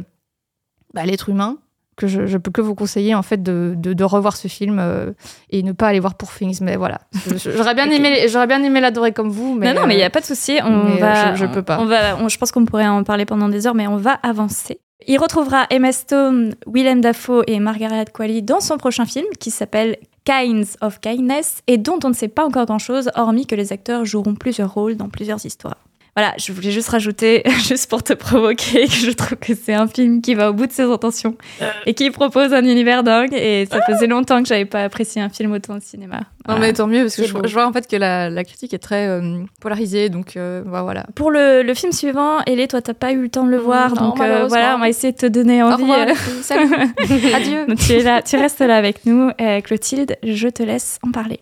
bah, 0.95 1.05
l'être 1.05 1.29
humain 1.29 1.59
que 1.97 2.07
je, 2.07 2.25
je 2.27 2.39
peux 2.39 2.51
que 2.51 2.63
vous 2.63 2.75
conseiller 2.75 3.15
en 3.15 3.21
fait 3.23 3.43
de, 3.43 3.75
de, 3.77 3.93
de 3.93 4.05
revoir 4.05 4.35
ce 4.37 4.49
film 4.49 4.79
euh, 4.81 5.13
et 5.51 5.63
ne 5.63 5.73
pas 5.73 5.89
aller 5.89 6.01
voir 6.01 6.15
pour 6.15 6.33
Things 6.33 6.59
mais 6.63 6.77
voilà 6.77 7.01
j'aurais 7.45 7.75
bien 7.75 7.91
aimé 7.91 8.27
j'aurais 8.29 8.47
bien 8.47 8.63
aimé 8.63 8.81
l'adorer 8.81 9.13
comme 9.13 9.29
vous 9.29 9.55
mais 9.55 9.75
non, 9.75 9.83
non, 9.83 9.87
mais 9.87 9.95
il 9.95 9.99
n'y 9.99 10.03
euh, 10.05 10.07
a 10.07 10.11
pas 10.11 10.21
de 10.21 10.25
souci. 10.25 10.59
On 10.65 10.87
euh, 10.87 10.97
va, 10.99 11.35
je- 11.35 11.41
je 11.41 11.47
peux 11.47 11.63
pas. 11.63 11.79
On 11.81 11.85
va, 11.85 12.17
on- 12.17 12.29
je 12.31 12.39
pense 12.39 12.53
qu'on 12.53 12.65
pourrait 12.65 12.87
en 12.89 13.05
parler 13.05 13.27
pendant 13.27 13.49
des 13.51 13.67
heures, 13.67 13.75
mais 13.75 13.87
on 13.87 13.97
va 13.99 14.13
avancer. 14.13 14.81
Il 15.07 15.19
retrouvera 15.19 15.67
Emma 15.71 15.93
Stone, 15.93 16.55
Willem 16.67 17.01
Dafoe 17.03 17.43
et 17.47 17.59
Margaret 17.61 18.07
Qualley 18.13 18.41
dans 18.43 18.61
son 18.61 18.79
prochain 18.79 19.05
film 19.05 19.27
qui 19.39 19.51
s'appelle 19.51 19.97
Kinds 20.25 20.77
of 20.81 21.01
Kindness 21.01 21.63
et 21.67 21.77
dont 21.79 21.99
on 22.05 22.09
ne 22.11 22.15
sait 22.15 22.29
pas 22.29 22.45
encore 22.47 22.67
grand-chose, 22.67 23.11
hormis 23.15 23.47
que 23.47 23.55
les 23.55 23.73
acteurs 23.73 24.05
joueront 24.07 24.35
plusieurs 24.35 24.73
rôles 24.73 24.97
dans 24.97 25.09
plusieurs 25.09 25.45
histoires. 25.45 25.79
Voilà, 26.17 26.35
je 26.39 26.53
voulais 26.53 26.71
juste 26.73 26.89
rajouter, 26.89 27.43
juste 27.69 27.89
pour 27.89 28.03
te 28.03 28.13
provoquer, 28.13 28.87
que 28.87 28.93
je 28.93 29.11
trouve 29.13 29.39
que 29.39 29.55
c'est 29.55 29.75
un 29.75 29.87
film 29.87 30.21
qui 30.21 30.35
va 30.35 30.51
au 30.51 30.53
bout 30.53 30.67
de 30.67 30.73
ses 30.73 30.83
intentions 30.83 31.37
et 31.87 31.95
qui 31.95 32.11
propose 32.11 32.53
un 32.53 32.65
univers 32.65 33.03
dingue. 33.05 33.33
Et 33.35 33.67
ça 33.71 33.81
faisait 33.83 34.07
longtemps 34.07 34.43
que 34.43 34.49
j'avais 34.49 34.65
pas 34.65 34.83
apprécié 34.83 35.23
un 35.23 35.29
film 35.29 35.53
autant 35.53 35.77
au 35.77 35.81
cinéma. 35.81 36.21
non 36.49 36.59
mais 36.59 36.73
tant 36.73 36.87
mieux 36.87 37.03
parce 37.03 37.17
que 37.17 37.25
je, 37.25 37.53
vois 37.53 37.67
en 37.67 37.73
fait 37.73 37.87
que 37.89 37.97
la, 37.97 38.29
la 38.29 38.45
critique 38.45 38.75
est 38.75 38.79
très 38.79 39.07
euh, 39.07 39.43
polarisée 39.61 40.09
donc 40.09 40.37
euh, 40.37 40.63
bah, 40.67 40.83
voilà 40.83 41.07
Pour 41.15 41.31
le, 41.31 41.63
le 41.63 41.75
film 41.75 41.93
suivant, 41.93 42.41
Ellie, 42.47 42.67
toi, 42.69 42.83
t'as 42.83 42.95
pas 42.95 43.13
eu 43.13 43.23
le 43.23 43.29
temps 43.29 43.45
de 43.45 43.51
le 43.51 43.59
voir, 43.59 43.95
non, 43.95 44.09
donc 44.09 44.21
euh, 44.21 44.47
voilà, 44.49 44.75
on 44.77 44.81
va 44.81 44.89
essayer 44.89 45.13
de 45.13 45.19
te 45.19 45.27
donner 45.27 45.63
au 45.63 45.67
envie. 45.67 45.83
revoir 45.83 46.01
euh, 46.09 46.15
filles. 46.15 46.43
salut 46.43 46.75
adieu 47.35 47.67
donc 47.67 47.79
tu 47.79 47.93
es 47.93 48.03
là, 48.03 48.21
tu 48.23 48.37
restes 48.37 48.61
là 48.61 48.77
avec 48.77 49.07
nous, 49.07 49.31
Euh, 49.41 49.61
Clotilde. 49.61 50.17
Je 50.25 50.49
te 50.49 50.63
laisse 50.63 50.99
en 51.07 51.11
parler. 51.13 51.41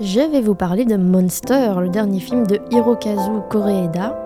Je 0.00 0.20
vais 0.20 0.40
vous 0.40 0.54
parler 0.54 0.86
de 0.86 0.96
Monster, 0.96 1.74
le 1.78 1.90
dernier 1.90 2.20
film 2.20 2.46
de 2.46 2.58
Hirokazu 2.70 3.42
Koreeda. 3.50 4.18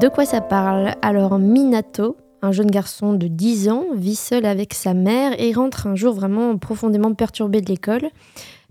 De 0.00 0.08
quoi 0.08 0.24
ça 0.24 0.40
parle? 0.40 0.96
Alors 1.00 1.38
Minato, 1.38 2.16
un 2.42 2.50
jeune 2.50 2.72
garçon 2.72 3.12
de 3.12 3.28
10 3.28 3.68
ans, 3.68 3.84
vit 3.94 4.16
seul 4.16 4.44
avec 4.44 4.74
sa 4.74 4.92
mère 4.92 5.40
et 5.40 5.52
rentre 5.52 5.86
un 5.86 5.94
jour 5.94 6.12
vraiment 6.12 6.58
profondément 6.58 7.14
perturbé 7.14 7.60
de 7.60 7.68
l'école. 7.68 8.08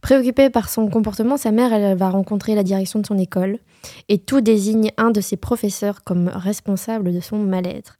Préoccupée 0.01 0.49
par 0.49 0.67
son 0.67 0.89
comportement, 0.89 1.37
sa 1.37 1.51
mère 1.51 1.95
va 1.95 2.09
rencontrer 2.09 2.53
la 2.53 2.63
direction 2.63 2.99
de 2.99 3.05
son 3.05 3.17
école 3.17 3.57
et 4.09 4.17
tout 4.17 4.41
désigne 4.41 4.91
un 4.97 5.11
de 5.11 5.21
ses 5.21 5.37
professeurs 5.37 6.03
comme 6.03 6.27
responsable 6.27 7.13
de 7.13 7.21
son 7.21 7.37
mal-être. 7.37 7.98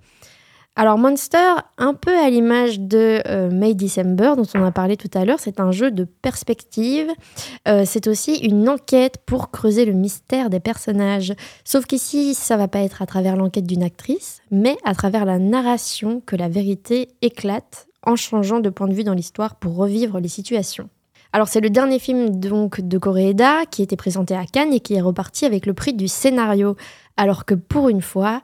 Alors 0.79 0.97
Monster, 0.97 1.55
un 1.77 1.93
peu 1.93 2.17
à 2.17 2.29
l'image 2.29 2.79
de 2.79 3.21
euh, 3.27 3.51
May 3.51 3.73
December 3.73 4.35
dont 4.37 4.47
on 4.55 4.63
a 4.63 4.71
parlé 4.71 4.95
tout 4.95 5.09
à 5.13 5.25
l'heure, 5.25 5.41
c'est 5.41 5.59
un 5.59 5.73
jeu 5.73 5.91
de 5.91 6.05
perspective 6.05 7.11
euh, 7.67 7.83
c'est 7.85 8.07
aussi 8.07 8.35
une 8.37 8.69
enquête 8.69 9.17
pour 9.25 9.51
creuser 9.51 9.83
le 9.83 9.91
mystère 9.91 10.49
des 10.49 10.61
personnages. 10.61 11.33
Sauf 11.65 11.85
qu'ici, 11.85 12.33
ça 12.33 12.55
va 12.55 12.69
pas 12.69 12.79
être 12.79 13.01
à 13.01 13.05
travers 13.05 13.35
l'enquête 13.35 13.65
d'une 13.65 13.83
actrice, 13.83 14.39
mais 14.51 14.77
à 14.85 14.95
travers 14.95 15.25
la 15.25 15.37
narration 15.37 16.21
que 16.25 16.37
la 16.37 16.47
vérité 16.47 17.09
éclate 17.21 17.89
en 18.03 18.15
changeant 18.15 18.61
de 18.61 18.69
point 18.69 18.87
de 18.87 18.93
vue 18.93 19.03
dans 19.03 19.13
l'histoire 19.13 19.55
pour 19.55 19.75
revivre 19.75 20.21
les 20.21 20.29
situations. 20.29 20.87
Alors 21.33 21.49
c'est 21.49 21.59
le 21.59 21.69
dernier 21.69 21.99
film 21.99 22.39
donc 22.39 22.79
de 22.79 22.97
Koreeda 22.97 23.65
qui 23.69 23.83
était 23.83 23.97
présenté 23.97 24.33
à 24.33 24.45
Cannes 24.45 24.71
et 24.71 24.79
qui 24.79 24.93
est 24.93 25.01
reparti 25.01 25.45
avec 25.45 25.65
le 25.65 25.73
prix 25.73 25.91
du 25.91 26.07
scénario. 26.07 26.77
Alors 27.17 27.43
que 27.43 27.53
pour 27.53 27.89
une 27.89 28.01
fois, 28.01 28.41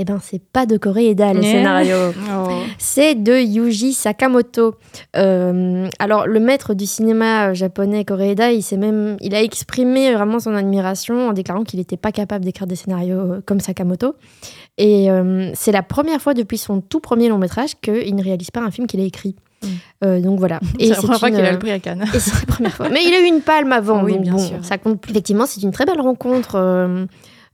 eh 0.00 0.04
ben 0.04 0.18
c'est 0.22 0.40
pas 0.40 0.64
de 0.64 0.76
Koreeda 0.76 1.32
les 1.34 1.42
Yeah. 1.42 1.52
scénarios. 1.52 2.14
Oh. 2.30 2.48
C'est 2.78 3.14
de 3.16 3.36
Yuji 3.36 3.92
Sakamoto. 3.92 4.76
Euh, 5.16 5.88
alors, 5.98 6.26
le 6.26 6.40
maître 6.40 6.74
du 6.74 6.86
cinéma 6.86 7.52
japonais 7.52 8.04
Koreeda, 8.04 8.52
il, 8.52 8.62
s'est 8.62 8.76
même, 8.76 9.16
il 9.20 9.34
a 9.34 9.42
exprimé 9.42 10.14
vraiment 10.14 10.38
son 10.38 10.54
admiration 10.54 11.28
en 11.28 11.32
déclarant 11.32 11.64
qu'il 11.64 11.80
n'était 11.80 11.96
pas 11.96 12.12
capable 12.12 12.44
d'écrire 12.44 12.66
des 12.68 12.76
scénarios 12.76 13.18
euh, 13.18 13.40
comme 13.44 13.60
Sakamoto. 13.60 14.14
Et 14.78 15.10
euh, 15.10 15.50
c'est 15.54 15.72
la 15.72 15.82
première 15.82 16.20
fois 16.20 16.34
depuis 16.34 16.58
son 16.58 16.80
tout 16.80 17.00
premier 17.00 17.28
long 17.28 17.38
métrage 17.38 17.72
qu'il 17.82 18.14
ne 18.14 18.22
réalise 18.22 18.52
pas 18.52 18.60
un 18.60 18.70
film 18.70 18.86
qu'il 18.86 19.00
a 19.00 19.04
écrit. 19.04 19.34
Mm. 19.62 19.66
Euh, 20.04 20.20
donc 20.20 20.38
voilà. 20.38 20.60
c'est 20.78 20.88
la 20.88 20.94
première 20.96 21.18
fois 21.18 21.28
une, 21.28 21.34
qu'il 21.34 21.44
a 21.44 21.48
euh, 21.48 21.52
le 21.52 21.58
prix 21.58 21.72
à 21.72 21.80
Cannes 21.80 22.04
et 22.14 22.20
c'est 22.20 22.34
la 22.34 22.46
première 22.46 22.74
fois. 22.74 22.88
Mais 22.88 23.00
il 23.04 23.12
a 23.12 23.20
eu 23.20 23.26
une 23.26 23.40
palme 23.40 23.72
avant. 23.72 24.04
Oui, 24.04 24.12
donc 24.12 24.22
bien 24.22 24.32
bon, 24.32 24.38
sûr. 24.38 24.58
Ça 24.62 24.78
compte. 24.78 25.04
Effectivement, 25.10 25.46
c'est 25.46 25.62
une 25.62 25.72
très 25.72 25.84
belle 25.84 26.00
rencontre. 26.00 27.08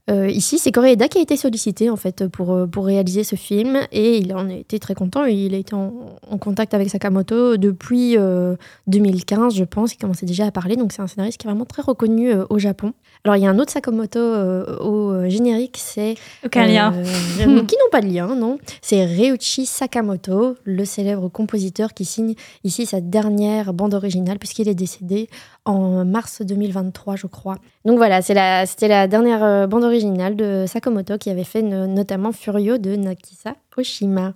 Euh, 0.09 0.25
euh, 0.25 0.29
ici, 0.29 0.59
c'est 0.59 0.71
Koreeda 0.71 1.07
qui 1.07 1.17
a 1.17 1.21
été 1.21 1.37
sollicité 1.37 1.89
en 1.89 1.95
fait 1.95 2.27
pour, 2.27 2.53
euh, 2.53 2.67
pour 2.67 2.85
réaliser 2.85 3.23
ce 3.23 3.35
film 3.35 3.79
et 3.91 4.17
il 4.17 4.33
en 4.33 4.49
a 4.49 4.53
été 4.53 4.79
très 4.79 4.95
content. 4.95 5.25
Il 5.25 5.53
a 5.53 5.57
été 5.57 5.73
en, 5.73 5.91
contact 6.39 6.73
avec 6.73 6.89
Sakamoto 6.89 7.57
depuis 7.57 8.17
euh, 8.17 8.55
2015, 8.87 9.55
je 9.55 9.63
pense. 9.63 9.93
Il 9.93 9.97
commençait 9.97 10.25
déjà 10.25 10.45
à 10.45 10.51
parler, 10.51 10.75
donc 10.75 10.91
c'est 10.91 11.01
un 11.01 11.07
scénariste 11.07 11.39
qui 11.39 11.47
est 11.47 11.49
vraiment 11.49 11.65
très 11.65 11.81
reconnu 11.81 12.31
euh, 12.31 12.45
au 12.49 12.59
Japon. 12.59 12.93
Alors 13.25 13.35
il 13.35 13.41
y 13.43 13.45
a 13.47 13.49
un 13.49 13.57
autre 13.59 13.71
Sakamoto 13.71 14.19
euh, 14.19 14.77
au 14.77 15.11
euh, 15.11 15.29
générique, 15.29 15.77
c'est 15.77 16.15
Aucun 16.45 16.65
lien. 16.67 16.93
euh, 16.95 17.03
qui 17.65 17.75
n'ont 17.75 17.89
pas 17.91 17.99
de 18.01 18.07
lien, 18.07 18.35
non 18.35 18.59
C'est 18.81 19.03
Ryuichi 19.03 19.65
Sakamoto, 19.65 20.55
le 20.63 20.85
célèbre 20.85 21.27
compositeur 21.29 21.93
qui 21.95 22.05
signe 22.05 22.35
ici 22.63 22.85
sa 22.85 23.01
dernière 23.01 23.73
bande 23.73 23.95
originale, 23.95 24.37
puisqu'il 24.39 24.69
est 24.69 24.75
décédé 24.75 25.27
en 25.65 26.05
mars 26.05 26.43
2023, 26.43 27.15
je 27.15 27.25
crois. 27.27 27.57
Donc 27.83 27.97
voilà, 27.97 28.21
la- 28.29 28.65
c'était 28.67 28.87
la 28.87 29.07
dernière 29.07 29.67
bande 29.67 29.83
originale 29.83 30.35
de 30.35 30.65
Sakamoto 30.67 31.17
qui 31.17 31.31
avait 31.31 31.43
fait 31.43 31.63
no- 31.63 31.87
notamment 31.87 32.31
Furio 32.31 32.77
de 32.77 32.95
Nakisa 32.95 33.55
Oshima. 33.75 34.33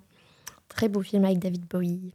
Très 0.67 0.89
beau 0.89 1.01
film 1.01 1.25
avec 1.25 1.39
David 1.39 1.63
Bowie. 1.69 2.13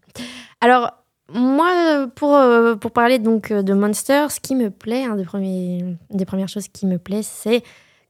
Alors, 0.60 0.90
moi, 1.32 2.06
pour, 2.14 2.34
euh, 2.34 2.74
pour 2.76 2.90
parler 2.90 3.18
donc 3.18 3.50
euh, 3.50 3.62
de 3.62 3.72
Monster, 3.72 4.26
ce 4.30 4.40
qui 4.40 4.54
me 4.54 4.70
plaît, 4.70 5.04
un 5.04 5.16
des, 5.16 5.24
premiers, 5.24 5.84
des 6.10 6.24
premières 6.24 6.48
choses 6.48 6.68
qui 6.68 6.86
me 6.86 6.98
plaît, 6.98 7.22
c'est 7.22 7.62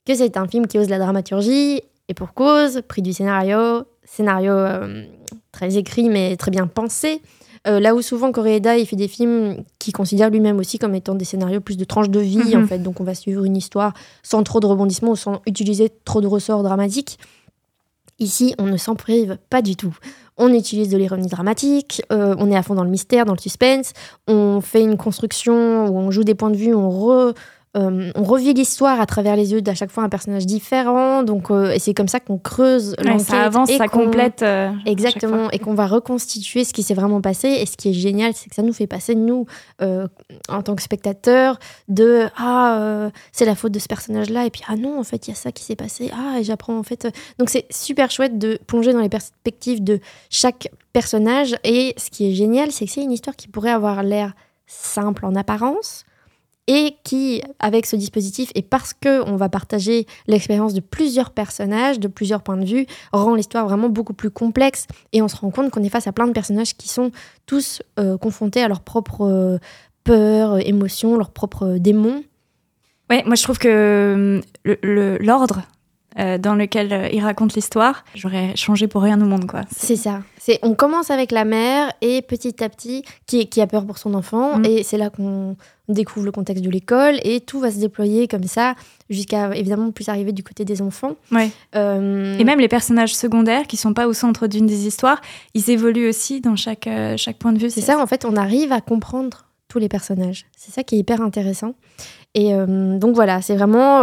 que 0.06 0.14
c'est 0.14 0.36
un 0.36 0.46
film 0.48 0.66
qui 0.66 0.78
ose 0.78 0.88
la 0.88 0.98
dramaturgie, 0.98 1.80
et 2.08 2.14
pour 2.14 2.34
cause, 2.34 2.82
prix 2.86 3.02
du 3.02 3.12
scénario, 3.12 3.84
scénario 4.04 4.52
euh, 4.52 5.04
très 5.52 5.76
écrit 5.76 6.08
mais 6.10 6.36
très 6.36 6.50
bien 6.50 6.66
pensé. 6.66 7.22
Euh, 7.66 7.80
là 7.80 7.94
où 7.94 8.02
souvent 8.02 8.30
Koreeda 8.30 8.76
il 8.76 8.84
fait 8.86 8.96
des 8.96 9.08
films 9.08 9.64
qu'il 9.78 9.94
considère 9.94 10.28
lui-même 10.28 10.58
aussi 10.58 10.78
comme 10.78 10.94
étant 10.94 11.14
des 11.14 11.24
scénarios 11.24 11.62
plus 11.62 11.78
de 11.78 11.84
tranches 11.84 12.10
de 12.10 12.20
vie 12.20 12.54
Mhm. 12.54 12.64
en 12.64 12.66
fait, 12.66 12.78
donc 12.80 13.00
on 13.00 13.04
va 13.04 13.14
suivre 13.14 13.42
une 13.44 13.56
histoire 13.56 13.94
sans 14.22 14.42
trop 14.42 14.60
de 14.60 14.66
rebondissements 14.66 15.12
ou 15.12 15.16
sans 15.16 15.40
utiliser 15.46 15.90
trop 16.04 16.20
de 16.20 16.26
ressorts 16.26 16.62
dramatiques. 16.62 17.18
Ici, 18.18 18.54
on 18.58 18.64
ne 18.66 18.76
s'en 18.76 18.94
prive 18.94 19.38
pas 19.50 19.60
du 19.62 19.76
tout. 19.76 19.96
On 20.36 20.52
utilise 20.52 20.88
de 20.88 20.96
l'ironie 20.96 21.28
dramatique, 21.28 22.02
euh, 22.12 22.34
on 22.38 22.50
est 22.50 22.56
à 22.56 22.62
fond 22.62 22.74
dans 22.74 22.84
le 22.84 22.90
mystère, 22.90 23.24
dans 23.24 23.34
le 23.34 23.38
suspense, 23.38 23.92
on 24.26 24.60
fait 24.60 24.82
une 24.82 24.96
construction 24.96 25.86
où 25.86 25.96
on 25.98 26.10
joue 26.10 26.24
des 26.24 26.34
points 26.34 26.50
de 26.50 26.56
vue, 26.56 26.74
on, 26.74 26.88
re- 26.90 27.34
euh, 27.76 28.10
on 28.14 28.22
revit 28.22 28.54
l'histoire 28.54 29.00
à 29.00 29.06
travers 29.06 29.34
les 29.36 29.52
yeux 29.52 29.60
d'à 29.62 29.74
chaque 29.74 29.90
fois 29.90 30.04
un 30.04 30.08
personnage 30.08 30.46
différent, 30.46 31.22
donc 31.22 31.50
euh, 31.50 31.72
et 31.72 31.78
c'est 31.78 31.92
comme 31.94 32.08
ça 32.08 32.20
qu'on 32.20 32.38
creuse 32.38 32.94
Ouais, 32.98 33.04
l'enquête 33.04 33.26
ça 33.26 33.42
avance, 33.42 33.70
et 33.70 33.78
ça 33.78 33.88
complète. 33.88 34.42
euh, 34.42 34.70
Exactement, 34.86 35.50
et 35.50 35.58
qu'on 35.58 35.74
va 35.74 35.86
reconstituer 35.86 36.64
ce 36.64 36.72
qui 36.72 36.82
s'est 36.82 36.94
vraiment 36.94 37.20
passé. 37.20 37.48
Et 37.48 37.66
ce 37.66 37.76
qui 37.76 37.90
est 37.90 37.94
génial, 37.94 38.32
c'est 38.34 38.48
que 38.48 38.54
ça 38.54 38.62
nous 38.62 38.72
fait 38.72 38.86
passer, 38.86 39.14
nous, 39.14 39.46
en 39.80 40.62
tant 40.62 40.74
que 40.76 40.82
spectateurs, 40.82 41.58
de 41.88 42.26
Ah, 42.36 43.10
c'est 43.32 43.44
la 43.44 43.54
faute 43.54 43.72
de 43.72 43.78
ce 43.78 43.88
personnage-là, 43.88 44.46
et 44.46 44.50
puis 44.50 44.62
Ah 44.68 44.76
non, 44.76 44.98
en 44.98 45.04
fait, 45.04 45.26
il 45.26 45.30
y 45.30 45.32
a 45.32 45.36
ça 45.36 45.50
qui 45.52 45.64
s'est 45.64 45.76
passé. 45.76 46.10
Ah, 46.14 46.38
et 46.38 46.44
j'apprends 46.44 46.78
en 46.78 46.82
fait. 46.82 47.08
Donc 47.38 47.48
c'est 47.50 47.66
super 47.70 48.10
chouette 48.10 48.38
de 48.38 48.58
plonger 48.66 48.92
dans 48.92 49.00
les 49.00 49.08
perspectives 49.08 49.82
de 49.82 50.00
chaque 50.30 50.68
personnage. 50.92 51.56
Et 51.64 51.94
ce 51.96 52.10
qui 52.10 52.30
est 52.30 52.34
génial, 52.34 52.70
c'est 52.70 52.86
que 52.86 52.90
c'est 52.92 53.02
une 53.02 53.12
histoire 53.12 53.34
qui 53.36 53.48
pourrait 53.48 53.70
avoir 53.72 54.02
l'air 54.02 54.32
simple 54.66 55.26
en 55.26 55.34
apparence. 55.34 56.04
Et 56.66 56.96
qui, 57.04 57.42
avec 57.58 57.84
ce 57.84 57.94
dispositif, 57.94 58.50
et 58.54 58.62
parce 58.62 58.94
que 58.94 59.22
on 59.28 59.36
va 59.36 59.50
partager 59.50 60.06
l'expérience 60.26 60.72
de 60.72 60.80
plusieurs 60.80 61.30
personnages, 61.30 62.00
de 62.00 62.08
plusieurs 62.08 62.42
points 62.42 62.56
de 62.56 62.64
vue, 62.64 62.86
rend 63.12 63.34
l'histoire 63.34 63.66
vraiment 63.66 63.90
beaucoup 63.90 64.14
plus 64.14 64.30
complexe 64.30 64.86
et 65.12 65.20
on 65.20 65.28
se 65.28 65.36
rend 65.36 65.50
compte 65.50 65.70
qu'on 65.70 65.82
est 65.82 65.90
face 65.90 66.06
à 66.06 66.12
plein 66.12 66.26
de 66.26 66.32
personnages 66.32 66.74
qui 66.74 66.88
sont 66.88 67.10
tous 67.44 67.82
euh, 67.98 68.16
confrontés 68.16 68.62
à 68.62 68.68
leurs 68.68 68.80
propres 68.80 69.26
euh, 69.26 69.58
peurs, 70.04 70.54
euh, 70.54 70.58
émotions, 70.58 71.16
leurs 71.18 71.30
propres 71.30 71.76
démons. 71.78 72.24
Ouais, 73.10 73.22
moi 73.26 73.34
je 73.34 73.42
trouve 73.42 73.58
que 73.58 74.40
hum, 74.64 74.76
l'ordre 75.20 75.64
euh, 76.18 76.38
dans 76.38 76.54
lequel 76.54 76.92
euh, 76.92 77.08
il 77.12 77.22
raconte 77.22 77.54
l'histoire, 77.54 78.04
j'aurais 78.14 78.54
changé 78.56 78.86
pour 78.86 79.02
rien 79.02 79.20
au 79.20 79.24
monde, 79.24 79.46
quoi. 79.46 79.62
C'est 79.76 79.96
ça. 79.96 80.20
C'est 80.38 80.58
on 80.62 80.74
commence 80.74 81.10
avec 81.10 81.32
la 81.32 81.44
mère 81.44 81.90
et 82.02 82.22
petit 82.22 82.62
à 82.62 82.68
petit 82.68 83.02
qui, 83.26 83.48
qui 83.48 83.60
a 83.60 83.66
peur 83.66 83.84
pour 83.86 83.98
son 83.98 84.14
enfant 84.14 84.58
Mm. 84.58 84.64
et 84.66 84.82
c'est 84.82 84.98
là 84.98 85.10
qu'on 85.10 85.56
découvre 85.88 86.24
le 86.26 86.32
contexte 86.32 86.64
de 86.64 86.70
l'école 86.70 87.16
et 87.24 87.40
tout 87.40 87.60
va 87.60 87.70
se 87.70 87.78
déployer 87.78 88.28
comme 88.28 88.44
ça 88.44 88.74
jusqu'à 89.10 89.54
évidemment 89.54 89.90
plus 89.90 90.08
arriver 90.08 90.32
du 90.32 90.42
côté 90.42 90.64
des 90.64 90.80
enfants. 90.82 91.16
Ouais. 91.32 91.50
Euh, 91.76 92.38
Et 92.38 92.44
même 92.44 92.58
les 92.60 92.68
personnages 92.68 93.14
secondaires 93.14 93.66
qui 93.66 93.76
sont 93.76 93.92
pas 93.94 94.06
au 94.06 94.12
centre 94.12 94.46
d'une 94.46 94.66
des 94.66 94.86
histoires, 94.86 95.20
ils 95.54 95.70
évoluent 95.70 96.08
aussi 96.08 96.40
dans 96.40 96.56
chaque, 96.56 96.86
euh, 96.86 97.16
chaque 97.16 97.36
point 97.38 97.52
de 97.52 97.58
vue. 97.58 97.70
C'est 97.70 97.80
ça, 97.80 97.98
en 97.98 98.06
fait, 98.06 98.24
on 98.24 98.36
arrive 98.36 98.72
à 98.72 98.80
comprendre 98.80 99.46
tous 99.68 99.78
les 99.78 99.88
personnages. 99.88 100.46
C'est 100.56 100.72
ça 100.72 100.82
qui 100.84 100.94
est 100.94 100.98
hyper 100.98 101.20
intéressant. 101.20 101.74
Et 102.34 102.54
euh, 102.54 102.98
donc 102.98 103.14
voilà, 103.14 103.42
c'est 103.42 103.54
vraiment. 103.56 104.02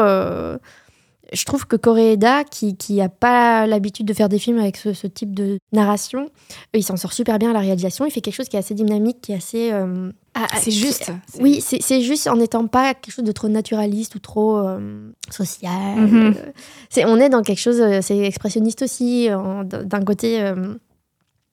Je 1.31 1.45
trouve 1.45 1.65
que 1.65 1.75
Koreeda, 1.75 2.43
qui 2.43 2.75
qui 2.75 2.99
a 3.01 3.07
pas 3.09 3.65
l'habitude 3.67 4.05
de 4.05 4.13
faire 4.13 4.27
des 4.29 4.39
films 4.39 4.59
avec 4.59 4.75
ce, 4.77 4.93
ce 4.93 5.07
type 5.07 5.33
de 5.33 5.57
narration, 5.71 6.29
il 6.73 6.83
s'en 6.83 6.97
sort 6.97 7.13
super 7.13 7.39
bien 7.39 7.51
à 7.51 7.53
la 7.53 7.59
réalisation. 7.59 8.05
Il 8.05 8.11
fait 8.11 8.21
quelque 8.21 8.35
chose 8.35 8.49
qui 8.49 8.55
est 8.57 8.59
assez 8.59 8.73
dynamique, 8.73 9.21
qui 9.21 9.31
est 9.31 9.35
assez. 9.35 9.71
euh, 9.71 10.11
C'est 10.55 10.71
qui- 10.71 10.77
juste. 10.79 11.11
Oui, 11.39 11.61
c'est 11.61 11.81
c'est 11.81 12.01
juste 12.01 12.27
en 12.27 12.35
n'étant 12.35 12.67
pas 12.67 12.93
quelque 12.93 13.13
chose 13.13 13.23
de 13.25 13.31
trop 13.31 13.47
naturaliste 13.49 14.15
ou 14.15 14.19
trop 14.19 14.57
euh, 14.57 15.11
social. 15.29 15.95
Mhm. 15.97 16.33
Euh, 16.37 16.51
c'est 16.89 17.05
on 17.05 17.17
est 17.17 17.29
dans 17.29 17.41
quelque 17.43 17.59
chose, 17.59 17.79
euh, 17.81 17.99
c'est 18.01 18.17
expressionniste 18.19 18.81
aussi. 18.81 19.27
D'un 19.29 20.03
côté, 20.03 20.41
euh, 20.41 20.75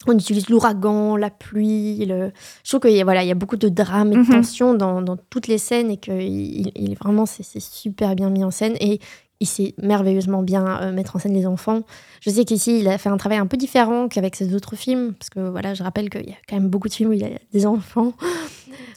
on 0.07 0.13
utilise 0.17 0.49
l'ouragan, 0.49 1.17
la 1.17 1.31
pluie. 1.31 2.05
Le... 2.07 2.31
Je 2.65 2.71
trouve 2.71 2.81
qu'il 2.81 2.97
y, 2.97 3.01
a- 3.01 3.05
voilà, 3.05 3.23
il 3.25 3.29
y 3.29 3.33
a 3.33 3.35
beaucoup 3.35 3.57
de 3.57 3.69
drame 3.69 4.13
et 4.13 4.17
de 4.17 4.21
Mhm. 4.21 4.31
tension 4.31 4.75
dans, 4.75 5.03
dans 5.03 5.17
toutes 5.31 5.49
les 5.49 5.59
scènes 5.59 5.91
et 5.91 5.97
que 5.99 6.13
il, 6.13 6.71
il- 6.77 6.95
vraiment 6.97 7.27
c'est 7.27 7.43
c'est 7.43 7.61
super 7.61 8.15
bien 8.15 8.31
mis 8.31 8.45
en 8.45 8.51
scène 8.53 8.77
et 8.81 9.01
il 9.41 9.47
sait 9.47 9.75
merveilleusement 9.81 10.43
bien 10.43 10.81
euh, 10.83 10.93
mettre 10.93 11.15
en 11.17 11.19
scène 11.19 11.35
les 11.35 11.47
enfants. 11.47 11.83
Je 12.21 12.31
sais 12.31 12.45
qu'ici, 12.45 12.81
il 12.81 12.89
a 12.89 12.99
fait 12.99 13.09
un 13.09 13.17
travail 13.17 13.39
un 13.39 13.47
peu 13.47 13.57
différent 13.57 14.09
qu'avec 14.09 14.35
ses 14.37 14.55
autres 14.55 14.75
films, 14.77 15.15
parce 15.19 15.31
que 15.31 15.41
voilà, 15.41 15.75
je 15.75 15.83
rappelle 15.83 16.11
qu'il 16.11 16.27
y 16.29 16.33
a 16.33 16.37
quand 16.49 16.57
même 16.57 16.69
beaucoup 16.69 16.89
de 16.89 16.95
films 16.95 17.11
où 17.11 17.13
il 17.13 17.21
y 17.21 17.25
a 17.25 17.29
des 17.53 17.67
enfants. 17.67 18.13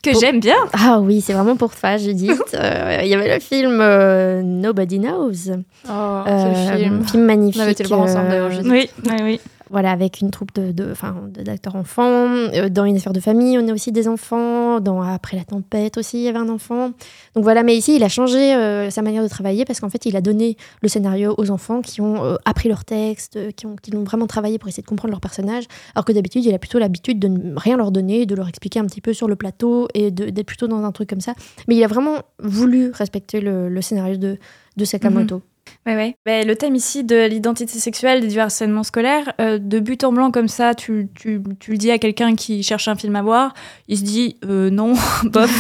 Que 0.04 0.12
Pour- 0.12 0.20
j'aime 0.22 0.40
bien. 0.40 0.56
Ah 0.74 1.00
oui, 1.00 1.22
c'est 1.22 1.34
vraiment 1.34 1.56
pour 1.56 1.74
toi, 1.76 1.98
Judith. 1.98 2.32
Euh, 2.54 3.00
Il 3.04 3.08
y 3.08 3.14
avait 3.14 3.34
le 3.34 3.40
film 3.40 3.80
euh, 3.82 4.42
Nobody 4.42 5.00
Knows. 5.00 5.32
Oh, 5.88 5.90
Euh, 5.92 6.54
quel 6.72 6.80
film. 6.80 7.04
film 7.08 7.24
magnifique. 7.26 7.60
On 7.60 7.64
avait 7.64 7.72
été 7.72 7.84
le 7.84 7.90
voir 7.90 8.02
ensemble, 8.02 8.32
euh, 8.32 8.50
Judith. 8.52 8.68
Oui, 8.72 8.90
oui, 9.06 9.16
oui. 9.24 9.40
Voilà, 9.72 9.92
avec 9.92 10.22
une 10.22 10.30
troupe 10.32 10.54
de, 10.54 10.72
de, 10.72 10.94
de- 10.94 11.44
d'acteurs 11.44 11.76
enfants. 11.76 12.28
Euh, 12.54 12.70
dans 12.70 12.86
une 12.86 12.98
affaire 12.98 13.14
de 13.14 13.20
famille, 13.20 13.58
on 13.58 13.68
a 13.68 13.74
aussi 13.74 13.92
des 13.92 14.08
enfants. 14.08 14.80
Dans 14.80 15.02
Après 15.02 15.38
la 15.38 15.44
tempête 15.44 15.98
aussi, 15.98 16.18
il 16.18 16.24
y 16.24 16.28
avait 16.28 16.38
un 16.40 16.50
enfant. 16.50 16.92
Donc 17.36 17.44
voilà, 17.44 17.64
mais 17.64 17.76
ici, 17.76 17.96
il 17.96 18.04
a 18.04 18.10
changé 18.10 18.54
euh, 18.56 18.90
sa 18.90 19.02
manière 19.02 19.24
de 19.24 19.28
travailler 19.30 19.66
parce 19.66 19.80
qu'en 19.80 19.90
fait, 19.90 20.06
il 20.06 20.16
a 20.16 20.22
donné 20.22 20.58
le 20.82 20.88
scénario 20.90 21.34
aux 21.38 21.50
enfants 21.52 21.82
qui 21.82 22.02
ont 22.02 22.24
euh, 22.24 22.36
appris 22.46 22.70
leur 22.70 22.84
texte, 22.86 23.40
qui 23.56 23.66
ont, 23.66 23.76
qui 23.82 23.92
l'ont 23.92 24.04
vraiment 24.04 24.28
travaillé 24.28 24.60
pour 24.60 24.68
essayer 24.68 24.84
de 24.84 24.88
comprendre 24.88 25.12
leur 25.12 25.22
personnage. 25.22 25.66
Alors 25.96 26.06
que 26.06 26.12
d'habitude, 26.12 26.44
il 26.46 26.54
a 26.54 26.60
plutôt 26.60 26.78
l'habitude 26.80 27.20
de 27.20 27.28
ne 27.30 27.58
rien 27.58 27.78
leur 27.78 27.92
donner, 27.92 28.26
de 28.26 28.36
leur 28.36 28.48
expliquer 28.50 28.80
un 28.80 28.86
petit 28.86 29.02
peu 29.02 29.14
sur 29.14 29.28
le 29.28 29.36
plateau 29.36 29.88
et 29.94 30.12
d'être 30.12 30.46
plutôt 30.46 30.68
dans 30.68 30.84
un 30.84 30.92
truc 30.92 31.10
comme 31.10 31.22
ça. 31.22 31.34
Mais 31.68 31.76
il 31.76 31.84
a 31.84 31.88
vraiment 31.88 32.18
voulu 32.40 32.92
respecter 32.92 33.42
le, 33.42 33.70
le 33.70 33.82
scénario 33.82 34.18
de, 34.18 34.38
de 34.78 34.86
Sakamoto. 34.86 35.42
Ouais, 35.88 35.96
ouais. 35.96 36.16
Ben, 36.28 36.46
le 36.48 36.56
thème 36.56 36.76
ici 36.76 37.04
de 37.04 37.26
l'identité 37.26 37.80
sexuelle 37.80 38.24
et 38.24 38.28
du 38.28 38.40
harcèlement 38.40 38.84
scolaire, 38.84 39.34
euh, 39.42 39.58
de 39.58 39.80
but 39.80 40.04
en 40.04 40.14
blanc 40.14 40.30
comme 40.30 40.48
ça, 40.48 40.76
tu, 40.76 41.08
tu, 41.16 41.42
tu 41.60 41.72
le 41.72 41.78
dis 41.78 41.90
à 41.90 41.98
quelqu'un 41.98 42.36
qui 42.36 42.62
cherche 42.62 42.88
un 42.88 42.96
film 42.96 43.16
à 43.16 43.24
voir, 43.24 43.54
il 43.88 43.98
se 43.98 44.04
dit 44.04 44.38
euh, 44.46 44.70
non, 44.70 44.94
bof, 45.24 45.52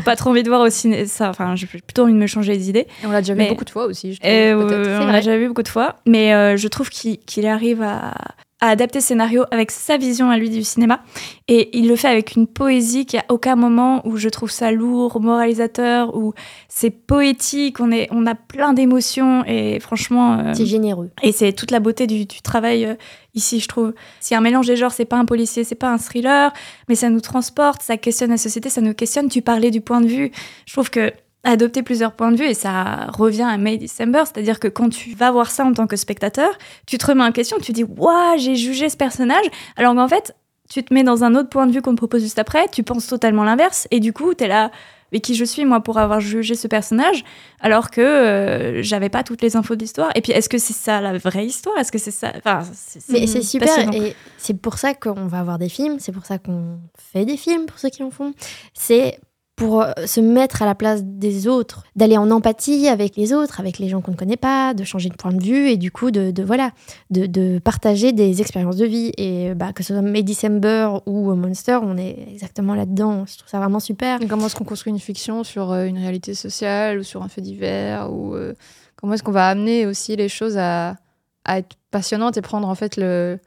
pas 0.04 0.16
trop 0.16 0.30
envie 0.30 0.42
de 0.42 0.48
voir 0.50 0.60
au 0.60 0.68
ciné. 0.70 1.06
Ça, 1.06 1.30
enfin, 1.30 1.56
j'ai 1.56 1.66
plutôt 1.66 2.02
envie 2.02 2.12
de 2.12 2.18
me 2.18 2.26
changer 2.26 2.52
les 2.52 2.68
idées. 2.68 2.86
Et 3.02 3.06
on 3.06 3.10
l'a 3.10 3.22
déjà 3.22 3.32
vu 3.34 3.46
beaucoup 3.48 3.64
de 3.64 3.70
fois 3.70 3.86
aussi, 3.86 4.12
je 4.14 4.20
trouve, 4.20 4.30
Et, 4.30 4.52
peut-être. 4.54 4.86
euh, 4.88 5.00
on 5.02 5.06
l'a 5.06 5.20
déjà 5.20 5.38
vu 5.38 5.48
beaucoup 5.48 5.62
de 5.62 5.68
fois, 5.68 5.96
mais 6.06 6.34
euh, 6.34 6.56
je 6.58 6.68
trouve 6.68 6.90
qu'il 6.90 7.16
qu'il 7.18 7.46
arrive 7.46 7.80
à, 7.82 8.12
à 8.60 8.68
adapter 8.68 9.00
ce 9.00 9.08
scénario 9.08 9.44
avec 9.50 9.70
sa 9.70 9.96
vision 9.96 10.30
à 10.30 10.36
lui 10.36 10.50
du 10.50 10.62
cinéma. 10.64 11.00
Et 11.48 11.76
il 11.78 11.88
le 11.88 11.96
fait 11.96 12.08
avec 12.08 12.36
une 12.36 12.46
poésie 12.46 13.06
qui 13.06 13.16
a 13.16 13.24
aucun 13.28 13.56
moment 13.56 14.06
où 14.06 14.16
je 14.16 14.28
trouve 14.28 14.50
ça 14.50 14.70
lourd, 14.70 15.20
moralisateur, 15.20 16.14
où 16.16 16.34
c'est 16.68 16.90
poétique, 16.90 17.80
on, 17.80 17.90
est, 17.90 18.08
on 18.10 18.26
a 18.26 18.34
plein 18.34 18.72
d'émotions 18.72 19.44
et 19.46 19.80
franchement. 19.80 20.38
euh, 20.38 20.52
C'est 20.54 20.66
généreux. 20.66 21.10
et 21.22 21.32
c'est 21.32 21.52
toute 21.52 21.70
la 21.70 21.80
beauté 21.80 22.06
du, 22.06 22.26
du 22.26 22.42
travail 22.42 22.84
euh, 22.84 22.94
ici, 23.34 23.60
je 23.60 23.68
trouve. 23.68 23.94
A 24.30 24.36
un 24.36 24.40
mélange 24.40 24.66
des 24.66 24.76
genres, 24.76 24.92
c'est 24.92 25.04
pas 25.04 25.16
un 25.16 25.24
policier, 25.24 25.64
c'est 25.64 25.74
pas 25.74 25.90
un 25.90 25.98
thriller, 25.98 26.52
mais 26.88 26.94
ça 26.94 27.08
nous 27.10 27.20
transporte, 27.20 27.82
ça 27.82 27.96
questionne 27.96 28.30
la 28.30 28.36
société, 28.36 28.68
ça 28.68 28.80
nous 28.80 28.94
questionne. 28.94 29.28
Tu 29.28 29.42
parlais 29.42 29.70
du 29.70 29.80
point 29.80 30.00
de 30.00 30.06
vue. 30.06 30.30
Je 30.66 30.72
trouve 30.72 30.90
que 30.90 31.12
adopter 31.44 31.82
plusieurs 31.82 32.12
points 32.12 32.32
de 32.32 32.36
vue, 32.36 32.46
et 32.46 32.54
ça 32.54 33.06
revient 33.12 33.46
à 33.48 33.56
May 33.56 33.78
December, 33.78 34.22
c'est-à-dire 34.24 34.60
que 34.60 34.68
quand 34.68 34.90
tu 34.90 35.14
vas 35.14 35.30
voir 35.30 35.50
ça 35.50 35.64
en 35.64 35.72
tant 35.72 35.86
que 35.86 35.96
spectateur, 35.96 36.50
tu 36.86 36.98
te 36.98 37.06
remets 37.06 37.24
en 37.24 37.32
question, 37.32 37.58
tu 37.58 37.72
dis 37.72 37.84
Waouh, 37.84 38.38
j'ai 38.38 38.56
jugé 38.56 38.88
ce 38.88 38.96
personnage, 38.96 39.46
alors 39.76 39.94
qu'en 39.94 40.08
fait, 40.08 40.34
tu 40.68 40.84
te 40.84 40.92
mets 40.92 41.02
dans 41.02 41.24
un 41.24 41.34
autre 41.34 41.48
point 41.48 41.66
de 41.66 41.72
vue 41.72 41.82
qu'on 41.82 41.92
te 41.92 41.96
propose 41.96 42.22
juste 42.22 42.38
après, 42.38 42.68
tu 42.68 42.82
penses 42.82 43.06
totalement 43.06 43.44
l'inverse, 43.44 43.88
et 43.90 44.00
du 44.00 44.12
coup, 44.12 44.34
t'es 44.34 44.48
là. 44.48 44.70
Mais 45.12 45.18
qui 45.18 45.34
je 45.34 45.44
suis 45.44 45.64
moi 45.64 45.80
pour 45.80 45.98
avoir 45.98 46.20
jugé 46.20 46.54
ce 46.54 46.68
personnage 46.68 47.24
alors 47.58 47.90
que 47.90 48.00
euh, 48.00 48.80
j'avais 48.80 49.08
pas 49.08 49.24
toutes 49.24 49.42
les 49.42 49.56
infos 49.56 49.74
de 49.74 49.80
l'histoire 49.80 50.12
et 50.14 50.20
puis 50.20 50.30
est-ce 50.30 50.48
que 50.48 50.56
c'est 50.56 50.72
ça 50.72 51.00
la 51.00 51.18
vraie 51.18 51.46
histoire? 51.46 51.76
Est-ce 51.78 51.90
que 51.90 51.98
c'est 51.98 52.12
ça? 52.12 52.32
Enfin 52.36 52.62
c'est 52.72 53.42
super 53.42 53.92
et 53.92 54.14
c'est 54.38 54.54
pour 54.54 54.78
ça 54.78 54.94
qu'on 54.94 55.26
va 55.26 55.40
avoir 55.40 55.58
des 55.58 55.68
films, 55.68 55.98
c'est 55.98 56.12
pour 56.12 56.26
ça 56.26 56.38
qu'on 56.38 56.78
fait 56.96 57.24
des 57.24 57.36
films 57.36 57.66
pour 57.66 57.80
ceux 57.80 57.88
qui 57.88 58.04
en 58.04 58.12
font. 58.12 58.34
C'est 58.72 59.18
pour 59.60 59.82
euh, 59.82 59.92
se 60.06 60.22
mettre 60.22 60.62
à 60.62 60.64
la 60.64 60.74
place 60.74 61.02
des 61.04 61.46
autres, 61.46 61.84
d'aller 61.94 62.16
en 62.16 62.30
empathie 62.30 62.88
avec 62.88 63.14
les 63.16 63.34
autres, 63.34 63.60
avec 63.60 63.78
les 63.78 63.90
gens 63.90 64.00
qu'on 64.00 64.12
ne 64.12 64.16
connaît 64.16 64.38
pas, 64.38 64.72
de 64.72 64.84
changer 64.84 65.10
de 65.10 65.14
point 65.14 65.32
de 65.32 65.42
vue 65.42 65.68
et 65.68 65.76
du 65.76 65.90
coup 65.90 66.10
de, 66.10 66.30
de 66.30 66.42
voilà, 66.42 66.70
de, 67.10 67.26
de 67.26 67.58
partager 67.58 68.12
des 68.12 68.40
expériences 68.40 68.78
de 68.78 68.86
vie 68.86 69.12
et 69.18 69.52
bah, 69.52 69.74
que 69.74 69.82
ce 69.82 69.92
soit 69.92 70.00
May 70.00 70.22
December 70.22 70.88
ou 71.04 71.34
Monster, 71.34 71.78
on 71.82 71.98
est 71.98 72.26
exactement 72.32 72.74
là-dedans. 72.74 73.26
Je 73.26 73.36
trouve 73.36 73.50
ça 73.50 73.58
vraiment 73.58 73.80
super. 73.80 74.22
Et 74.22 74.26
Comment 74.28 74.46
est-ce 74.46 74.56
qu'on 74.56 74.64
construit 74.64 74.94
une 74.94 74.98
fiction 74.98 75.44
sur 75.44 75.72
euh, 75.72 75.84
une 75.84 75.98
réalité 75.98 76.32
sociale 76.32 77.00
ou 77.00 77.02
sur 77.02 77.22
un 77.22 77.28
fait 77.28 77.42
divers 77.42 78.10
ou 78.10 78.34
euh, 78.34 78.54
comment 78.96 79.12
est-ce 79.12 79.22
qu'on 79.22 79.30
va 79.30 79.46
amener 79.46 79.84
aussi 79.84 80.16
les 80.16 80.30
choses 80.30 80.56
à, 80.56 80.96
à 81.44 81.58
être 81.58 81.76
passionnantes 81.90 82.38
et 82.38 82.40
prendre 82.40 82.66
en 82.66 82.74
fait 82.74 82.96
le 82.96 83.38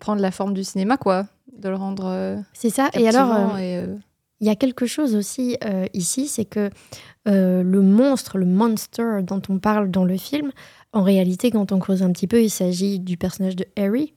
prendre 0.00 0.20
la 0.20 0.32
forme 0.32 0.54
du 0.54 0.64
cinéma 0.64 0.96
quoi, 0.96 1.26
de 1.56 1.68
le 1.68 1.76
rendre 1.76 2.06
euh, 2.06 2.36
C'est 2.52 2.70
ça. 2.70 2.88
Et 2.94 3.06
alors, 3.06 3.32
euh, 3.32 3.58
et, 3.58 3.76
euh, 3.76 3.96
Il 4.40 4.46
y 4.46 4.50
a 4.50 4.56
quelque 4.56 4.86
chose 4.86 5.14
aussi 5.14 5.56
euh, 5.64 5.86
ici, 5.92 6.26
c'est 6.26 6.46
que 6.46 6.70
euh, 7.28 7.62
le 7.62 7.82
monstre, 7.82 8.38
le 8.38 8.46
monster 8.46 9.20
dont 9.22 9.42
on 9.50 9.58
parle 9.58 9.90
dans 9.90 10.04
le 10.04 10.16
film, 10.16 10.50
en 10.92 11.02
réalité, 11.02 11.50
quand 11.50 11.72
on 11.72 11.78
creuse 11.78 12.02
un 12.02 12.10
petit 12.10 12.26
peu, 12.26 12.42
il 12.42 12.50
s'agit 12.50 12.98
du 12.98 13.18
personnage 13.18 13.54
de 13.54 13.66
Harry. 13.76 14.14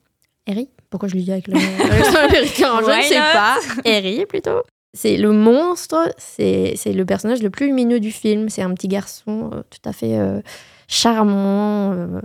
Harry? 0.47 0.69
Pourquoi 0.89 1.09
je 1.09 1.15
lui 1.15 1.23
dis 1.23 1.31
avec 1.31 1.47
le 1.47 1.53
l'accent 1.89 2.19
américain? 2.19 2.79
Je 2.81 2.97
ne 2.97 3.01
sais 3.01 3.15
not 3.15 3.25
pas. 3.33 3.57
Harry, 3.85 4.25
plutôt. 4.25 4.61
C'est 4.93 5.17
le 5.17 5.31
monstre, 5.31 6.13
c'est 6.17 6.75
le 6.85 7.03
personnage 7.03 7.41
le 7.41 7.49
plus 7.49 7.67
lumineux 7.67 7.99
du 7.99 8.11
film. 8.11 8.47
C'est 8.47 8.61
un 8.61 8.73
petit 8.73 8.87
garçon 8.87 9.49
euh, 9.51 9.61
tout 9.69 9.89
à 9.89 9.91
fait 9.91 10.17
charmant, 10.87 12.21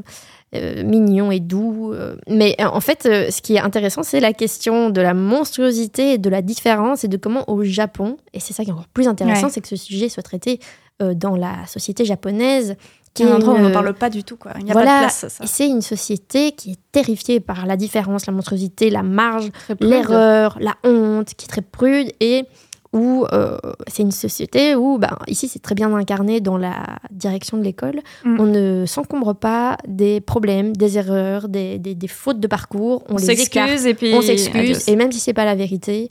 euh, 0.55 0.82
mignon 0.82 1.30
et 1.30 1.40
doux. 1.40 1.92
euh. 1.92 2.16
Mais 2.28 2.57
euh, 2.61 2.64
en 2.66 2.80
fait, 2.80 3.03
ce 3.05 3.40
qui 3.42 3.57
est 3.57 3.61
intéressant, 3.61 4.03
c'est 4.03 4.20
la 4.20 4.32
question 4.32 4.90
de 4.90 5.01
la 5.01 5.14
monstruosité 5.14 6.14
et 6.14 6.18
de 6.18 6.30
la 6.30 6.42
différence 6.42 7.05
et 7.05 7.09
de 7.09 7.16
comment 7.16 7.49
au 7.51 7.62
Japon, 7.64 8.16
et 8.32 8.40
c'est 8.40 8.53
ça 8.55 8.64
qui 8.64 8.70
est 8.70 8.72
encore 8.72 8.88
plus 8.88 9.09
intéressant, 9.09 9.46
Ouais. 9.46 9.53
c'est 9.53 9.61
que 9.61 9.68
ce 9.68 9.76
sujet 9.76 10.09
soit 10.09 10.22
traité 10.22 10.59
dans 11.01 11.36
la 11.36 11.66
société 11.66 12.05
japonaise. 12.05 12.76
Qui 13.14 13.24
un 13.24 13.34
endroit 13.36 13.55
où 13.55 13.57
on 13.57 13.61
n'en 13.62 13.72
parle 13.72 13.94
pas 13.94 14.11
du 14.11 14.22
tout 14.22 14.36
quoi 14.36 14.53
il 14.59 14.64
n'y 14.64 14.70
a 14.70 14.74
Voilà. 14.74 14.90
pas 14.90 14.96
de 14.99 15.03
place 15.07 15.26
ça 15.28 15.42
Et 15.44 15.46
c'est 15.49 15.66
une 15.66 15.80
société 15.80 16.53
qui 16.53 16.72
est 16.72 16.78
terrifiée 16.92 17.40
par 17.40 17.66
la 17.66 17.76
différence, 17.76 18.26
la 18.26 18.32
monstruosité, 18.32 18.90
la 18.90 19.03
marge, 19.03 19.51
l'erreur, 19.80 20.57
la 20.61 20.74
honte, 20.84 21.34
qui 21.34 21.46
est 21.46 21.49
très 21.49 21.62
prude 21.62 22.12
et 22.20 22.44
où 22.93 23.26
euh, 23.32 23.59
c'est 23.86 24.03
une 24.03 24.11
société 24.12 24.74
où, 24.74 24.99
ben, 24.99 25.18
ici 25.26 25.47
c'est 25.49 25.59
très 25.59 25.74
bien 25.74 25.93
incarné 25.95 26.41
dans 26.41 26.57
la 26.57 26.99
direction 27.11 27.59
de 27.59 27.62
l'école, 27.62 28.01
Mm. 28.24 28.41
on 28.41 28.47
ne 28.47 28.86
s'encombre 28.86 29.34
pas 29.34 29.76
des 29.86 30.20
problèmes, 30.20 30.74
des 30.74 30.97
erreurs, 30.99 31.49
des, 31.49 31.78
des- 31.78 31.95
des 31.95 32.09
fautes 32.09 32.41
de 32.41 32.47
parcours, 32.47 33.05
on, 33.09 33.14
on 33.14 33.16
les 33.18 33.30
écarte, 33.43 33.68
s'excuse 33.70 33.86
et 33.86 33.95
puis 33.95 34.14
on 34.14 34.22
s'excuse 34.22 34.89
et 34.89 34.97
même 34.97 35.12
si 35.12 35.20
c'est 35.20 35.34
pas 35.34 35.45
la 35.45 35.55
vérité, 35.55 36.09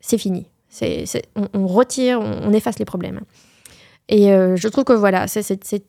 c'est 0.00 0.18
fini. 0.18 0.46
C'est, 0.70 1.04
on, 1.36 1.48
on 1.54 1.66
retire, 1.66 2.20
on, 2.20 2.48
on 2.48 2.52
efface 2.52 2.78
les 2.78 2.84
problèmes. 2.84 3.20
Et 4.08 4.32
euh, 4.32 4.54
je 4.56 4.68
trouve 4.68 4.84
que 4.84 4.92
voilà, 4.94 5.26
c'est 5.26 5.42
cette 5.42 5.84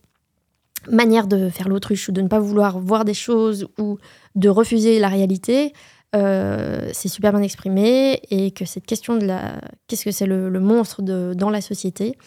manière 0.89 1.27
de 1.27 1.49
faire 1.49 1.67
l'autruche 1.69 2.07
ou 2.09 2.11
de 2.11 2.21
ne 2.21 2.27
pas 2.27 2.39
vouloir 2.39 2.79
voir 2.79 3.05
des 3.05 3.13
choses 3.13 3.67
ou 3.77 3.97
de 4.35 4.49
refuser 4.49 4.99
la 4.99 5.09
réalité, 5.09 5.73
euh, 6.15 6.89
c'est 6.91 7.07
super 7.07 7.31
bien 7.31 7.41
exprimé 7.41 8.19
et 8.31 8.51
que 8.51 8.65
cette 8.65 8.85
question 8.85 9.15
de 9.15 9.25
la 9.25 9.61
qu'est-ce 9.87 10.05
que 10.05 10.11
c'est 10.11 10.25
le, 10.25 10.49
monstre 10.59 11.01
dans 11.01 11.49
la 11.49 11.61
société, 11.61 12.17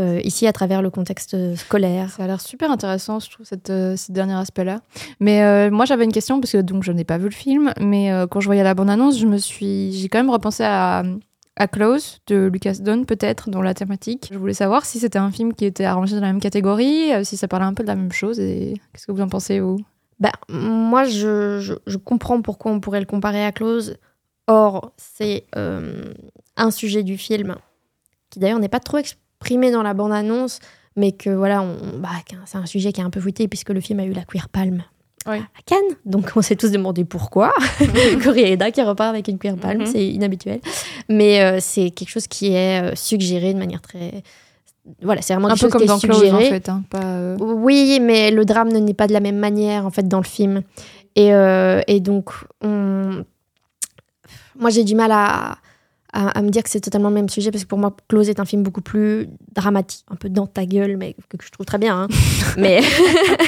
euh, 0.00 0.20
ici 0.22 0.46
à 0.46 0.52
travers 0.52 0.80
le 0.80 0.90
contexte 0.90 1.56
scolaire. 1.56 2.10
Ça 2.10 2.24
a 2.24 2.26
l'air 2.26 2.40
super 2.40 2.70
intéressant, 2.70 3.18
je 3.18 3.30
trouve, 3.30 3.44
cette, 3.44 3.70
euh, 3.70 3.96
ce 3.96 4.12
dernier 4.12 4.34
aspect-là. 4.34 4.80
Mais 5.18 5.42
euh, 5.42 5.70
moi, 5.70 5.84
j'avais 5.86 6.04
une 6.04 6.12
question, 6.12 6.40
parce 6.40 6.52
que 6.52 6.58
donc, 6.58 6.84
je 6.84 6.92
n'ai 6.92 7.04
pas 7.04 7.18
vu 7.18 7.24
le 7.24 7.34
film, 7.34 7.72
mais 7.80 8.10
quand 8.30 8.40
je 8.40 8.46
voyais 8.46 8.62
la 8.62 8.74
bande-annonce, 8.74 9.18
je 9.18 9.26
me 9.26 9.38
suis, 9.38 9.92
j'ai 9.92 10.08
quand 10.08 10.18
même 10.18 10.30
repensé 10.30 10.62
à, 10.64 11.02
à 11.56 11.68
Close 11.68 12.20
de 12.28 12.48
Lucas 12.52 12.76
Don, 12.80 13.04
peut-être, 13.04 13.50
dans 13.50 13.62
la 13.62 13.74
thématique. 13.74 14.30
Je 14.32 14.38
voulais 14.38 14.54
savoir 14.54 14.86
si 14.86 15.00
c'était 15.00 15.18
un 15.18 15.32
film 15.32 15.52
qui 15.52 15.64
était 15.64 15.84
arrangé 15.84 16.14
dans 16.14 16.22
la 16.22 16.28
même 16.28 16.40
catégorie, 16.40 17.10
si 17.24 17.36
ça 17.36 17.48
parlait 17.48 17.66
un 17.66 17.74
peu 17.74 17.82
de 17.82 17.88
la 17.88 17.96
même 17.96 18.12
chose, 18.12 18.38
et 18.38 18.74
qu'est-ce 18.92 19.06
que 19.06 19.12
vous 19.12 19.20
en 19.20 19.28
pensez, 19.28 19.58
vous? 19.58 19.78
Bah, 20.20 20.32
moi, 20.48 21.04
je, 21.04 21.60
je, 21.60 21.74
je 21.86 21.96
comprends 21.96 22.42
pourquoi 22.42 22.72
on 22.72 22.80
pourrait 22.80 23.00
le 23.00 23.06
comparer 23.06 23.44
à 23.44 23.52
Close. 23.52 23.96
Or, 24.46 24.92
c'est 24.96 25.44
euh, 25.56 26.12
un 26.56 26.70
sujet 26.70 27.02
du 27.02 27.16
film 27.18 27.56
qui 28.30 28.38
d'ailleurs 28.38 28.58
n'est 28.58 28.68
pas 28.68 28.80
trop 28.80 28.98
exprimé 28.98 29.70
dans 29.70 29.82
la 29.82 29.94
bande-annonce, 29.94 30.58
mais 30.96 31.12
que 31.12 31.30
voilà, 31.30 31.64
bah, 31.98 32.08
c'est 32.46 32.58
un 32.58 32.66
sujet 32.66 32.92
qui 32.92 33.00
est 33.00 33.04
un 33.04 33.10
peu 33.10 33.20
fouetté 33.20 33.46
puisque 33.48 33.70
le 33.70 33.80
film 33.80 34.00
a 34.00 34.04
eu 34.04 34.12
la 34.12 34.24
Queer 34.24 34.48
Palm 34.48 34.82
Oui. 35.26 35.36
à 35.38 35.62
Cannes. 35.66 35.96
Donc 36.04 36.32
on 36.34 36.42
s'est 36.42 36.56
tous 36.56 36.70
demandé 36.72 37.04
pourquoi. 37.04 37.52
Coriaeda 38.24 38.70
qui 38.70 38.82
repart 38.82 39.10
avec 39.10 39.28
une 39.28 39.38
Queer 39.38 39.56
Palm, 39.56 39.80
Mhm. 39.80 39.86
c'est 39.86 40.06
inhabituel. 40.08 40.60
Mais 41.08 41.40
euh, 41.42 41.58
c'est 41.60 41.90
quelque 41.90 42.10
chose 42.10 42.26
qui 42.26 42.54
est 42.54 42.82
euh, 42.82 42.94
suggéré 42.96 43.54
de 43.54 43.58
manière 43.58 43.80
très... 43.82 44.22
Voilà, 45.02 45.22
c'est 45.22 45.34
vraiment 45.34 45.48
Un 45.48 45.56
peu 45.56 45.68
comme 45.68 45.84
dans 45.84 45.98
Close, 45.98 46.32
en 46.32 46.38
fait. 46.40 46.68
hein, 46.68 46.82
pas, 46.90 47.02
euh, 47.04 47.36
Oui, 47.38 47.98
mais 48.00 48.30
le 48.30 48.44
drame 48.44 48.68
ne 48.72 48.78
n'est 48.78 48.94
pas 48.94 49.06
de 49.06 49.12
la 49.12 49.20
même 49.20 49.38
manière 49.38 49.86
en 49.86 49.90
fait 49.90 50.06
dans 50.08 50.18
le 50.18 50.24
film. 50.24 50.62
Et, 51.16 51.32
euh, 51.34 51.80
et 51.86 52.00
donc, 52.00 52.30
on... 52.62 53.24
moi 54.58 54.70
j'ai 54.70 54.84
du 54.84 54.94
mal 54.94 55.10
à, 55.12 55.58
à, 56.12 56.28
à 56.38 56.42
me 56.42 56.48
dire 56.50 56.62
que 56.62 56.70
c'est 56.70 56.80
totalement 56.80 57.08
le 57.08 57.14
même 57.14 57.28
sujet 57.28 57.50
parce 57.50 57.64
que 57.64 57.68
pour 57.68 57.78
moi, 57.78 57.94
Close 58.08 58.28
est 58.28 58.40
un 58.40 58.44
film 58.44 58.62
beaucoup 58.62 58.80
plus 58.82 59.28
dramatique, 59.54 60.04
un 60.10 60.16
peu 60.16 60.28
dans 60.28 60.46
ta 60.46 60.64
gueule, 60.64 60.96
mais 60.96 61.14
que, 61.28 61.36
que 61.36 61.44
je 61.44 61.50
trouve 61.50 61.66
très 61.66 61.78
bien. 61.78 62.02
hein. 62.02 62.08
mais 62.56 62.80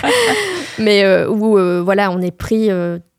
mais 0.79 1.05
euh, 1.05 1.29
où 1.31 1.85
voilà, 1.85 2.11
on 2.11 2.21
est 2.21 2.31
pris 2.31 2.69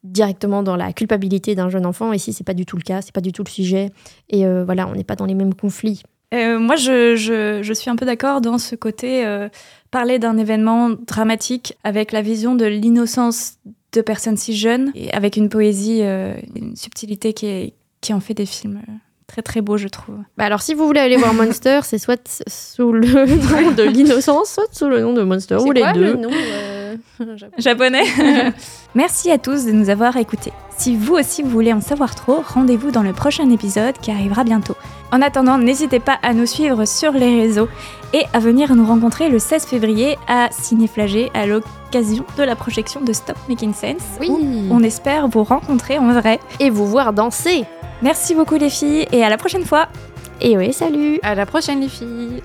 directement 0.04 0.64
dans 0.64 0.76
la 0.76 0.94
culpabilité 0.94 1.56
d'un 1.56 1.70
jeune 1.70 1.86
enfant. 1.86 2.12
Ici, 2.14 2.34
c'est 2.34 2.44
pas 2.44 2.54
du 2.54 2.66
tout 2.66 2.76
le 2.78 2.82
cas, 2.84 3.02
c'est 3.02 3.14
pas 3.14 3.22
du 3.22 3.32
tout 3.32 3.44
le 3.46 3.50
sujet. 3.52 3.92
Et 4.30 4.46
voilà, 4.64 4.88
on 4.88 4.94
n'est 4.96 5.04
pas 5.04 5.16
dans 5.16 5.26
les 5.26 5.36
mêmes 5.36 5.54
conflits. 5.54 6.04
Euh, 6.34 6.60
moi, 6.60 6.76
je, 6.76 7.16
je, 7.16 7.62
je 7.62 7.74
suis 7.74 7.90
un 7.90 7.96
peu 7.96 8.06
d'accord 8.06 8.42
dans 8.42 8.58
ce 8.58 8.76
côté 8.76 9.26
euh, 9.26 9.50
parler 9.92 10.20
d'un 10.20 10.38
événement 10.38 10.90
dramatique 10.90 11.78
avec 11.84 12.12
la 12.12 12.22
vision 12.22 12.56
de 12.56 12.66
l'innocence 12.66 13.56
de 13.92 14.02
personnes 14.02 14.38
si 14.38 14.56
jeunes 14.56 14.92
et 14.96 15.12
avec 15.14 15.36
une 15.36 15.50
poésie, 15.50 16.00
euh, 16.04 16.36
une 16.56 16.76
subtilité 16.78 17.34
qui, 17.34 17.48
est, 17.48 17.74
qui 18.00 18.14
en 18.14 18.22
fait 18.22 18.34
des 18.34 18.46
films 18.46 18.82
très 19.28 19.42
très 19.42 19.62
beaux, 19.62 19.78
je 19.78 19.88
trouve. 19.88 20.16
Bah 20.38 20.46
alors, 20.46 20.62
si 20.62 20.74
vous 20.74 20.86
voulez 20.86 21.00
aller 21.00 21.18
voir 21.18 21.34
Monster, 21.34 21.82
c'est 21.84 21.98
soit 21.98 22.42
sous 22.48 22.92
le 22.92 23.26
nom 23.26 23.72
de 23.72 23.84
l'innocence, 23.84 24.52
soit 24.52 24.68
sous 24.72 24.88
le 24.88 25.02
nom 25.02 25.14
de 25.14 25.24
Monster, 25.24 25.58
ou 25.58 25.72
les 25.72 25.84
deux. 25.94 26.18
Japonais. 27.58 28.04
Merci 28.96 29.32
à 29.32 29.38
tous 29.38 29.66
de 29.66 29.72
nous 29.72 29.90
avoir 29.90 30.18
écoutés. 30.18 30.52
Si 30.78 30.96
vous 30.96 31.14
aussi 31.14 31.44
vous 31.44 31.50
voulez 31.50 31.74
en 31.74 31.82
savoir 31.82 32.16
trop, 32.16 32.44
rendez-vous 32.46 32.92
dans 32.92 33.04
le 33.04 33.14
prochain 33.14 33.50
épisode 33.50 33.98
qui 34.02 34.12
arrivera 34.12 34.44
bientôt. 34.44 34.76
En 35.12 35.22
attendant, 35.22 35.57
n'hésitez 35.57 35.99
pas 35.99 36.18
à 36.24 36.34
nous 36.34 36.45
suivre 36.45 36.86
sur 36.86 37.12
les 37.12 37.41
réseaux 37.41 37.68
et 38.14 38.24
à 38.34 38.39
venir 38.39 38.74
nous 38.76 38.86
rencontrer 38.86 39.30
le 39.30 39.39
16 39.39 39.66
février 39.66 40.18
à 40.28 40.47
Cinéflagé 40.51 41.30
à 41.34 41.45
l'occasion 41.45 42.26
de 42.38 42.43
la 42.43 42.55
projection 42.55 43.01
de 43.01 43.12
Stop 43.12 43.36
Making 43.49 43.74
Sense. 43.74 44.03
Oui. 44.22 44.30
où 44.30 44.68
On 44.72 44.82
espère 44.84 45.28
vous 45.28 45.43
rencontrer 45.43 45.97
en 45.97 46.14
vrai. 46.14 46.39
Et 46.62 46.70
vous 46.70 46.88
voir 46.88 47.12
danser. 47.12 47.66
Merci 48.01 48.36
beaucoup 48.36 48.55
les 48.55 48.70
filles 48.70 49.05
et 49.12 49.24
à 49.24 49.30
la 49.30 49.38
prochaine 49.38 49.66
fois. 49.66 49.88
Et 50.39 50.57
oui, 50.57 50.72
salut 50.72 51.20
À 51.24 51.36
la 51.36 51.45
prochaine, 51.45 51.82
les 51.82 51.89
filles 51.89 52.41